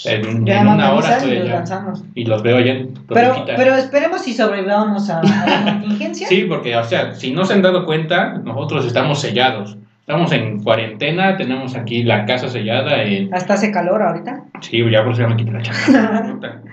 En, 0.05 0.47
Ya 0.47 0.61
en 0.61 0.69
una 0.69 0.93
hora 0.95 1.17
estoy 1.17 1.33
y 1.33 1.49
lanzamos. 1.49 2.05
Y 2.15 2.25
los 2.25 2.43
veo 2.43 2.57
allá 2.59 2.73
en 2.73 2.95
Pero, 3.09 3.45
pero 3.57 3.75
esperemos 3.75 4.23
si 4.23 4.35
sobrevivamos 4.35 5.11
a, 5.11 5.21
a 5.21 5.23
la 5.25 5.65
contingencia. 5.81 6.29
Sí, 6.29 6.47
porque, 6.49 6.77
o 6.77 6.85
sea, 6.85 7.15
si 7.15 7.33
no 7.33 7.45
se 7.45 7.55
han 7.55 7.63
dado 7.63 7.85
cuenta, 7.85 8.35
nosotros 8.45 8.87
estamos 8.87 9.21
sellados. 9.21 9.77
Estamos 10.01 10.33
en 10.33 10.63
cuarentena, 10.63 11.37
tenemos 11.37 11.77
aquí 11.77 12.03
la 12.03 12.25
casa 12.25 12.49
sellada. 12.49 13.03
En... 13.03 13.33
Hasta 13.33 13.55
hace 13.55 13.71
calor 13.71 14.03
ahorita. 14.03 14.43
Sí, 14.61 14.79
ya 14.91 15.05
por 15.05 15.13
eso 15.13 15.23
ya 15.23 15.29
me 15.29 15.37
quité 15.37 15.53
la 15.53 15.63
chamarra. 15.63 16.61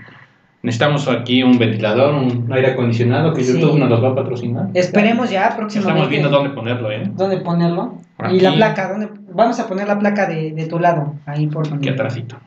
Necesitamos 0.64 1.08
aquí 1.08 1.44
un 1.44 1.58
ventilador, 1.58 2.16
un 2.16 2.52
aire 2.52 2.72
acondicionado 2.72 3.34
que 3.34 3.44
Sí. 3.44 3.54
YouTube 3.54 3.78
nos 3.78 3.90
los 3.90 4.04
va 4.04 4.10
a 4.10 4.16
patrocinar. 4.16 4.68
Esperemos 4.74 5.30
ya 5.30 5.56
próximamente. 5.56 5.92
Estamos 5.94 6.10
viendo 6.10 6.30
dónde 6.30 6.50
ponerlo, 6.50 6.92
¿eh? 6.92 7.04
dónde 7.14 7.38
ponerlo. 7.38 8.00
Aquí. 8.18 8.38
Y 8.38 8.40
la 8.40 8.54
placa, 8.54 8.90
¿dónde? 8.90 9.08
vamos 9.32 9.60
a 9.60 9.68
poner 9.68 9.88
la 9.88 10.00
placa 10.00 10.26
de, 10.26 10.52
de 10.52 10.66
tu 10.66 10.80
lado, 10.80 11.14
ahí 11.28 11.48
por 11.48 11.72
Aquí 11.72 11.90
atrásito. 11.90 12.38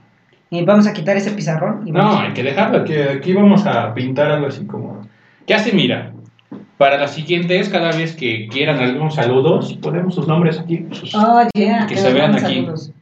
Y 0.50 0.64
vamos 0.64 0.86
a 0.86 0.92
quitar 0.92 1.16
ese 1.16 1.30
pizarrón. 1.30 1.86
Y 1.86 1.92
No, 1.92 2.18
hay 2.18 2.32
que 2.32 2.42
dejarlo, 2.42 2.84
que 2.84 3.02
aquí 3.04 3.32
vamos 3.32 3.64
a 3.66 3.94
pintar 3.94 4.30
algo 4.32 4.48
así 4.48 4.64
como... 4.66 5.06
¿Qué 5.46 5.54
hace? 5.54 5.72
Mira, 5.72 6.12
para 6.76 6.98
las 6.98 7.14
siguientes, 7.14 7.68
cada 7.68 7.92
vez 7.92 8.16
que 8.16 8.48
quieran 8.48 8.78
algunos 8.80 9.14
saludos, 9.14 9.78
ponemos 9.80 10.14
sus 10.14 10.26
nombres 10.26 10.58
aquí. 10.58 10.86
sus- 10.92 11.14
Oh, 11.14 11.42
yeah, 11.54 11.86
Que 11.86 11.96
se 11.96 12.12
vean 12.12 12.32
aquí. 12.34 12.40
saludos. 12.64 12.92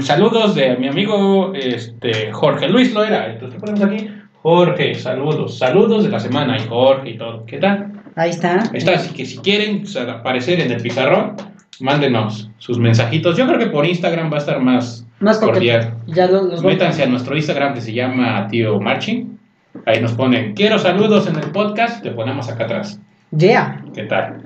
saludos 0.00 0.54
de 0.54 0.76
mi 0.76 0.88
amigo 0.88 1.52
este, 1.54 2.32
Jorge 2.32 2.68
Luis 2.68 2.92
Loera. 2.94 3.32
Entonces 3.32 3.54
le 3.54 3.60
ponemos 3.60 3.82
aquí 3.82 4.10
Jorge, 4.42 4.94
saludos, 4.94 5.58
saludos 5.58 6.04
de 6.04 6.10
la 6.10 6.20
semana 6.20 6.56
y 6.56 6.66
Jorge 6.68 7.10
y 7.10 7.18
todo. 7.18 7.44
¿Qué 7.44 7.58
tal? 7.58 7.92
Ahí 8.16 8.30
está. 8.30 8.62
Está, 8.72 8.92
así 8.94 9.12
que 9.14 9.26
si 9.26 9.38
quieren 9.38 9.84
aparecer 10.08 10.60
en 10.60 10.70
el 10.72 10.80
pizarrón, 10.80 11.34
mándenos 11.80 12.50
sus 12.58 12.78
mensajitos. 12.78 13.36
Yo 13.36 13.46
creo 13.46 13.58
que 13.58 13.66
por 13.66 13.86
Instagram 13.86 14.30
va 14.30 14.36
a 14.36 14.40
estar 14.40 14.60
más, 14.60 15.06
Más 15.20 15.38
cordial. 15.38 15.94
Ya 16.06 16.26
los 16.26 16.62
Métanse 16.62 17.02
a 17.02 17.06
nuestro 17.06 17.36
Instagram 17.36 17.74
que 17.74 17.80
se 17.80 17.92
llama 17.92 18.46
Tío 18.48 18.80
Marching. 18.80 19.38
Ahí 19.86 20.00
nos 20.00 20.12
ponen, 20.12 20.54
quiero 20.54 20.78
saludos 20.78 21.28
en 21.28 21.36
el 21.36 21.50
podcast, 21.50 22.02
te 22.02 22.10
ponemos 22.10 22.48
acá 22.48 22.64
atrás. 22.64 23.00
Yeah. 23.30 23.82
¿Qué 23.94 24.04
tal? 24.04 24.42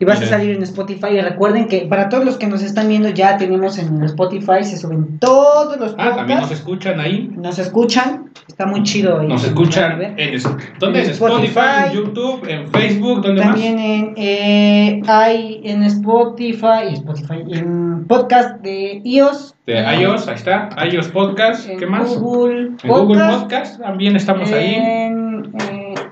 Y 0.00 0.04
vas 0.06 0.20
a 0.22 0.26
salir 0.26 0.56
en 0.56 0.62
Spotify. 0.62 1.08
Y 1.12 1.20
recuerden 1.20 1.68
que 1.68 1.80
para 1.82 2.08
todos 2.08 2.24
los 2.24 2.38
que 2.38 2.46
nos 2.46 2.62
están 2.62 2.88
viendo, 2.88 3.10
ya 3.10 3.36
tenemos 3.36 3.78
en 3.78 4.02
Spotify, 4.04 4.64
se 4.64 4.78
suben 4.78 5.18
todos 5.18 5.76
los 5.78 5.92
Ah, 5.98 6.16
también 6.16 6.38
nos 6.40 6.48
podcasts. 6.48 6.52
escuchan 6.52 7.00
ahí. 7.00 7.30
Nos 7.36 7.58
escuchan. 7.58 8.30
Está 8.48 8.64
muy 8.66 8.82
chido. 8.82 9.20
ahí. 9.20 9.28
Nos 9.28 9.44
escuchan 9.44 10.00
en, 10.16 10.40
¿dónde 10.78 11.00
En 11.00 11.04
es? 11.04 11.10
Spotify, 11.12 11.60
en 11.88 11.92
YouTube, 11.92 12.48
en 12.48 12.68
Facebook, 12.68 13.20
¿dónde 13.22 13.42
También 13.42 13.78
en, 13.78 14.14
eh, 14.16 15.02
hay 15.06 15.60
en 15.64 15.82
Spotify, 15.84 16.92
Spotify, 16.94 17.42
en 17.52 18.06
podcast 18.06 18.60
de 18.62 19.02
iOS. 19.04 19.54
más? 19.54 19.54
De 19.66 20.02
iOS, 20.02 20.28
ahí 20.28 20.34
está, 20.34 20.70
iOS 20.90 21.08
Podcast, 21.08 21.68
en 21.68 21.78
¿qué 21.78 21.86
más? 21.86 22.16
Google 22.18 22.70
En 22.82 22.88
Google 22.88 23.18
Podcast, 23.18 23.42
Podcast 23.42 23.80
también 23.80 24.16
estamos 24.16 24.50
ahí. 24.50 24.74
En 24.74 25.52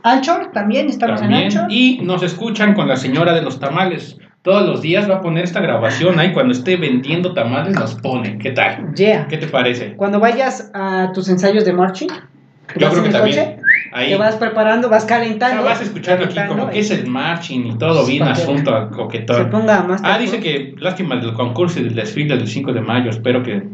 Anchor 0.03 0.51
también 0.53 0.88
estamos 0.88 1.20
También. 1.20 1.42
en 1.42 1.46
Anchor. 1.58 1.72
Y 1.72 2.00
nos 2.03 2.22
escuchan 2.22 2.75
con 2.75 2.88
la 2.88 2.96
señora 2.96 3.33
de 3.34 3.42
los 3.42 3.58
tamales. 3.61 4.16
Todos 4.42 4.66
los 4.66 4.80
días 4.83 5.11
va 5.11 5.16
a 5.16 5.20
poner 5.20 5.45
esta 5.45 5.61
grabación 5.61 6.18
ahí. 6.18 6.33
Cuando 6.33 6.53
esté 6.53 6.76
vendiendo 6.76 7.34
tamales, 7.34 7.75
nos 7.75 7.95
pone. 7.96 8.38
¿Qué 8.38 8.53
tal? 8.53 8.95
Yeah. 8.95 9.26
¿Qué 9.29 9.37
te 9.37 9.46
parece? 9.49 9.95
Cuando 9.96 10.20
vayas 10.20 10.70
a 10.75 11.11
tus 11.12 11.29
ensayos 11.29 11.64
de 11.64 11.72
marching, 11.72 12.08
Yo 12.76 12.91
creo 12.91 13.03
que 13.03 13.11
también. 13.11 13.37
coche, 13.37 13.57
Ahí. 13.92 14.11
te 14.11 14.16
vas 14.16 14.37
preparando, 14.37 14.88
vas 14.88 15.04
O 15.04 15.08
sea, 15.08 15.18
calentando. 15.18 15.64
vas 15.64 15.80
escuchando 15.83 16.25
aquí 16.26 16.34
calentando, 16.34 16.62
como 16.62 16.72
que 16.72 16.79
es 16.80 16.91
el 16.91 17.07
marching 17.08 17.66
y 17.66 17.79
todo 17.79 18.07
bien 18.07 18.22
asunto 18.22 18.88
Se 18.91 18.96
coquetón. 18.96 19.50
ponga 19.50 19.83
más. 19.83 20.00
Ah, 20.04 20.18
dice 20.18 20.38
que 20.41 20.75
lástima 20.79 21.16
del 21.16 21.33
concurso 21.34 21.80
y 21.80 21.84
del 21.84 21.95
desfile 21.95 22.37
del 22.37 22.46
5 22.46 22.72
de 22.72 22.80
mayo. 22.80 23.11
Espero 23.11 23.42
que, 23.42 23.64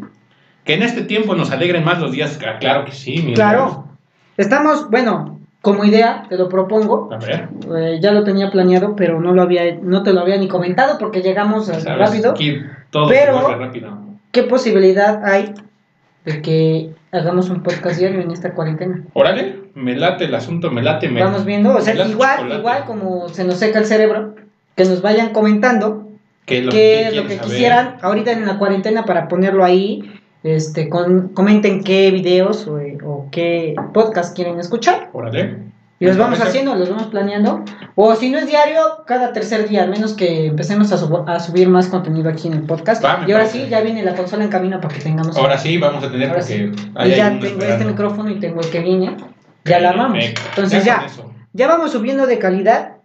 que 0.65 0.75
en 0.75 0.83
este 0.83 1.03
tiempo 1.03 1.35
nos 1.35 1.51
alegren 1.51 1.85
más 1.85 2.01
los 2.01 2.11
días. 2.13 2.39
Ah, 2.45 2.59
Claro 2.59 2.85
que 2.87 2.93
sí, 2.93 3.23
mi 3.25 3.35
Claro. 3.35 3.89
Estamos, 4.37 4.89
bueno, 4.91 5.41
como 5.65 5.83
idea, 5.85 6.25
te 6.29 6.37
lo 6.37 6.49
propongo. 6.49 7.09
A 7.13 7.17
ver, 7.17 7.49
Eh, 7.77 7.99
ya 8.01 8.13
lo 8.13 8.23
tenía 8.23 8.51
planeado, 8.51 8.95
pero 8.95 9.19
no 9.21 9.33
lo 9.33 9.43
había, 9.43 9.63
no 9.83 10.03
te 10.05 10.13
lo 10.13 10.21
había 10.21 10.37
ni 10.37 10.47
comentado 10.47 10.99
porque 10.99 11.23
llegamos 11.23 11.67
sabes, 11.67 11.85
rápido. 11.87 12.31
aquí 12.33 12.61
todo 12.91 13.09
Pero- 13.09 13.39
se 13.39 13.43
corre 13.45 13.57
rápido. 13.67 13.99
¿Qué 14.31 14.43
posibilidad 14.43 15.25
hay 15.25 15.55
de 16.27 16.43
que 16.43 16.91
hagamos 17.13 17.49
un 17.51 17.63
podcast 17.63 17.99
diario 17.99 18.21
en 18.21 18.31
esta 18.31 18.53
cuarentena? 18.53 19.03
Órale, 19.15 19.61
me 19.75 19.97
late 19.97 20.27
el 20.27 20.35
asunto, 20.35 20.71
me 20.71 20.83
late. 20.83 21.09
Me, 21.09 21.23
Vamos 21.25 21.45
viendo, 21.47 21.75
o 21.75 21.81
sea, 21.81 21.95
igual, 21.95 22.37
chocolate. 22.37 22.59
igual 22.61 22.85
como 22.85 23.29
se 23.31 23.45
nos 23.45 23.57
seca 23.57 23.79
el 23.79 23.87
cerebro, 23.87 24.35
que 24.77 24.85
nos 24.85 25.01
vayan 25.03 25.31
comentando 25.33 26.09
¿Qué 26.47 26.59
es 26.59 26.65
lo 26.67 26.71
qué 26.73 26.77
que 26.77 27.09
es 27.09 27.17
lo 27.17 27.27
que 27.27 27.39
quisieran 27.39 27.97
ahorita 28.03 28.33
en 28.33 28.45
la 28.47 28.59
cuarentena 28.59 29.07
para 29.07 29.29
ponerlo 29.29 29.65
ahí. 29.65 30.03
Este, 30.45 30.91
con, 30.91 31.31
comenten 31.31 31.83
qué 31.83 32.11
videos 32.11 32.69
o, 32.69 32.79
o 33.05 33.29
qué 33.33 33.75
podcast 33.93 34.37
quieren 34.37 34.61
escuchar. 34.61 35.09
Órale. 35.13 35.57
Y 36.01 36.07
los 36.07 36.19
vamos 36.19 36.39
haciendo, 36.41 36.75
los 36.75 36.91
vamos 36.91 37.07
planeando. 37.07 37.65
O 37.95 38.15
si 38.15 38.29
no 38.29 38.39
es 38.39 38.47
diario, 38.47 39.05
cada 39.07 39.33
tercer 39.33 39.67
día, 39.69 39.85
al 39.85 39.91
menos 39.91 40.13
que 40.13 40.47
empecemos 40.47 40.93
a, 40.93 41.41
subir 41.41 41.69
más 41.69 41.87
contenido 41.87 42.29
aquí 42.29 42.49
en 42.49 42.55
el 42.55 42.63
podcast. 42.65 43.03
Va, 43.03 43.25
y 43.27 43.33
ahora 43.33 43.45
parece. 43.45 43.65
sí, 43.65 43.71
ya 43.71 43.81
viene 43.81 44.03
la 44.03 44.15
consola 44.15 44.45
en 44.45 44.51
camino 44.51 44.81
para 44.83 44.95
que 44.95 45.01
tengamos. 45.01 45.35
Ahora 45.37 45.57
sí, 45.57 45.79
vamos 45.79 46.05
a 46.05 46.11
tener 46.11 46.29
Ahora 46.29 46.41
porque 46.41 46.73
sí. 46.75 46.87
y 47.05 47.09
ya 47.11 47.31
tengo 47.31 47.45
esperando. 47.47 47.67
este 47.67 47.85
micrófono 47.87 48.31
y 48.31 48.41
tengo 48.41 48.61
el 48.61 48.69
que 48.69 48.81
viene. 48.81 49.17
Ya 49.65 49.81
la 49.81 49.91
armamos. 49.91 50.25
Entonces 50.25 50.85
Ya 50.85 51.07
ya, 51.55 51.69
vamos 51.69 51.93
subiendo 51.93 52.27
de 52.27 52.39
calidad. 52.39 52.97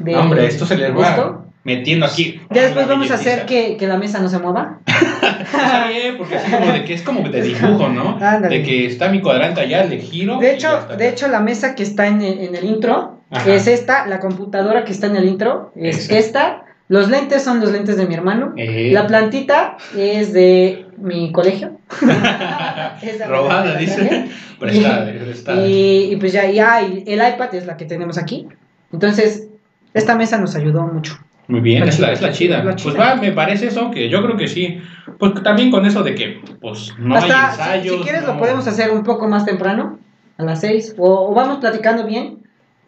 De, 0.00 0.16
Hombre, 0.16 0.46
esto 0.46 0.66
se 0.66 0.76
les 0.76 0.90
va 0.96 1.44
metiendo 1.62 2.06
aquí. 2.06 2.40
Ya 2.50 2.62
después 2.62 2.88
vamos 2.88 3.10
a 3.10 3.14
hacer 3.14 3.46
que, 3.46 3.76
que 3.76 3.86
la 3.86 3.98
mesa 3.98 4.18
no 4.18 4.28
se 4.28 4.38
mueva. 4.38 4.78
Está 5.22 5.88
bien, 5.88 6.18
porque 6.18 6.36
así 6.36 6.50
como 6.50 6.72
de 6.72 6.84
que 6.84 6.94
es 6.94 7.02
como 7.02 7.28
de 7.28 7.42
dibujo, 7.42 7.88
¿no? 7.88 8.16
Ándale. 8.20 8.58
De 8.58 8.62
que 8.64 8.86
está 8.86 9.08
mi 9.08 9.20
cuadrante 9.20 9.60
allá, 9.60 9.84
le 9.84 9.98
giro. 9.98 10.38
De 10.38 10.52
hecho, 10.52 10.86
de 10.98 11.08
hecho, 11.08 11.28
la 11.28 11.40
mesa 11.40 11.74
que 11.74 11.82
está 11.82 12.06
en 12.06 12.20
el, 12.22 12.38
en 12.40 12.54
el 12.54 12.64
intro 12.64 13.20
Ajá. 13.30 13.52
es 13.52 13.66
esta, 13.66 14.06
la 14.06 14.20
computadora 14.20 14.84
que 14.84 14.92
está 14.92 15.06
en 15.06 15.16
el 15.16 15.26
intro 15.26 15.72
es 15.76 16.10
esta. 16.10 16.64
Los 16.88 17.08
lentes 17.08 17.42
son 17.42 17.60
los 17.60 17.72
lentes 17.72 17.96
de 17.96 18.06
mi 18.06 18.14
hermano. 18.14 18.52
Eh. 18.56 18.90
La 18.92 19.06
plantita 19.06 19.78
es 19.96 20.32
de 20.32 20.86
mi 20.98 21.32
colegio. 21.32 21.78
Robada, 23.28 23.76
dice. 23.76 24.28
prestada, 24.58 25.10
prestada. 25.10 25.66
Y, 25.66 26.12
y 26.12 26.16
pues 26.16 26.32
ya, 26.32 26.50
ya, 26.50 26.82
y 26.82 27.04
el 27.06 27.26
iPad 27.26 27.54
es 27.54 27.66
la 27.66 27.76
que 27.78 27.86
tenemos 27.86 28.18
aquí. 28.18 28.46
Entonces, 28.92 29.48
esta 29.94 30.16
mesa 30.16 30.38
nos 30.38 30.54
ayudó 30.54 30.82
mucho. 30.82 31.18
Muy 31.48 31.60
bien, 31.60 31.80
La 31.80 31.86
es 31.90 31.98
la, 31.98 32.06
chida, 32.08 32.12
es 32.14 32.20
la 32.64 32.76
chida. 32.76 32.76
Pues 32.82 32.98
va, 32.98 33.16
me 33.16 33.32
parece 33.32 33.66
eso, 33.66 33.90
que 33.90 34.08
yo 34.08 34.22
creo 34.22 34.36
que 34.36 34.48
sí. 34.48 34.80
Pues 35.18 35.34
también 35.42 35.70
con 35.70 35.84
eso 35.84 36.02
de 36.02 36.14
que, 36.14 36.40
pues, 36.60 36.94
no 36.98 37.16
Hasta, 37.16 37.50
hay 37.50 37.52
si- 37.54 37.60
ensayos. 37.60 37.96
si, 37.98 38.02
quieres, 38.04 38.24
lo 38.26 38.38
podemos 38.38 38.66
hacer 38.66 38.90
un 38.90 39.02
poco 39.02 39.28
más 39.28 39.44
temprano, 39.44 39.98
a 40.38 40.44
las 40.44 40.60
6. 40.60 40.94
O, 40.98 41.30
o 41.30 41.34
vamos 41.34 41.58
platicando 41.58 42.04
bien. 42.06 42.38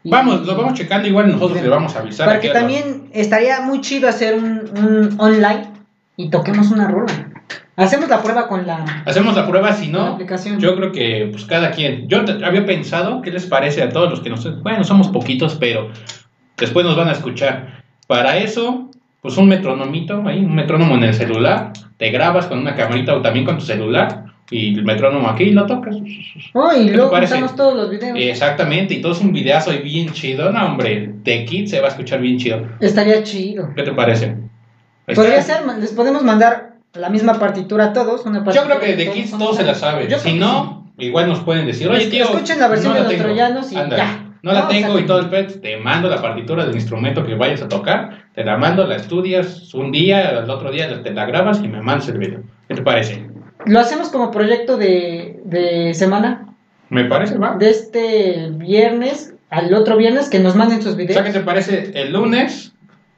y- 0.02 0.10
Vamos, 0.10 0.46
lo 0.46 0.54
vamos 0.56 0.74
checando, 0.74 1.08
igual 1.08 1.28
nosotros 1.30 1.60
le 1.62 1.68
vamos 1.68 1.96
a 1.96 2.00
avisar. 2.00 2.26
Para 2.26 2.38
aquí 2.38 2.48
que 2.48 2.56
a 2.56 2.60
los- 2.60 2.62
también 2.62 3.08
estaría 3.12 3.60
muy 3.60 3.80
chido 3.80 4.08
hacer 4.08 4.34
un, 4.36 4.70
un 4.78 5.20
online 5.20 5.68
y 6.16 6.30
toquemos 6.30 6.70
una 6.70 6.86
rola. 6.88 7.30
Hacemos 7.76 8.08
la 8.08 8.22
prueba 8.22 8.46
con 8.46 8.66
la, 8.68 9.02
Hacemos 9.04 9.34
la 9.34 9.48
prueba, 9.48 9.72
si 9.72 9.88
no, 9.88 10.02
aplicación. 10.14 10.60
yo 10.60 10.76
creo 10.76 10.92
que 10.92 11.28
pues 11.32 11.44
cada 11.44 11.72
quien. 11.72 12.06
Yo 12.08 12.24
te- 12.24 12.44
había 12.44 12.64
pensado, 12.64 13.20
¿qué 13.20 13.32
les 13.32 13.46
parece 13.46 13.82
a 13.82 13.88
todos 13.88 14.08
los 14.10 14.20
que 14.20 14.30
nos... 14.30 14.62
Bueno, 14.62 14.84
somos 14.84 15.08
poquitos, 15.08 15.56
pero 15.56 15.90
después 16.56 16.86
nos 16.86 16.96
van 16.96 17.08
a 17.08 17.12
escuchar. 17.12 17.82
Para 18.06 18.36
eso, 18.38 18.90
pues 19.22 19.36
un 19.36 19.48
metronomito, 19.48 20.22
ahí, 20.26 20.38
un 20.40 20.54
metrónomo 20.54 20.94
en 20.96 21.04
el 21.04 21.14
celular. 21.14 21.72
Te 21.96 22.10
grabas 22.10 22.46
con 22.46 22.58
una 22.58 22.74
camarita 22.74 23.14
o 23.14 23.22
también 23.22 23.44
con 23.44 23.58
tu 23.58 23.64
celular. 23.64 24.24
Y 24.50 24.74
el 24.78 24.84
metrónomo 24.84 25.28
aquí 25.28 25.44
y 25.44 25.50
lo 25.52 25.64
tocas. 25.64 25.96
Oh, 26.52 26.70
y 26.72 26.84
¿Qué 26.84 26.90
te 26.90 26.96
luego 26.98 27.16
juntamos 27.16 27.56
todos 27.56 27.74
los 27.74 27.88
videos. 27.90 28.18
Exactamente, 28.20 28.92
y 28.94 29.00
todo 29.00 29.12
es 29.12 29.20
un 29.20 29.32
videazo 29.32 29.70
ahí 29.70 29.78
bien 29.78 30.10
chido. 30.12 30.52
No, 30.52 30.66
hombre, 30.66 31.10
de 31.22 31.44
Kid 31.46 31.66
se 31.66 31.80
va 31.80 31.86
a 31.86 31.90
escuchar 31.90 32.20
bien 32.20 32.36
chido. 32.38 32.60
Estaría 32.78 33.22
chido. 33.22 33.70
¿Qué 33.74 33.82
te 33.82 33.92
parece? 33.92 34.36
Podría 35.14 35.38
Está- 35.38 35.62
ser, 35.64 35.78
les 35.78 35.92
podemos 35.92 36.22
mandar 36.22 36.74
la 36.92 37.08
misma 37.08 37.38
partitura 37.38 37.86
a 37.86 37.92
todos. 37.94 38.26
Una 38.26 38.40
Yo 38.40 38.44
partitura 38.44 38.66
creo 38.76 38.80
que 38.80 38.96
de 38.96 39.04
todos 39.04 39.16
Kids 39.16 39.30
todos 39.38 39.56
se 39.56 39.62
la 39.64 39.74
saben. 39.74 40.08
Yo 40.08 40.18
Si 40.18 40.34
no, 40.34 40.92
igual 40.98 41.26
nos 41.26 41.40
pueden 41.40 41.66
decir, 41.66 41.88
oye 41.88 42.06
tío. 42.08 42.24
escuchen 42.24 42.60
la 42.60 42.68
versión 42.68 42.92
no 42.92 42.98
de 42.98 43.04
los 43.04 43.12
tengo". 43.12 43.24
troyanos 43.24 43.72
y 43.72 43.76
Ándale, 43.76 44.02
ya. 44.02 44.23
No 44.44 44.52
la 44.52 44.60
No, 44.60 44.68
tengo 44.68 44.90
o 44.90 44.96
sea, 44.96 45.00
y 45.00 45.06
todo 45.06 45.20
el 45.20 45.30
pet. 45.30 45.60
Te 45.62 45.78
mando 45.78 46.06
la 46.10 46.20
partitura 46.20 46.66
del 46.66 46.74
instrumento 46.74 47.24
que 47.24 47.34
vayas 47.34 47.62
a 47.62 47.68
tocar. 47.68 48.24
Te 48.34 48.44
la 48.44 48.58
mando, 48.58 48.86
la 48.86 48.96
estudias 48.96 49.72
un 49.72 49.90
día, 49.90 50.32
el 50.38 50.50
otro 50.50 50.70
día 50.70 51.02
te 51.02 51.12
la 51.14 51.24
grabas 51.24 51.62
y 51.62 51.68
me 51.68 51.80
mandas 51.80 52.08
el 52.10 52.18
video. 52.18 52.42
¿Qué 52.68 52.74
te 52.74 52.82
parece? 52.82 53.26
Lo 53.64 53.80
hacemos 53.80 54.10
como 54.10 54.30
proyecto 54.30 54.76
de, 54.76 55.40
de 55.46 55.94
semana. 55.94 56.46
¿Me 56.90 57.06
parece, 57.06 57.38
va? 57.38 57.56
De 57.56 57.70
este 57.70 58.50
viernes 58.52 59.34
al 59.48 59.72
otro 59.72 59.96
viernes 59.96 60.28
que 60.28 60.40
nos 60.40 60.54
manden 60.56 60.82
sus 60.82 60.92
O 60.92 60.96
videos. 60.96 61.14
sea, 61.14 61.24
¿qué 61.24 61.32
te 61.32 61.40
parece? 61.40 61.92
El 61.94 62.12
lunes, 62.12 62.73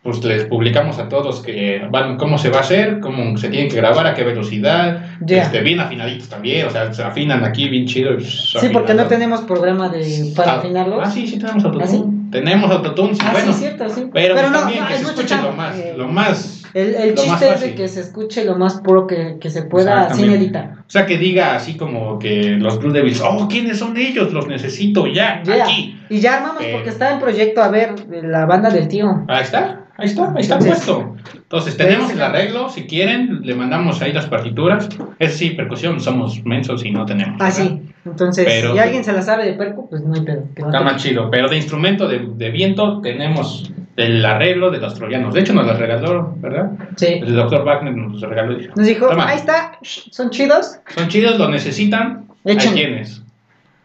pues 0.06 0.24
les 0.24 0.44
publicamos 0.44 0.98
a 0.98 1.08
todos 1.08 1.40
que 1.40 1.82
van, 1.90 2.16
cómo 2.16 2.38
se 2.38 2.48
va 2.48 2.58
a 2.58 2.60
hacer, 2.60 3.00
cómo 3.00 3.36
se 3.36 3.48
tienen 3.48 3.68
que 3.68 3.76
grabar, 3.76 4.06
a 4.06 4.14
qué 4.14 4.22
velocidad, 4.24 5.04
Ya. 5.20 5.42
este, 5.42 5.60
bien 5.60 5.80
afinaditos 5.80 6.28
también, 6.28 6.66
o 6.66 6.70
sea, 6.70 6.92
se 6.92 7.02
afinan 7.02 7.44
aquí 7.44 7.68
bien 7.68 7.86
chido. 7.86 8.18
Sí, 8.20 8.68
porque 8.72 8.94
no 8.94 9.06
tenemos 9.06 9.40
programa 9.42 9.88
de, 9.88 10.32
para 10.36 10.52
Ah, 10.52 10.58
afinarlos. 10.60 11.00
Ah, 11.04 11.10
sí, 11.10 11.26
sí 11.26 11.38
tenemos 11.38 11.64
autotune. 11.64 11.84
¿Ah, 11.84 11.88
sí? 11.88 12.04
Tenemos 12.30 12.70
autotune, 12.70 13.14
sí, 13.14 13.20
Ah, 13.24 13.32
bueno. 13.32 13.52
sí, 13.52 13.58
cierto, 13.60 13.88
sí. 13.88 14.06
Pero, 14.12 14.34
pues 14.34 14.50
no, 14.50 14.58
también 14.60 14.80
no, 14.82 14.88
que 14.88 14.94
es 14.94 15.00
se 15.00 15.06
escuche 15.06 15.36
lo 15.42 15.52
más, 15.52 15.76
Eh, 15.78 15.94
lo 15.96 16.08
más, 16.08 16.62
El, 16.74 16.94
el 16.94 17.14
chiste 17.14 17.48
es 17.54 17.60
de 17.62 17.74
que 17.74 17.88
se 17.88 18.00
escuche 18.00 18.44
lo 18.44 18.56
más 18.56 18.80
puro 18.82 19.06
que, 19.06 19.38
que 19.40 19.48
se 19.50 19.62
pueda 19.62 20.12
sin 20.14 20.30
editar. 20.30 20.72
o 20.80 20.90
sea, 20.90 21.06
que 21.06 21.16
diga 21.18 21.54
así 21.56 21.76
como 21.76 22.18
que 22.18 22.56
los 22.58 22.78
Blue 22.78 22.92
Devils, 22.92 23.22
oh, 23.22 23.48
¿quiénes 23.48 23.78
son 23.78 23.96
ellos? 23.96 24.32
Los 24.32 24.46
necesito 24.46 25.06
ya, 25.06 25.42
Ya. 25.44 25.64
aquí. 25.64 25.98
Y 26.10 26.20
ya 26.20 26.36
armamos 26.36 26.62
Eh. 26.62 26.70
porque 26.72 26.90
está 26.90 27.12
en 27.12 27.18
proyecto, 27.20 27.62
a 27.62 27.68
ver, 27.68 27.94
la 28.10 28.44
banda 28.44 28.68
del 28.70 28.88
tío. 28.88 29.24
Ahí 29.28 29.42
está, 29.42 29.85
ahí 29.98 30.06
está, 30.06 30.32
ahí 30.35 30.40
está 30.43 30.55
Entonces- 30.56 30.85
puesto. 30.85 31.16
Entonces 31.35 31.77
tenemos 31.77 32.10
el 32.10 32.20
arreglo, 32.23 32.68
si 32.68 32.86
quieren, 32.86 33.40
le 33.43 33.55
mandamos 33.55 34.02
ahí 34.02 34.12
las 34.12 34.27
partituras. 34.27 34.89
Es 35.18 35.36
sí, 35.36 35.51
percusión, 35.51 36.01
somos 36.01 36.44
mensos 36.44 36.85
y 36.85 36.90
no 36.90 37.06
tenemos. 37.06 37.36
Ah, 37.40 37.44
¿verdad? 37.44 37.56
sí. 37.56 37.82
Entonces, 38.05 38.44
Pero- 38.47 38.73
si 38.73 38.78
alguien 38.78 39.05
se 39.05 39.12
la 39.12 39.23
sabe 39.23 39.47
de 39.47 39.52
perco, 39.55 39.89
pues 39.89 40.02
no 40.02 40.14
hay 40.14 40.20
pedo. 40.23 40.43
no 40.59 40.66
Está 40.66 40.78
te- 40.78 40.85
más 40.85 41.02
chido. 41.02 41.31
Pero 41.31 41.48
de 41.48 41.56
instrumento 41.56 42.06
de, 42.09 42.20
de 42.35 42.51
viento 42.51 43.01
tenemos 43.01 43.73
el 43.97 44.24
arreglo 44.24 44.70
de 44.70 44.78
los 44.78 44.94
troyanos. 44.94 45.32
De 45.35 45.40
hecho, 45.40 45.55
nos 45.55 45.66
las 45.66 45.78
regaló, 45.78 46.35
¿verdad? 46.39 46.70
Sí. 46.97 47.06
El 47.06 47.35
doctor 47.35 47.64
Wagner 47.64 47.94
nos 47.97 48.12
los 48.20 48.23
regaló. 48.23 48.52
y 48.52 48.62
dijo, 48.62 48.73
Nos 48.77 48.86
dijo, 48.86 49.06
"Toma, 49.09 49.28
ahí 49.28 49.36
está, 49.39 49.78
son 49.82 50.31
chidos. 50.31 50.78
Son 50.94 51.09
chidos, 51.09 51.39
lo 51.39 51.48
necesitan. 51.48 52.27
Hay 52.44 52.55
Échenle. 52.56 52.74
quienes. 52.82 53.23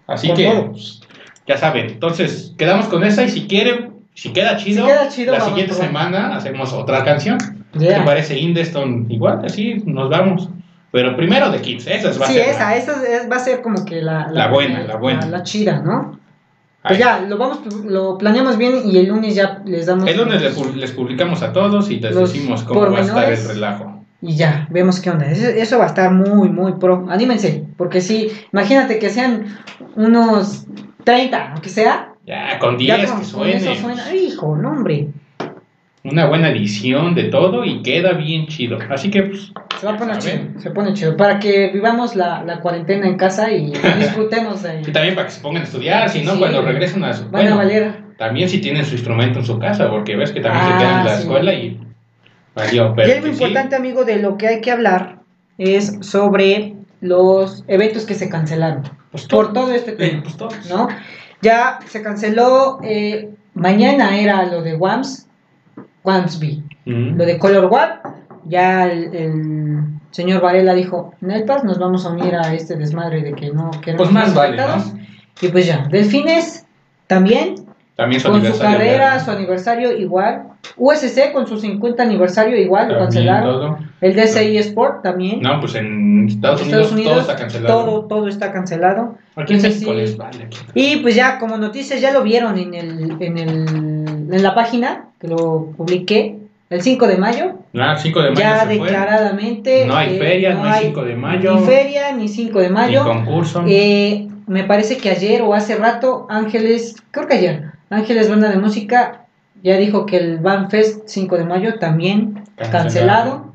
Así 0.08 0.32
que, 0.34 0.52
pues, 0.70 1.02
ya 1.48 1.58
saben. 1.58 1.88
Entonces, 1.88 2.54
quedamos 2.58 2.88
con 2.88 3.04
esa 3.04 3.24
y 3.24 3.30
si 3.30 3.48
quieren, 3.48 3.91
si 4.14 4.32
queda 4.34 4.58
chido, 4.58 4.86
queda 4.86 5.08
chido, 5.10 5.32
la 5.34 5.40
vamos 5.40 5.54
siguiente 5.56 5.76
semana 5.76 6.36
hacemos 6.36 6.74
otra 6.74 7.04
canción. 7.04 7.38
Ya. 7.74 8.00
¿Te 8.00 8.02
parece 8.06 8.38
Indeston 8.38 9.08
igual? 9.10 9.42
Así 9.46 9.76
nos 9.86 10.10
vamos. 10.10 10.50
Pero 10.92 11.16
primero 11.16 11.50
de 11.50 11.62
15, 11.62 11.96
esa 11.96 12.10
es 12.10 12.20
va 12.22 12.26
a 12.26 12.28
Sí, 12.28 12.34
ser 12.34 12.50
esa, 12.50 12.60
la- 12.72 12.76
esa 12.76 12.92
es- 13.08 13.32
va 13.32 13.38
a 13.38 13.40
ser 13.40 13.62
como 13.62 13.86
que 13.86 14.02
la, 14.02 14.28
La 14.30 14.48
buena, 14.50 14.82
la 14.84 14.98
buena. 14.98 15.26
La, 15.28 15.42
chida, 15.44 15.80
¿no? 15.80 16.20
Pues 16.86 16.98
ya, 17.00 17.20
lo 17.22 17.38
vamos, 17.38 17.60
lo 17.86 18.18
planeamos 18.18 18.58
bien 18.58 18.82
y 18.84 18.98
el 18.98 19.08
lunes 19.08 19.36
ya 19.36 19.62
les 19.66 19.86
damos. 19.86 20.10
El 20.10 20.18
lunes 20.18 20.42
les, 20.42 20.58
pu- 20.58 20.74
les 20.74 20.92
publicamos 20.92 21.44
a 21.44 21.54
todos 21.54 21.90
y 21.92 22.00
les 22.00 22.14
Los 22.14 22.34
decimos 22.34 22.64
cómo 22.64 22.92
va 22.92 22.98
a 22.98 23.02
estar 23.02 23.32
el 23.32 23.48
relajo. 23.48 24.04
Y 24.22 24.36
ya, 24.36 24.68
vemos 24.70 25.00
qué 25.00 25.12
onda. 25.12 25.26
Eso, 25.32 25.48
eso 25.48 25.78
va 25.80 25.86
a 25.86 25.88
estar 25.88 26.12
muy, 26.12 26.50
muy 26.50 26.74
pro. 26.74 27.06
Anímense, 27.10 27.64
porque 27.78 28.02
sí, 28.02 28.30
imagínate 28.52 29.00
que 29.00 29.10
sean 29.10 29.60
unos 29.96 30.66
30, 31.06 31.52
aunque 31.54 31.70
sea. 31.70 32.11
Ya, 32.26 32.60
con 32.60 32.78
ya 32.78 32.98
10 32.98 33.12
con- 33.12 33.20
que 33.20 33.26
suene. 33.26 33.56
eso 33.56 33.76
suena. 33.76 34.04
Ay, 34.08 34.26
Hijo, 34.28 34.56
no, 34.56 34.70
hombre. 34.72 35.08
Una 36.04 36.26
buena 36.26 36.50
edición 36.50 37.14
de 37.14 37.26
todo 37.26 37.64
y 37.64 37.84
queda 37.84 38.14
bien 38.14 38.48
chido. 38.48 38.80
Así 38.90 39.12
que, 39.12 39.22
pues, 39.24 39.52
Se 39.80 39.86
va 39.86 39.94
a 39.94 39.98
poner 39.98 40.18
chido, 40.18 40.60
se 40.60 40.72
pone 40.72 40.94
chido. 40.94 41.16
Para 41.16 41.38
que 41.40 41.70
vivamos 41.72 42.16
la, 42.16 42.44
la 42.44 42.60
cuarentena 42.60 43.08
en 43.08 43.18
casa 43.18 43.52
y 43.52 43.72
disfrutemos 44.00 44.64
de. 44.64 44.82
Y 44.82 44.92
también 44.92 45.14
para 45.14 45.28
que 45.28 45.34
se 45.34 45.42
pongan 45.42 45.62
a 45.62 45.66
estudiar, 45.66 46.10
si 46.10 46.24
no, 46.24 46.34
Sí. 46.34 46.40
cuando 46.40 46.62
regresen 46.64 47.04
a 47.04 47.14
su... 47.14 47.24
Van 47.30 47.42
a 47.48 47.56
bueno, 47.56 47.58
valer. 47.58 47.94
también 48.18 48.50
si 48.50 48.60
tienen 48.60 48.84
su 48.86 48.94
instrumento 48.96 49.40
en 49.40 49.46
su 49.46 49.60
casa, 49.60 49.90
porque 49.92 50.16
ves 50.16 50.32
que 50.32 50.42
también 50.42 50.66
Ah, 50.66 50.72
se 50.72 50.78
quedan 50.84 51.00
en 51.02 51.06
la 51.06 51.16
sí. 51.16 51.22
escuela 51.22 51.54
y 51.54 51.80
valió. 52.56 52.94
Pero 52.96 53.08
y 53.08 53.12
algo 53.12 53.24
que 53.26 53.34
sí, 53.36 53.44
importante, 53.44 53.76
amigo, 53.76 54.04
de 54.04 54.18
lo 54.18 54.38
que 54.38 54.48
hay 54.48 54.62
que 54.62 54.72
hablar 54.72 55.20
es 55.60 55.98
sobre 56.02 56.74
los 57.02 57.64
eventos 57.68 58.06
que 58.06 58.16
se 58.16 58.28
cancelaron. 58.28 58.84
pues, 59.12 59.28
Por 59.28 59.54
todo 59.54 59.72
este 59.72 59.92
eh, 59.92 59.96
tema, 59.96 60.24
pues, 60.24 60.36
todos. 60.38 60.68
¿no? 60.70 60.88
Ya 61.42 61.80
se 61.88 62.02
canceló, 62.02 62.80
eh, 62.84 63.30
mañana 63.54 64.18
era 64.20 64.46
lo 64.46 64.62
de 64.62 64.76
WAMS, 64.76 65.28
WAMSB, 66.04 66.44
Ujú. 66.86 67.16
lo 67.16 67.26
de 67.26 67.38
Color 67.40 67.66
War. 67.66 68.02
Ya 68.46 68.86
el, 68.86 69.16
el 69.16 69.84
señor 70.12 70.42
Varela 70.42 70.74
dijo, 70.74 71.14
Nelpas, 71.22 71.64
nos 71.64 71.78
vamos 71.80 72.06
a 72.06 72.10
unir 72.10 72.36
a 72.36 72.54
este 72.54 72.76
desmadre 72.76 73.22
de 73.22 73.34
que 73.34 73.52
no 73.52 73.72
queremos 73.82 74.08
Pues 74.08 74.12
más 74.12 74.34
vale, 74.34 74.60
afectados". 74.62 74.94
¿no? 74.94 75.00
Y 75.42 75.48
pues 75.50 75.66
ya, 75.66 75.88
Delfines 75.90 76.66
también, 77.08 77.56
También 78.02 78.20
su 78.20 78.30
con 78.30 78.40
su 78.42 78.48
aniversario 78.48 78.78
carrera, 78.78 79.14
ya, 79.14 79.20
su 79.24 79.32
aniversario 79.32 79.98
igual. 79.98 80.44
USC 80.76 81.32
con 81.34 81.46
su 81.48 81.58
50 81.60 82.02
aniversario 82.02 82.58
igual, 82.58 82.88
lo 82.88 82.94
también 82.98 83.28
cancelaron. 83.28 83.54
todo. 83.54 83.78
El 84.02 84.16
DCI 84.16 84.58
Sport 84.58 85.04
también. 85.04 85.42
No, 85.42 85.60
pues 85.60 85.76
en 85.76 86.28
Estados, 86.28 86.62
Estados 86.62 86.92
Unidos, 86.92 87.12
todo 87.14 87.22
está 87.22 87.36
cancelado. 87.36 87.84
Todo, 87.86 88.06
todo 88.06 88.28
está 88.28 88.52
cancelado. 88.52 89.16
Aquí 89.36 89.54
en 89.54 89.62
México 89.62 89.94
les 89.94 90.18
vale. 90.18 90.50
Y 90.74 90.98
pues 90.98 91.14
ya, 91.14 91.38
como 91.38 91.58
noticias, 91.58 92.02
ya 92.02 92.12
lo 92.12 92.24
vieron 92.24 92.58
en, 92.58 92.74
el, 92.74 93.18
en, 93.20 93.38
el, 93.38 94.34
en 94.34 94.44
la 94.44 94.56
página 94.56 95.06
que 95.20 95.28
lo 95.28 95.68
publiqué 95.78 96.38
el 96.72 96.82
5 96.82 97.06
de 97.06 97.18
mayo. 97.18 97.54
Ah, 97.78 97.96
5 97.96 98.20
de 98.20 98.30
mayo 98.32 98.40
ya 98.42 98.60
se 98.62 98.66
fue. 98.66 98.74
declaradamente. 98.80 99.86
No 99.86 99.96
hay 99.96 100.16
eh, 100.16 100.20
feria, 100.20 100.54
no 100.56 100.64
hay 100.64 100.86
5 100.86 101.04
de 101.04 101.16
mayo. 101.16 101.56
Ni 101.56 101.66
feria, 101.68 102.12
ni 102.14 102.28
5 102.28 102.60
de 102.60 102.68
Ni 102.68 102.74
mayo. 102.74 103.04
concurso. 103.04 103.64
Eh, 103.68 104.28
me 104.48 104.64
parece 104.64 104.98
que 104.98 105.10
ayer 105.10 105.42
o 105.44 105.54
hace 105.54 105.76
rato, 105.76 106.28
Ángeles, 106.30 106.96
creo 107.12 107.28
que 107.28 107.36
ayer, 107.36 107.66
Ángeles 107.92 108.30
Banda 108.30 108.50
de 108.50 108.58
Música 108.58 109.26
ya 109.64 109.78
dijo 109.78 110.06
que 110.08 110.18
el 110.18 110.38
Van 110.40 110.70
Fest 110.72 111.04
5 111.08 111.38
de 111.38 111.44
mayo 111.46 111.76
también 111.78 112.44
Cancelado. 112.56 112.72
cancelado. 112.72 113.52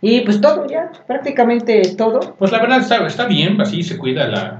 Y 0.00 0.20
pues 0.22 0.40
todo, 0.40 0.66
ya, 0.66 0.90
prácticamente 1.06 1.80
todo. 1.96 2.34
Pues 2.38 2.50
la 2.52 2.60
verdad 2.60 2.80
está, 2.80 3.06
está 3.06 3.26
bien, 3.26 3.58
así 3.60 3.82
se 3.82 3.96
cuida 3.96 4.26
la... 4.28 4.58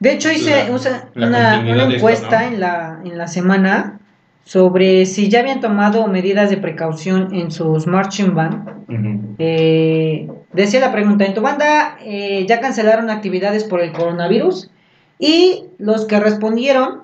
De 0.00 0.12
hecho, 0.12 0.30
hice 0.30 0.64
La- 0.68 0.74
usa- 0.74 1.08
la 1.14 1.26
una, 1.28 1.56
esto, 1.70 1.90
encuesta 1.96 2.40
¿no? 2.42 2.46
en, 2.48 2.60
la, 2.60 3.00
en 3.04 3.16
la 3.18 3.28
semana 3.28 4.00
sobre 4.44 5.06
si 5.06 5.28
ya 5.28 5.40
habían 5.40 5.60
tomado 5.60 6.06
medidas 6.08 6.50
de 6.50 6.56
precaución 6.56 7.34
en 7.34 7.50
sus 7.50 7.86
marching 7.86 8.34
band. 8.34 9.34
Eh, 9.38 10.28
decía 10.52 10.80
la 10.80 10.92
pregunta, 10.92 11.24
¿en 11.24 11.34
tu 11.34 11.40
banda 11.40 11.96
eh, 12.04 12.44
ya 12.48 12.60
cancelaron 12.60 13.08
actividades 13.10 13.64
por 13.64 13.80
el 13.80 13.92
coronavirus? 13.92 14.70
Y 15.18 15.64
los 15.78 16.04
que 16.06 16.20
respondieron, 16.20 17.02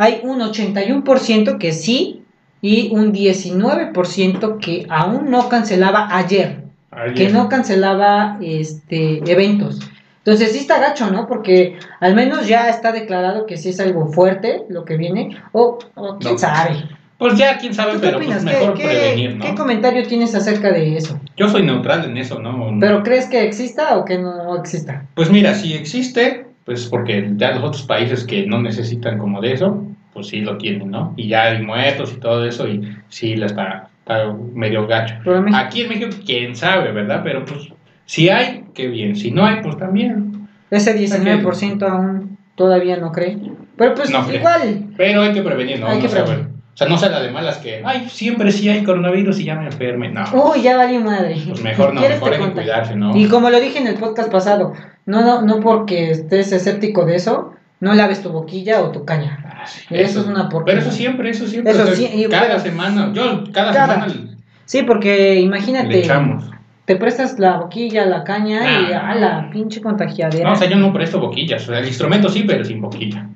hay 0.00 0.20
un 0.24 0.40
81% 0.40 1.58
que 1.58 1.72
sí 1.72 2.22
y 2.62 2.90
un 2.94 3.12
19% 3.12 4.58
que 4.58 4.86
aún 4.88 5.30
no 5.30 5.48
cancelaba 5.48 6.08
ayer 6.16 6.62
Ayer. 6.90 7.14
que 7.14 7.28
no 7.32 7.48
cancelaba 7.48 8.38
este 8.40 9.18
eventos. 9.30 9.80
Entonces 10.24 10.52
sí 10.52 10.58
está 10.58 10.78
gacho, 10.80 11.10
¿no? 11.10 11.26
Porque 11.26 11.76
al 12.00 12.14
menos 12.14 12.46
ya 12.46 12.68
está 12.68 12.92
declarado 12.92 13.46
que 13.46 13.56
sí 13.56 13.70
es 13.70 13.80
algo 13.80 14.06
fuerte 14.12 14.64
lo 14.68 14.84
que 14.84 14.96
viene. 14.96 15.36
O, 15.52 15.78
o 15.94 16.18
quién 16.18 16.32
No. 16.34 16.38
sabe. 16.38 16.84
Pues 17.16 17.36
ya, 17.36 17.58
quién 17.58 17.74
sabe, 17.74 17.92
¿Tú 17.94 18.00
qué 18.00 18.06
pero 18.06 18.18
pues 18.18 18.36
¿Qué, 18.38 18.44
mejor 18.44 18.74
qué- 18.74 18.84
prevenir, 18.84 19.36
¿no? 19.36 19.44
qué 19.44 19.54
comentario 19.54 20.06
tienes 20.06 20.34
acerca 20.34 20.72
de 20.72 20.96
eso? 20.96 21.20
Yo 21.36 21.48
soy 21.48 21.62
neutral 21.62 22.04
en 22.06 22.16
eso, 22.16 22.38
¿no? 22.38 22.78
¿Pero 22.80 23.02
crees 23.02 23.26
que 23.26 23.42
exista 23.44 23.96
o 23.98 24.04
que 24.06 24.16
no 24.18 24.56
exista? 24.56 25.04
Pues 25.14 25.30
mira, 25.30 25.54
si 25.54 25.74
existe, 25.74 26.46
pues 26.64 26.86
porque 26.86 27.30
ya 27.36 27.52
los 27.52 27.62
otros 27.64 27.82
países 27.82 28.24
que 28.24 28.46
no 28.46 28.60
necesitan 28.62 29.18
como 29.18 29.40
de 29.42 29.52
eso, 29.52 29.84
pues 30.12 30.28
sí 30.28 30.40
lo 30.40 30.56
tienen, 30.58 30.90
¿no? 30.90 31.14
Y 31.16 31.28
ya 31.28 31.44
hay 31.44 31.62
muertos 31.62 32.12
y 32.12 32.20
todo 32.20 32.44
eso, 32.44 32.68
y 32.68 32.96
sí 33.08 33.36
la 33.36 33.46
está, 33.46 33.88
está 34.00 34.32
medio 34.54 34.86
gacho. 34.86 35.14
En 35.24 35.54
Aquí 35.54 35.82
en 35.82 35.88
México, 35.88 36.16
quién 36.24 36.56
sabe, 36.56 36.92
¿verdad? 36.92 37.20
Pero 37.22 37.44
pues, 37.44 37.68
si 38.06 38.28
hay, 38.28 38.64
qué 38.74 38.88
bien. 38.88 39.16
Si 39.16 39.30
no 39.30 39.44
hay, 39.44 39.62
pues 39.62 39.76
también. 39.76 40.48
Ese 40.70 40.96
19% 40.98 41.82
aún 41.88 42.38
todavía 42.54 42.96
no 42.96 43.12
cree. 43.12 43.38
Pero 43.76 43.94
pues 43.94 44.10
No 44.10 44.26
cree. 44.26 44.38
igual. 44.38 44.84
Pero 44.96 45.22
hay 45.22 45.32
que 45.32 45.42
prevenir, 45.42 45.80
¿no? 45.80 45.86
Hay 45.86 45.98
que 45.98 46.08
No 46.08 46.12
prevenir. 46.12 46.46
O 46.72 46.76
sea, 46.76 46.88
no 46.88 46.96
sea 46.96 47.10
la 47.10 47.20
de 47.20 47.30
malas 47.30 47.58
que, 47.58 47.82
ay, 47.84 48.08
siempre 48.08 48.50
sí 48.52 48.68
hay 48.68 48.84
coronavirus 48.84 49.40
y 49.40 49.44
ya 49.44 49.54
me 49.56 49.66
enferme. 49.66 50.08
No. 50.08 50.24
Uy, 50.32 50.62
ya 50.62 50.76
valió 50.76 51.00
madre. 51.00 51.36
Pues 51.46 51.62
mejor 51.62 51.92
no, 51.92 52.00
¿Quieres 52.00 52.20
mejor 52.20 52.34
hay 52.34 52.48
que 52.48 52.52
cuidarse, 52.52 52.96
¿no? 52.96 53.14
Y 53.16 53.28
como 53.28 53.50
lo 53.50 53.60
dije 53.60 53.78
en 53.78 53.86
el 53.86 53.96
podcast 53.96 54.30
pasado, 54.30 54.72
no, 55.04 55.20
no, 55.22 55.42
no 55.42 55.60
porque 55.60 56.10
estés 56.10 56.52
escéptico 56.52 57.04
de 57.04 57.16
eso, 57.16 57.52
no 57.80 57.94
laves 57.94 58.22
tu 58.22 58.28
boquilla 58.30 58.80
o 58.82 58.90
tu 58.90 59.04
caña. 59.04 59.38
Ah, 59.44 59.66
sí, 59.66 59.84
Eso 59.90 60.20
es 60.20 60.26
una 60.26 60.48
porquería. 60.48 60.80
Pero 60.80 60.88
eso 60.88 60.96
siempre, 60.96 61.30
eso 61.30 61.46
siempre. 61.46 61.72
Eso 61.72 61.86
sí, 61.94 62.26
cada 62.30 62.46
pero- 62.48 62.60
semana, 62.60 63.10
yo 63.12 63.44
cada, 63.52 63.72
Cada. 63.72 64.08
semana 64.08 64.36
Sí, 64.64 64.82
porque 64.84 65.40
imagínate, 65.40 65.88
le 65.88 65.98
echamos. 66.00 66.44
te 66.84 66.94
prestas 66.96 67.38
la 67.38 67.56
boquilla, 67.56 68.06
la 68.06 68.22
caña 68.24 68.60
y 68.88 68.92
a 68.92 69.14
la 69.16 69.50
pinche 69.50 69.80
contagiadera. 69.80 70.44
No, 70.48 70.52
o 70.52 70.56
sea, 70.56 70.68
yo 70.68 70.76
no 70.76 70.92
presto 70.92 71.18
boquillas. 71.18 71.62
O 71.64 71.66
sea, 71.72 71.78
el 71.80 71.86
instrumento 71.88 72.28
sí, 72.28 72.44
pero 72.46 72.64
sin 72.64 72.80
boquilla. 72.80 73.26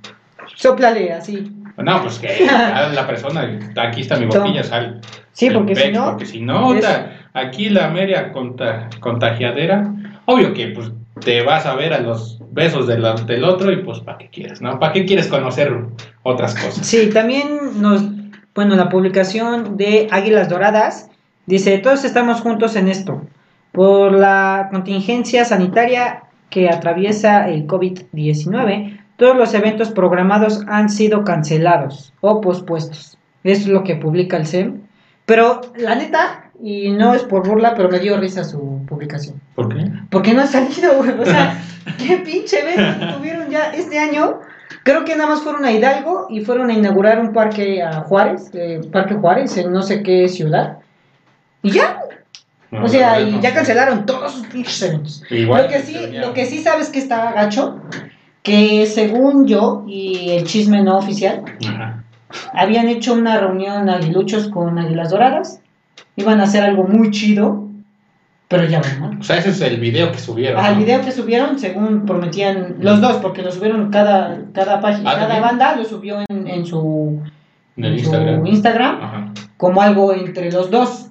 Sóplale 0.56 1.12
así. 1.12 1.50
No, 1.76 2.02
pues 2.02 2.18
que 2.20 2.28
la 2.94 3.06
persona, 3.06 3.58
aquí 3.76 4.02
está 4.02 4.16
mi 4.16 4.26
boquilla, 4.26 4.62
sal. 4.62 5.00
Sí, 5.32 5.50
porque 5.50 5.74
si 5.74 5.90
no, 5.90 6.04
Porque 6.10 6.26
si 6.26 6.40
no, 6.40 6.74
es- 6.74 6.86
aquí 7.32 7.68
la 7.70 7.88
media 7.88 8.30
conta- 8.32 8.88
contagiadera, 9.00 9.92
obvio 10.26 10.54
que 10.54 10.68
pues 10.68 10.92
te 11.20 11.42
vas 11.42 11.66
a 11.66 11.74
ver 11.74 11.92
a 11.92 12.00
los 12.00 12.38
besos 12.50 12.86
de 12.86 12.98
la- 12.98 13.14
del 13.14 13.44
otro 13.44 13.70
y 13.72 13.82
pues 13.82 14.00
¿para 14.00 14.18
qué 14.18 14.28
quieres, 14.30 14.60
no? 14.60 14.78
¿Para 14.78 14.92
qué 14.92 15.04
quieres 15.04 15.28
conocer 15.28 15.72
otras 16.22 16.54
cosas? 16.54 16.86
Sí, 16.86 17.10
también 17.12 17.80
nos, 17.80 18.02
bueno, 18.54 18.74
la 18.76 18.88
publicación 18.88 19.76
de 19.76 20.08
Águilas 20.10 20.48
Doradas 20.48 21.10
dice, 21.46 21.78
todos 21.78 22.04
estamos 22.04 22.40
juntos 22.40 22.76
en 22.76 22.88
esto. 22.88 23.22
Por 23.72 24.12
la 24.12 24.68
contingencia 24.72 25.44
sanitaria 25.44 26.22
que 26.50 26.68
atraviesa 26.68 27.48
el 27.48 27.66
COVID-19, 27.66 29.00
todos 29.16 29.36
los 29.36 29.54
eventos 29.54 29.90
programados 29.90 30.62
han 30.68 30.88
sido 30.88 31.24
cancelados 31.24 32.12
o 32.20 32.40
pospuestos. 32.40 33.18
Eso 33.42 33.62
es 33.62 33.68
lo 33.68 33.82
que 33.84 33.96
publica 33.96 34.36
el 34.36 34.46
SEM. 34.46 34.80
Pero 35.26 35.60
la 35.76 35.94
neta, 35.94 36.43
y 36.62 36.90
no 36.90 37.14
es 37.14 37.22
por 37.24 37.46
burla, 37.46 37.74
pero 37.74 37.88
me 37.88 37.98
dio 37.98 38.16
risa 38.18 38.44
su 38.44 38.84
publicación. 38.86 39.40
¿Por 39.54 39.68
qué? 39.74 39.90
Porque 40.10 40.34
no 40.34 40.42
han 40.42 40.48
salido, 40.48 40.94
güey. 40.96 41.10
O 41.18 41.24
sea, 41.24 41.60
qué 41.98 42.18
pinche 42.18 42.60
evento 42.60 43.16
tuvieron 43.16 43.50
ya 43.50 43.72
este 43.72 43.98
año. 43.98 44.40
Creo 44.82 45.04
que 45.04 45.16
nada 45.16 45.30
más 45.30 45.42
fueron 45.42 45.64
a 45.64 45.72
Hidalgo 45.72 46.26
y 46.30 46.40
fueron 46.44 46.70
a 46.70 46.74
inaugurar 46.74 47.18
un 47.20 47.32
parque 47.32 47.82
a 47.82 48.00
Juárez, 48.02 48.50
eh, 48.52 48.80
Parque 48.92 49.14
Juárez, 49.14 49.56
en 49.56 49.72
no 49.72 49.82
sé 49.82 50.02
qué 50.02 50.28
ciudad. 50.28 50.78
Y 51.62 51.70
ya, 51.70 52.00
No, 52.70 52.84
o 52.84 52.88
sea, 52.88 53.20
y 53.20 53.40
ya 53.40 53.54
cancelaron 53.54 54.04
todos 54.04 54.32
sus 54.32 54.46
pinches 54.48 54.82
eventos. 54.82 55.22
Igual 55.30 55.62
lo 55.62 55.68
que 55.68 55.80
sí, 55.80 55.96
lo 56.12 56.34
que 56.34 56.44
sí 56.44 56.62
sabes 56.62 56.90
que 56.90 56.98
está 56.98 57.32
gacho, 57.32 57.80
que 58.42 58.86
según 58.86 59.46
yo 59.46 59.84
y 59.86 60.30
el 60.32 60.44
chisme 60.44 60.82
no 60.82 60.98
oficial, 60.98 61.44
Ajá. 61.66 62.04
habían 62.52 62.88
hecho 62.88 63.14
una 63.14 63.38
reunión 63.38 63.88
aguiluchos 63.88 64.48
con 64.48 64.78
Águilas 64.78 65.10
Doradas. 65.10 65.60
Iban 66.16 66.40
a 66.40 66.44
hacer 66.44 66.62
algo 66.62 66.84
muy 66.84 67.10
chido, 67.10 67.68
pero 68.48 68.64
ya 68.66 68.80
ven, 68.80 69.00
¿no? 69.00 69.18
O 69.20 69.22
sea, 69.22 69.38
ese 69.38 69.50
es 69.50 69.60
el 69.62 69.80
video 69.80 70.12
que 70.12 70.18
subieron. 70.18 70.64
Al 70.64 70.74
¿no? 70.74 70.80
video 70.84 71.00
que 71.00 71.10
subieron, 71.10 71.58
según 71.58 72.06
prometían 72.06 72.76
los 72.80 73.00
dos, 73.00 73.16
porque 73.16 73.42
lo 73.42 73.50
subieron 73.50 73.90
cada, 73.90 74.42
cada 74.52 74.80
página, 74.80 75.10
Ah, 75.10 75.14
cada 75.14 75.28
¿también? 75.28 75.42
banda 75.42 75.76
lo 75.76 75.84
subió 75.84 76.20
en, 76.28 76.46
en 76.46 76.64
su, 76.66 77.20
En 77.76 77.84
el 77.84 77.92
en 77.94 77.98
su 77.98 78.04
Instagram. 78.04 78.46
Instagram 78.46 79.02
Ajá. 79.02 79.32
como 79.56 79.82
algo 79.82 80.12
entre 80.12 80.52
los 80.52 80.70
dos. 80.70 81.08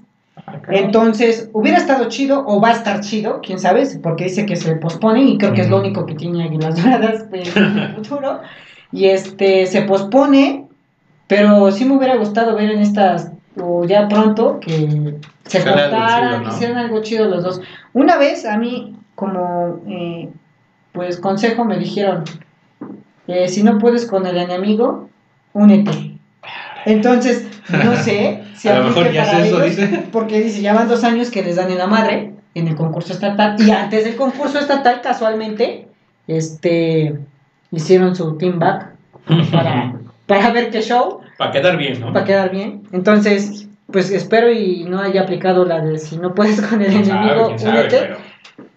Ah. 0.48 0.54
Entonces, 0.70 1.50
hubiera 1.54 1.78
estado 1.78 2.08
chido 2.08 2.46
o 2.48 2.62
va 2.62 2.70
a 2.70 2.74
estar 2.74 3.02
chido, 3.02 3.42
quién 3.44 3.60
sabe, 3.60 3.84
porque 4.02 4.26
dice 4.26 4.46
que 4.46 4.56
se 4.56 4.76
pospone 4.78 5.24
y 5.24 5.38
creo 5.38 5.54
que 5.54 5.62
es 5.62 5.70
lo 5.70 5.80
único 5.80 6.06
que 6.06 6.16
tiene 6.16 6.44
Águilas 6.46 6.82
Doradas 6.82 7.26
en 7.34 7.78
el 7.78 7.94
futuro. 7.96 8.40
Y 8.94 9.06
este 9.08 9.66
se 9.66 9.82
pospone, 9.82 10.68
pero 11.28 11.72
sí 11.72 11.84
me 11.84 11.98
hubiera 11.98 12.16
gustado 12.16 12.56
ver 12.56 12.70
en 12.70 12.80
estas, 12.80 13.32
o 13.60 13.86
ya 13.86 14.08
pronto, 14.08 14.60
que 14.60 15.16
se 15.46 15.60
chido, 15.60 16.40
¿no? 16.40 16.50
hicieran 16.50 16.78
algo 16.78 17.02
chido 17.02 17.26
los 17.26 17.44
dos. 17.44 17.62
Una 17.94 18.18
vez 18.18 18.46
a 18.46 18.58
mí, 18.58 18.96
como, 19.16 19.82
eh, 19.88 20.30
pues, 20.92 21.18
consejo 21.18 21.66
me 21.66 21.78
dijeron, 21.78 22.24
eh, 23.28 23.48
si 23.48 23.64
no 23.64 23.78
puedes 23.78 24.06
con 24.06 24.26
el 24.26 24.38
enemigo, 24.38 25.10
únete. 25.54 26.18
Entonces, 26.86 27.48
no 27.70 27.96
sé 28.04 28.44
si 28.56 28.70
A 28.70 28.80
lo 28.80 28.86
mejor 28.86 29.12
ya 29.12 29.26
para 29.26 29.46
eso, 29.46 29.64
ellos, 29.64 29.78
dice. 29.78 30.08
porque 30.12 30.42
dice, 30.42 30.62
ya 30.62 30.74
van 30.74 30.88
dos 30.88 31.04
años 31.04 31.30
que 31.30 31.44
les 31.44 31.56
dan 31.56 31.72
en 31.72 31.78
la 31.78 31.88
madre 31.88 32.34
en 32.56 32.68
el 32.68 32.76
concurso 32.76 33.14
estatal, 33.14 33.56
y 33.60 33.72
antes 33.72 34.04
del 34.04 34.16
concurso 34.16 34.60
estatal, 34.60 35.02
casualmente, 35.02 35.88
este, 36.28 37.18
hicieron 37.72 38.16
su 38.16 38.38
team 38.38 38.60
back 38.60 38.94
para, 39.52 39.96
para 40.28 40.52
ver 40.52 40.70
qué 40.70 40.82
show, 40.82 41.23
Para 41.38 41.52
quedar 41.52 41.78
bien, 41.78 42.00
¿no? 42.00 42.14
para 42.14 42.26
quedar 42.26 42.52
bien. 42.52 42.84
Entonces, 42.92 43.68
pues 43.92 44.12
espero 44.12 44.52
y 44.52 44.86
no 44.86 45.00
haya 45.00 45.22
aplicado 45.22 45.66
la 45.66 45.82
de 45.82 46.00
si 46.00 46.18
no 46.18 46.34
puedes 46.34 46.62
con 46.62 46.82
el 46.82 46.92
Quién 46.92 47.06
sabe, 47.06 47.32
enemigo, 47.32 47.58
sabe, 47.58 47.80
únete. 47.80 47.98
pero 48.00 48.18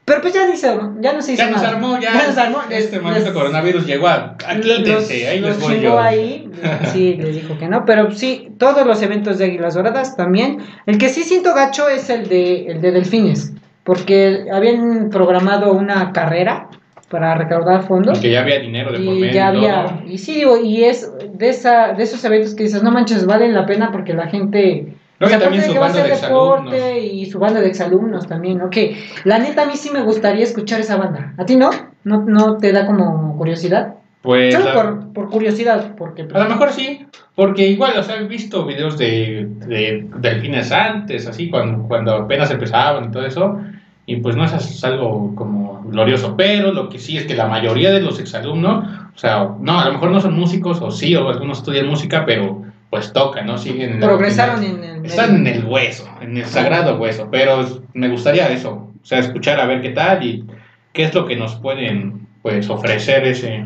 Pero 0.05 0.21
pues 0.21 0.35
ya, 0.35 0.47
dice, 0.47 0.79
ya 1.01 1.13
no 1.13 1.21
se 1.23 1.33
hizo 1.33 1.43
ya 1.43 1.51
nos 1.51 1.63
armó, 1.63 1.99
ya, 1.99 2.29
nos 2.29 2.39
armó. 2.39 2.59
este 2.71 3.01
maldito 3.01 3.35
coronavirus 3.35 3.87
llegó 3.87 4.07
a... 4.09 4.37
Intense, 4.63 5.27
ahí 5.29 5.41
los 5.41 5.51
les 5.57 5.61
voy 5.61 5.81
yo. 5.81 5.99
ahí, 5.99 6.49
sí, 6.93 7.15
les 7.15 7.35
dijo 7.35 7.59
que 7.59 7.67
no, 7.69 7.85
pero 7.85 8.11
sí, 8.13 8.51
todos 8.59 8.87
los 8.87 9.03
eventos 9.03 9.39
de 9.39 9.47
Águilas 9.47 9.75
Doradas 9.75 10.17
también. 10.17 10.59
El 10.87 10.99
que 10.99 11.09
sí 11.09 11.25
siento 11.25 11.55
gacho 11.55 11.89
es 11.89 12.09
el 12.09 12.29
de, 12.29 12.67
el 12.67 12.81
de 12.81 12.93
Delfines, 12.93 13.53
porque 13.83 14.47
habían 14.53 15.11
programado 15.11 15.73
una 15.73 16.13
carrera 16.13 16.69
para 17.11 17.35
recaudar 17.35 17.83
fondos. 17.87 18.19
Y 18.19 18.23
que 18.23 18.31
ya 18.33 18.41
había 18.41 18.59
dinero 18.59 18.91
de 18.93 18.99
por 18.99 19.15
Y 19.15 19.21
medio. 19.21 19.33
ya 19.33 19.49
había, 19.49 20.01
y 20.07 20.19
sí, 20.19 20.35
digo, 20.35 20.59
y 20.63 20.85
es 20.85 21.13
de 21.35 21.49
esa, 21.49 21.93
de 21.93 22.03
esos 22.03 22.25
eventos 22.25 22.55
que 22.55 22.65
dices, 22.65 22.83
no 22.83 22.91
manches, 22.91 23.27
valen 23.27 23.55
la 23.55 23.65
pena 23.67 23.91
porque 23.93 24.13
la 24.15 24.27
gente, 24.27 24.95
Luego 25.19 25.35
pues, 25.37 25.43
también 25.43 25.63
aparte 25.63 25.63
de 25.63 25.67
su 25.67 25.73
que 25.73 25.79
banda 25.79 26.03
de 26.03 26.09
deporte 26.11 27.01
y 27.01 27.27
su 27.27 27.39
banda 27.39 27.61
de 27.61 27.69
exalumnos 27.69 28.27
también, 28.27 28.59
¿no? 28.59 28.71
Que 28.71 28.97
la 29.25 29.39
neta 29.39 29.63
a 29.63 29.67
mí 29.67 29.77
sí 29.77 29.91
me 29.91 30.03
gustaría 30.03 30.43
escuchar 30.45 30.81
esa 30.81 30.97
banda. 30.97 31.33
¿A 31.39 31.45
ti 31.47 31.57
no? 31.57 31.71
¿No, 32.05 32.23
no 32.25 32.57
te 32.59 32.73
da 32.73 32.87
como 32.87 33.37
curiosidad? 33.39 33.95
Pues 34.23 34.53
Solo 34.55 34.65
la- 34.67 34.75
por, 34.75 35.13
por 35.13 35.31
curiosidad, 35.31 35.95
porque... 35.97 36.25
pues, 36.25 36.35
A 36.35 36.45
lo 36.45 36.51
mejor 36.51 36.73
sí, 36.73 37.07
porque 37.37 37.69
igual, 37.69 37.97
o 37.97 38.03
sea, 38.03 38.17
he 38.17 38.25
visto 38.25 38.67
videos 38.67 38.99
de, 38.99 39.47
de 39.69 40.05
delfines 40.19 40.73
antes, 40.73 41.29
así, 41.29 41.49
cuando, 41.49 41.87
cuando 41.87 42.13
apenas 42.17 42.51
empezaban 42.51 43.05
y 43.05 43.11
todo 43.13 43.25
eso, 43.25 43.61
y 44.07 44.17
pues 44.17 44.37
no 44.37 44.45
es 44.45 44.85
algo 44.85 45.35
como 45.35 45.83
glorioso, 45.85 46.37
pero 46.37 46.73
lo 46.73 46.89
que 46.89 47.01
sí 47.01 47.19
es 47.19 47.27
que 47.27 47.35
la 47.35 47.47
mayoría 47.47 47.91
de 47.91 48.01
los 48.01 48.21
exalumnos, 48.21 48.87
o 49.15 49.19
sea, 49.19 49.51
no, 49.61 49.81
a 49.81 49.87
lo 49.87 49.93
mejor 49.95 50.13
no 50.13 50.21
son 50.21 50.35
músicos, 50.35 50.81
o 50.81 50.93
sí, 50.93 51.17
o 51.17 51.29
algunos 51.29 51.59
estudian 51.59 51.89
música, 51.89 52.25
pero 52.25 52.63
pues 52.89 53.13
tocan, 53.13 53.47
¿no? 53.47 53.59
Siguen 53.59 53.99
progresaron 53.99 54.63
en 54.63 54.85
el... 54.85 55.07
Están 55.07 55.37
en 55.37 55.47
el 55.49 55.65
hueso, 55.65 56.09
en 56.21 56.37
el 56.37 56.47
sagrado 56.47 56.99
hueso, 56.99 57.29
pero 57.31 57.67
me 57.95 58.09
gustaría 58.09 58.49
eso, 58.49 58.71
o 58.71 59.05
sea, 59.05 59.19
escuchar 59.19 59.59
a 59.61 59.67
ver 59.67 59.83
qué 59.83 59.91
tal 59.91 60.25
y 60.25 60.45
qué 60.93 61.05
es 61.05 61.15
lo 61.15 61.27
que 61.27 61.35
nos 61.35 61.57
pueden, 61.57 62.29
pues, 62.43 62.71
ofrecer 62.71 63.27
ese, 63.27 63.65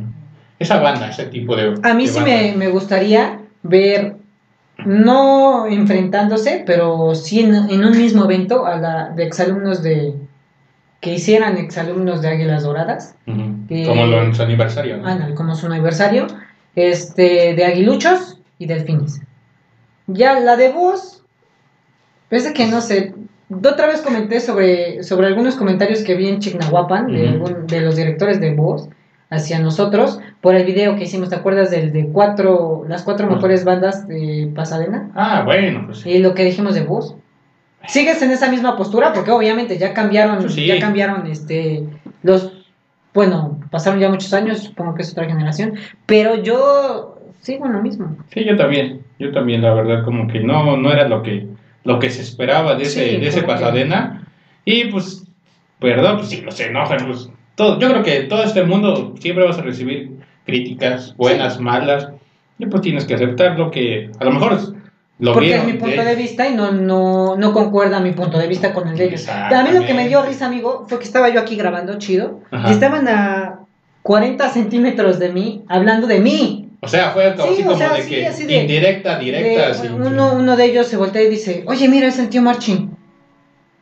esa 0.58 0.80
banda, 0.80 1.10
ese 1.10 1.26
tipo 1.26 1.54
de... 1.54 1.74
A 1.82 1.92
mí 1.92 2.06
de 2.06 2.12
sí 2.12 2.20
me, 2.20 2.54
me 2.56 2.68
gustaría 2.68 3.40
ver, 3.62 4.16
no 4.86 5.66
enfrentándose, 5.66 6.62
pero 6.64 7.14
sí 7.14 7.40
en, 7.40 7.54
en 7.54 7.84
un 7.84 7.96
mismo 7.96 8.24
evento 8.24 8.64
a 8.64 8.76
la 8.76 9.10
de 9.10 9.24
exalumnos 9.24 9.82
de... 9.82 10.14
que 11.00 11.14
hicieran 11.14 11.56
exalumnos 11.56 12.20
de 12.22 12.28
Águilas 12.28 12.62
Doradas. 12.62 13.14
Eh, 13.26 13.84
Como 13.86 14.06
lo 14.06 14.22
en 14.22 14.34
su 14.34 14.42
aniversario. 14.42 14.98
¿no? 14.98 15.06
ándale, 15.08 15.34
como 15.34 15.54
su 15.54 15.66
aniversario, 15.66 16.26
este, 16.76 17.54
de 17.54 17.64
aguiluchos 17.64 18.38
y 18.58 18.66
delfines. 18.66 19.20
Ya 20.06 20.38
la 20.40 20.56
de 20.56 20.70
voz, 20.72 21.24
parece 22.28 22.52
que 22.52 22.66
no 22.66 22.80
sé, 22.80 23.14
otra 23.50 23.86
vez 23.86 24.02
comenté 24.02 24.40
sobre, 24.40 25.02
sobre 25.02 25.26
algunos 25.28 25.56
comentarios 25.56 26.02
que 26.02 26.14
vi 26.14 26.28
en 26.28 26.40
Chignahuapan 26.40 27.06
de, 27.12 27.22
Ujú. 27.24 27.28
algún- 27.46 27.66
de 27.66 27.80
los 27.80 27.96
directores 27.96 28.40
de 28.40 28.54
voz 28.54 28.88
hacia 29.30 29.58
nosotros 29.60 30.18
por 30.40 30.54
el 30.54 30.64
video 30.66 30.96
que 30.96 31.04
hicimos, 31.04 31.28
¿te 31.30 31.36
acuerdas 31.36 31.70
del 31.70 31.92
de 31.92 32.06
cuatro, 32.08 32.84
las 32.88 33.02
cuatro 33.04 33.28
mejores 33.28 33.64
bandas 33.64 34.06
de 34.08 34.50
Pasadena? 34.54 35.10
Ah, 35.14 35.42
bueno, 35.44 35.84
pues 35.86 35.98
sí. 36.00 36.10
Y 36.10 36.18
lo 36.18 36.34
que 36.34 36.44
dijimos 36.44 36.74
de 36.74 36.82
voz. 36.82 37.14
¿Sigues 37.88 38.20
en 38.22 38.30
esa 38.30 38.50
misma 38.50 38.76
postura? 38.76 39.12
Porque 39.12 39.30
obviamente 39.30 39.78
ya 39.78 39.94
cambiaron, 39.94 40.48
sí. 40.50 40.66
ya 40.66 40.78
cambiaron 40.78 41.26
este 41.26 41.84
los 42.22 42.52
bueno, 43.12 43.58
pasaron 43.70 43.98
ya 43.98 44.08
muchos 44.08 44.32
años, 44.32 44.58
supongo 44.60 44.94
que 44.94 45.02
es 45.02 45.10
otra 45.12 45.24
generación, 45.26 45.74
pero 46.06 46.40
yo 46.42 47.18
sigo 47.40 47.66
en 47.66 47.72
lo 47.72 47.82
mismo. 47.82 48.16
Sí, 48.32 48.44
yo 48.44 48.56
también. 48.56 49.02
Yo 49.18 49.32
también, 49.32 49.62
la 49.62 49.74
verdad, 49.74 50.04
como 50.04 50.28
que 50.28 50.40
no, 50.40 50.76
no 50.76 50.92
era 50.92 51.08
lo 51.08 51.22
que, 51.22 51.46
lo 51.84 51.98
que 51.98 52.10
se 52.10 52.22
esperaba 52.22 52.74
de 52.76 52.84
ese, 52.84 53.10
Sí, 53.10 53.16
de 53.16 53.26
ese 53.26 53.42
Pasadena. 53.42 54.26
Y 54.64 54.84
pues, 54.86 55.24
perdón, 55.78 56.18
pues 56.18 56.28
sí, 56.28 56.40
los 56.40 56.58
enojan. 56.60 57.06
Pues, 57.06 57.28
todo, 57.56 57.78
yo 57.80 57.90
creo 57.90 58.02
que 58.02 58.20
todo 58.22 58.44
este 58.44 58.62
mundo 58.62 59.14
siempre 59.18 59.44
vas 59.44 59.58
a 59.58 59.62
recibir 59.62 60.12
críticas, 60.46 61.14
buenas, 61.16 61.58
malas. 61.60 62.08
Y 62.58 62.66
pues 62.66 62.82
tienes 62.82 63.04
que 63.06 63.14
aceptar 63.14 63.58
lo 63.58 63.70
que 63.70 64.10
a 64.20 64.24
lo 64.24 64.32
mejor 64.32 64.52
es- 64.52 64.72
lo 65.20 65.32
Porque 65.34 65.54
es 65.54 65.64
mi 65.64 65.74
punto 65.74 66.00
de- 66.02 66.04
de 66.04 66.14
vista 66.16 66.48
y 66.48 66.54
no, 66.54 66.72
no, 66.72 67.36
no 67.36 67.52
concuerda 67.52 68.00
mi 68.00 68.12
punto 68.12 68.38
de 68.38 68.46
vista 68.48 68.72
con 68.72 68.88
el 68.88 68.96
de 68.96 69.04
ellos. 69.04 69.28
A 69.28 69.62
mí 69.62 69.70
lo 69.78 69.84
que 69.84 69.94
me 69.94 70.08
dio 70.08 70.22
risa, 70.24 70.46
amigo, 70.46 70.86
fue 70.88 70.98
que 70.98 71.04
estaba 71.04 71.28
yo 71.28 71.40
aquí 71.40 71.56
grabando 71.56 71.98
chido 71.98 72.40
Ajá. 72.50 72.68
y 72.68 72.72
estaban 72.72 73.06
a 73.06 73.60
40 74.02 74.48
centímetros 74.48 75.18
de 75.18 75.28
mí, 75.30 75.62
hablando 75.68 76.06
de 76.06 76.20
mí. 76.20 76.68
O 76.80 76.88
sea, 76.88 77.10
fue 77.10 77.34
Sí, 77.36 77.42
así 77.52 77.62
como 77.62 77.76
sea, 77.76 77.92
de 77.92 78.02
sí, 78.02 78.08
que 78.08 78.26
así 78.26 78.44
de- 78.46 78.56
indirecta, 78.62 79.18
directa. 79.18 79.60
De- 79.66 79.66
así, 79.66 79.88
uno, 79.88 80.32
uno 80.32 80.56
de 80.56 80.64
ellos 80.64 80.86
se 80.86 80.96
voltea 80.96 81.20
y 81.22 81.28
dice, 81.28 81.64
oye, 81.66 81.86
mira, 81.88 82.06
es 82.08 82.18
el 82.18 82.30
tío 82.30 82.40
Marching. 82.40 82.90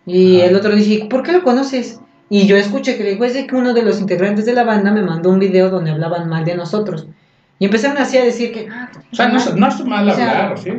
Y 0.06 0.38
Ajá. 0.38 0.46
el 0.46 0.56
otro 0.56 0.74
dice, 0.74 1.06
¿por 1.08 1.22
qué 1.22 1.30
lo 1.32 1.44
conoces? 1.44 2.00
Y 2.30 2.46
yo 2.46 2.56
escuché 2.56 2.96
que 2.96 3.04
le 3.04 3.10
dijo, 3.12 3.24
es 3.24 3.34
de 3.34 3.46
que 3.46 3.54
uno 3.54 3.72
de 3.74 3.82
los 3.82 4.00
integrantes 4.00 4.44
de 4.44 4.52
la 4.54 4.64
banda 4.64 4.90
me 4.90 5.02
mandó 5.02 5.30
un 5.30 5.38
video 5.38 5.70
donde 5.70 5.92
hablaban 5.92 6.28
mal 6.28 6.44
de 6.44 6.56
nosotros. 6.56 7.06
Y 7.58 7.64
empezaron 7.64 7.98
así 7.98 8.16
a 8.16 8.24
decir 8.24 8.52
que... 8.52 8.68
"Ah, 8.70 8.88
O 9.12 9.16
sea, 9.16 9.28
no, 9.28 9.38
es- 9.38 9.54
no 9.54 9.68
es 9.68 9.84
mal 9.84 10.08
O 10.08 10.14
sea, 10.14 10.42
hablar, 10.46 10.58
¿sí? 10.58 10.70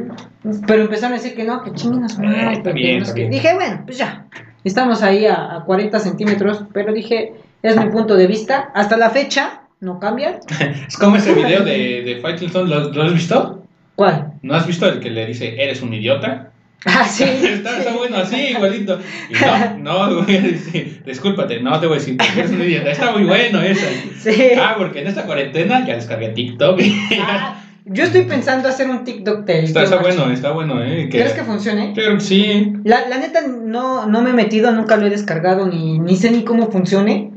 Pero 0.65 0.83
empezaron 0.83 1.13
a 1.13 1.21
decir 1.21 1.35
que 1.35 1.43
no, 1.43 1.61
que 1.63 1.73
chinguen 1.73 2.03
a 2.05 2.09
su 2.09 2.21
madre. 2.21 2.37
Eh, 2.41 2.51
está 2.53 2.53
porque 2.63 2.73
bien, 2.73 3.01
está 3.01 3.13
bien. 3.13 3.31
Dije, 3.31 3.53
bueno, 3.53 3.81
pues 3.85 3.97
ya. 3.97 4.25
Estamos 4.63 5.01
ahí 5.03 5.25
a, 5.25 5.55
a 5.57 5.63
40 5.65 5.99
centímetros, 5.99 6.63
pero 6.73 6.93
dije, 6.93 7.33
es 7.61 7.75
mi 7.77 7.89
punto 7.89 8.15
de 8.15 8.27
vista. 8.27 8.69
Hasta 8.73 8.95
la 8.97 9.09
fecha, 9.09 9.61
no 9.81 9.99
cambia. 9.99 10.39
Es 10.87 10.97
como 10.97 11.17
ese 11.17 11.33
video 11.33 11.63
de, 11.63 12.01
de 12.03 12.63
¿lo, 12.65 12.89
¿lo 12.91 13.03
has 13.03 13.13
visto? 13.13 13.63
¿Cuál? 13.95 14.33
¿No 14.41 14.53
has 14.55 14.65
visto 14.65 14.87
el 14.87 14.99
que 15.01 15.09
le 15.09 15.25
dice, 15.25 15.61
eres 15.61 15.81
un 15.81 15.93
idiota? 15.93 16.51
Ah, 16.85 17.03
sí. 17.09 17.23
está, 17.23 17.79
está 17.79 17.93
bueno 17.93 18.17
así, 18.17 18.37
igualito. 18.37 18.99
Y 19.29 19.33
no, 19.81 20.07
no, 20.07 20.23
voy 20.23 20.35
a 20.35 20.41
decir, 20.41 21.03
discúlpate, 21.05 21.59
no 21.61 21.79
te 21.79 21.87
voy 21.87 21.97
a 21.97 21.99
decir 21.99 22.17
eres 22.37 22.51
un 22.51 22.61
idiota. 22.61 22.91
Está 22.91 23.11
muy 23.11 23.23
bueno 23.23 23.61
eso. 23.61 23.85
Sí. 24.17 24.51
Ah, 24.57 24.75
porque 24.77 25.01
en 25.01 25.07
esta 25.07 25.23
cuarentena 25.25 25.85
ya 25.85 25.95
descargué 25.95 26.29
TikTok. 26.29 26.79
Ah, 27.21 27.63
yo 27.85 28.03
estoy 28.03 28.23
pensando 28.23 28.69
hacer 28.69 28.87
un 28.87 29.03
TikTok 29.03 29.45
del 29.45 29.65
está, 29.65 29.83
está 29.83 29.97
bueno, 29.97 30.31
está 30.31 30.51
bueno, 30.51 30.83
¿eh? 30.83 31.07
¿Crees 31.09 31.33
que 31.33 31.43
funcione? 31.43 31.87
Yo 31.95 32.03
creo 32.03 32.15
que 32.17 32.23
sí. 32.23 32.73
La, 32.83 33.07
la 33.07 33.17
neta 33.17 33.41
no, 33.47 34.05
no 34.05 34.21
me 34.21 34.29
he 34.29 34.33
metido, 34.33 34.71
nunca 34.71 34.95
lo 34.97 35.07
he 35.07 35.09
descargado, 35.09 35.65
ni, 35.65 35.97
ni 35.97 36.15
sé 36.15 36.29
ni 36.29 36.43
cómo 36.43 36.69
funcione. 36.71 37.31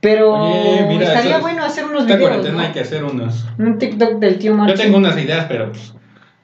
Pero 0.00 0.34
Oye, 0.34 0.86
mira, 0.88 1.06
estaría 1.06 1.38
bueno 1.38 1.64
hacer 1.64 1.84
unos 1.84 2.02
Esta 2.02 2.14
videos. 2.16 2.28
cuarentena 2.28 2.56
¿no? 2.56 2.66
hay 2.66 2.72
que 2.72 2.80
hacer 2.80 3.02
unos. 3.02 3.46
Un 3.58 3.78
TikTok 3.78 4.18
del 4.18 4.38
tío 4.38 4.52
Yo 4.52 4.56
Marching. 4.58 4.76
tengo 4.84 4.98
unas 4.98 5.16
ideas, 5.18 5.46
pero 5.48 5.72
pues, 5.72 5.94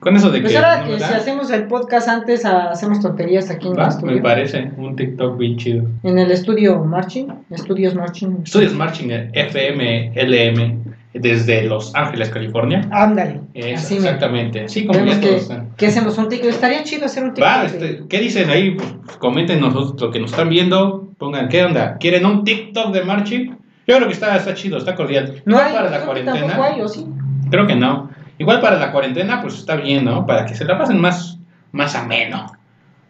con 0.00 0.16
eso 0.16 0.30
de 0.30 0.40
Pues 0.40 0.52
que. 0.52 0.58
ahora 0.58 0.84
no 0.84 0.90
que 0.90 0.98
si 0.98 1.12
hacemos 1.12 1.50
el 1.50 1.64
podcast 1.64 2.08
antes, 2.08 2.44
ah, 2.44 2.70
hacemos 2.70 3.00
tonterías 3.00 3.50
aquí 3.50 3.68
en 3.68 3.78
el 3.78 3.88
estudio. 3.88 4.16
me 4.16 4.22
parece 4.22 4.70
un 4.76 4.96
TikTok 4.96 5.38
bien 5.38 5.56
chido. 5.56 5.84
En 6.02 6.18
el 6.18 6.30
estudio 6.30 6.78
Marching, 6.84 7.28
Estudios 7.50 7.94
Marching. 7.94 8.42
Estudios 8.44 8.74
Marching 8.74 9.10
FM 9.32 10.12
LM 10.14 10.94
desde 11.14 11.62
Los 11.62 11.94
Ángeles, 11.94 12.28
California. 12.28 12.86
Ándale. 12.90 13.40
Así 13.74 13.94
me. 13.94 14.00
exactamente. 14.00 14.68
Sí, 14.68 14.84
como 14.84 15.04
ya 15.04 15.20
que, 15.20 15.26
todos 15.28 15.52
que 15.76 15.86
hacemos 15.86 16.18
un 16.18 16.28
TikTok. 16.28 16.50
Estaría 16.50 16.82
chido 16.82 17.06
hacer 17.06 17.24
un 17.24 17.34
TikTok. 17.34 17.52
Va, 17.52 17.64
este, 17.64 18.02
¿qué 18.08 18.20
dicen 18.20 18.50
ahí? 18.50 18.72
Pues, 18.72 19.16
comenten 19.18 19.60
nosotros 19.60 20.00
lo 20.00 20.10
que 20.10 20.18
nos 20.18 20.32
están 20.32 20.48
viendo. 20.48 21.08
Pongan, 21.18 21.48
¿qué 21.48 21.64
onda? 21.64 21.96
¿Quieren 21.98 22.26
un 22.26 22.44
TikTok 22.44 22.92
de 22.92 23.04
Marching? 23.04 23.56
Yo 23.86 23.96
creo 23.96 24.08
que 24.08 24.14
está, 24.14 24.36
está 24.36 24.54
chido, 24.54 24.78
está 24.78 24.94
cordial. 24.94 25.42
No 25.44 25.58
hay, 25.58 25.72
para 25.72 25.84
la 25.84 25.88
creo 25.88 26.00
que 26.00 26.06
cuarentena. 26.06 26.40
tampoco 26.40 26.62
hay, 26.62 26.80
¿o 26.80 26.88
sí? 26.88 27.06
Creo 27.50 27.66
que 27.66 27.76
no. 27.76 28.10
Igual 28.38 28.60
para 28.60 28.78
la 28.78 28.90
cuarentena, 28.92 29.40
pues 29.42 29.54
está 29.54 29.76
bien, 29.76 30.04
¿no? 30.04 30.26
Para 30.26 30.46
que 30.46 30.54
se 30.54 30.64
la 30.64 30.76
pasen 30.78 31.00
más, 31.00 31.38
más 31.72 31.94
ameno. 31.94 32.46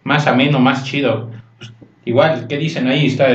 Más 0.02 0.26
ameno, 0.26 0.58
más 0.60 0.84
chido. 0.84 1.30
Pues, 1.58 1.72
igual, 2.04 2.46
¿qué 2.48 2.58
dicen 2.58 2.86
ahí? 2.88 3.06
Está, 3.06 3.28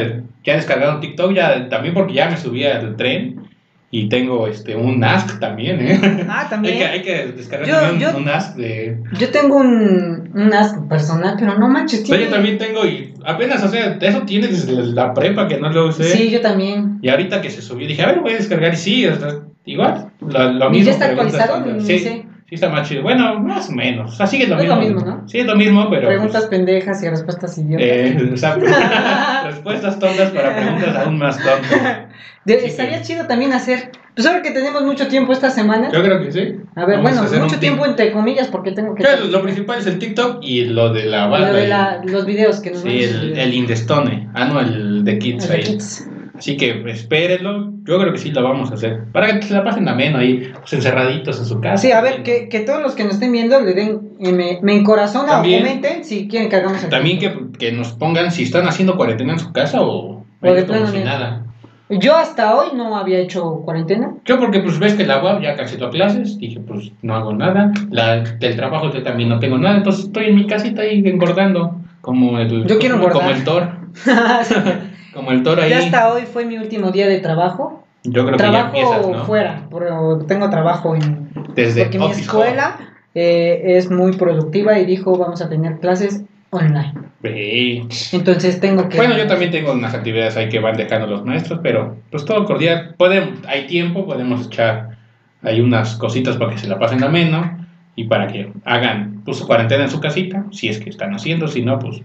ya 0.43 0.55
descargaron 0.55 0.99
TikTok, 1.01 1.33
ya 1.33 1.67
también 1.69 1.93
porque 1.93 2.13
ya 2.13 2.29
me 2.29 2.37
subí 2.37 2.63
al 2.65 2.95
tren. 2.95 3.47
Y 3.91 4.07
tengo 4.07 4.45
este 4.45 4.75
un 4.75 5.03
Ask 5.03 5.39
también, 5.39 5.79
¿eh? 5.81 5.99
Ah, 6.29 6.41
hay, 6.43 6.49
también. 6.51 6.77
que, 6.77 6.85
hay 6.85 7.01
que 7.01 7.25
descargar 7.35 7.67
Yo- 7.67 7.75
también 7.79 8.11
yo- 8.11 8.17
un 8.19 8.29
Ask 8.29 8.55
de... 8.55 8.99
Yo 9.17 9.29
tengo 9.31 9.55
un, 9.57 10.29
un 10.31 10.53
ask 10.53 10.87
personal, 10.87 11.35
pero 11.39 11.57
no 11.57 11.67
manches. 11.67 12.03
Tiene- 12.03 12.25
yo 12.25 12.29
también 12.29 12.59
tengo 12.59 12.85
y 12.85 13.15
apenas, 13.25 13.63
o 13.63 13.67
sea, 13.67 13.97
eso 13.99 14.21
tiene 14.27 14.45
desde 14.47 14.73
la 14.73 15.11
prepa 15.15 15.47
que 15.47 15.57
no 15.59 15.71
lo 15.71 15.87
usé. 15.87 16.03
Sí, 16.03 16.29
yo 16.29 16.39
también. 16.39 16.99
Y 17.01 17.09
ahorita 17.09 17.41
que 17.41 17.49
se 17.49 17.63
subió, 17.63 17.87
dije, 17.87 18.03
a 18.03 18.07
ver, 18.11 18.19
voy 18.19 18.33
a 18.33 18.35
descargar. 18.35 18.75
Y 18.75 18.77
sí, 18.77 19.07
o 19.07 19.15
sea, 19.19 19.39
igual, 19.65 20.09
lo, 20.21 20.51
lo 20.53 20.67
¿Y 20.67 20.71
mismo. 20.71 20.85
ya 20.85 20.91
está 20.91 21.05
actualizado? 21.05 21.65
Ni 21.65 21.81
Sí, 21.81 21.99
sé. 21.99 22.25
Sí 22.49 22.55
está 22.55 22.67
más 22.69 22.89
chido. 22.89 23.03
Bueno, 23.03 23.39
más 23.41 23.69
o 23.69 23.73
menos. 23.73 24.11
O 24.11 24.15
sea, 24.15 24.25
sigue 24.25 24.47
lo 24.47 24.55
Es 24.55 24.61
mismo. 24.63 24.75
lo 24.75 24.81
mismo, 24.81 25.01
¿no? 25.05 25.27
Sí, 25.29 25.37
es 25.37 25.45
lo 25.45 25.55
mismo, 25.55 25.87
pero... 25.87 26.07
Preguntas 26.07 26.45
pues, 26.47 26.49
pendejas 26.49 27.03
y 27.03 27.07
respuestas 27.09 27.55
idiotas. 27.59 27.85
eh, 27.87 28.17
exacto. 28.31 28.65
Respuestas 29.45 29.99
tontas 29.99 30.31
para 30.31 30.55
preguntas 30.55 30.95
aún 30.95 31.17
más 31.19 31.37
tontas. 31.37 32.07
De- 32.45 32.59
sí, 32.59 32.65
estaría 32.65 32.97
que- 32.99 33.03
chido 33.05 33.27
también 33.27 33.53
hacer. 33.53 33.91
Pues 34.15 34.25
ahora 34.27 34.41
que 34.41 34.49
tenemos 34.51 34.83
mucho 34.83 35.07
tiempo 35.07 35.31
esta 35.31 35.51
semana. 35.51 35.91
Yo 35.93 36.01
creo 36.01 36.19
que 36.21 36.31
sí. 36.31 36.39
A 36.75 36.85
ver, 36.85 36.97
Vamos 36.97 37.19
bueno, 37.21 37.37
un 37.37 37.43
mucho 37.43 37.59
tiempo 37.59 37.85
entre 37.85 38.11
comillas 38.11 38.47
porque 38.47 38.71
tengo 38.71 38.95
que. 38.95 39.03
Claro, 39.03 39.25
lo 39.25 39.41
principal 39.43 39.77
es 39.79 39.85
el 39.87 39.99
TikTok 39.99 40.39
y 40.41 40.65
lo 40.65 40.91
de 40.91 41.05
la 41.05 41.27
Lo 41.27 41.53
de 41.53 41.67
la- 41.67 42.01
los 42.03 42.25
videos 42.25 42.59
que 42.61 42.71
nos 42.71 42.81
Sí, 42.81 43.03
el, 43.03 43.37
el 43.37 43.53
Indestone. 43.53 44.27
Ah, 44.33 44.45
no, 44.45 44.59
el 44.59 45.05
de 45.05 45.19
Kids. 45.19 45.45
El 45.45 45.51
de. 45.51 45.59
Kids. 45.59 46.07
Así 46.39 46.55
que 46.55 46.83
espérenlo. 46.89 47.73
Yo 47.83 47.99
creo 47.99 48.13
que 48.13 48.17
sí 48.17 48.31
lo 48.31 48.41
vamos 48.41 48.71
a 48.71 48.75
hacer. 48.75 49.03
Para 49.11 49.37
que 49.37 49.45
se 49.45 49.53
la 49.53 49.61
pasen 49.61 49.87
ameno 49.89 50.19
ahí, 50.19 50.53
pues 50.57 50.71
encerraditos 50.71 51.37
en 51.37 51.45
su 51.45 51.59
casa. 51.59 51.77
Sí, 51.77 51.91
a 51.91 51.99
ver, 51.99 52.23
que, 52.23 52.47
que 52.47 52.61
todos 52.61 52.81
los 52.81 52.95
que 52.95 53.03
nos 53.03 53.15
estén 53.15 53.33
viendo 53.33 53.59
le 53.59 53.73
den, 53.73 54.11
eh, 54.21 54.31
me, 54.31 54.59
me 54.61 54.73
encorazona 54.73 55.41
o 55.41 55.43
comenten 55.43 56.05
si 56.05 56.29
quieren 56.29 56.47
que 56.47 56.55
hagamos 56.55 56.81
el 56.81 56.89
También 56.89 57.19
que, 57.19 57.35
que 57.59 57.73
nos 57.73 57.91
pongan 57.91 58.31
si 58.31 58.43
están 58.43 58.65
haciendo 58.69 58.95
cuarentena 58.95 59.33
en 59.33 59.39
su 59.39 59.51
casa 59.51 59.81
o, 59.81 60.25
de 60.41 60.63
plano 60.63 60.87
si 60.87 60.99
no. 60.99 61.05
nada. 61.05 61.45
Yo 61.89 62.15
hasta 62.15 62.55
hoy 62.55 62.69
no 62.73 62.95
había 62.95 63.19
hecho 63.19 63.61
cuarentena. 63.65 64.13
Yo 64.23 64.39
porque 64.39 64.61
pues 64.61 64.79
ves 64.79 64.93
que 64.93 65.05
la 65.05 65.21
web 65.21 65.41
ya 65.41 65.57
canceló 65.57 65.89
clases, 65.89 66.37
dije 66.37 66.61
pues 66.61 66.93
no 67.01 67.15
hago 67.15 67.33
nada. 67.33 67.73
La, 67.91 68.21
del 68.21 68.55
trabajo 68.55 68.93
yo 68.93 69.03
también 69.03 69.27
no 69.27 69.39
tengo 69.39 69.57
nada, 69.57 69.75
entonces 69.75 70.05
estoy 70.05 70.27
en 70.27 70.35
mi 70.35 70.47
casita 70.47 70.83
ahí 70.83 71.03
engordando. 71.05 71.75
Como 71.99 72.39
el, 72.39 72.65
Yo 72.65 72.79
quiero 72.79 72.97
como, 72.97 73.11
como 73.11 73.29
el 73.29 73.43
Thor. 73.43 73.71
Como 75.13 75.31
el 75.31 75.43
Thor 75.43 75.59
ahí. 75.59 75.69
ya 75.69 75.79
hasta 75.79 76.13
hoy 76.13 76.23
fue 76.23 76.45
mi 76.45 76.57
último 76.57 76.91
día 76.91 77.07
de 77.07 77.19
trabajo. 77.19 77.83
Yo 78.03 78.25
creo 78.25 78.37
trabajo 78.37 78.71
que 78.71 78.79
ya 78.79 78.85
empiezas, 78.87 79.07
¿no? 79.07 79.25
fuera, 79.25 79.67
pero 79.71 80.19
tengo 80.27 80.49
trabajo 80.49 80.95
en... 80.95 81.29
Desde 81.55 81.83
porque 81.83 81.99
mi 81.99 82.11
escuela 82.11 82.79
eh, 83.13 83.61
es 83.65 83.89
muy 83.91 84.13
productiva 84.13 84.79
y 84.79 84.85
dijo 84.85 85.17
vamos 85.17 85.41
a 85.41 85.49
tener 85.49 85.79
clases 85.79 86.23
online. 86.51 86.93
Ve. 87.21 87.83
Entonces 88.13 88.59
tengo 88.59 88.87
que... 88.87 88.97
Bueno, 88.97 89.17
yo 89.17 89.27
también 89.27 89.51
tengo 89.51 89.73
unas 89.73 89.93
actividades 89.93 90.37
ahí 90.37 90.47
que 90.49 90.59
van 90.59 90.77
dejando 90.77 91.07
los 91.07 91.25
maestros, 91.25 91.59
pero 91.61 91.97
pues 92.09 92.23
todo 92.23 92.45
cordial. 92.45 92.95
Podemos, 92.97 93.39
hay 93.47 93.67
tiempo, 93.67 94.05
podemos 94.05 94.47
echar 94.47 94.97
ahí 95.41 95.59
unas 95.59 95.95
cositas 95.95 96.37
para 96.37 96.51
que 96.51 96.57
se 96.57 96.67
la 96.67 96.79
pasen 96.79 97.03
ameno 97.03 97.65
y 97.95 98.05
para 98.05 98.27
que 98.27 98.51
hagan 98.63 99.21
pues, 99.25 99.37
su 99.37 99.47
cuarentena 99.47 99.83
en 99.83 99.89
su 99.89 99.99
casita, 99.99 100.45
si 100.51 100.69
es 100.69 100.79
que 100.79 100.89
están 100.89 101.13
haciendo, 101.13 101.47
si 101.47 101.61
no, 101.61 101.77
pues, 101.79 102.01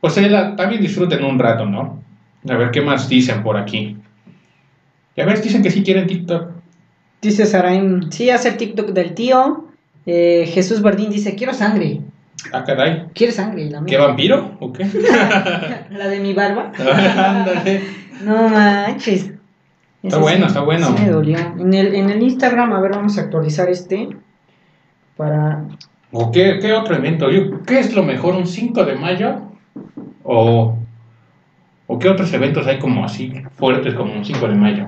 pues 0.00 0.14
también 0.14 0.80
disfruten 0.80 1.24
un 1.24 1.38
rato, 1.38 1.66
¿no? 1.66 2.02
A 2.48 2.56
ver 2.56 2.70
qué 2.70 2.80
más 2.80 3.08
dicen 3.08 3.42
por 3.42 3.56
aquí. 3.56 3.96
Y 5.16 5.20
a 5.20 5.24
ver, 5.26 5.40
dicen 5.42 5.62
que 5.62 5.70
sí 5.70 5.82
quieren 5.82 6.06
TikTok. 6.06 6.50
Dice 7.20 7.46
Sarain, 7.46 8.12
sí, 8.12 8.30
hace 8.30 8.50
el 8.50 8.56
TikTok 8.56 8.90
del 8.90 9.14
tío. 9.14 9.64
Eh, 10.04 10.48
Jesús 10.52 10.82
Bardín 10.82 11.10
dice, 11.10 11.34
quiero 11.34 11.52
sangre. 11.54 12.00
Ah, 12.52 12.62
caray. 12.64 13.06
¿Quiere 13.14 13.32
sangre? 13.32 13.68
La, 13.70 13.84
¿Qué 13.84 13.96
vampiro 13.96 14.56
o 14.60 14.72
qué? 14.72 14.84
la 15.90 16.08
de 16.08 16.20
mi 16.20 16.32
barba. 16.34 16.70
Ándale. 16.78 17.82
No 18.22 18.48
manches. 18.48 19.32
Está 20.02 20.16
Ese 20.16 20.18
bueno, 20.18 20.40
sí- 20.44 20.46
está 20.48 20.60
bueno. 20.60 20.86
sí 20.96 21.02
me 21.02 21.10
dolió. 21.10 21.38
En 21.58 21.74
el, 21.74 21.94
en 21.94 22.10
el 22.10 22.22
Instagram, 22.22 22.72
a 22.72 22.80
ver, 22.80 22.92
vamos 22.92 23.18
a 23.18 23.22
actualizar 23.22 23.68
este. 23.68 24.08
Para. 25.16 25.64
¿O 26.12 26.30
qué, 26.30 26.58
qué 26.60 26.72
otro 26.72 26.94
evento? 26.94 27.26
¿Qué 27.66 27.80
es 27.80 27.92
lo 27.94 28.04
mejor? 28.04 28.36
¿Un 28.36 28.46
5 28.46 28.84
de 28.84 28.94
mayo? 28.94 29.40
¿O, 30.28 30.76
¿O 31.86 31.98
qué 31.98 32.08
otros 32.08 32.32
eventos 32.32 32.66
hay 32.66 32.78
como 32.78 33.04
así 33.04 33.32
fuertes 33.56 33.94
como 33.94 34.12
un 34.12 34.24
5 34.24 34.48
de 34.48 34.54
mayo? 34.54 34.86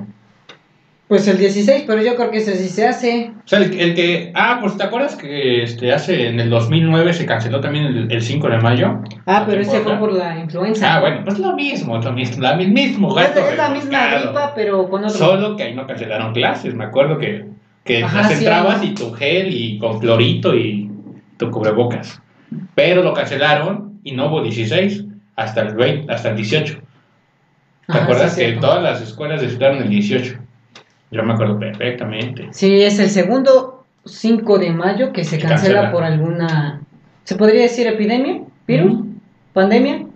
Pues 1.07 1.27
el 1.27 1.39
16, 1.39 1.85
pero 1.87 2.03
yo 2.03 2.17
creo 2.17 2.31
que 2.31 2.37
ese 2.39 2.55
sí 2.57 2.69
se 2.69 2.87
hace. 2.87 3.31
O 3.43 3.49
sea, 3.49 3.61
el, 3.61 3.81
el 3.81 3.95
que... 3.95 4.31
Ah, 4.35 4.59
pues 4.61 4.77
¿te 4.77 4.83
acuerdas 4.83 5.17
que 5.17 5.63
este, 5.63 5.91
hace 5.91 6.29
en 6.29 6.39
el 6.39 6.51
2009 6.51 7.15
se 7.15 7.25
canceló 7.25 7.61
también 7.63 7.87
el, 7.87 8.13
el 8.13 8.21
5 8.21 8.47
de 8.51 8.59
mayo? 8.59 8.99
Ah, 9.25 9.45
pero 9.49 9.63
ese 9.63 9.81
¿Por 9.81 9.85
fue 9.85 9.97
por 9.97 10.13
la 10.13 10.39
influenza. 10.39 10.97
Ah, 10.97 11.01
bueno, 11.01 11.23
pues 11.25 11.39
lo 11.39 11.55
mismo, 11.55 11.97
lo 11.97 12.13
mismo, 12.13 12.43
la- 12.43 12.61
el 12.61 12.71
mismo 12.73 13.19
Es, 13.19 13.57
la 13.57 13.71
misma 13.71 14.07
gripa, 14.19 14.53
pero 14.55 14.87
con 14.91 15.03
otro. 15.05 15.17
Solo 15.17 15.57
que 15.57 15.63
ahí 15.63 15.75
no 15.75 15.87
cancelaron 15.87 16.35
clases, 16.35 16.75
me 16.75 16.85
acuerdo 16.85 17.17
que, 17.17 17.47
que 17.85 18.05
Ajá, 18.05 18.19
las 18.23 18.33
sí, 18.33 18.39
entrabas 18.45 18.85
y 18.85 18.93
tu 18.93 19.11
gel 19.13 19.49
y 19.55 19.79
con 19.79 20.01
clorito 20.01 20.55
y 20.55 20.91
tu 21.39 21.51
cubrebocas. 21.51 22.21
Pero 22.75 23.03
lo 23.03 23.15
cancelaron 23.15 23.99
y 24.05 24.13
no 24.13 24.27
hubo 24.27 24.43
16 24.43 25.05
hasta 25.39 25.61
el 25.63 25.75
20, 25.75 26.13
hasta 26.13 26.31
el 26.31 26.37
18. 26.37 26.75
¿Te 26.75 27.93
Ajá, 27.93 28.03
acuerdas 28.03 28.35
sí, 28.35 28.41
que 28.41 28.53
todas 28.55 28.83
las 28.83 29.01
escuelas 29.01 29.41
estudiaron 29.43 29.79
el 29.83 29.89
18? 29.89 30.37
Yo 31.13 31.23
me 31.23 31.33
acuerdo 31.33 31.59
perfectamente. 31.59 32.49
Sí, 32.51 32.83
es 32.83 32.99
el 32.99 33.09
segundo 33.09 33.87
5 34.05 34.59
de 34.59 34.71
mayo 34.73 35.13
que 35.13 35.25
se 35.25 35.39
cancela 35.39 35.83
cancela. 35.83 35.93
por 35.93 36.03
alguna. 36.05 36.81
¿Se 37.25 37.37
podría 37.37 37.63
decir 37.63 37.87
epidemia? 37.87 38.43
¿Virus? 38.67 39.05
¿Pandemia? 39.53 40.07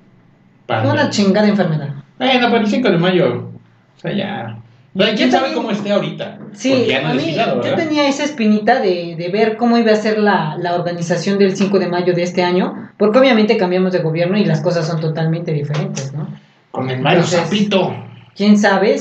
Una 0.68 1.08
chingada 1.10 1.48
enfermedad. 1.48 1.94
Bueno, 2.18 2.48
pero 2.50 2.62
el 2.62 2.66
5 2.66 2.90
de 2.90 2.98
mayo, 2.98 3.50
o 3.96 4.00
sea, 4.00 4.12
ya. 4.12 4.58
O 4.94 5.02
sea, 5.02 5.14
¿Quién 5.14 5.32
sabe 5.32 5.54
cómo 5.54 5.70
esté 5.70 5.90
ahorita? 5.90 6.38
Sí, 6.52 6.84
ya 6.86 7.00
no 7.00 7.08
a 7.08 7.14
mí, 7.14 7.34
yo 7.34 7.74
tenía 7.76 8.06
esa 8.08 8.24
espinita 8.24 8.80
de, 8.80 9.14
de 9.16 9.28
ver 9.30 9.56
cómo 9.56 9.78
iba 9.78 9.90
a 9.90 9.96
ser 9.96 10.18
la, 10.18 10.56
la 10.58 10.74
organización 10.74 11.38
del 11.38 11.56
5 11.56 11.78
de 11.78 11.88
mayo 11.88 12.12
de 12.12 12.22
este 12.22 12.42
año, 12.42 12.90
porque 12.98 13.18
obviamente 13.18 13.56
cambiamos 13.56 13.92
de 13.92 14.00
gobierno 14.00 14.36
y 14.36 14.44
las 14.44 14.60
cosas 14.60 14.86
son 14.86 15.00
totalmente 15.00 15.52
diferentes, 15.52 16.12
¿no? 16.12 16.28
Con 16.70 16.90
el 16.90 17.00
Mario 17.00 17.22
Zapito. 17.22 17.94
¿Quién 18.36 18.58
sabe? 18.58 18.96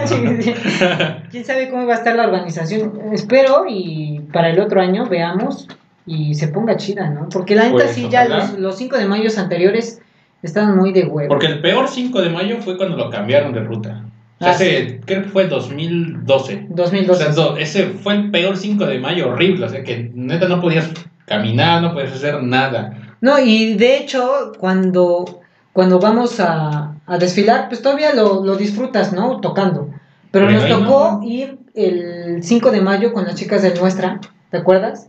¿Quién 1.30 1.44
sabe 1.44 1.70
cómo 1.70 1.86
va 1.86 1.94
a 1.94 1.96
estar 1.96 2.16
la 2.16 2.24
organización? 2.24 3.00
Espero 3.12 3.64
y 3.68 4.20
para 4.32 4.50
el 4.50 4.60
otro 4.60 4.80
año 4.80 5.06
veamos 5.06 5.68
y 6.06 6.34
se 6.34 6.48
ponga 6.48 6.76
chida, 6.76 7.10
¿no? 7.10 7.28
Porque 7.30 7.54
la 7.54 7.64
neta 7.64 7.74
Pues, 7.74 7.90
sí, 7.92 8.08
ya 8.10 8.26
los, 8.26 8.58
los 8.58 8.76
5 8.76 8.96
de 8.96 9.06
mayo 9.06 9.30
anteriores 9.36 10.00
estaban 10.42 10.76
muy 10.76 10.92
de 10.92 11.04
huevo. 11.04 11.28
Porque 11.28 11.46
el 11.46 11.60
peor 11.60 11.88
5 11.88 12.22
de 12.22 12.30
mayo 12.30 12.58
fue 12.60 12.76
cuando 12.76 12.96
lo 12.96 13.10
cambiaron 13.10 13.52
de 13.52 13.60
ruta. 13.60 14.04
Ah, 14.40 14.50
ese- 14.52 15.00
creo 15.04 15.22
que 15.22 15.28
fue 15.30 15.44
el 15.44 15.48
2012. 15.48 16.66
O 16.70 16.74
2012. 16.74 17.22
sea, 17.24 17.32
do- 17.32 17.56
ese 17.56 17.86
fue 17.86 18.14
el 18.14 18.30
peor 18.30 18.56
5 18.56 18.86
de 18.86 18.98
mayo 18.98 19.30
horrible. 19.30 19.66
O 19.66 19.68
sea, 19.68 19.82
que 19.82 20.10
neta 20.14 20.46
no 20.48 20.60
podías 20.60 20.90
caminar, 21.24 21.80
no 21.82 21.92
podías 21.94 22.12
hacer 22.12 22.42
nada. 22.42 22.98
No, 23.20 23.38
y 23.38 23.74
de 23.74 23.96
hecho, 23.96 24.52
cuando, 24.58 25.40
cuando 25.72 25.98
vamos 25.98 26.38
a, 26.40 26.94
a 27.06 27.18
desfilar, 27.18 27.68
pues 27.68 27.80
todavía 27.82 28.14
lo, 28.14 28.44
lo 28.44 28.56
disfrutas, 28.56 29.12
¿no? 29.12 29.40
Tocando. 29.40 29.88
Pero 30.30 30.46
Pero 30.48 30.60
nos 30.60 30.68
tocó 30.68 31.18
no. 31.22 31.26
ir 31.26 31.58
el 31.74 32.42
5 32.42 32.70
de 32.70 32.80
mayo 32.82 33.12
con 33.14 33.24
las 33.24 33.36
chicas 33.36 33.62
de 33.62 33.74
Nuestra, 33.74 34.20
¿te 34.50 34.58
acuerdas? 34.58 35.08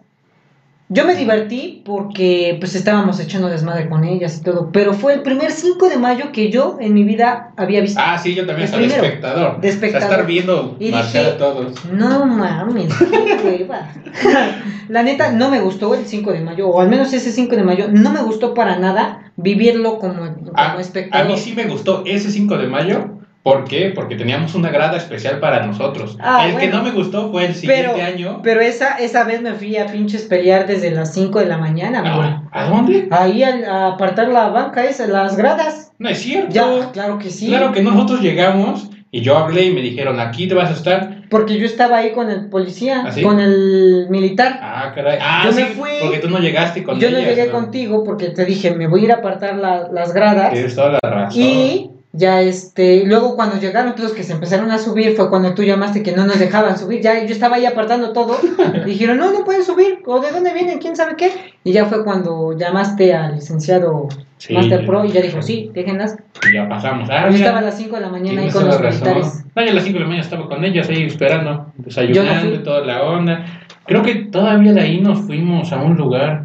Yo 0.90 1.06
me 1.06 1.16
divertí 1.16 1.82
porque 1.86 2.56
pues 2.62 2.74
estábamos 2.74 3.20
echando 3.20 3.50
desmadre 3.50 3.90
con 3.90 4.06
ellas 4.06 4.38
y 4.38 4.42
todo, 4.44 4.70
pero 4.72 4.94
fue 4.94 5.16
el 5.16 5.22
primer 5.22 5.52
5 5.52 5.90
de 5.90 5.98
mayo 5.98 6.32
que 6.32 6.50
yo 6.50 6.78
en 6.80 6.94
mi 6.94 7.04
vida 7.04 7.52
había 7.58 7.82
visto. 7.82 8.00
Ah, 8.02 8.18
sí, 8.18 8.34
yo 8.34 8.46
también 8.46 8.66
estaba 8.66 8.82
de 8.84 8.88
espectador. 8.88 9.60
De 9.60 9.68
espectador. 9.68 10.06
O 10.06 10.08
sea, 10.08 10.16
estar 10.18 10.26
viendo 10.28 10.78
Y 10.80 10.92
marchar 10.92 11.24
dije- 11.26 11.28
a 11.34 11.38
todos. 11.38 11.86
No 11.92 12.26
mames, 12.26 12.94
qué 12.98 13.42
hueva. 13.44 13.90
La 14.88 15.04
neta, 15.04 15.34
no 15.34 15.50
me 15.50 15.60
gustó 15.60 15.94
el 15.94 16.06
5 16.06 16.32
de 16.32 16.40
mayo, 16.40 16.70
o 16.70 16.80
al 16.80 16.88
menos 16.88 17.12
ese 17.12 17.34
5 17.34 17.58
de 17.58 17.64
mayo, 17.64 17.88
no 17.92 18.10
me 18.14 18.22
gustó 18.22 18.54
para 18.54 18.80
nada 18.80 19.34
vivirlo 19.36 20.00
como, 20.00 20.20
como 20.20 20.52
Ah, 20.56 20.76
a 20.78 20.80
espectador. 20.82 21.28
mí 21.28 21.38
sí 21.38 21.52
me 21.54 21.66
gustó 21.66 22.04
ese 22.06 22.32
5 22.32 22.58
de 22.58 22.68
mayo. 22.68 23.17
¿Por 23.48 23.64
qué? 23.64 23.94
Porque 23.96 24.18
teníamos 24.18 24.56
una 24.56 24.70
grada 24.70 24.98
especial 24.98 25.40
para 25.40 25.66
nosotros. 25.66 26.18
Ah, 26.20 26.50
el 26.50 26.58
que 26.58 26.68
no 26.68 26.84
me 26.84 26.92
gustó 26.92 27.32
fue 27.32 27.46
el 27.46 27.56
siguiente 27.56 27.92
pero, 27.94 28.06
año. 28.06 28.42
pero 28.44 28.60
esa, 28.60 28.98
esa 28.98 29.24
vez 29.24 29.42
me 29.42 29.54
fui 29.54 29.78
a 29.78 29.86
pinches 29.86 30.24
pelear 30.24 30.68
desde 30.68 30.92
las 30.92 31.14
5 31.14 31.40
de 31.40 31.46
la 31.46 31.58
mañana. 31.58 32.04
Ah, 32.06 32.44
¿A 32.52 32.66
dónde? 32.70 33.08
Ahí 33.10 33.44
a, 33.44 33.88
apartar 33.88 34.28
la 34.28 34.50
banca 34.50 34.84
esa, 34.84 35.08
las 35.08 35.38
gradas. 35.38 35.94
No 35.98 36.10
es 36.10 36.18
cierto. 36.18 36.54
Ya, 36.54 36.92
claro 36.92 37.20
que 37.20 37.30
sí. 37.30 37.48
Claro 37.48 37.72
que 37.72 37.82
nosotros 37.82 38.20
llegamos 38.20 38.90
y 39.12 39.22
yo 39.22 39.38
hablé 39.38 39.68
y 39.68 39.72
me 39.74 39.80
dijeron, 39.80 40.20
aquí 40.20 40.50
te 40.50 40.54
vas 40.54 40.70
a 40.70 40.74
estar. 40.74 41.22
Porque 41.30 41.58
yo 41.58 41.66
estaba 41.66 42.00
ahí 42.00 42.12
con 42.12 42.30
el 42.30 42.50
policía, 42.50 43.04
¿Ah, 43.08 43.12
sí? 43.14 43.22
con 43.22 43.40
el 43.40 44.08
militar. 44.10 44.60
Ah, 44.62 44.92
caray. 44.94 45.20
Ah, 45.22 45.44
Yo 45.46 45.54
sí, 45.54 45.62
me 45.62 45.68
fui. 45.68 45.90
porque 46.02 46.18
tú 46.20 46.28
no 46.30 46.40
llegaste 46.40 46.84
con 46.84 47.00
yo 47.00 47.10
no 47.12 47.20
llegué 47.20 47.50
contigo 47.50 48.04
porque 48.04 48.28
te 48.28 48.44
dije, 48.44 48.72
me 48.72 48.88
voy 48.88 49.00
a 49.00 49.04
ir 49.06 49.12
a 49.14 49.16
apartar 49.16 49.56
la- 49.56 49.88
las 49.90 50.14
gradas. 50.14 50.52
Tienes 50.52 50.76
toda 50.76 51.00
la 51.02 51.10
razón. 51.10 51.42
Y 51.42 51.92
ya 52.18 52.42
este, 52.42 53.06
luego 53.06 53.36
cuando 53.36 53.60
llegaron 53.60 53.94
todos 53.96 54.14
que 54.14 54.24
se 54.24 54.34
empezaron 54.34 54.72
a 54.72 54.80
subir 54.80 55.16
fue 55.16 55.30
cuando 55.30 55.54
tú 55.54 55.64
llamaste 55.64 56.02
que 56.02 56.14
no 56.14 56.26
nos 56.26 56.40
dejaban 56.40 56.78
subir, 56.78 57.02
ya 57.02 57.24
yo 57.24 57.32
estaba 57.32 57.58
ahí 57.58 57.66
apartando 57.66 58.12
todo, 58.12 58.38
dijeron 58.86 59.18
no, 59.18 59.32
no 59.32 59.46
pueden 59.46 59.64
subir, 59.64 60.00
o 60.06 60.20
de 60.20 60.32
dónde 60.32 60.54
vienen, 60.54 60.80
quién 60.80 60.96
sabe 60.96 61.16
qué, 61.16 61.32
y 61.64 61.72
ya 61.72 61.86
fue 61.86 62.04
cuando 62.04 62.58
llamaste 62.58 63.14
al 63.14 63.36
licenciado 63.36 64.10
Sí, 64.40 64.54
Master 64.54 64.86
Pro 64.86 65.04
y 65.04 65.12
ya 65.12 65.22
dijo 65.22 65.42
sí, 65.42 65.72
déjenlas, 65.74 66.16
y 66.48 66.54
ya 66.54 66.70
pasamos. 66.70 67.10
Ah, 67.10 67.26
yo 67.26 67.32
mira, 67.32 67.46
estaba 67.46 67.58
a 67.58 67.62
las 67.64 67.78
5 67.78 67.96
de 67.96 68.02
la 68.02 68.10
mañana 68.10 68.42
ahí 68.44 68.52
con 68.52 68.68
los 68.68 68.80
militares. 68.80 69.46
No, 69.56 69.64
yo 69.64 69.72
a 69.72 69.74
las 69.74 69.84
5 69.84 69.94
de 69.96 70.00
la 70.00 70.06
mañana 70.06 70.24
estaba 70.24 70.48
con 70.48 70.64
ellas 70.64 70.90
ahí 70.90 71.04
esperando, 71.04 71.72
desayunando 71.78 72.54
y 72.54 72.60
toda 72.60 72.86
la 72.86 73.02
onda. 73.04 73.46
Creo 73.88 74.04
que 74.04 74.14
todavía 74.14 74.74
de 74.74 74.82
ahí 74.82 75.02
nos 75.02 75.22
fuimos 75.22 75.74
a 75.74 75.78
un 75.78 75.98
lugar. 75.98 76.44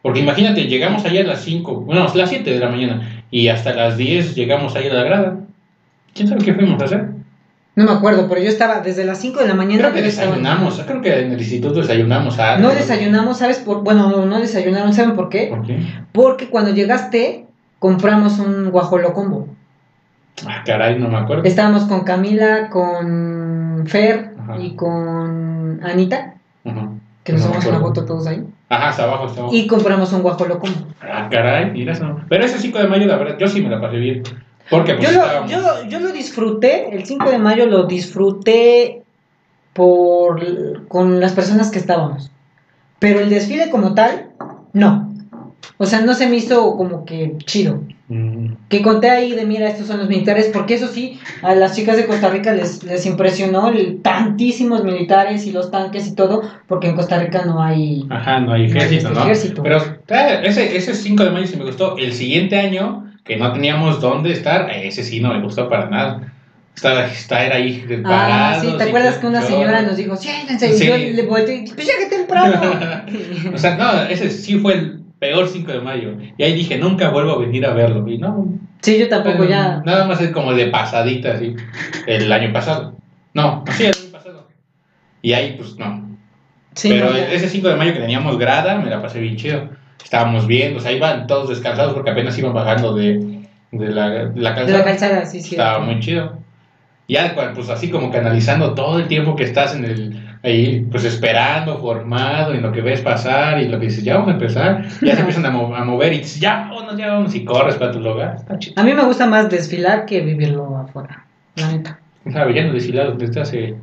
Porque 0.00 0.20
imagínate, 0.20 0.64
llegamos 0.68 1.04
allá 1.04 1.20
a 1.20 1.24
las 1.24 1.40
5, 1.42 1.82
bueno, 1.82 2.06
a 2.10 2.16
las 2.16 2.30
7 2.30 2.50
de 2.50 2.58
la 2.58 2.70
mañana 2.70 3.17
y 3.30 3.48
hasta 3.48 3.74
las 3.74 3.96
10 3.96 4.34
llegamos 4.34 4.74
ahí 4.76 4.88
a 4.88 4.94
la 4.94 5.02
grada. 5.04 5.36
¿Quién 6.14 6.28
sabe 6.28 6.44
qué 6.44 6.54
fuimos 6.54 6.80
a 6.82 6.84
hacer? 6.86 7.08
No 7.76 7.84
me 7.84 7.92
acuerdo, 7.92 8.28
pero 8.28 8.40
yo 8.40 8.48
estaba 8.48 8.80
desde 8.80 9.04
las 9.04 9.18
5 9.20 9.38
de 9.40 9.46
la 9.48 9.54
mañana. 9.54 9.90
Creo 9.90 9.92
que 10.02 10.08
estaba- 10.08 10.28
desayunamos, 10.30 10.82
creo 10.84 11.00
que 11.00 11.20
en 11.20 11.32
el 11.32 11.38
instituto 11.38 11.80
desayunamos 11.80 12.38
algo. 12.38 12.68
No 12.68 12.74
desayunamos, 12.74 13.38
¿sabes? 13.38 13.58
Por, 13.58 13.82
bueno, 13.84 14.10
no, 14.10 14.26
no 14.26 14.40
desayunaron, 14.40 14.92
¿saben 14.92 15.14
por 15.14 15.28
qué? 15.28 15.46
¿Por 15.48 15.64
qué? 15.64 15.78
Porque 16.10 16.48
cuando 16.50 16.72
llegaste, 16.74 17.46
compramos 17.78 18.38
un 18.40 18.70
guajolo 18.70 19.12
combo. 19.12 19.46
Ah, 20.46 20.62
caray, 20.64 20.98
no 20.98 21.08
me 21.08 21.18
acuerdo. 21.18 21.44
Estábamos 21.44 21.84
con 21.84 22.00
Camila, 22.02 22.68
con 22.68 23.84
Fer 23.86 24.34
Ajá. 24.40 24.56
y 24.58 24.74
con 24.74 25.80
Anita, 25.84 26.34
Ajá. 26.64 26.88
que 27.22 27.32
nos 27.32 27.42
No 27.42 27.46
tomamos 27.48 27.66
una 27.66 27.76
acuerdo. 27.76 27.94
foto 27.94 28.04
todos 28.06 28.26
ahí. 28.26 28.44
Ajá, 28.68 28.88
hasta 28.88 29.04
abajo, 29.04 29.24
hasta 29.24 29.40
abajo. 29.40 29.54
Y 29.54 29.66
compramos 29.66 30.12
un 30.12 30.22
guajolo 30.22 30.58
combo. 30.58 30.86
Ah, 31.00 31.28
caray, 31.30 31.70
mira 31.70 31.92
eso. 31.92 32.20
Pero 32.28 32.44
ese 32.44 32.58
5 32.58 32.78
de 32.78 32.88
mayo, 32.88 33.06
la 33.06 33.16
verdad, 33.16 33.36
yo 33.38 33.48
sí 33.48 33.62
me 33.62 33.70
la 33.70 33.80
pasé 33.80 33.96
bien. 33.96 34.22
Porque 34.68 34.94
pues 34.94 35.10
Yo 35.10 35.60
lo, 35.60 35.84
yo 35.88 36.00
lo 36.00 36.12
disfruté, 36.12 36.94
el 36.94 37.06
5 37.06 37.30
de 37.30 37.38
mayo 37.38 37.66
lo 37.66 37.84
disfruté 37.84 39.02
por 39.72 40.86
con 40.88 41.20
las 41.20 41.32
personas 41.32 41.70
que 41.70 41.78
estábamos. 41.78 42.30
Pero 42.98 43.20
el 43.20 43.30
desfile 43.30 43.70
como 43.70 43.94
tal, 43.94 44.30
no. 44.72 45.12
O 45.78 45.86
sea, 45.86 46.00
no 46.00 46.14
se 46.14 46.28
me 46.28 46.36
hizo 46.36 46.76
como 46.76 47.04
que 47.04 47.36
chido. 47.38 47.80
Que 48.70 48.80
conté 48.80 49.10
ahí 49.10 49.32
de, 49.34 49.44
mira, 49.44 49.68
estos 49.68 49.86
son 49.86 49.98
los 49.98 50.08
militares, 50.08 50.48
porque 50.50 50.74
eso 50.74 50.88
sí, 50.88 51.20
a 51.42 51.54
las 51.54 51.76
chicas 51.76 51.98
de 51.98 52.06
Costa 52.06 52.30
Rica 52.30 52.52
les, 52.52 52.82
les 52.82 53.04
impresionó 53.04 53.68
el 53.68 54.00
tantísimos 54.00 54.82
militares 54.82 55.46
y 55.46 55.52
los 55.52 55.70
tanques 55.70 56.06
y 56.06 56.14
todo, 56.14 56.42
porque 56.66 56.88
en 56.88 56.96
Costa 56.96 57.18
Rica 57.18 57.44
no 57.44 57.62
hay... 57.62 58.06
Ajá, 58.08 58.40
no 58.40 58.54
hay 58.54 58.64
ejército, 58.64 59.10
¿no? 59.10 59.20
Ejército. 59.24 59.62
Pero 59.62 59.78
eh, 60.08 60.40
ese, 60.42 60.74
ese 60.74 60.94
5 60.94 61.22
de 61.22 61.30
mayo 61.30 61.46
sí 61.46 61.56
me 61.58 61.64
gustó. 61.64 61.98
El 61.98 62.14
siguiente 62.14 62.56
año, 62.56 63.12
que 63.24 63.36
no 63.36 63.52
teníamos 63.52 64.00
dónde 64.00 64.32
estar, 64.32 64.70
ese 64.70 65.04
sí 65.04 65.20
no 65.20 65.34
me 65.34 65.42
gustó 65.42 65.68
para 65.68 65.90
nada. 65.90 66.32
Estaba, 66.74 67.06
estar 67.06 67.52
ahí 67.52 67.84
Ah, 68.04 68.56
sí, 68.60 68.72
¿te 68.78 68.84
acuerdas 68.84 69.18
que 69.18 69.26
una 69.26 69.42
señora 69.42 69.82
nos 69.82 69.96
dijo, 69.96 70.16
siéntense? 70.16 70.72
Sí. 70.72 70.84
Y 70.84 70.86
yo 70.86 70.96
le 70.96 71.22
volteé, 71.26 71.64
pues 71.74 71.88
que 71.88 72.06
temprano. 72.06 72.60
O 73.52 73.58
sea, 73.58 73.76
no, 73.76 74.02
ese 74.04 74.30
sí 74.30 74.60
fue 74.60 74.74
el 74.74 74.97
peor 75.18 75.48
5 75.48 75.72
de 75.72 75.80
mayo. 75.80 76.12
Y 76.36 76.42
ahí 76.42 76.52
dije, 76.54 76.78
nunca 76.78 77.10
vuelvo 77.10 77.32
a 77.32 77.38
venir 77.38 77.66
a 77.66 77.72
verlo. 77.72 78.08
Y 78.08 78.18
no, 78.18 78.46
sí, 78.80 78.98
yo 78.98 79.08
tampoco 79.08 79.44
ya... 79.44 79.82
Nada 79.84 80.06
más 80.06 80.20
es 80.20 80.30
como 80.30 80.54
de 80.54 80.66
pasadita, 80.66 81.32
así. 81.32 81.54
El 82.06 82.30
año 82.32 82.52
pasado. 82.52 82.94
No, 83.34 83.64
sí, 83.72 83.84
el 83.86 83.94
año 83.94 84.12
pasado. 84.12 84.48
Y 85.22 85.32
ahí, 85.32 85.54
pues 85.58 85.76
no. 85.76 86.08
Sí, 86.74 86.90
Pero 86.90 87.10
no, 87.10 87.16
ese 87.16 87.48
5 87.48 87.68
de 87.68 87.76
mayo 87.76 87.92
que 87.92 88.00
teníamos 88.00 88.38
grada, 88.38 88.76
me 88.78 88.90
la 88.90 89.02
pasé 89.02 89.20
bien 89.20 89.36
chido. 89.36 89.68
Estábamos 90.02 90.46
bien, 90.46 90.76
o 90.76 90.80
sea, 90.80 90.92
iban 90.92 91.26
todos 91.26 91.48
descansados 91.48 91.92
porque 91.92 92.10
apenas 92.10 92.38
iban 92.38 92.54
bajando 92.54 92.94
de, 92.94 93.40
de 93.72 93.88
la, 93.88 94.10
de 94.10 94.40
la 94.40 94.50
De 94.50 94.56
calzada. 94.56 94.78
la 94.78 94.84
calzada, 94.84 95.26
sí, 95.26 95.42
sí. 95.42 95.56
Estaba 95.56 95.80
muy 95.80 95.98
chido. 96.00 96.38
Ya, 97.08 97.34
pues 97.54 97.68
así 97.70 97.90
como 97.90 98.10
canalizando 98.10 98.74
todo 98.74 98.98
el 98.98 99.08
tiempo 99.08 99.34
que 99.34 99.44
estás 99.44 99.74
en 99.74 99.84
el, 99.84 100.27
ahí, 100.42 100.86
pues 100.90 101.04
esperando, 101.04 101.78
formado, 101.78 102.54
en 102.54 102.62
lo 102.62 102.72
que 102.72 102.80
ves 102.80 103.00
pasar 103.00 103.60
y 103.60 103.68
lo 103.68 103.78
que 103.78 103.86
dices, 103.86 104.04
ya 104.04 104.14
vamos 104.14 104.28
a 104.30 104.32
empezar, 104.32 104.84
ya 105.02 105.14
se 105.14 105.20
empiezan 105.20 105.46
a, 105.46 105.50
mo- 105.50 105.74
a 105.74 105.84
mover 105.84 106.12
y 106.12 106.18
dices, 106.18 106.40
ya 106.40 106.68
vámonos, 106.70 106.96
ya 106.96 107.08
vámonos 107.08 107.34
y 107.34 107.44
corres 107.44 107.76
para 107.76 107.92
tu 107.92 108.00
lugar. 108.00 108.36
Está 108.36 108.58
chido. 108.58 108.80
A 108.80 108.84
mí 108.84 108.92
me 108.94 109.04
gusta 109.04 109.26
más 109.26 109.48
desfilar 109.50 110.06
que 110.06 110.20
vivirlo 110.20 110.76
afuera, 110.76 111.24
la 111.56 111.72
neta. 111.72 111.98
¿Sabe? 112.32 112.54
Ya 112.54 112.64
no 112.64 112.72
desfilado 112.74 113.12
desde 113.12 113.40
hace 113.40 113.74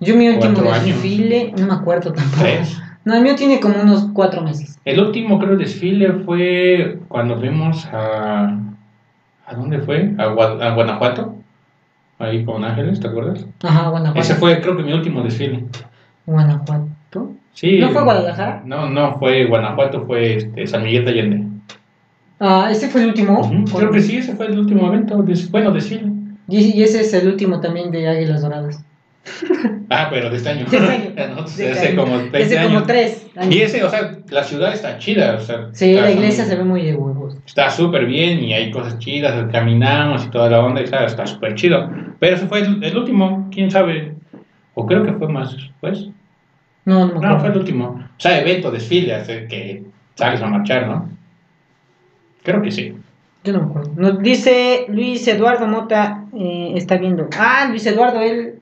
Yo 0.00 0.16
mi 0.16 0.28
último 0.28 0.70
años. 0.72 0.84
desfile, 0.86 1.52
no 1.58 1.66
me 1.66 1.74
acuerdo 1.74 2.12
tampoco. 2.12 2.42
tres. 2.42 2.80
No, 3.04 3.14
el 3.16 3.22
mío 3.22 3.34
tiene 3.34 3.58
como 3.58 3.82
unos 3.82 4.08
cuatro 4.12 4.42
meses. 4.42 4.78
El 4.84 5.00
último, 5.00 5.38
creo, 5.40 5.56
desfile 5.56 6.12
fue 6.24 6.98
cuando 7.08 7.36
fuimos 7.38 7.84
a. 7.86 8.56
¿A 9.44 9.54
dónde 9.56 9.80
fue? 9.80 10.12
A, 10.18 10.26
Gua- 10.28 10.62
a 10.62 10.70
Guanajuato. 10.74 11.34
Ahí 12.20 12.44
con 12.44 12.64
Ángeles, 12.64 13.00
¿te 13.00 13.08
acuerdas? 13.08 13.44
Ajá, 13.64 13.88
Guanajuato. 13.88 14.20
Ese 14.20 14.36
fue, 14.36 14.60
creo 14.60 14.76
que 14.76 14.84
mi 14.84 14.92
último 14.92 15.22
desfile. 15.22 15.64
Guanajuato. 16.26 17.32
Sí. 17.52 17.78
¿No 17.78 17.90
fue 17.90 18.02
Guadalajara? 18.02 18.62
No, 18.64 18.88
no 18.88 19.18
fue 19.18 19.44
Guanajuato, 19.46 20.04
fue 20.06 20.36
este, 20.36 20.66
San 20.66 20.84
Miguel 20.84 21.04
de 21.04 21.10
Allende. 21.10 21.44
Ah, 22.40 22.68
ese 22.70 22.88
fue 22.88 23.02
el 23.02 23.08
último. 23.08 23.64
Creo 23.76 23.90
que 23.90 24.00
sí, 24.00 24.16
ese 24.16 24.34
fue 24.34 24.46
el 24.46 24.58
último 24.58 24.86
evento. 24.88 25.22
des- 25.22 25.50
bueno, 25.50 25.70
desfile. 25.70 26.10
Y, 26.48 26.76
y 26.78 26.82
ese 26.82 27.00
es 27.02 27.14
el 27.14 27.28
último 27.28 27.60
también 27.60 27.90
de 27.90 28.08
Águilas 28.08 28.42
Doradas. 28.42 28.84
Ah, 29.94 30.08
pero 30.10 30.30
de 30.30 30.38
este 30.38 30.48
año. 30.48 30.64
De 30.70 30.76
este 30.78 30.90
año. 30.90 31.10
No, 31.36 31.42
De 31.42 31.42
hace 31.42 31.70
este 31.70 31.94
como 31.96 32.14
año. 32.14 32.30
20 32.32 32.42
Ese 32.42 32.54
como 32.56 32.68
años. 32.68 32.86
tres 32.86 33.26
años. 33.36 33.54
Y 33.54 33.60
ese, 33.60 33.84
o 33.84 33.90
sea, 33.90 34.16
la 34.30 34.42
ciudad 34.42 34.72
está 34.72 34.96
chida. 34.96 35.34
O 35.34 35.40
sea, 35.40 35.68
Sí, 35.72 35.90
está- 35.90 36.02
la 36.06 36.10
iglesia 36.12 36.44
se 36.46 36.56
ve 36.56 36.64
muy 36.64 36.82
de 36.82 36.94
huevos. 36.94 37.36
Está 37.46 37.68
súper 37.68 38.06
bien 38.06 38.42
y 38.42 38.54
hay 38.54 38.70
cosas 38.70 38.98
chidas, 38.98 39.34
caminamos 39.52 40.24
y 40.24 40.30
toda 40.30 40.48
la 40.48 40.60
onda, 40.64 40.80
y 40.80 40.86
sabe, 40.86 41.04
está 41.06 41.26
súper 41.26 41.56
chido. 41.56 41.90
Pero 42.20 42.36
ese 42.36 42.46
fue 42.46 42.60
el, 42.60 42.82
el 42.82 42.96
último, 42.96 43.50
quién 43.52 43.70
sabe. 43.70 44.14
O 44.74 44.86
creo 44.86 45.04
que 45.04 45.12
fue 45.12 45.28
más 45.28 45.56
después. 45.56 46.08
No, 46.84 47.06
no 47.06 47.20
me 47.20 47.26
No, 47.26 47.40
fue 47.40 47.50
el 47.50 47.58
último. 47.58 48.00
O 48.16 48.20
sea, 48.20 48.40
evento, 48.40 48.70
desfile, 48.70 49.14
hace 49.14 49.46
que 49.46 49.84
sales 50.14 50.42
a 50.42 50.46
marchar, 50.46 50.86
¿no? 50.86 51.08
Creo 52.42 52.62
que 52.62 52.70
sí. 52.70 52.94
Yo 53.44 53.52
no 53.52 53.60
me 53.60 53.66
acuerdo. 53.66 53.92
Nos 53.96 54.18
dice 54.20 54.86
Luis 54.88 55.26
Eduardo 55.26 55.66
Mota, 55.66 56.24
eh, 56.34 56.72
está 56.76 56.96
viendo. 56.96 57.28
Ah, 57.38 57.66
Luis 57.68 57.86
Eduardo, 57.86 58.20
él, 58.20 58.60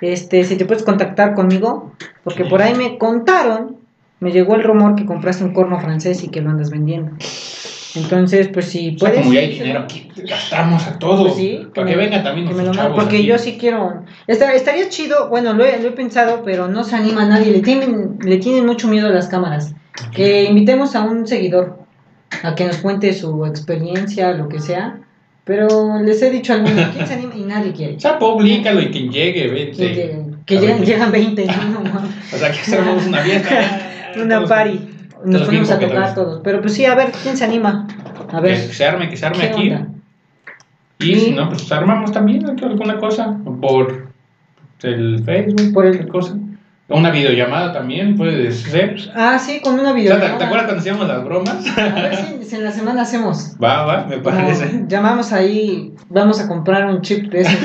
este, 0.00 0.44
si 0.44 0.56
te 0.56 0.64
puedes 0.64 0.82
contactar 0.82 1.34
conmigo, 1.34 1.92
porque 2.22 2.44
por 2.44 2.62
ahí 2.62 2.74
me 2.74 2.98
contaron, 2.98 3.76
me 4.20 4.32
llegó 4.32 4.54
el 4.54 4.62
rumor 4.62 4.94
que 4.94 5.04
compraste 5.04 5.44
un 5.44 5.52
corno 5.52 5.78
francés 5.78 6.24
y 6.24 6.28
que 6.28 6.40
lo 6.40 6.50
andas 6.50 6.70
vendiendo. 6.70 7.12
Entonces, 7.96 8.48
pues 8.48 8.66
si 8.66 8.94
O 8.96 8.98
sea, 8.98 9.08
puedes. 9.08 9.18
como 9.22 9.32
ya 9.34 9.40
hay 9.40 9.50
dinero 9.54 9.80
aquí, 9.80 10.08
gastamos 10.28 10.84
a 10.86 10.98
todos. 10.98 11.22
Pues 11.22 11.34
sí, 11.36 11.60
para 11.74 11.84
me- 11.84 11.90
que 11.92 11.96
vengan 11.96 12.24
también 12.24 12.48
que 12.48 12.54
me 12.54 12.62
nuestros 12.62 12.76
lo 12.76 12.82
manden, 12.82 12.92
chavos 12.96 13.04
porque 13.04 13.16
aquí. 13.18 13.26
yo 13.26 13.38
sí 13.38 13.56
quiero. 13.58 14.02
Esta- 14.26 14.52
estaría 14.54 14.88
chido, 14.88 15.28
bueno, 15.28 15.52
lo 15.54 15.64
he, 15.64 15.80
lo 15.80 15.88
he 15.88 15.92
pensado, 15.92 16.42
pero 16.44 16.66
no 16.68 16.82
se 16.84 16.96
anima 16.96 17.22
a 17.22 17.26
nadie. 17.26 17.52
Le 17.52 17.60
tienen, 17.60 18.18
le 18.22 18.38
tienen 18.38 18.66
mucho 18.66 18.88
miedo 18.88 19.06
a 19.08 19.10
las 19.10 19.28
cámaras. 19.28 19.74
Que 20.12 20.44
invitemos 20.44 20.96
a 20.96 21.02
un 21.02 21.26
seguidor 21.26 21.78
a 22.42 22.54
que 22.56 22.64
nos 22.64 22.78
cuente 22.78 23.12
su 23.12 23.46
experiencia, 23.46 24.32
lo 24.32 24.48
que 24.48 24.60
sea. 24.60 24.98
Pero 25.44 26.00
les 26.02 26.20
he 26.22 26.30
dicho 26.30 26.52
al 26.54 26.62
mundo, 26.62 26.82
¿quién 26.94 27.06
se 27.06 27.14
anima? 27.14 27.34
Y 27.36 27.42
nadie 27.42 27.72
quiere. 27.72 27.94
O 27.96 28.00
sea, 28.00 28.18
públicalo 28.18 28.80
y 28.80 28.90
quien 28.90 29.12
llegue, 29.12 29.46
vente. 29.48 29.76
Que 29.92 30.24
que 30.46 30.58
llegan, 30.60 30.82
llegan 30.84 31.12
20, 31.12 31.46
¿no? 31.46 31.80
No. 31.80 32.02
O 32.34 32.36
sea, 32.36 32.50
que 32.50 32.58
hacemos 32.60 33.06
una 33.06 33.18
fiesta. 33.18 33.80
una 34.22 34.44
party. 34.46 34.80
Nos 35.24 35.42
ponemos 35.42 35.70
a 35.70 35.78
tocar 35.78 36.14
todos. 36.14 36.40
Pero 36.44 36.60
pues 36.60 36.74
sí, 36.74 36.84
a 36.84 36.94
ver, 36.94 37.10
¿quién 37.22 37.36
se 37.36 37.44
anima? 37.44 37.86
A 38.32 38.36
Que 38.36 38.42
ver. 38.42 38.56
se 38.58 38.84
arme, 38.84 39.08
que 39.08 39.16
se 39.16 39.26
arme 39.26 39.38
¿qué 39.40 39.46
aquí. 39.46 39.70
onda? 39.70 39.86
Y 41.00 41.12
Y- 41.12 41.20
si 41.20 41.30
no, 41.32 41.48
pues 41.48 41.70
armamos 41.72 42.12
también 42.12 42.48
aquí 42.48 42.64
alguna 42.64 42.98
cosa 42.98 43.36
por 43.60 44.08
el 44.82 45.22
Facebook, 45.24 45.72
Por 45.72 45.86
el- 45.86 46.08
cosa. 46.08 46.36
Una 46.86 47.10
videollamada 47.10 47.72
también 47.72 48.14
puede 48.14 48.52
ser. 48.52 48.96
Ah, 49.14 49.38
sí, 49.38 49.60
con 49.62 49.74
una 49.74 49.82
O 49.82 49.86
sea, 49.86 49.94
¿te, 49.94 50.00
videollamada. 50.00 50.38
te 50.38 50.44
acuerdas 50.44 50.66
cuando 50.66 50.80
hacíamos 50.80 51.08
las 51.08 51.24
bromas? 51.24 51.78
A 51.78 51.82
ver 52.02 52.16
si, 52.16 52.44
si 52.44 52.56
en 52.56 52.64
la 52.64 52.70
semana 52.72 53.02
hacemos. 53.02 53.56
Va, 53.62 53.84
va, 53.84 54.06
me 54.06 54.18
parece. 54.18 54.66
Como 54.70 54.86
llamamos 54.88 55.32
ahí, 55.32 55.94
vamos 56.10 56.40
a 56.40 56.46
comprar 56.46 56.84
un 56.84 57.00
chip 57.00 57.30
de 57.32 57.40
esos. 57.40 57.58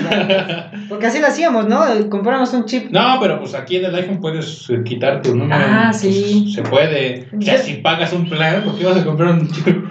Porque 0.88 1.08
así 1.08 1.20
lo 1.20 1.28
hacíamos, 1.28 1.68
¿no? 1.68 1.82
Compramos 2.10 2.54
un 2.54 2.64
chip. 2.64 2.92
No, 2.92 3.18
pero 3.20 3.40
pues 3.40 3.54
aquí 3.56 3.76
en 3.76 3.86
el 3.86 3.96
iPhone 3.96 4.22
puedes 4.22 4.70
eh, 4.70 4.84
quitar 4.86 5.22
tu 5.22 5.36
número. 5.36 5.62
Ah, 5.68 5.88
Pues, 5.92 6.00
sí. 6.02 6.54
se 6.56 6.62
puede. 6.62 7.28
O 7.38 7.42
sea, 7.42 7.58
si 7.58 7.74
pagas 7.76 8.14
un 8.14 8.30
plan, 8.30 8.64
¿por 8.64 8.78
qué 8.78 8.86
vas 8.86 8.98
a 8.98 9.04
comprar 9.04 9.34
un 9.34 9.50
chip? 9.50 9.84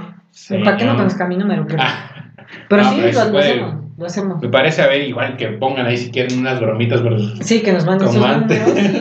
¿Para 0.65 0.77
qué 0.79 0.85
no 0.87 0.97
conozca 0.97 1.27
mi 1.27 1.37
número? 1.37 1.67
Pero, 1.69 1.83
Ah, 1.83 2.11
pero 2.71 2.83
no, 2.83 2.91
sí, 2.93 2.97
pero 3.03 3.31
lo, 3.31 3.39
hacemos. 3.39 3.75
Lo 3.99 4.07
hacemos. 4.07 4.41
me 4.43 4.49
parece, 4.49 4.81
a 4.81 4.87
ver, 4.87 5.03
igual 5.03 5.37
que 5.37 5.49
pongan 5.49 5.85
ahí 5.87 5.99
si 5.99 6.11
quieren 6.11 6.39
unas 6.39 6.59
bromitas, 6.61 7.03
pero 7.03 7.19
Sí, 7.43 7.61
que 7.61 7.73
nos 7.73 7.85
manden 7.85 8.09
sus 8.09 8.17
números 8.17 8.51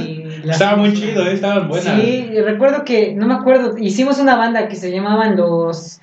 y 0.01 0.16
estaba 0.45 0.77
muy 0.77 0.93
chido, 0.93 1.25
¿eh? 1.25 1.33
estaban 1.33 1.67
buenas. 1.67 2.01
Sí, 2.01 2.29
recuerdo 2.43 2.83
que, 2.83 3.13
no 3.15 3.27
me 3.27 3.33
acuerdo, 3.35 3.77
hicimos 3.77 4.19
una 4.19 4.35
banda 4.35 4.67
que 4.67 4.75
se 4.75 4.91
llamaban 4.91 5.35
los, 5.35 5.99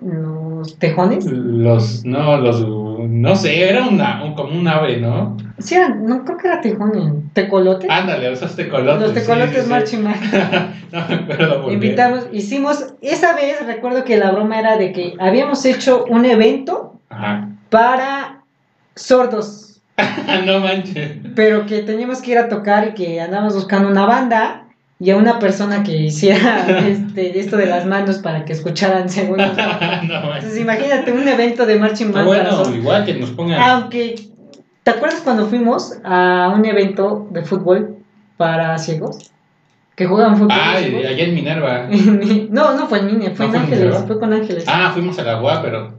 los 0.00 0.78
tejones. 0.78 1.24
Los, 1.26 2.04
no, 2.04 2.36
los, 2.38 2.66
no 2.66 3.36
sé, 3.36 3.68
era 3.68 3.86
una, 3.88 4.24
un- 4.24 4.34
como 4.34 4.58
un 4.58 4.66
ave, 4.68 4.98
¿no? 4.98 5.36
Sí, 5.58 5.74
eran, 5.76 6.04
no 6.06 6.24
creo 6.24 6.38
que 6.38 6.48
era 6.48 6.60
tejones, 6.60 7.12
tecolotes. 7.32 7.88
Ándale, 7.90 8.32
esos 8.32 8.56
tecolotes. 8.56 9.00
los 9.00 9.14
tecolotes 9.14 9.64
sí, 9.88 9.96
sí. 9.96 9.96
no 10.92 11.08
me 11.08 11.14
acuerdo 11.14 11.56
por 11.62 11.68
qué. 11.68 11.74
Invitamos, 11.74 12.26
hicimos, 12.32 12.94
esa 13.00 13.34
vez 13.34 13.64
recuerdo 13.66 14.04
que 14.04 14.16
la 14.16 14.30
broma 14.32 14.58
era 14.58 14.76
de 14.76 14.92
que 14.92 15.14
habíamos 15.20 15.64
hecho 15.64 16.04
un 16.08 16.24
evento 16.24 16.98
Ajá. 17.10 17.48
para 17.70 18.42
sordos, 18.94 19.71
no 20.46 20.60
manches. 20.60 21.12
pero 21.34 21.66
que 21.66 21.82
teníamos 21.82 22.20
que 22.22 22.32
ir 22.32 22.38
a 22.38 22.48
tocar 22.48 22.88
y 22.88 22.94
que 22.94 23.20
andábamos 23.20 23.54
buscando 23.54 23.88
una 23.88 24.06
banda 24.06 24.64
y 24.98 25.10
a 25.10 25.16
una 25.16 25.38
persona 25.40 25.82
que 25.82 25.96
hiciera 25.96 26.66
este, 26.86 27.38
esto 27.40 27.56
de 27.56 27.66
las 27.66 27.86
manos 27.86 28.18
para 28.18 28.44
que 28.44 28.52
escucharan 28.52 29.08
según. 29.08 29.36
no 29.38 29.44
Entonces 29.44 30.58
imagínate 30.60 31.12
un 31.12 31.26
evento 31.26 31.66
de 31.66 31.78
marching 31.78 32.08
Está 32.08 32.22
band 32.22 32.28
bueno, 32.28 32.76
igual 32.76 33.04
que 33.04 33.14
nos 33.14 33.30
pongan. 33.30 33.60
Aunque, 33.60 34.28
¿te 34.84 34.90
acuerdas 34.90 35.20
cuando 35.22 35.46
fuimos 35.46 35.94
a 36.04 36.52
un 36.56 36.64
evento 36.64 37.26
de 37.30 37.42
fútbol 37.42 37.96
para 38.36 38.78
ciegos? 38.78 39.30
Que 39.96 40.06
jugaban 40.06 40.36
fútbol. 40.36 40.52
Ah, 40.52 40.76
allá 40.76 41.24
en 41.24 41.34
Minerva. 41.34 41.86
no, 42.50 42.76
no 42.76 42.86
fue 42.86 43.00
en 43.00 43.08
línea, 43.08 43.30
fue 43.34 43.46
¿No 43.48 43.54
en 43.54 43.60
Ángeles, 43.60 43.80
Minerva? 43.80 44.06
fue 44.06 44.18
con 44.20 44.32
Ángeles. 44.32 44.64
Ah, 44.66 44.90
fuimos 44.94 45.18
a 45.18 45.22
la 45.24 45.42
UA, 45.42 45.62
pero 45.62 45.80
no 45.90 45.96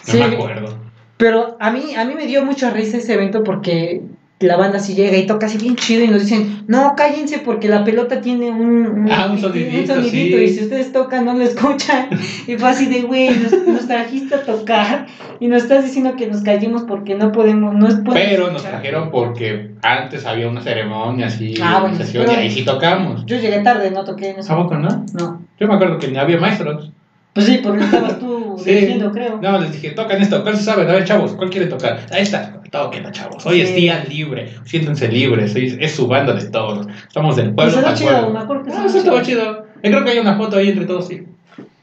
Sí. 0.00 0.18
me 0.18 0.24
acuerdo. 0.24 0.83
Pero 1.16 1.56
a 1.60 1.70
mí, 1.70 1.94
a 1.96 2.04
mí 2.04 2.14
me 2.14 2.26
dio 2.26 2.44
mucha 2.44 2.70
risa 2.70 2.96
ese 2.98 3.14
evento 3.14 3.44
porque 3.44 4.02
la 4.40 4.56
banda 4.56 4.78
sí 4.78 4.94
llega 4.94 5.16
y 5.16 5.26
toca 5.26 5.46
así 5.46 5.56
bien 5.56 5.76
chido 5.76 6.04
y 6.04 6.08
nos 6.08 6.20
dicen, 6.22 6.64
no, 6.66 6.94
cállense 6.96 7.38
porque 7.38 7.68
la 7.68 7.82
pelota 7.84 8.20
tiene 8.20 8.50
un, 8.50 9.08
Ah, 9.10 9.28
un 9.30 9.38
sonidito, 9.38 10.02
sí. 10.02 10.28
y 10.34 10.48
si 10.50 10.64
ustedes 10.64 10.92
tocan 10.92 11.24
no 11.24 11.32
lo 11.34 11.44
escuchan. 11.44 12.08
Y 12.46 12.56
fue 12.56 12.68
así 12.68 12.86
de, 12.86 13.02
güey, 13.02 13.30
nos, 13.38 13.52
nos 13.66 13.86
trajiste 13.86 14.34
a 14.34 14.42
tocar 14.42 15.06
y 15.40 15.46
nos 15.46 15.62
estás 15.62 15.84
diciendo 15.84 16.14
que 16.16 16.26
nos 16.26 16.42
callemos 16.42 16.82
porque 16.82 17.14
no 17.14 17.32
podemos, 17.32 17.74
no 17.74 17.88
es 17.88 17.96
Pero 18.12 18.50
nos 18.50 18.62
trajeron 18.64 19.10
porque 19.10 19.70
antes 19.82 20.26
había 20.26 20.48
una 20.48 20.60
ceremonia 20.60 21.28
así, 21.28 21.54
Ah, 21.62 21.78
bueno, 21.80 21.96
y 21.96 22.34
ahí 22.34 22.50
sí 22.50 22.64
tocamos. 22.64 23.24
Yo 23.24 23.38
llegué 23.38 23.60
tarde, 23.60 23.90
no 23.92 24.04
toqué 24.04 24.30
en 24.30 24.36
¿A 24.36 24.40
eso. 24.40 24.56
poco 24.56 24.74
no? 24.76 25.06
No. 25.14 25.40
Yo 25.58 25.68
me 25.68 25.74
acuerdo 25.74 25.98
que 25.98 26.08
ni 26.08 26.18
había 26.18 26.38
maestros. 26.38 26.90
Pues 27.34 27.46
sí, 27.46 27.60
porque 27.62 27.84
estabas 27.84 28.18
tú 28.18 28.54
Sí. 28.64 28.70
dirigiendo, 28.70 29.10
creo. 29.10 29.40
No, 29.42 29.58
les 29.60 29.72
dije, 29.72 29.90
tocan 29.90 30.22
esto, 30.22 30.42
¿cuál 30.42 30.56
se 30.56 30.62
sabe? 30.62 30.82
A 30.82 30.92
ver, 30.94 31.04
chavos, 31.04 31.32
¿cuál 31.32 31.50
quiere 31.50 31.66
tocar? 31.66 31.98
Ahí 32.12 32.22
está, 32.22 32.62
toquen, 32.70 33.10
chavos. 33.10 33.44
Hoy 33.44 33.60
es 33.60 33.70
Sí. 33.70 33.74
día 33.74 34.04
libre, 34.08 34.54
siéntense 34.64 35.08
libres, 35.08 35.54
es, 35.56 35.76
es 35.80 35.94
su 35.94 36.06
banda 36.06 36.32
de 36.32 36.46
todos. 36.46 36.86
Estamos 37.06 37.36
del 37.36 37.52
Pues 37.52 37.72
pueblo 37.72 37.88
al 37.88 37.94
chido, 37.94 38.30
me 38.30 38.38
acuerdo 38.38 38.62
que 38.62 38.70
No, 38.70 38.76
sí, 38.76 38.86
eso 38.86 38.98
estuvo 38.98 39.20
chido. 39.20 39.66
Yo 39.82 39.90
creo 39.90 40.04
que 40.04 40.10
hay 40.12 40.18
una 40.18 40.36
foto 40.36 40.56
ahí 40.56 40.68
entre 40.68 40.86
todos, 40.86 41.08
sí. 41.08 41.26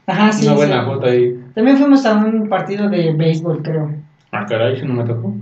Ajá, 0.06 0.32
sí. 0.32 0.46
una 0.46 0.52
sí. 0.52 0.56
buena 0.56 0.84
foto 0.86 1.06
ahí. 1.06 1.38
También 1.54 1.76
fuimos 1.76 2.04
a 2.06 2.14
un 2.14 2.48
partido 2.48 2.88
de 2.88 3.12
béisbol, 3.12 3.62
creo. 3.62 3.90
Ah, 4.32 4.46
caray, 4.48 4.76
eso 4.76 4.86
no 4.86 4.94
me 4.94 5.04
tocó. 5.04 5.34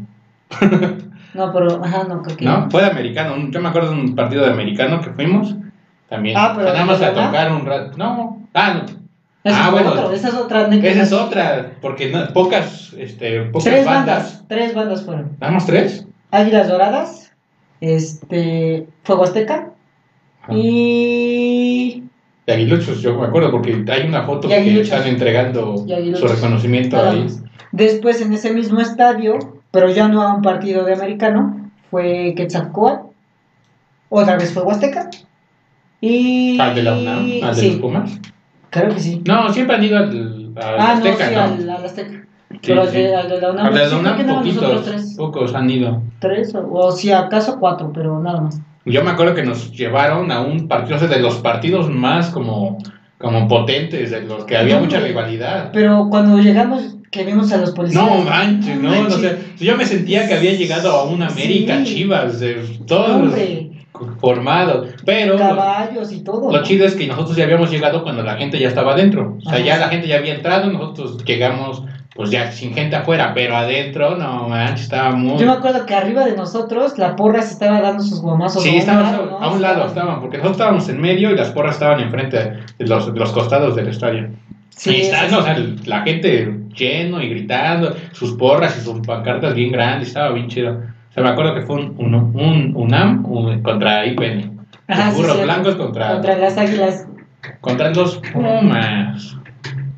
No, 1.32 1.52
pero, 1.52 1.80
ajá, 1.84 2.04
no, 2.08 2.22
creo 2.22 2.36
que. 2.36 2.44
No, 2.44 2.68
fue 2.70 2.82
de 2.82 2.90
americano. 2.90 3.36
Yo 3.50 3.60
me 3.60 3.68
acuerdo 3.68 3.92
de 3.92 4.00
un 4.00 4.16
partido 4.16 4.44
de 4.44 4.50
americano 4.50 5.00
que 5.00 5.10
fuimos. 5.10 5.54
También. 6.08 6.36
Ah, 6.36 6.54
pero 6.56 6.72
¿de 6.72 7.06
a 7.06 7.14
tocar 7.14 7.52
un 7.52 7.64
rato. 7.64 7.96
No, 7.96 8.48
ah, 8.52 8.74
no. 8.74 8.99
Esa 9.42 9.64
Ah, 9.64 9.66
es 9.68 9.72
bueno. 9.72 9.90
otro, 9.92 10.12
esa 10.12 10.28
es 10.28 10.34
otra 10.34 11.56
es 11.56 11.66
porque 11.80 12.10
no- 12.10 12.28
pocas, 12.32 12.92
este, 12.98 13.40
pocas 13.44 13.64
Tres 13.64 13.86
bandas. 13.86 14.06
bandas, 14.24 14.44
tres 14.48 14.74
bandas 14.74 15.04
fueron. 15.04 15.36
¿Damos 15.38 15.64
tres? 15.66 16.06
Águilas 16.30 16.68
Doradas, 16.68 17.32
este, 17.80 18.86
Fuego 19.02 19.24
Azteca 19.24 19.70
Ajá. 20.42 20.52
y... 20.54 22.04
De 22.46 22.52
aguiluchos, 22.52 23.00
yo 23.00 23.18
me 23.18 23.26
acuerdo 23.26 23.50
porque 23.50 23.84
hay 23.90 24.06
una 24.06 24.24
foto 24.24 24.48
que 24.48 24.80
están 24.80 25.06
entregando 25.06 25.76
su 25.78 26.26
reconocimiento 26.28 26.96
nada 26.96 27.12
ahí. 27.12 27.22
más. 27.22 27.42
Después 27.72 28.20
en 28.20 28.32
ese 28.32 28.52
mismo 28.52 28.80
estadio, 28.80 29.38
pero 29.70 29.88
ya 29.90 30.08
no 30.08 30.22
a 30.22 30.34
un 30.34 30.42
partido 30.42 30.84
de 30.84 30.92
americano, 30.94 31.70
fue 31.90 32.34
Quetzalcóatl, 32.36 33.06
otra 34.08 34.36
vez 34.36 34.52
Fuego 34.52 34.72
Azteca 34.72 35.08
y... 36.00 36.58
Al 36.60 36.74
de 36.74 36.82
la 36.82 36.98
UNAM, 36.98 37.30
al 37.42 37.54
de 37.56 37.66
los 37.68 37.76
Pumas. 37.76 38.20
Creo 38.70 38.88
que 38.94 39.00
sí. 39.00 39.22
No, 39.26 39.52
siempre 39.52 39.76
han 39.76 39.84
ido 39.84 39.98
al, 39.98 40.52
al 40.56 40.80
Ah, 40.80 40.92
Azteca, 40.92 41.24
no, 41.24 41.28
sí, 41.30 41.34
¿no? 41.34 41.42
al, 41.42 41.70
al 41.78 41.84
Azteca. 41.84 42.26
Sí, 42.50 42.58
pero 42.66 42.80
al 42.82 42.88
sí. 42.88 42.96
de, 42.98 43.14
al 43.16 43.28
de 43.28 43.40
la 43.40 43.50
UNAM, 43.52 43.72
de 43.74 43.86
la 43.88 43.96
UNAM, 43.98 44.26
poquitos, 44.26 45.14
pocos 45.16 45.54
han 45.54 45.70
ido. 45.70 46.02
tres 46.18 46.54
o, 46.54 46.68
o 46.72 46.92
si 46.92 47.12
acaso 47.12 47.58
cuatro, 47.60 47.92
pero 47.94 48.18
nada 48.20 48.40
más. 48.40 48.60
Yo 48.86 49.04
me 49.04 49.10
acuerdo 49.10 49.34
que 49.34 49.42
nos 49.44 49.70
llevaron 49.72 50.32
a 50.32 50.40
un 50.40 50.66
partido, 50.66 50.96
o 50.96 50.98
sea, 50.98 51.08
de 51.08 51.20
los 51.20 51.36
partidos 51.36 51.88
más 51.90 52.30
como, 52.30 52.78
como 53.18 53.46
potentes, 53.46 54.10
de 54.10 54.22
los 54.22 54.44
que 54.46 54.56
había 54.56 54.76
No, 54.76 54.82
mucha 54.82 55.00
rivalidad. 55.00 55.70
Pero 55.72 56.08
cuando 56.10 56.38
llegamos, 56.38 56.96
que 57.10 57.24
vimos 57.24 57.52
a 57.52 57.58
los 57.58 57.70
policías. 57.72 58.02
No 58.02 58.18
manches, 58.24 58.80
no, 58.80 58.90
manches. 58.90 59.14
o 59.16 59.20
sea, 59.20 59.36
yo 59.58 59.76
me 59.76 59.84
sentía 59.84 60.26
que 60.26 60.34
había 60.34 60.52
llegado 60.54 60.90
a 60.92 61.04
un 61.04 61.22
América 61.22 61.78
Sí. 61.84 61.94
Chivas, 61.94 62.40
de 62.40 62.54
todos 62.86 63.10
Hombre, 63.10 63.69
formados, 64.18 64.88
pero 65.04 65.36
caballos 65.36 66.12
y 66.12 66.22
todo. 66.22 66.50
lo 66.50 66.62
chido 66.62 66.86
es 66.86 66.94
que 66.94 67.06
nosotros 67.06 67.36
ya 67.36 67.44
habíamos 67.44 67.70
llegado 67.70 68.02
cuando 68.02 68.22
la 68.22 68.36
gente 68.36 68.58
ya 68.58 68.68
estaba 68.68 68.92
adentro, 68.92 69.36
o 69.38 69.40
sea, 69.40 69.54
Ajá. 69.54 69.64
ya 69.64 69.76
la 69.78 69.88
gente 69.88 70.08
ya 70.08 70.16
había 70.16 70.34
entrado, 70.34 70.70
nosotros 70.70 71.24
llegamos 71.24 71.82
pues 72.14 72.30
ya 72.30 72.50
sin 72.50 72.74
gente 72.74 72.96
afuera, 72.96 73.32
pero 73.34 73.56
adentro, 73.56 74.16
no 74.16 74.48
manches, 74.48 74.82
estaba 74.82 75.12
muy... 75.12 75.38
Yo 75.38 75.46
me 75.46 75.52
acuerdo 75.52 75.86
que 75.86 75.94
arriba 75.94 76.24
de 76.24 76.36
nosotros 76.36 76.98
la 76.98 77.16
porra 77.16 77.40
se 77.40 77.52
estaba 77.52 77.80
dando 77.80 78.02
sus 78.02 78.20
guamazos. 78.20 78.62
Sí, 78.62 78.78
a 78.78 78.92
un 78.92 79.02
lado, 79.02 79.26
¿no? 79.26 79.38
a 79.38 79.52
un 79.52 79.62
lado, 79.62 79.86
estaban, 79.86 80.20
porque 80.20 80.36
nosotros 80.36 80.58
estábamos 80.58 80.88
en 80.88 81.00
medio 81.00 81.30
y 81.30 81.36
las 81.36 81.50
porras 81.50 81.76
estaban 81.76 82.00
enfrente 82.00 82.58
de 82.78 82.86
los, 82.86 83.14
de 83.14 83.18
los 83.18 83.32
costados 83.32 83.76
del 83.76 83.88
estadio. 83.88 84.28
Sí, 84.68 84.96
y 84.96 85.00
o 85.02 85.42
sea, 85.42 85.56
sí. 85.56 85.76
la 85.86 86.02
gente 86.02 86.60
lleno 86.74 87.22
y 87.22 87.28
gritando, 87.28 87.94
sus 88.12 88.32
porras 88.32 88.76
y 88.76 88.80
sus 88.80 89.00
pancartas 89.06 89.54
bien 89.54 89.72
grandes, 89.72 90.08
estaba 90.08 90.32
bien 90.32 90.48
chido. 90.48 90.80
O 91.10 91.12
sea, 91.12 91.22
me 91.24 91.30
acuerdo 91.30 91.54
que 91.54 91.62
fue 91.62 91.76
un, 91.76 91.94
un, 91.98 92.14
un 92.14 92.72
UNAM 92.76 93.24
un- 93.26 93.62
contra 93.62 94.06
IPN. 94.06 94.58
Ajá, 94.86 95.06
Los 95.08 95.14
sí, 95.16 95.22
burros 95.22 95.42
blancos 95.42 95.74
contra, 95.76 96.12
Contra 96.12 96.34
contra, 96.34 96.48
las 96.48 96.58
águilas. 96.58 97.06
los 97.96 98.16
Pumas. 98.32 99.36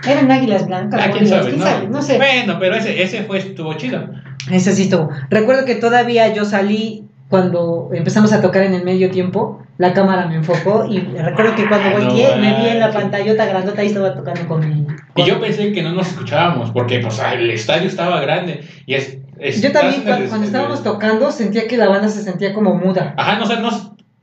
Eran 0.07 0.31
águilas 0.31 0.67
blancas. 0.67 1.01
Ah, 1.05 1.11
quién 1.13 1.27
sabe, 1.27 1.49
¿Quién 1.51 1.59
no. 1.59 1.65
sabe? 1.65 1.89
No 1.89 2.03
sé. 2.03 2.17
Bueno, 2.17 2.57
pero 2.59 2.75
ese, 2.75 3.03
ese 3.03 3.23
fue, 3.25 3.39
estuvo 3.39 3.75
chido. 3.75 4.05
Ese 4.51 4.73
sí 4.73 4.83
estuvo. 4.85 5.11
Recuerdo 5.31 5.65
que 5.65 5.77
todavía 5.77 6.33
yo 6.35 6.45
salí 6.45 7.05
cuando 7.29 7.91
empezamos 7.95 8.33
a 8.33 8.41
tocar 8.43 8.63
en 8.65 8.75
el 8.75 8.85
medio 8.85 9.11
tiempo. 9.11 9.63
La 9.79 9.93
cámara 9.95 10.27
me 10.27 10.37
enfocó 10.37 10.87
y 10.91 10.99
recuerdo 11.01 11.55
que 11.57 11.67
cuando 11.69 11.89
Ah, 11.89 11.93
no 11.99 12.05
volteé 12.07 12.37
me 12.37 12.55
vi 12.61 12.69
en 12.69 12.81
la 12.81 12.91
pantallota 12.93 13.47
grandota 13.47 13.83
y 13.83 13.87
estaba 13.89 14.15
tocando 14.15 14.47
con 14.47 14.69
mi. 14.69 14.87
Y 15.17 15.25
yo 15.25 15.41
pensé 15.41 15.73
que 15.73 15.83
no 15.83 15.93
nos 15.93 16.09
escuchábamos, 16.09 16.71
porque 16.73 16.99
pues 16.99 17.19
ah, 17.21 17.35
el 17.35 17.51
estadio 17.51 17.89
estaba 17.89 18.21
grande. 18.21 18.61
Y 18.87 18.95
es, 18.95 19.19
es- 19.39 19.63
Yo 19.63 19.73
también 19.73 20.03
cuando, 20.03 20.23
el- 20.25 20.29
cuando 20.29 20.47
estábamos 20.47 20.79
el- 20.79 20.85
tocando 20.85 21.31
sentía 21.33 21.67
que 21.69 21.77
la 21.77 21.89
banda 21.89 22.09
se 22.09 22.23
sentía 22.23 22.53
como 22.55 22.75
muda. 22.77 23.15
Ajá, 23.17 23.37
no, 23.39 23.45
o 23.45 23.47
sea, 23.47 23.61
no, 23.61 23.71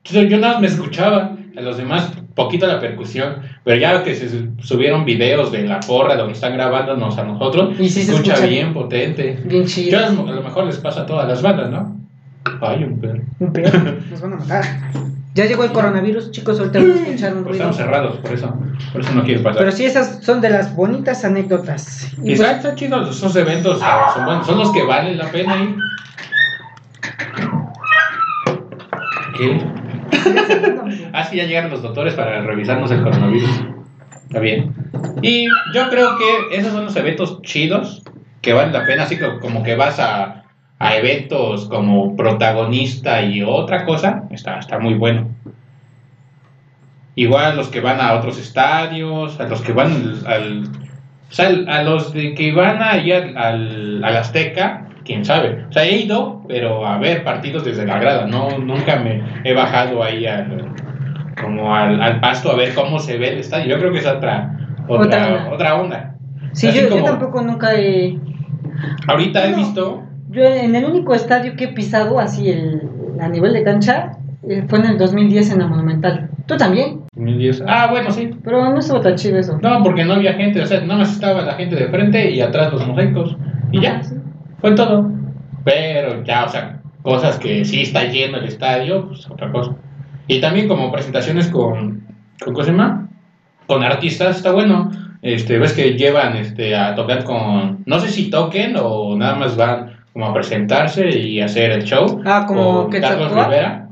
yo 0.06 0.22
yo 0.24 0.38
nada 0.38 0.54
más 0.54 0.62
me 0.62 0.68
escuchaba, 0.68 1.36
a 1.58 1.62
los 1.62 1.78
demás 1.78 2.12
poquito 2.36 2.68
la 2.68 2.80
percusión, 2.80 3.38
pero 3.66 3.78
ya 3.82 4.02
que 4.04 4.16
se 4.16 4.30
subieron 4.62 5.04
videos 5.04 5.52
de 5.52 5.64
la 5.68 5.80
porra 5.82 6.16
donde 6.16 6.34
están 6.34 6.54
grabándonos 6.54 7.18
a 7.18 7.24
nosotros, 7.26 7.78
Y 7.80 7.90
sí 7.90 8.04
se 8.04 8.12
escucha 8.12 8.34
escucha 8.34 8.48
bien 8.50 8.74
potente. 8.74 9.38
Bien 9.44 9.64
Yo, 9.64 9.68
chido. 9.68 10.00
a 10.00 10.10
lo 10.10 10.28
a 10.28 10.32
lo 10.32 10.42
mejor 10.44 10.66
les 10.66 10.78
pasa 10.78 11.02
a 11.02 11.06
todas 11.06 11.28
las 11.28 11.42
bandas, 11.42 11.70
¿no? 11.70 11.98
Ay, 12.62 12.84
un 12.86 13.00
perro. 13.00 13.22
Un 13.40 13.52
pedo. 13.52 13.72
Nos 14.10 14.22
van 14.22 14.34
a 14.34 14.36
matar. 14.38 14.64
Ya 15.36 15.46
llegó 15.46 15.64
el 15.64 15.72
coronavirus, 15.72 16.32
chicos, 16.32 16.60
ahorita 16.60 16.80
van 16.80 16.92
a 16.92 16.96
escuchar 16.96 17.34
un 17.36 17.44
Pues 17.44 17.56
estamos 17.56 17.78
cerrados, 17.78 18.18
por 18.18 18.34
eso, 18.34 18.54
por 18.92 19.02
eso 19.02 19.14
no 19.14 19.24
quiero 19.24 19.44
pasar. 19.44 19.60
Pero 19.60 19.72
sí, 19.72 19.86
esas 19.86 20.24
son 20.24 20.42
de 20.42 20.50
las 20.50 20.76
bonitas 20.76 21.24
anécdotas. 21.24 22.12
Y 22.24 22.36
pues, 22.36 22.66
esos 22.66 23.36
eventos 23.36 23.80
son, 23.80 24.26
buenos, 24.26 24.48
son 24.48 24.58
los 24.58 24.72
que 24.72 24.84
valen 24.84 25.18
la 25.18 25.32
pena 25.32 25.56
ir. 25.58 25.76
¿Qué? 29.38 29.62
Ah, 31.14 31.24
sí, 31.24 31.38
ya 31.38 31.46
llegaron 31.46 31.72
los 31.72 31.82
doctores 31.82 32.14
para 32.16 32.42
revisarnos 32.42 32.90
el 32.92 33.04
coronavirus. 33.04 33.50
Está 34.28 34.40
bien. 34.40 34.74
Y 35.22 35.48
yo 35.74 35.90
creo 35.90 36.18
que 36.18 36.58
esos 36.58 36.74
son 36.74 36.86
los 36.86 36.96
eventos 36.96 37.42
chidos 37.44 38.04
que 38.42 38.54
valen 38.54 38.74
la 38.74 38.86
pena, 38.86 39.04
así 39.04 39.18
como, 39.18 39.40
como 39.40 39.64
que 39.64 39.76
vas 39.76 40.00
a, 40.00 40.44
a 40.80 40.96
eventos 40.96 41.66
como 41.68 42.16
protagonista 42.16 43.22
y 43.22 43.42
otra 43.44 43.86
cosa, 43.86 44.24
está, 44.32 44.60
está 44.60 44.80
muy 44.80 44.94
bueno. 44.94 45.28
Igual 47.16 47.58
los 47.58 47.68
que 47.68 47.82
van 47.82 48.00
a 48.00 48.14
otros 48.14 48.40
estadios, 48.40 49.40
a 49.40 49.44
los 49.48 49.62
que 49.62 49.74
van 49.74 49.92
al... 50.26 50.64
o 50.64 51.32
sea, 51.34 51.50
a 51.68 51.84
los 51.84 52.14
de 52.14 52.34
que 52.34 52.54
van 52.54 52.82
ahí 52.82 53.12
al, 53.12 53.38
al, 53.38 54.04
al 54.06 54.18
Azteca, 54.18 54.86
quién 55.04 55.26
sabe. 55.26 55.66
O 55.70 55.74
sea, 55.74 55.84
he 55.84 55.98
ido, 55.98 56.44
pero 56.48 56.86
a 56.88 56.98
ver 56.98 57.24
partidos 57.26 57.66
desde 57.66 57.86
la 57.86 58.00
grada. 58.00 58.26
No, 58.28 58.58
nunca 58.60 58.96
me 58.98 59.22
he 59.44 59.54
bajado 59.54 60.02
ahí 60.02 60.26
al, 60.26 60.72
como 61.42 61.76
al, 61.76 62.02
al 62.02 62.22
pasto 62.22 62.52
a 62.52 62.56
ver 62.56 62.74
cómo 62.74 63.00
se 63.00 63.18
ve 63.18 63.34
el 63.34 63.40
estadio. 63.40 63.66
Yo 63.68 63.80
creo 63.80 63.92
que 63.92 64.00
es 64.00 64.08
otra, 64.08 64.56
Otra 64.88 65.06
otra, 65.06 65.28
onda. 65.28 65.50
otra 65.52 65.76
onda. 65.76 66.16
sí, 66.54 66.68
yo, 66.72 66.84
yo 66.84 66.90
como- 66.90 67.04
tampoco 67.06 67.42
nunca 67.42 67.74
he. 67.76 68.18
Ahorita 69.10 69.46
he 69.46 69.56
visto, 69.56 70.04
Yo 70.30 70.44
en 70.44 70.76
el 70.76 70.86
único 70.86 71.16
estadio 71.16 71.56
que 71.56 71.66
he 71.66 71.68
pisado 71.70 72.20
así 72.20 72.52
el, 72.52 72.88
a 73.20 73.28
nivel 73.28 73.54
de 73.54 73.64
cancha 73.64 74.12
eh, 74.48 74.64
fue 74.68 74.78
en 74.78 74.86
el 74.86 74.98
2010 75.00 75.54
en 75.54 75.60
la 75.60 75.68
Monumental. 75.68 76.30
Tú 76.46 76.56
también, 76.56 77.02
2010. 77.16 77.64
Ah, 77.68 77.88
bueno, 77.90 78.12
sí. 78.12 78.30
pero 78.44 78.64
no 78.70 78.78
estuvo 78.78 79.02
tan 79.02 79.16
chido 79.16 79.40
eso. 79.40 79.58
No, 79.62 79.84
porque 79.84 80.06
no 80.06 80.14
había 80.14 80.34
gente, 80.34 80.62
o 80.62 80.66
sea, 80.68 80.82
nada 80.82 81.00
más 81.00 81.14
estaba 81.14 81.42
la 81.42 81.54
gente 81.54 81.76
de 81.76 81.88
frente 81.88 82.30
y 82.30 82.42
atrás 82.42 82.72
los 82.72 82.86
mosaicos. 82.88 83.36
Y 83.72 83.82
ya, 83.82 84.04
sí. 84.04 84.16
fue 84.60 84.74
todo. 84.74 85.12
Pero 85.64 86.24
ya, 86.24 86.46
o 86.46 86.50
sea, 86.50 86.80
cosas 87.02 87.40
que 87.40 87.66
sí 87.66 87.82
está 87.82 88.04
lleno 88.04 88.38
el 88.38 88.46
estadio, 88.46 89.08
pues 89.08 89.28
otra 89.32 89.52
cosa. 89.52 89.76
Y 90.28 90.40
también 90.40 90.68
como 90.68 90.92
presentaciones 90.92 91.48
con, 91.48 92.06
con 92.44 92.54
¿cómo 92.54 92.64
se 92.64 92.72
llama? 92.72 93.10
Con 93.66 93.84
artistas, 93.84 94.38
está 94.38 94.52
bueno. 94.52 94.92
Este, 95.24 95.58
ves 95.58 95.74
que 95.74 95.98
llevan 95.98 96.38
este, 96.38 96.76
a 96.76 96.94
tocar 96.94 97.24
con, 97.24 97.84
no 97.86 98.00
sé 98.00 98.10
si 98.10 98.30
toquen 98.30 98.76
o 98.78 99.18
nada 99.18 99.36
más 99.36 99.58
van 99.58 99.99
como 100.14 100.26
a 100.28 100.34
presentarse 100.34 101.10
y 101.10 101.42
hacer 101.42 101.72
el 101.72 101.84
show. 101.84 102.22
Ah, 102.26 102.46
como 102.48 102.90
Quetzalcóatl. 102.90 103.30
Carlos 103.34 103.46
Rivera. 103.46 103.90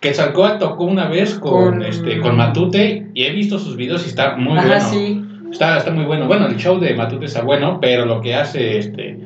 Quetzalcóatl 0.00 0.58
tocó 0.58 0.84
una 0.84 1.08
vez 1.08 1.34
con, 1.38 1.50
Con- 1.72 1.82
este, 1.82 2.20
con 2.20 2.36
Matute 2.36 3.08
y 3.14 3.24
he 3.24 3.30
visto 3.32 3.58
sus 3.58 3.76
videos 3.76 4.04
y 4.04 4.08
está 4.08 4.36
muy 4.36 4.58
Ajá, 4.58 4.66
bueno. 4.68 4.88
sí. 4.90 5.22
Está, 5.50 5.78
está 5.78 5.90
muy 5.90 6.04
bueno. 6.04 6.26
Bueno, 6.26 6.46
el 6.46 6.56
show 6.56 6.78
de 6.78 6.94
Matute 6.94 7.26
está 7.26 7.42
bueno, 7.42 7.78
pero 7.80 8.04
lo 8.04 8.20
que 8.20 8.34
hace 8.34 8.78
este. 8.78 9.18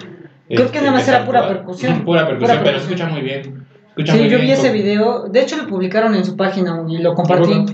Creo 0.49 0.67
este, 0.67 0.73
que 0.73 0.85
nada 0.85 0.93
más 0.93 1.09
era 1.09 1.25
pura 1.25 1.47
percusión. 1.47 2.01
Pura 2.05 2.27
percusión, 2.27 2.59
Pura 2.59 2.65
pero 2.65 2.77
percusión. 2.79 2.93
escucha 2.99 3.13
muy 3.13 3.23
bien. 3.23 3.67
Escucha 3.91 4.13
Sí, 4.13 4.19
muy 4.19 4.29
yo 4.29 4.37
bien 4.37 4.47
vi 4.49 4.53
ese 4.53 4.73
video. 4.73 5.29
De 5.29 5.41
hecho, 5.41 5.57
lo 5.57 5.67
publicaron 5.67 6.15
en 6.15 6.25
su 6.25 6.37
página 6.37 6.85
y 6.89 6.99
lo 6.99 7.15
compartí. 7.15 7.49
Bueno. 7.55 7.67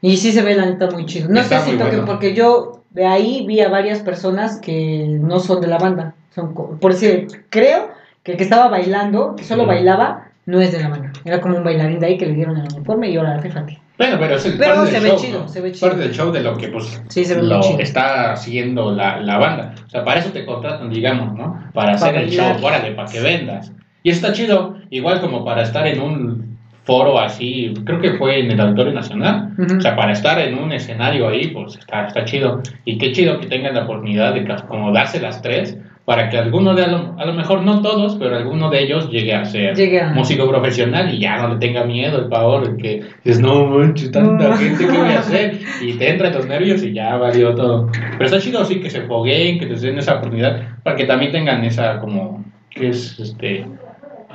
Y 0.00 0.16
sí 0.16 0.32
se 0.32 0.42
ve 0.42 0.54
la 0.54 0.66
neta 0.66 0.90
muy 0.90 1.06
chido. 1.06 1.28
No 1.28 1.40
Está 1.40 1.60
sé 1.60 1.72
si 1.72 1.76
toquen, 1.76 1.98
bueno. 2.00 2.06
porque 2.06 2.34
yo 2.34 2.82
de 2.90 3.06
ahí 3.06 3.44
vi 3.46 3.60
a 3.60 3.68
varias 3.68 4.00
personas 4.00 4.58
que 4.60 5.06
no 5.20 5.38
son 5.40 5.60
de 5.60 5.68
la 5.68 5.78
banda. 5.78 6.14
Son, 6.34 6.54
por 6.54 6.92
decir, 6.92 7.26
creo 7.50 7.90
que 8.22 8.32
el 8.32 8.38
que 8.38 8.44
estaba 8.44 8.68
bailando, 8.68 9.34
que 9.36 9.44
solo 9.44 9.66
bailaba, 9.66 10.28
no 10.46 10.60
es 10.60 10.72
de 10.72 10.80
la 10.80 10.88
banda. 10.88 11.12
Era 11.24 11.40
como 11.40 11.56
un 11.56 11.64
bailarín 11.64 12.00
de 12.00 12.06
ahí 12.06 12.18
que 12.18 12.26
le 12.26 12.34
dieron 12.34 12.56
el 12.56 12.66
uniforme 12.74 13.10
y 13.10 13.16
ahora 13.16 13.38
fíjate. 13.40 13.78
Bueno, 13.98 14.16
pero 14.18 14.34
es 14.36 14.46
el 14.46 14.58
Pero 14.58 14.74
parte 14.74 14.90
se 14.90 14.94
del 14.94 15.02
ve 15.02 15.08
show, 15.10 15.18
chido, 15.18 15.40
¿no? 15.40 15.48
se 15.48 15.60
ve 15.60 15.72
chido. 15.72 15.88
Parte 15.88 16.02
del 16.02 16.12
show 16.12 16.32
de 16.32 16.40
lo 16.42 16.56
que 16.56 16.68
pues 16.68 17.02
Sí, 17.08 17.24
se 17.24 17.34
ve 17.34 17.42
muy 17.42 17.50
lo 17.50 17.60
chido. 17.60 17.78
está 17.78 18.32
haciendo 18.32 18.92
la, 18.92 19.20
la 19.20 19.38
banda. 19.38 19.74
O 19.86 19.90
sea, 19.90 20.04
para 20.04 20.18
eso 20.20 20.30
te 20.30 20.44
contratan, 20.44 20.90
digamos, 20.90 21.34
¿no? 21.36 21.62
Para 21.72 21.92
hacer 21.92 22.16
el 22.16 22.30
show, 22.30 22.56
órale, 22.62 22.92
para 22.92 23.08
que 23.10 23.20
vendas. 23.20 23.72
Y 24.02 24.10
está 24.10 24.32
chido, 24.32 24.76
igual 24.90 25.20
como 25.20 25.44
para 25.44 25.62
estar 25.62 25.86
en 25.86 26.00
un 26.00 26.58
foro 26.84 27.20
así, 27.20 27.72
creo 27.84 28.00
que 28.00 28.14
fue 28.14 28.40
en 28.40 28.50
el 28.50 28.60
Auditorio 28.60 28.92
Nacional. 28.92 29.50
O 29.76 29.80
sea, 29.80 29.94
para 29.94 30.10
estar 30.10 30.40
en 30.40 30.58
un 30.58 30.72
escenario 30.72 31.28
ahí, 31.28 31.48
pues 31.48 31.76
está, 31.76 32.08
está 32.08 32.24
chido. 32.24 32.60
Y 32.84 32.98
qué 32.98 33.12
chido 33.12 33.38
que 33.38 33.46
tengan 33.46 33.74
la 33.74 33.84
oportunidad 33.84 34.34
de 34.34 34.52
acomodarse 34.52 35.20
las 35.20 35.40
tres 35.42 35.78
para 36.04 36.28
que 36.28 36.36
alguno 36.36 36.74
de, 36.74 36.84
a 36.84 36.88
lo, 36.88 37.14
a 37.16 37.24
lo 37.24 37.32
mejor 37.32 37.62
no 37.62 37.80
todos, 37.80 38.16
pero 38.16 38.36
alguno 38.36 38.70
de 38.70 38.82
ellos 38.82 39.08
llegue 39.08 39.34
a 39.34 39.44
ser 39.44 39.76
músico 40.14 40.48
profesional 40.48 41.14
y 41.14 41.20
ya 41.20 41.40
no 41.40 41.54
le 41.54 41.56
tenga 41.60 41.84
miedo 41.84 42.18
el 42.18 42.28
pavor 42.28 42.76
que 42.76 43.02
dices, 43.24 43.40
no 43.40 43.66
manches, 43.66 44.10
tanta 44.10 44.48
No. 44.48 44.56
gente, 44.56 44.84
¿qué 44.86 44.98
voy 44.98 45.12
a 45.12 45.20
hacer? 45.20 45.60
Y 45.80 45.94
te 45.94 46.10
entran 46.10 46.32
los 46.34 46.46
nervios 46.46 46.82
y 46.82 46.92
ya 46.92 47.16
valió 47.16 47.54
todo. 47.54 47.88
Pero 47.92 48.24
está 48.24 48.40
chido, 48.40 48.64
sí, 48.64 48.80
que 48.80 48.90
se 48.90 49.02
fogueen, 49.02 49.60
que 49.60 49.66
les 49.66 49.80
den 49.82 49.98
esa 49.98 50.14
oportunidad, 50.16 50.60
para 50.82 50.96
que 50.96 51.04
también 51.04 51.30
tengan 51.30 51.64
esa, 51.64 52.00
como, 52.00 52.44
que 52.70 52.88
es, 52.88 53.20
este, 53.20 53.64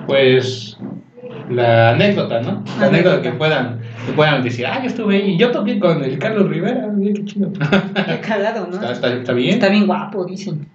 pues, 0.05 0.77
la 1.49 1.89
anécdota, 1.91 2.41
¿no? 2.41 2.63
La 2.79 2.87
anécdota 2.87 3.21
que 3.21 3.31
puedan, 3.31 3.81
que 4.05 4.13
puedan 4.13 4.41
decir, 4.41 4.65
ah, 4.65 4.79
yo 4.81 4.87
estuve 4.87 5.17
ahí, 5.17 5.37
yo 5.37 5.51
toqué 5.51 5.79
con 5.79 6.01
el 6.01 6.17
Carlos 6.17 6.47
Rivera, 6.49 6.87
qué 7.03 7.25
chido. 7.25 7.51
Qué 7.51 8.19
calado, 8.21 8.67
¿no? 8.67 8.75
está, 8.75 8.91
está, 8.93 9.13
está 9.13 9.33
bien. 9.33 9.55
Está 9.55 9.67
bien 9.67 9.85
guapo, 9.85 10.23
dicen. 10.25 10.65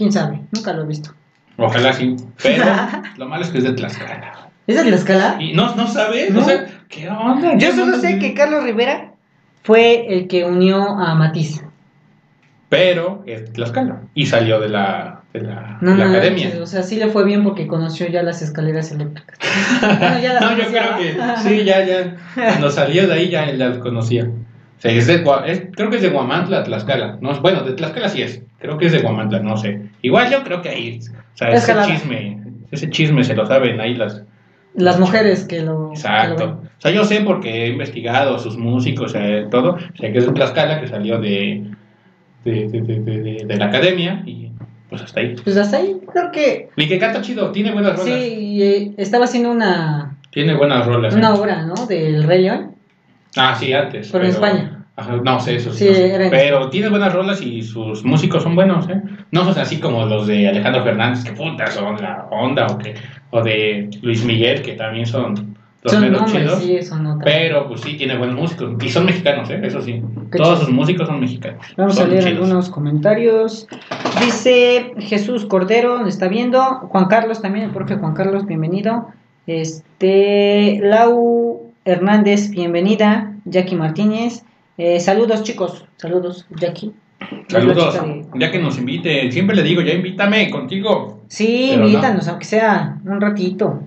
¿Quién 0.00 0.10
sabe? 0.12 0.40
Nunca 0.52 0.72
lo 0.72 0.84
he 0.84 0.86
visto. 0.86 1.10
Ojalá 1.58 1.92
sí, 1.92 2.16
pero 2.42 2.64
lo 3.18 3.28
malo 3.28 3.44
es 3.44 3.50
que 3.50 3.58
es 3.58 3.64
de 3.64 3.74
Tlaxcala. 3.74 4.48
¿Es 4.66 4.76
de 4.76 4.82
Tlaxcala? 4.82 5.36
Y 5.38 5.52
no, 5.52 5.74
no 5.76 5.86
sabes, 5.86 6.30
No. 6.30 6.40
o 6.40 6.42
sea, 6.42 6.64
¿qué 6.88 7.06
onda? 7.10 7.52
Yo 7.58 7.68
¿Qué 7.68 7.72
solo 7.72 7.96
onda? 7.96 7.98
sé 8.00 8.18
que 8.18 8.32
Carlos 8.32 8.64
Rivera 8.64 9.12
fue 9.62 10.06
el 10.14 10.26
que 10.26 10.46
unió 10.46 10.82
a 10.98 11.14
Matiz. 11.14 11.62
Pero 12.70 13.22
es 13.26 13.42
de 13.44 13.48
Tlaxcala 13.50 14.00
y 14.14 14.24
salió 14.24 14.58
de 14.58 14.70
la, 14.70 15.20
de 15.34 15.42
la, 15.42 15.76
No, 15.82 15.90
de 15.90 15.96
la 15.98 16.04
no, 16.06 16.10
academia. 16.12 16.50
O 16.62 16.66
sea, 16.66 16.82
sí 16.82 16.96
le 16.96 17.08
fue 17.08 17.26
bien 17.26 17.44
porque 17.44 17.66
conoció 17.66 18.08
ya 18.08 18.22
las 18.22 18.40
escaleras 18.40 18.90
eléctricas. 18.92 19.36
Bueno, 19.82 20.18
ya 20.18 20.32
las 20.32 20.40
no, 20.40 20.56
yo 20.56 20.64
creo 20.66 20.96
que 20.96 21.16
sí, 21.46 21.64
ya, 21.64 21.84
ya. 21.84 22.16
Cuando 22.34 22.70
salió 22.70 23.06
de 23.06 23.12
ahí 23.12 23.28
ya 23.28 23.44
las 23.52 23.76
conocía. 23.76 24.30
O 24.80 24.82
sea, 24.82 24.92
es 24.92 25.06
de, 25.06 25.22
es- 25.46 25.62
creo 25.76 25.90
que 25.90 25.96
es 25.96 26.02
de 26.02 26.08
Guamantla, 26.08 26.64
Tlaxcala. 26.64 27.18
No, 27.20 27.38
bueno, 27.42 27.62
de 27.64 27.72
Tlaxcala 27.74 28.08
sí 28.08 28.22
es. 28.22 28.42
Creo 28.58 28.78
que 28.78 28.86
es 28.86 28.92
de 28.92 29.00
Guamantla, 29.00 29.40
no 29.40 29.56
sé. 29.58 29.78
Igual 30.00 30.30
yo 30.32 30.42
creo 30.42 30.62
que 30.62 30.70
ahí. 30.70 30.98
O 31.02 31.36
sea, 31.36 31.50
Es 31.50 31.62
ese 31.64 31.72
jalada. 31.74 31.86
chisme, 31.92 32.42
ese 32.70 32.88
chisme 32.88 33.22
se 33.22 33.34
lo 33.34 33.44
saben 33.46 33.78
ahí 33.78 33.94
las. 33.94 34.22
Las 34.74 34.98
mujeres 34.98 35.44
que 35.44 35.56
lo. 35.60 35.64
que 35.64 35.68
lo 35.68 35.92
Exacto. 35.92 36.60
O 36.62 36.80
sea, 36.80 36.90
yo 36.92 37.04
sé 37.04 37.20
porque 37.20 37.64
he 37.64 37.68
investigado 37.68 38.36
a 38.36 38.38
sus 38.38 38.56
músicos, 38.56 39.14
eh, 39.14 39.46
todo. 39.50 39.72
O 39.72 39.78
sea, 39.98 40.10
que 40.12 40.18
es 40.18 40.26
de 40.26 40.32
Tlaxcala, 40.32 40.80
que 40.80 40.88
salió 40.88 41.20
de, 41.20 41.62
de, 42.46 42.68
de, 42.68 42.80
de, 42.80 43.44
de- 43.44 43.56
la 43.58 43.66
academia 43.66 44.22
y 44.24 44.50
pues 44.88 45.02
hasta 45.02 45.20
ahí. 45.20 45.34
Pues 45.44 45.56
hasta 45.58 45.76
ahí 45.76 45.94
creo 46.10 46.30
que. 46.32 46.70
Y 46.76 46.88
que 46.88 46.98
canta 46.98 47.20
chido, 47.20 47.50
tiene 47.52 47.70
buenas 47.72 47.98
rolas. 47.98 48.14
Sí, 48.14 48.62
eh, 48.62 48.92
estaba 48.96 49.26
haciendo 49.26 49.50
una, 49.50 50.16
Tiene 50.30 50.54
buenas 50.54 50.86
rolas. 50.86 51.14
una 51.14 51.28
¿eh? 51.28 51.38
obra, 51.38 51.62
¿no? 51.66 51.74
Del 51.86 52.22
Rey 52.24 52.42
León. 52.42 52.76
Ah, 53.36 53.54
sí, 53.58 53.72
antes. 53.72 54.08
Pero 54.10 54.24
en 54.24 54.30
España. 54.30 54.76
Ajá, 54.96 55.16
no 55.24 55.40
sé, 55.40 55.56
eso 55.56 55.72
sí. 55.72 55.86
Sí, 55.86 55.88
no 55.88 55.94
sé. 55.94 56.28
Pero 56.30 56.68
tiene 56.68 56.88
buenas 56.90 57.12
rolas 57.14 57.40
y 57.40 57.62
sus 57.62 58.04
músicos 58.04 58.42
son 58.42 58.54
buenos, 58.54 58.88
¿eh? 58.88 59.00
No 59.30 59.44
son 59.44 59.58
así 59.58 59.78
como 59.78 60.04
los 60.04 60.26
de 60.26 60.48
Alejandro 60.48 60.84
Fernández, 60.84 61.24
que 61.24 61.32
puta 61.32 61.66
son 61.68 61.96
la 62.02 62.26
onda, 62.30 62.66
o, 62.66 62.76
que, 62.76 62.94
o 63.30 63.42
de 63.42 63.88
Luis 64.02 64.24
Miguel, 64.24 64.60
que 64.60 64.72
también 64.72 65.06
son 65.06 65.56
los 65.82 65.92
Son 65.94 66.02
menos 66.02 66.20
nombres, 66.22 66.42
chidos. 66.44 66.62
sí, 66.62 66.82
son. 66.82 67.18
Pero 67.24 67.66
pues 67.68 67.80
sí, 67.80 67.96
tiene 67.96 68.18
buenos 68.18 68.36
músicos. 68.36 68.74
Y 68.84 68.88
son 68.90 69.06
mexicanos, 69.06 69.48
¿eh? 69.48 69.60
Eso 69.62 69.80
sí. 69.80 70.02
Qué 70.30 70.36
Todos 70.36 70.58
sus 70.60 70.68
músicos 70.70 71.06
son 71.08 71.20
mexicanos. 71.20 71.64
Vamos 71.78 71.94
Son 71.94 72.04
a 72.04 72.08
leer 72.08 72.24
chidos. 72.24 72.36
algunos 72.36 72.68
comentarios. 72.68 73.66
Dice 74.22 74.92
Jesús 74.98 75.46
Cordero, 75.46 75.98
nos 76.00 76.08
está 76.08 76.28
viendo. 76.28 76.62
Juan 76.62 77.06
Carlos 77.06 77.40
también, 77.40 77.64
el 77.66 77.70
profe 77.70 77.94
Juan 77.96 78.12
Carlos, 78.12 78.44
bienvenido. 78.44 79.06
Este, 79.46 80.78
Lau 80.82 81.59
Hernández, 81.90 82.50
bienvenida. 82.50 83.32
Jackie 83.44 83.74
Martínez. 83.74 84.44
Eh, 84.78 85.00
saludos, 85.00 85.42
chicos. 85.42 85.84
Saludos, 85.96 86.46
Jackie. 86.58 86.92
Saludos. 87.48 87.94
De- 87.94 88.26
Ya 88.38 88.50
que 88.50 88.58
nos 88.60 88.78
invite, 88.78 89.30
siempre 89.32 89.56
le 89.56 89.62
digo, 89.62 89.82
ya 89.82 89.92
invítame 89.92 90.48
contigo. 90.50 91.22
Sí, 91.28 91.68
Pero 91.70 91.82
no. 91.82 91.88
invítanos, 91.88 92.28
aunque 92.28 92.44
sea 92.44 92.96
un 93.04 93.20
ratito. 93.20 93.82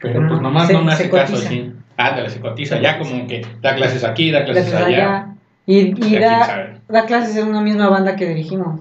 Pero 0.00 0.26
pues 0.28 0.40
nomás 0.40 0.66
se- 0.66 0.72
no 0.72 0.82
me 0.82 0.92
hace 0.92 1.10
caso 1.10 1.36
así. 1.36 1.72
Ándale, 1.96 2.30
se 2.30 2.40
cotiza. 2.40 2.80
Ya 2.80 2.98
como 2.98 3.26
que 3.26 3.46
da 3.60 3.74
clases 3.76 4.02
aquí, 4.02 4.30
da 4.30 4.44
clases 4.44 4.72
allá. 4.74 4.86
allá. 4.86 5.26
Y, 5.66 6.18
da, 6.18 6.80
da 6.88 7.06
clases 7.06 7.36
en 7.36 7.48
una 7.48 7.60
misma 7.60 7.88
banda 7.88 8.16
que 8.16 8.26
dirigimos. 8.28 8.80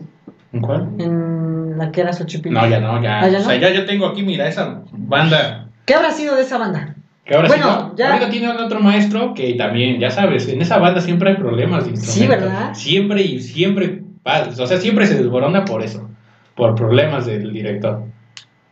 ¿En 0.54 0.62
cuál? 0.62 0.88
En 0.98 1.78
la 1.78 1.92
que 1.92 2.02
era 2.02 2.12
Xochipilco. 2.14 2.60
No, 2.60 2.68
ya 2.68 2.80
no, 2.80 3.02
ya. 3.04 3.20
Ah, 3.20 3.30
¿ya 3.30 3.40
O 3.40 3.42
sea, 3.42 3.54
no? 3.56 3.62
ya 3.62 3.70
yo 3.70 3.86
tengo 3.86 4.08
aquí, 4.08 4.24
mira, 4.24 4.48
esa 4.48 4.82
banda. 4.92 5.68
¿Qué 5.86 5.94
habrá 5.94 6.12
sido 6.12 6.36
de 6.36 6.42
esa 6.42 6.58
banda? 6.58 6.96
Que 7.26 7.36
ahora 7.36 7.48
Bueno, 7.48 7.92
sí, 7.92 7.96
ya- 7.98 8.14
ahorita 8.14 8.30
tiene 8.32 8.50
otro 8.50 8.80
maestro 8.80 9.34
que 9.34 9.54
también, 9.54 10.00
ya 10.00 10.10
sabes, 10.10 10.48
en 10.48 10.62
esa 10.62 10.78
banda 10.80 11.02
siempre 11.02 11.30
hay 11.30 11.36
problemas 11.36 11.86
de 11.86 11.96
Sí, 11.96 12.24
instrumentos. 12.24 12.50
¿verdad? 12.50 12.74
Siempre 12.74 13.22
y 13.22 13.40
siempre, 13.42 14.02
o 14.26 14.66
sea, 14.66 14.78
siempre 14.78 15.06
se 15.06 15.16
desborona 15.18 15.64
por 15.66 15.84
eso, 15.84 16.10
por 16.56 16.76
problemas 16.76 17.26
del 17.28 17.54
director. 17.54 18.04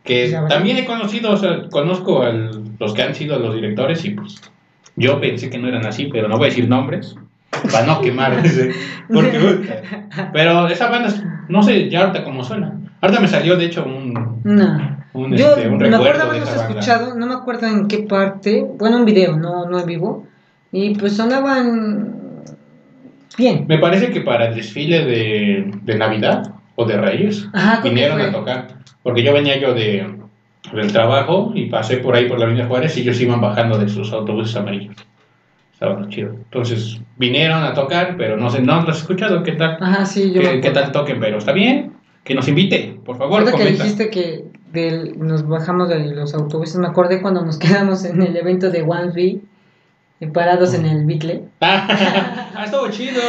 Que 0.02 0.34
también 0.48 0.78
he 0.78 0.84
conocido, 0.84 1.30
o 1.32 1.36
sea, 1.36 1.68
conozco 1.70 2.22
a 2.22 2.32
los 2.32 2.94
que 2.94 3.02
han 3.02 3.14
sido 3.14 3.38
los 3.38 3.54
directores 3.54 4.04
y 4.04 4.10
pues 4.10 4.40
yo 4.96 5.20
pensé 5.20 5.48
que 5.50 5.58
no 5.58 5.68
eran 5.68 5.86
así, 5.86 6.06
pero 6.10 6.26
no 6.26 6.36
voy 6.36 6.46
a 6.46 6.50
decir 6.50 6.68
nombres 6.68 7.14
para 7.70 7.86
no 7.86 8.00
quemar 8.00 8.32
ese, 8.44 8.72
porque, 9.12 9.38
pero 10.32 10.66
esa 10.68 10.88
banda, 10.90 11.12
no 11.48 11.62
sé 11.62 11.88
ya 11.88 12.00
ahorita 12.00 12.24
cómo 12.24 12.42
suena. 12.44 12.72
Ahorita 13.00 13.20
me 13.20 13.28
salió 13.28 13.56
de 13.56 13.66
hecho 13.66 13.84
un, 13.84 14.40
No. 14.42 14.99
Un, 15.12 15.36
Yo 15.36 15.56
este, 15.56 15.68
un 15.68 15.78
me 15.78 15.86
acuerdo 15.88 15.98
recuerdo 15.98 16.22
haberlos 16.22 16.54
escuchado, 16.54 17.14
no 17.14 17.26
me 17.26 17.34
acuerdo 17.34 17.66
en 17.66 17.88
qué 17.88 17.98
parte, 17.98 18.66
bueno, 18.78 18.98
un 18.98 19.04
video, 19.04 19.36
no, 19.36 19.66
no 19.66 19.80
en 19.80 19.86
vivo, 19.86 20.26
y 20.72 20.94
pues 20.94 21.16
sonaban 21.16 22.14
bien. 23.36 23.66
Me 23.68 23.78
parece 23.78 24.10
que 24.10 24.20
para 24.20 24.46
el 24.48 24.54
desfile 24.54 25.04
de, 25.04 25.70
de 25.82 25.94
Navidad 25.96 26.52
o 26.76 26.84
de 26.84 26.96
Reyes 26.96 27.48
Ajá, 27.52 27.80
vinieron 27.82 28.20
a 28.20 28.30
tocar. 28.30 28.68
Porque 29.02 29.22
yo 29.22 29.32
venía 29.32 29.58
yo 29.58 29.74
de, 29.74 30.06
del 30.72 30.92
trabajo 30.92 31.52
y 31.54 31.66
pasé 31.66 31.96
por 31.98 32.14
ahí 32.14 32.28
por 32.28 32.38
la 32.38 32.44
Avenida 32.44 32.66
Juárez 32.66 32.96
y 32.96 33.00
ellos 33.00 33.20
iban 33.20 33.40
bajando 33.40 33.78
de 33.78 33.88
sus 33.88 34.12
autobuses 34.12 34.54
amarillos. 34.56 34.94
Estaba 35.72 36.06
chido. 36.08 36.32
Entonces 36.34 37.00
vinieron 37.16 37.62
a 37.64 37.72
tocar, 37.72 38.16
pero 38.18 38.36
no 38.36 38.50
sé, 38.50 38.60
no 38.60 38.82
los 38.82 38.96
he 38.96 39.00
escuchado. 39.00 39.42
¿Qué 39.42 39.52
tal? 39.52 39.78
Ajá, 39.80 40.04
sí, 40.04 40.30
yo 40.32 40.42
¿Qué, 40.42 40.60
qué 40.60 40.70
tal 40.70 40.92
toquen? 40.92 41.18
Pero 41.18 41.38
está 41.38 41.52
bien. 41.52 41.94
Que 42.22 42.34
nos 42.34 42.46
invite, 42.48 43.00
por 43.04 43.16
favor, 43.16 43.40
Ahorita 43.40 43.52
que 43.52 43.58
comenta. 43.58 43.84
dijiste 43.84 44.10
que 44.10 44.44
del- 44.72 45.18
nos 45.18 45.46
bajamos 45.46 45.88
de 45.88 45.98
los 46.14 46.34
autobuses, 46.34 46.76
me 46.76 46.86
acordé 46.86 47.20
cuando 47.22 47.44
nos 47.44 47.58
quedamos 47.64 48.04
en 48.04 48.22
el 48.22 48.36
evento 48.36 48.70
de 48.70 48.82
One 48.82 49.08
V, 49.08 49.40
eh, 50.20 50.26
parados 50.28 50.74
en 50.74 50.86
el 50.86 51.04
Bitle. 51.06 51.44
ah, 51.60 52.62
estuvo 52.64 52.88
chido. 52.90 53.20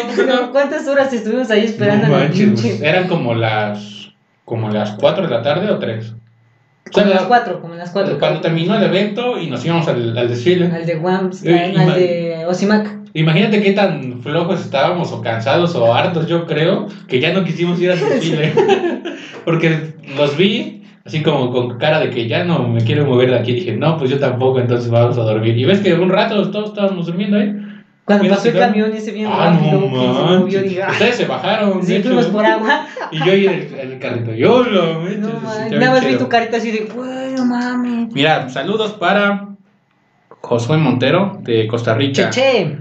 ¿Cuántas 0.52 0.88
horas 0.88 1.12
estuvimos 1.14 1.50
ahí 1.52 1.66
esperando 1.66 2.08
No 2.08 2.14
manches, 2.18 2.50
pues, 2.62 2.82
eran 2.82 3.08
como 3.08 3.34
las 3.34 4.10
como 4.46 4.70
las 4.70 4.92
4 5.00 5.24
de 5.28 5.30
la 5.30 5.42
tarde 5.42 5.70
o 5.72 5.80
3. 5.80 6.14
Como 6.92 7.06
las 7.06 7.24
cuatro, 7.24 7.62
como 7.62 7.76
las 7.76 7.92
cuatro. 7.92 8.20
Cuando 8.20 8.42
terminó 8.42 8.76
el 8.76 8.84
evento 8.84 9.40
y 9.40 9.50
nos 9.50 9.64
íbamos 9.64 9.88
al, 9.88 10.18
al 10.18 10.28
desfile. 10.28 10.66
Al 10.66 10.86
de 10.86 10.98
Wams, 10.98 11.46
Eh, 11.46 11.74
al 11.78 11.94
de 11.94 12.44
Osimac. 12.48 12.98
Imagínate 13.14 13.62
qué 13.62 13.72
tan 13.72 14.22
flojos 14.22 14.60
estábamos 14.60 15.12
o 15.14 15.22
cansados 15.22 15.74
o 15.76 15.94
hartos, 15.94 16.28
yo 16.28 16.46
creo, 16.48 16.88
que 17.08 17.22
ya 17.22 17.32
no 17.32 17.46
quisimos 17.46 17.80
ir 17.80 17.92
al 17.92 18.00
desfile. 18.00 18.54
Porque 19.46 19.94
los 20.18 20.36
vi 20.36 20.81
así 21.06 21.22
como 21.24 21.52
con 21.52 21.78
cara 21.78 22.00
de 22.00 22.10
que 22.10 22.28
ya 22.28 22.44
no 22.44 22.68
me 22.68 22.82
quiero 22.84 23.06
mover 23.06 23.30
de 23.32 23.40
aquí. 23.40 23.54
Dije, 23.54 23.74
no, 23.76 23.98
pues 23.98 24.10
yo 24.10 24.20
tampoco, 24.20 24.60
entonces 24.60 24.90
vamos 24.90 25.18
a 25.18 25.22
dormir. 25.24 25.58
Y 25.58 25.66
ves 25.66 25.80
que 25.80 25.94
un 25.94 26.10
rato 26.10 26.50
todos 26.52 26.70
estábamos 26.70 27.06
durmiendo 27.08 27.38
ahí. 27.38 27.56
Cuando 28.04 28.28
pasó 28.30 28.50
el 28.50 28.58
camión 28.58 28.92
ese 28.94 29.12
bien 29.12 29.30
Ah, 29.32 29.52
rápido, 29.54 29.80
no 29.80 29.90
que 29.90 30.00
se 30.00 30.38
movió, 30.38 30.62
dije, 30.64 30.82
Ustedes 30.90 31.16
se 31.16 31.26
bajaron, 31.26 31.84
sí, 31.86 32.00
fuimos 32.02 32.26
por 32.28 32.46
agua. 32.46 32.86
Y 33.12 33.18
yo 33.20 33.32
ahí 33.32 33.46
en 33.46 33.54
el, 33.54 33.74
el 33.94 34.00
carrito. 34.00 34.34
Yo 34.34 34.64
lo 34.64 35.04
No, 35.04 35.30
nada 35.70 35.92
más 35.92 36.06
vi 36.06 36.18
tu 36.18 36.28
carita 36.28 36.58
así 36.58 36.72
de, 36.72 36.90
güey, 36.94 37.34
no 37.36 37.46
mames. 37.46 38.12
Mira, 38.14 38.50
saludos 38.50 38.94
para 38.94 39.50
Josué 40.42 40.78
Montero 40.78 41.38
de 41.44 41.68
Costa 41.68 41.94
Rica. 41.94 42.30
Cheche. 42.32 42.78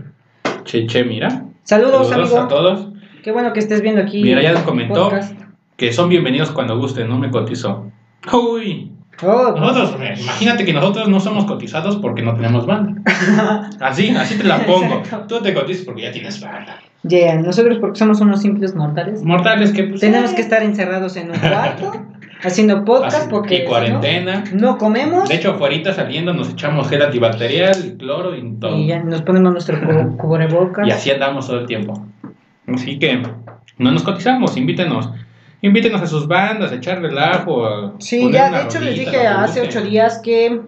Cheche, 0.65 1.05
mira. 1.05 1.45
Saludos, 1.65 2.11
a 2.11 2.15
amigo. 2.17 2.49
todos. 2.49 2.89
Qué 3.23 3.31
bueno 3.31 3.53
que 3.53 3.61
estés 3.61 3.83
viendo 3.83 4.01
aquí. 4.01 4.23
Mira, 4.23 4.43
ya 4.43 4.51
el 4.51 4.63
comentó. 4.65 5.11
podcast. 5.11 5.35
Que 5.77 5.93
son 5.93 6.09
bienvenidos 6.09 6.51
cuando 6.51 6.79
gusten, 6.79 7.09
no 7.09 7.19
me 7.19 7.31
cotizó. 7.31 7.90
Uy, 8.33 8.93
Oh, 9.23 9.53
nosotros, 9.55 9.97
eh, 10.01 10.15
imagínate 10.19 10.65
que 10.65 10.73
nosotros 10.73 11.07
no 11.09 11.21
somos 11.21 11.45
cotizados 11.45 11.97
porque 11.99 12.23
no 12.23 12.33
tenemos 12.35 12.65
banda. 12.65 13.03
Así, 13.81 14.09
así 14.17 14.39
te 14.39 14.45
la 14.45 14.65
pongo. 14.65 14.95
Exacto. 15.01 15.37
Tú 15.37 15.43
te 15.43 15.53
cotizas 15.53 15.85
porque 15.85 16.03
ya 16.03 16.11
tienes 16.13 16.41
banda. 16.41 16.79
yeah, 17.07 17.37
nosotros 17.37 17.77
porque 17.83 17.99
somos 17.99 18.19
unos 18.23 18.41
simples 18.41 18.75
mortales. 18.75 19.23
Mortales 19.23 19.73
que 19.73 19.85
pues. 19.85 20.01
Tenemos 20.01 20.33
eh, 20.33 20.37
que 20.37 20.41
estar 20.41 20.63
encerrados 20.63 21.17
en 21.17 21.33
un 21.33 21.37
cuarto 21.39 21.93
haciendo 22.43 22.83
podcast 22.87 23.19
Así- 23.19 23.27
porque 23.31 23.57
y 23.57 23.65
cuarentena. 23.67 24.43
no, 24.55 24.73
no 24.73 24.79
comemos 24.79 25.29
De 25.29 25.35
hecho, 25.35 25.51
afuera 25.51 25.93
saliendo 25.93 26.33
nos 26.33 26.49
echamos 26.49 26.89
gel 26.89 27.03
antibacterial, 27.03 27.97
cloro 27.99 28.35
y 28.35 28.55
todo. 28.55 28.79
y 28.79 28.87
ya 28.87 29.03
nos 29.03 29.21
ponemos 29.21 29.53
nuestro 29.53 29.79
cu- 29.83 30.17
cubrebocas. 30.17 30.89
Y 30.89 30.93
así 30.93 31.11
andamos 31.11 31.47
todo 31.47 31.61
el 31.61 31.67
tiempo. 31.67 32.07
Así 32.69 32.99
que 32.99 33.23
no 33.77 33.91
nos 33.91 34.03
cotizamos, 34.03 34.57
invítenos. 34.57 35.11
Invítenos 35.63 36.01
a 36.01 36.07
sus 36.07 36.27
bandas, 36.27 36.73
a 36.73 36.77
echar 36.77 37.01
relajo. 37.01 37.67
a 37.67 37.93
Sí, 37.99 38.31
ya 38.33 38.51
de 38.51 38.63
hecho 38.65 38.81
les 38.81 38.99
dije 38.99 39.27
hace 39.27 39.61
ocho 39.61 39.83
días 39.83 40.21
que 40.23 40.61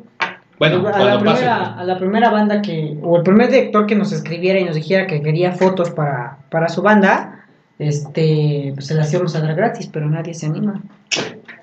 Bueno, 0.58 0.86
a, 0.86 0.98
la 0.98 1.18
pase. 1.18 1.20
primera, 1.20 1.78
a 1.78 1.84
la 1.84 1.98
primera 1.98 2.30
banda 2.30 2.62
que, 2.62 2.98
o 3.02 3.16
el 3.16 3.22
primer 3.22 3.50
director 3.50 3.86
que 3.86 3.94
nos 3.94 4.12
escribiera 4.12 4.60
y 4.60 4.64
nos 4.64 4.74
dijera 4.74 5.06
que 5.06 5.22
quería 5.22 5.52
fotos 5.52 5.90
para, 5.90 6.38
para 6.50 6.68
su 6.68 6.82
banda, 6.82 7.46
este, 7.78 8.72
pues 8.74 8.86
se 8.86 8.94
las 8.94 9.12
íbamos 9.12 9.34
a 9.34 9.40
dar 9.40 9.54
gratis, 9.54 9.88
pero 9.92 10.08
nadie 10.08 10.34
se 10.34 10.46
anima. 10.46 10.80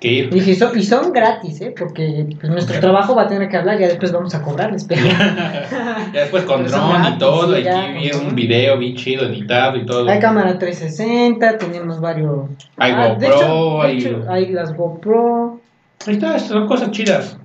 Que 0.00 0.08
ir. 0.12 0.24
Y 0.26 0.40
dije, 0.40 0.54
"Son- 0.54 0.78
y 0.78 0.82
son 0.82 1.12
gratis, 1.12 1.60
¿eh? 1.60 1.74
Porque 1.78 2.26
pues, 2.40 2.50
nuestro 2.50 2.80
trabajo 2.80 3.14
va 3.14 3.22
a 3.22 3.28
tener 3.28 3.48
que 3.50 3.56
hablar, 3.58 3.78
ya 3.78 3.86
después 3.86 4.10
vamos 4.12 4.34
a 4.34 4.40
cobrarles, 4.42 4.84
pero... 4.84 5.02
Ya 6.14 6.20
después 6.22 6.44
con 6.44 6.64
Pero 6.64 6.76
dron 6.76 7.14
y 7.14 7.18
todo, 7.18 7.58
y 7.58 7.66
aquí 7.68 8.10
un 8.16 8.34
video 8.34 8.78
bien 8.78 8.96
chido, 8.96 9.26
editado 9.26 9.76
y 9.76 9.84
todo. 9.84 10.08
Hay 10.08 10.18
cámara 10.18 10.58
360, 10.58 11.58
tenemos 11.58 12.00
varios... 12.00 12.48
Hay 12.78 12.92
Ah, 12.92 13.08
GoPro, 13.08 13.26
hecho- 13.28 13.82
hay- 13.82 13.98
hecho, 13.98 14.24
hay 14.28 14.52
las 14.52 14.74
GoPro. 14.74 15.60
Ahí 16.06 16.14
está, 16.14 16.38
son 16.38 16.66
cosas 16.66 16.90
chidas. 16.92 17.36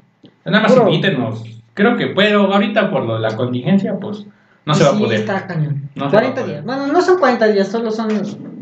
Nada 0.45 0.61
más 0.61 0.77
invítenos. 0.77 1.43
Creo 1.73 1.97
que 1.97 2.07
puedo, 2.07 2.53
ahorita 2.53 2.89
por 2.89 3.03
lo 3.03 3.15
de 3.15 3.19
la 3.19 3.35
contingencia, 3.35 3.95
pues 3.99 4.25
no 4.65 4.73
se 4.73 4.83
va 4.85 4.91
a 4.91 4.93
poder. 4.97 5.19
está 5.19 5.45
cañón. 5.45 5.89
No 5.93 6.05
se 6.05 6.11
40 6.11 6.15
va 6.15 6.29
a 6.29 6.33
poder. 6.45 6.47
días. 6.47 6.65
Bueno, 6.65 6.87
no 6.93 7.01
son 7.01 7.19
40 7.19 7.47
días, 7.49 7.67
solo 7.67 7.91
son 7.91 8.07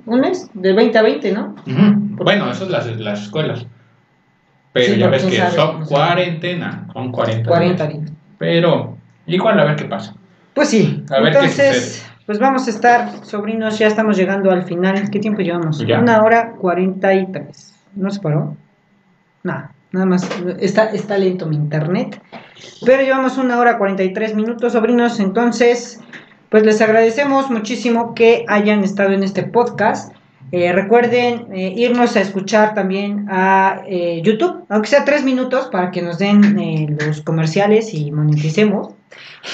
un 0.08 0.20
mes, 0.20 0.50
de 0.54 0.74
20 0.74 0.98
a 0.98 1.02
20, 1.04 1.32
¿no? 1.32 1.56
Bueno, 2.16 2.50
eso 2.50 2.64
es 2.64 2.70
las, 2.72 2.88
las 3.00 3.22
escuelas. 3.24 3.68
Pero 4.74 4.94
Sí, 4.94 5.00
ya 5.00 5.08
ves 5.08 5.24
que 5.24 5.42
son 5.52 5.86
cuarentena. 5.86 6.88
Son 6.92 7.12
40. 7.12 7.48
40 7.48 7.88
días. 7.88 8.12
Pero 8.40 8.98
igual 9.28 9.60
a 9.60 9.66
ver 9.66 9.76
qué 9.76 9.86
pasa. 9.86 10.16
Pues 10.54 10.70
sí, 10.70 11.04
A 11.10 11.20
ver 11.20 11.32
qué 11.32 11.40
entonces, 11.40 12.06
pues 12.26 12.40
vamos 12.40 12.68
a 12.68 12.70
estar, 12.70 13.26
sobrinos, 13.26 13.78
ya 13.80 13.88
estamos 13.88 14.18
llegando 14.18 14.52
al 14.52 14.64
final. 14.64 15.10
¿Qué 15.10 15.20
tiempo 15.20 15.42
llevamos? 15.42 15.80
Ya. 15.80 16.00
Una 16.00 16.24
hora 16.24 16.54
43. 16.54 17.74
¿No 17.96 18.10
se 18.10 18.20
paró? 18.20 18.56
Nada, 19.44 19.72
nada 19.92 20.06
más. 20.06 20.30
Está, 20.60 20.86
está 20.86 21.18
lento 21.18 21.46
mi 21.46 21.56
internet. 21.56 22.22
Pero 22.86 23.04
llevamos 23.04 23.38
una 23.38 23.60
hora 23.60 23.78
43 23.78 24.36
minutos, 24.36 24.74
sobrinos. 24.74 25.20
Entonces, 25.20 26.00
pues 26.50 26.64
les 26.64 26.82
agradecemos 26.82 27.50
muchísimo 27.50 28.14
que 28.16 28.46
hayan 28.48 28.84
estado 28.84 29.12
en 29.12 29.24
este 29.24 29.44
podcast. 29.44 30.14
Eh, 30.52 30.72
recuerden 30.72 31.48
eh, 31.52 31.74
irnos 31.76 32.16
a 32.16 32.22
escuchar 32.22 32.76
también 32.76 33.28
a 33.30 33.82
eh, 33.88 34.22
YouTube, 34.24 34.66
aunque 34.70 34.88
sea 34.88 35.04
tres 35.04 35.24
minutos, 35.24 35.68
para 35.72 35.90
que 35.90 36.02
nos 36.02 36.20
den 36.20 36.60
eh, 36.60 36.96
los 37.00 37.22
comerciales 37.22 37.94
y 37.94 38.12
moneticemos. 38.12 38.90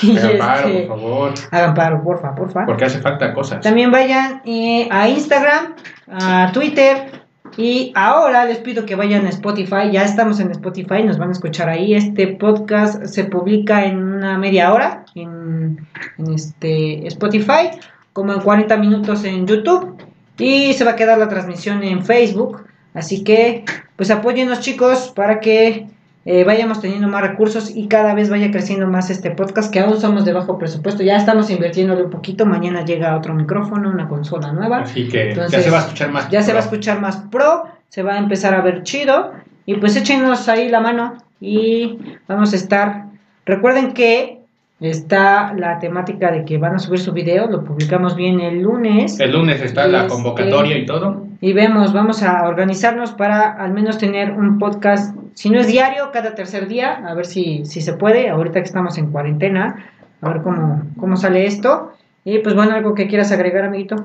Y 0.02 0.16
Pero 0.16 0.38
paro, 0.38 0.68
este, 0.68 0.82
por 0.84 1.00
favor. 1.00 1.34
Hagan 1.52 1.74
paro, 1.74 2.04
porfa, 2.04 2.36
porfa. 2.36 2.66
Porque 2.66 2.86
hace 2.86 3.00
falta 3.00 3.34
cosas. 3.34 3.62
También 3.62 3.92
vayan 3.92 4.42
eh, 4.46 4.88
a 4.92 5.10
Instagram, 5.10 5.74
a 6.08 6.52
Twitter 6.54 7.12
y 7.58 7.92
ahora 7.96 8.46
les 8.46 8.60
pido 8.60 8.86
que 8.86 8.96
vayan 8.96 9.26
a 9.26 9.30
Spotify. 9.30 9.92
Ya 9.92 10.04
estamos 10.04 10.40
en 10.40 10.52
Spotify, 10.52 11.04
nos 11.04 11.18
van 11.18 11.30
a 11.30 11.32
escuchar 11.32 11.70
ahí. 11.70 11.96
Este 11.96 12.28
podcast 12.28 13.04
se 13.06 13.24
publica 13.26 13.84
en 13.84 13.98
una 13.98 14.38
media 14.38 14.72
hora 14.72 15.06
en, 15.16 15.80
en 16.20 16.34
este 16.34 17.08
Spotify, 17.08 17.72
como 18.14 18.34
en 18.34 18.42
40 18.42 18.78
minutos 18.78 19.24
en 19.24 19.48
YouTube 19.48 19.98
y 20.40 20.74
se 20.74 20.84
va 20.84 20.92
a 20.92 20.96
quedar 20.96 21.18
la 21.18 21.30
transmisión 21.30 21.84
en 21.84 22.04
Facebook. 22.04 22.66
Así 22.94 23.24
que, 23.24 23.66
pues 23.96 24.10
apóyennos 24.10 24.62
chicos 24.62 25.12
para 25.16 25.40
que 25.40 25.88
eh, 26.26 26.44
vayamos 26.44 26.82
teniendo 26.82 27.08
más 27.08 27.22
recursos 27.22 27.76
y 27.76 27.88
cada 27.88 28.14
vez 28.14 28.30
vaya 28.30 28.52
creciendo 28.52 28.88
más 28.88 29.10
este 29.10 29.32
podcast, 29.32 29.72
que 29.72 29.80
aún 29.80 30.00
somos 30.00 30.26
de 30.26 30.34
bajo 30.34 30.58
presupuesto. 30.58 31.04
Ya 31.04 31.18
estamos 31.18 31.50
invirtiéndole 31.50 32.04
un 32.04 32.10
poquito. 32.10 32.46
Mañana 32.46 32.84
llega 32.84 33.16
otro 33.16 33.34
micrófono, 33.34 33.90
una 33.90 34.08
consola 34.08 34.52
nueva. 34.52 34.80
Así 34.80 35.08
que 35.08 35.30
Entonces, 35.30 35.52
ya 35.52 35.64
se 35.64 35.70
va 35.72 35.78
a 35.78 35.82
escuchar 35.82 36.12
más. 36.12 36.30
Ya 36.30 36.42
se 36.42 36.54
va 36.54 36.60
a 36.60 36.62
pro. 36.64 36.72
escuchar 36.72 37.02
más 37.02 37.18
pro, 37.32 37.66
se 37.90 38.04
va 38.04 38.16
a 38.16 38.18
empezar 38.18 38.54
a 38.54 38.62
ver 38.62 38.84
chido. 38.84 39.34
Y 39.66 39.76
pues 39.76 39.96
échenos 39.96 40.50
ahí 40.50 40.70
la 40.70 40.80
mano 40.80 41.18
y 41.40 42.00
vamos 42.28 42.54
a 42.54 42.56
estar. 42.56 43.06
Recuerden 43.46 43.94
que 43.94 44.39
está 44.80 45.54
la 45.54 45.80
temática 45.80 46.32
de 46.32 46.46
que 46.46 46.58
van 46.58 46.76
a 46.76 46.80
subir 46.80 47.00
su 47.00 47.12
video, 47.12 47.48
lo 47.48 47.64
publicamos 47.64 48.16
bien 48.16 48.40
el 48.40 48.62
lunes. 48.62 49.20
El 49.20 49.34
lunes 49.34 49.62
está 49.62 49.88
la 49.88 50.02
Este- 50.02 50.14
convocatoria 50.14 50.78
y 50.78 50.86
todo. 50.86 51.28
Y 51.42 51.54
vemos, 51.54 51.94
vamos 51.94 52.22
a 52.24 52.48
organizarnos 52.48 53.12
para 53.12 53.52
al 53.52 53.72
menos 53.74 53.98
tener 53.98 54.32
un 54.32 54.58
podcast, 54.58 55.16
si 55.34 55.50
no 55.50 55.60
es 55.60 55.68
diario, 55.68 56.12
cada 56.12 56.36
tercer 56.36 56.68
día, 56.68 57.02
a 57.08 57.14
ver 57.14 57.26
si, 57.26 57.66
si 57.66 57.82
se 57.82 57.94
puede, 57.94 58.30
ahorita 58.30 58.60
que 58.60 58.66
estamos 58.66 58.98
en 58.98 59.12
cuarentena, 59.12 59.86
a 60.22 60.30
ver 60.30 60.42
cómo, 60.42 60.84
cómo 60.98 61.16
sale 61.16 61.46
esto. 61.46 61.92
Y 62.26 62.40
pues 62.40 62.56
bueno, 62.56 62.74
algo 62.76 62.94
que 62.94 63.08
quieras 63.08 63.32
agregar, 63.32 63.64
amiguito. 63.66 63.96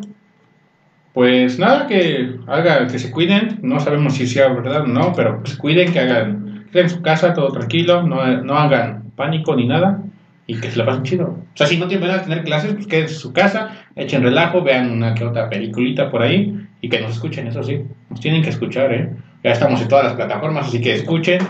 Pues 1.13 1.59
nada, 1.59 1.87
que 1.87 2.37
hagan, 2.47 2.89
que 2.89 2.99
se 2.99 3.11
cuiden. 3.11 3.59
No 3.63 3.79
sabemos 3.79 4.15
si 4.15 4.27
sea 4.27 4.49
verdad 4.49 4.83
o 4.83 4.87
no, 4.87 5.13
pero 5.15 5.43
que 5.43 5.51
se 5.53 5.59
cuiden, 5.59 5.93
que 5.93 6.01
hagan, 6.01 6.67
que 6.73 6.81
en 6.81 6.89
su 6.91 7.03
casa 7.03 7.35
todo 7.35 7.49
tranquilo, 7.53 8.03
no, 8.03 8.43
no 8.43 8.55
hagan 8.57 9.05
pánico 9.17 9.55
ni 9.55 9.67
nada 9.67 10.01
y 10.47 10.61
que 10.61 10.71
se 10.71 10.79
la 10.79 10.87
pasen 10.87 11.03
chido. 11.05 11.27
O 11.27 11.57
sea, 11.57 11.67
si 11.67 11.79
no 11.79 11.87
tienen 11.87 12.09
de 12.09 12.19
tener 12.19 12.45
clases, 12.45 12.75
pues 12.75 12.87
quédense 12.87 13.15
en 13.15 13.21
su 13.21 13.33
casa, 13.33 13.71
echen 13.97 14.23
relajo, 14.23 14.63
vean 14.63 14.91
una 14.91 15.15
que 15.15 15.25
otra 15.25 15.49
peliculita 15.49 16.11
por 16.11 16.23
ahí 16.23 16.67
y 16.81 16.89
que 16.89 17.01
nos 17.01 17.13
escuchen, 17.13 17.47
eso 17.47 17.63
sí, 17.63 17.83
nos 18.11 18.21
tienen 18.21 18.43
que 18.43 18.51
escuchar, 18.51 18.93
¿eh? 18.93 19.11
Ya 19.43 19.53
estamos 19.53 19.81
en 19.81 19.89
todas 19.89 20.05
las 20.05 20.15
plataformas, 20.15 20.69
así 20.69 20.81
que 20.81 20.95
escuchen, 20.95 21.41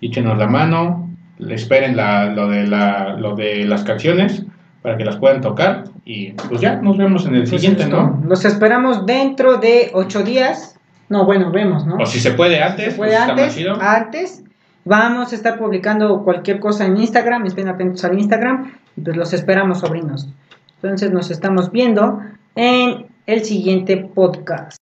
échenos 0.00 0.38
la 0.38 0.46
mano, 0.46 1.10
esperen 1.48 1.96
la, 1.96 2.26
lo, 2.26 2.48
de 2.48 2.66
la, 2.66 3.14
lo 3.18 3.34
de 3.34 3.64
las 3.64 3.84
canciones 3.84 4.44
para 4.82 4.96
que 4.96 5.04
las 5.04 5.16
puedan 5.16 5.40
tocar 5.40 5.84
y 6.04 6.32
pues 6.32 6.60
ya, 6.60 6.76
nos 6.76 6.96
vemos 6.96 7.26
en 7.26 7.34
el 7.34 7.46
siguiente, 7.46 7.86
Pues, 7.86 7.88
¿no? 7.88 8.22
Los 8.24 8.44
esperamos 8.44 9.06
dentro 9.06 9.56
de 9.56 9.90
ocho 9.92 10.22
días. 10.22 10.78
No, 11.08 11.24
bueno, 11.24 11.50
vemos, 11.50 11.84
¿no? 11.86 11.96
O 11.96 12.06
si 12.06 12.20
se 12.20 12.32
puede 12.32 12.62
antes, 12.62 12.92
Se 12.92 12.96
puede 12.96 13.10
pues 13.10 13.20
está 13.20 13.34
más 13.34 13.56
antes, 13.56 13.80
antes. 13.80 14.44
Vamos 14.88 15.32
a 15.32 15.34
estar 15.34 15.58
publicando 15.58 16.22
cualquier 16.22 16.60
cosa 16.60 16.86
en 16.86 16.96
Instagram, 16.96 17.44
estén 17.44 17.66
atentos 17.66 18.04
al 18.04 18.16
Instagram 18.16 18.72
y 18.96 19.00
pues 19.00 19.16
los 19.16 19.32
esperamos, 19.32 19.80
sobrinos. 19.80 20.28
Entonces 20.76 21.10
nos 21.10 21.28
estamos 21.32 21.72
viendo 21.72 22.20
en 22.54 23.08
el 23.26 23.44
siguiente 23.44 23.96
podcast. 23.96 24.76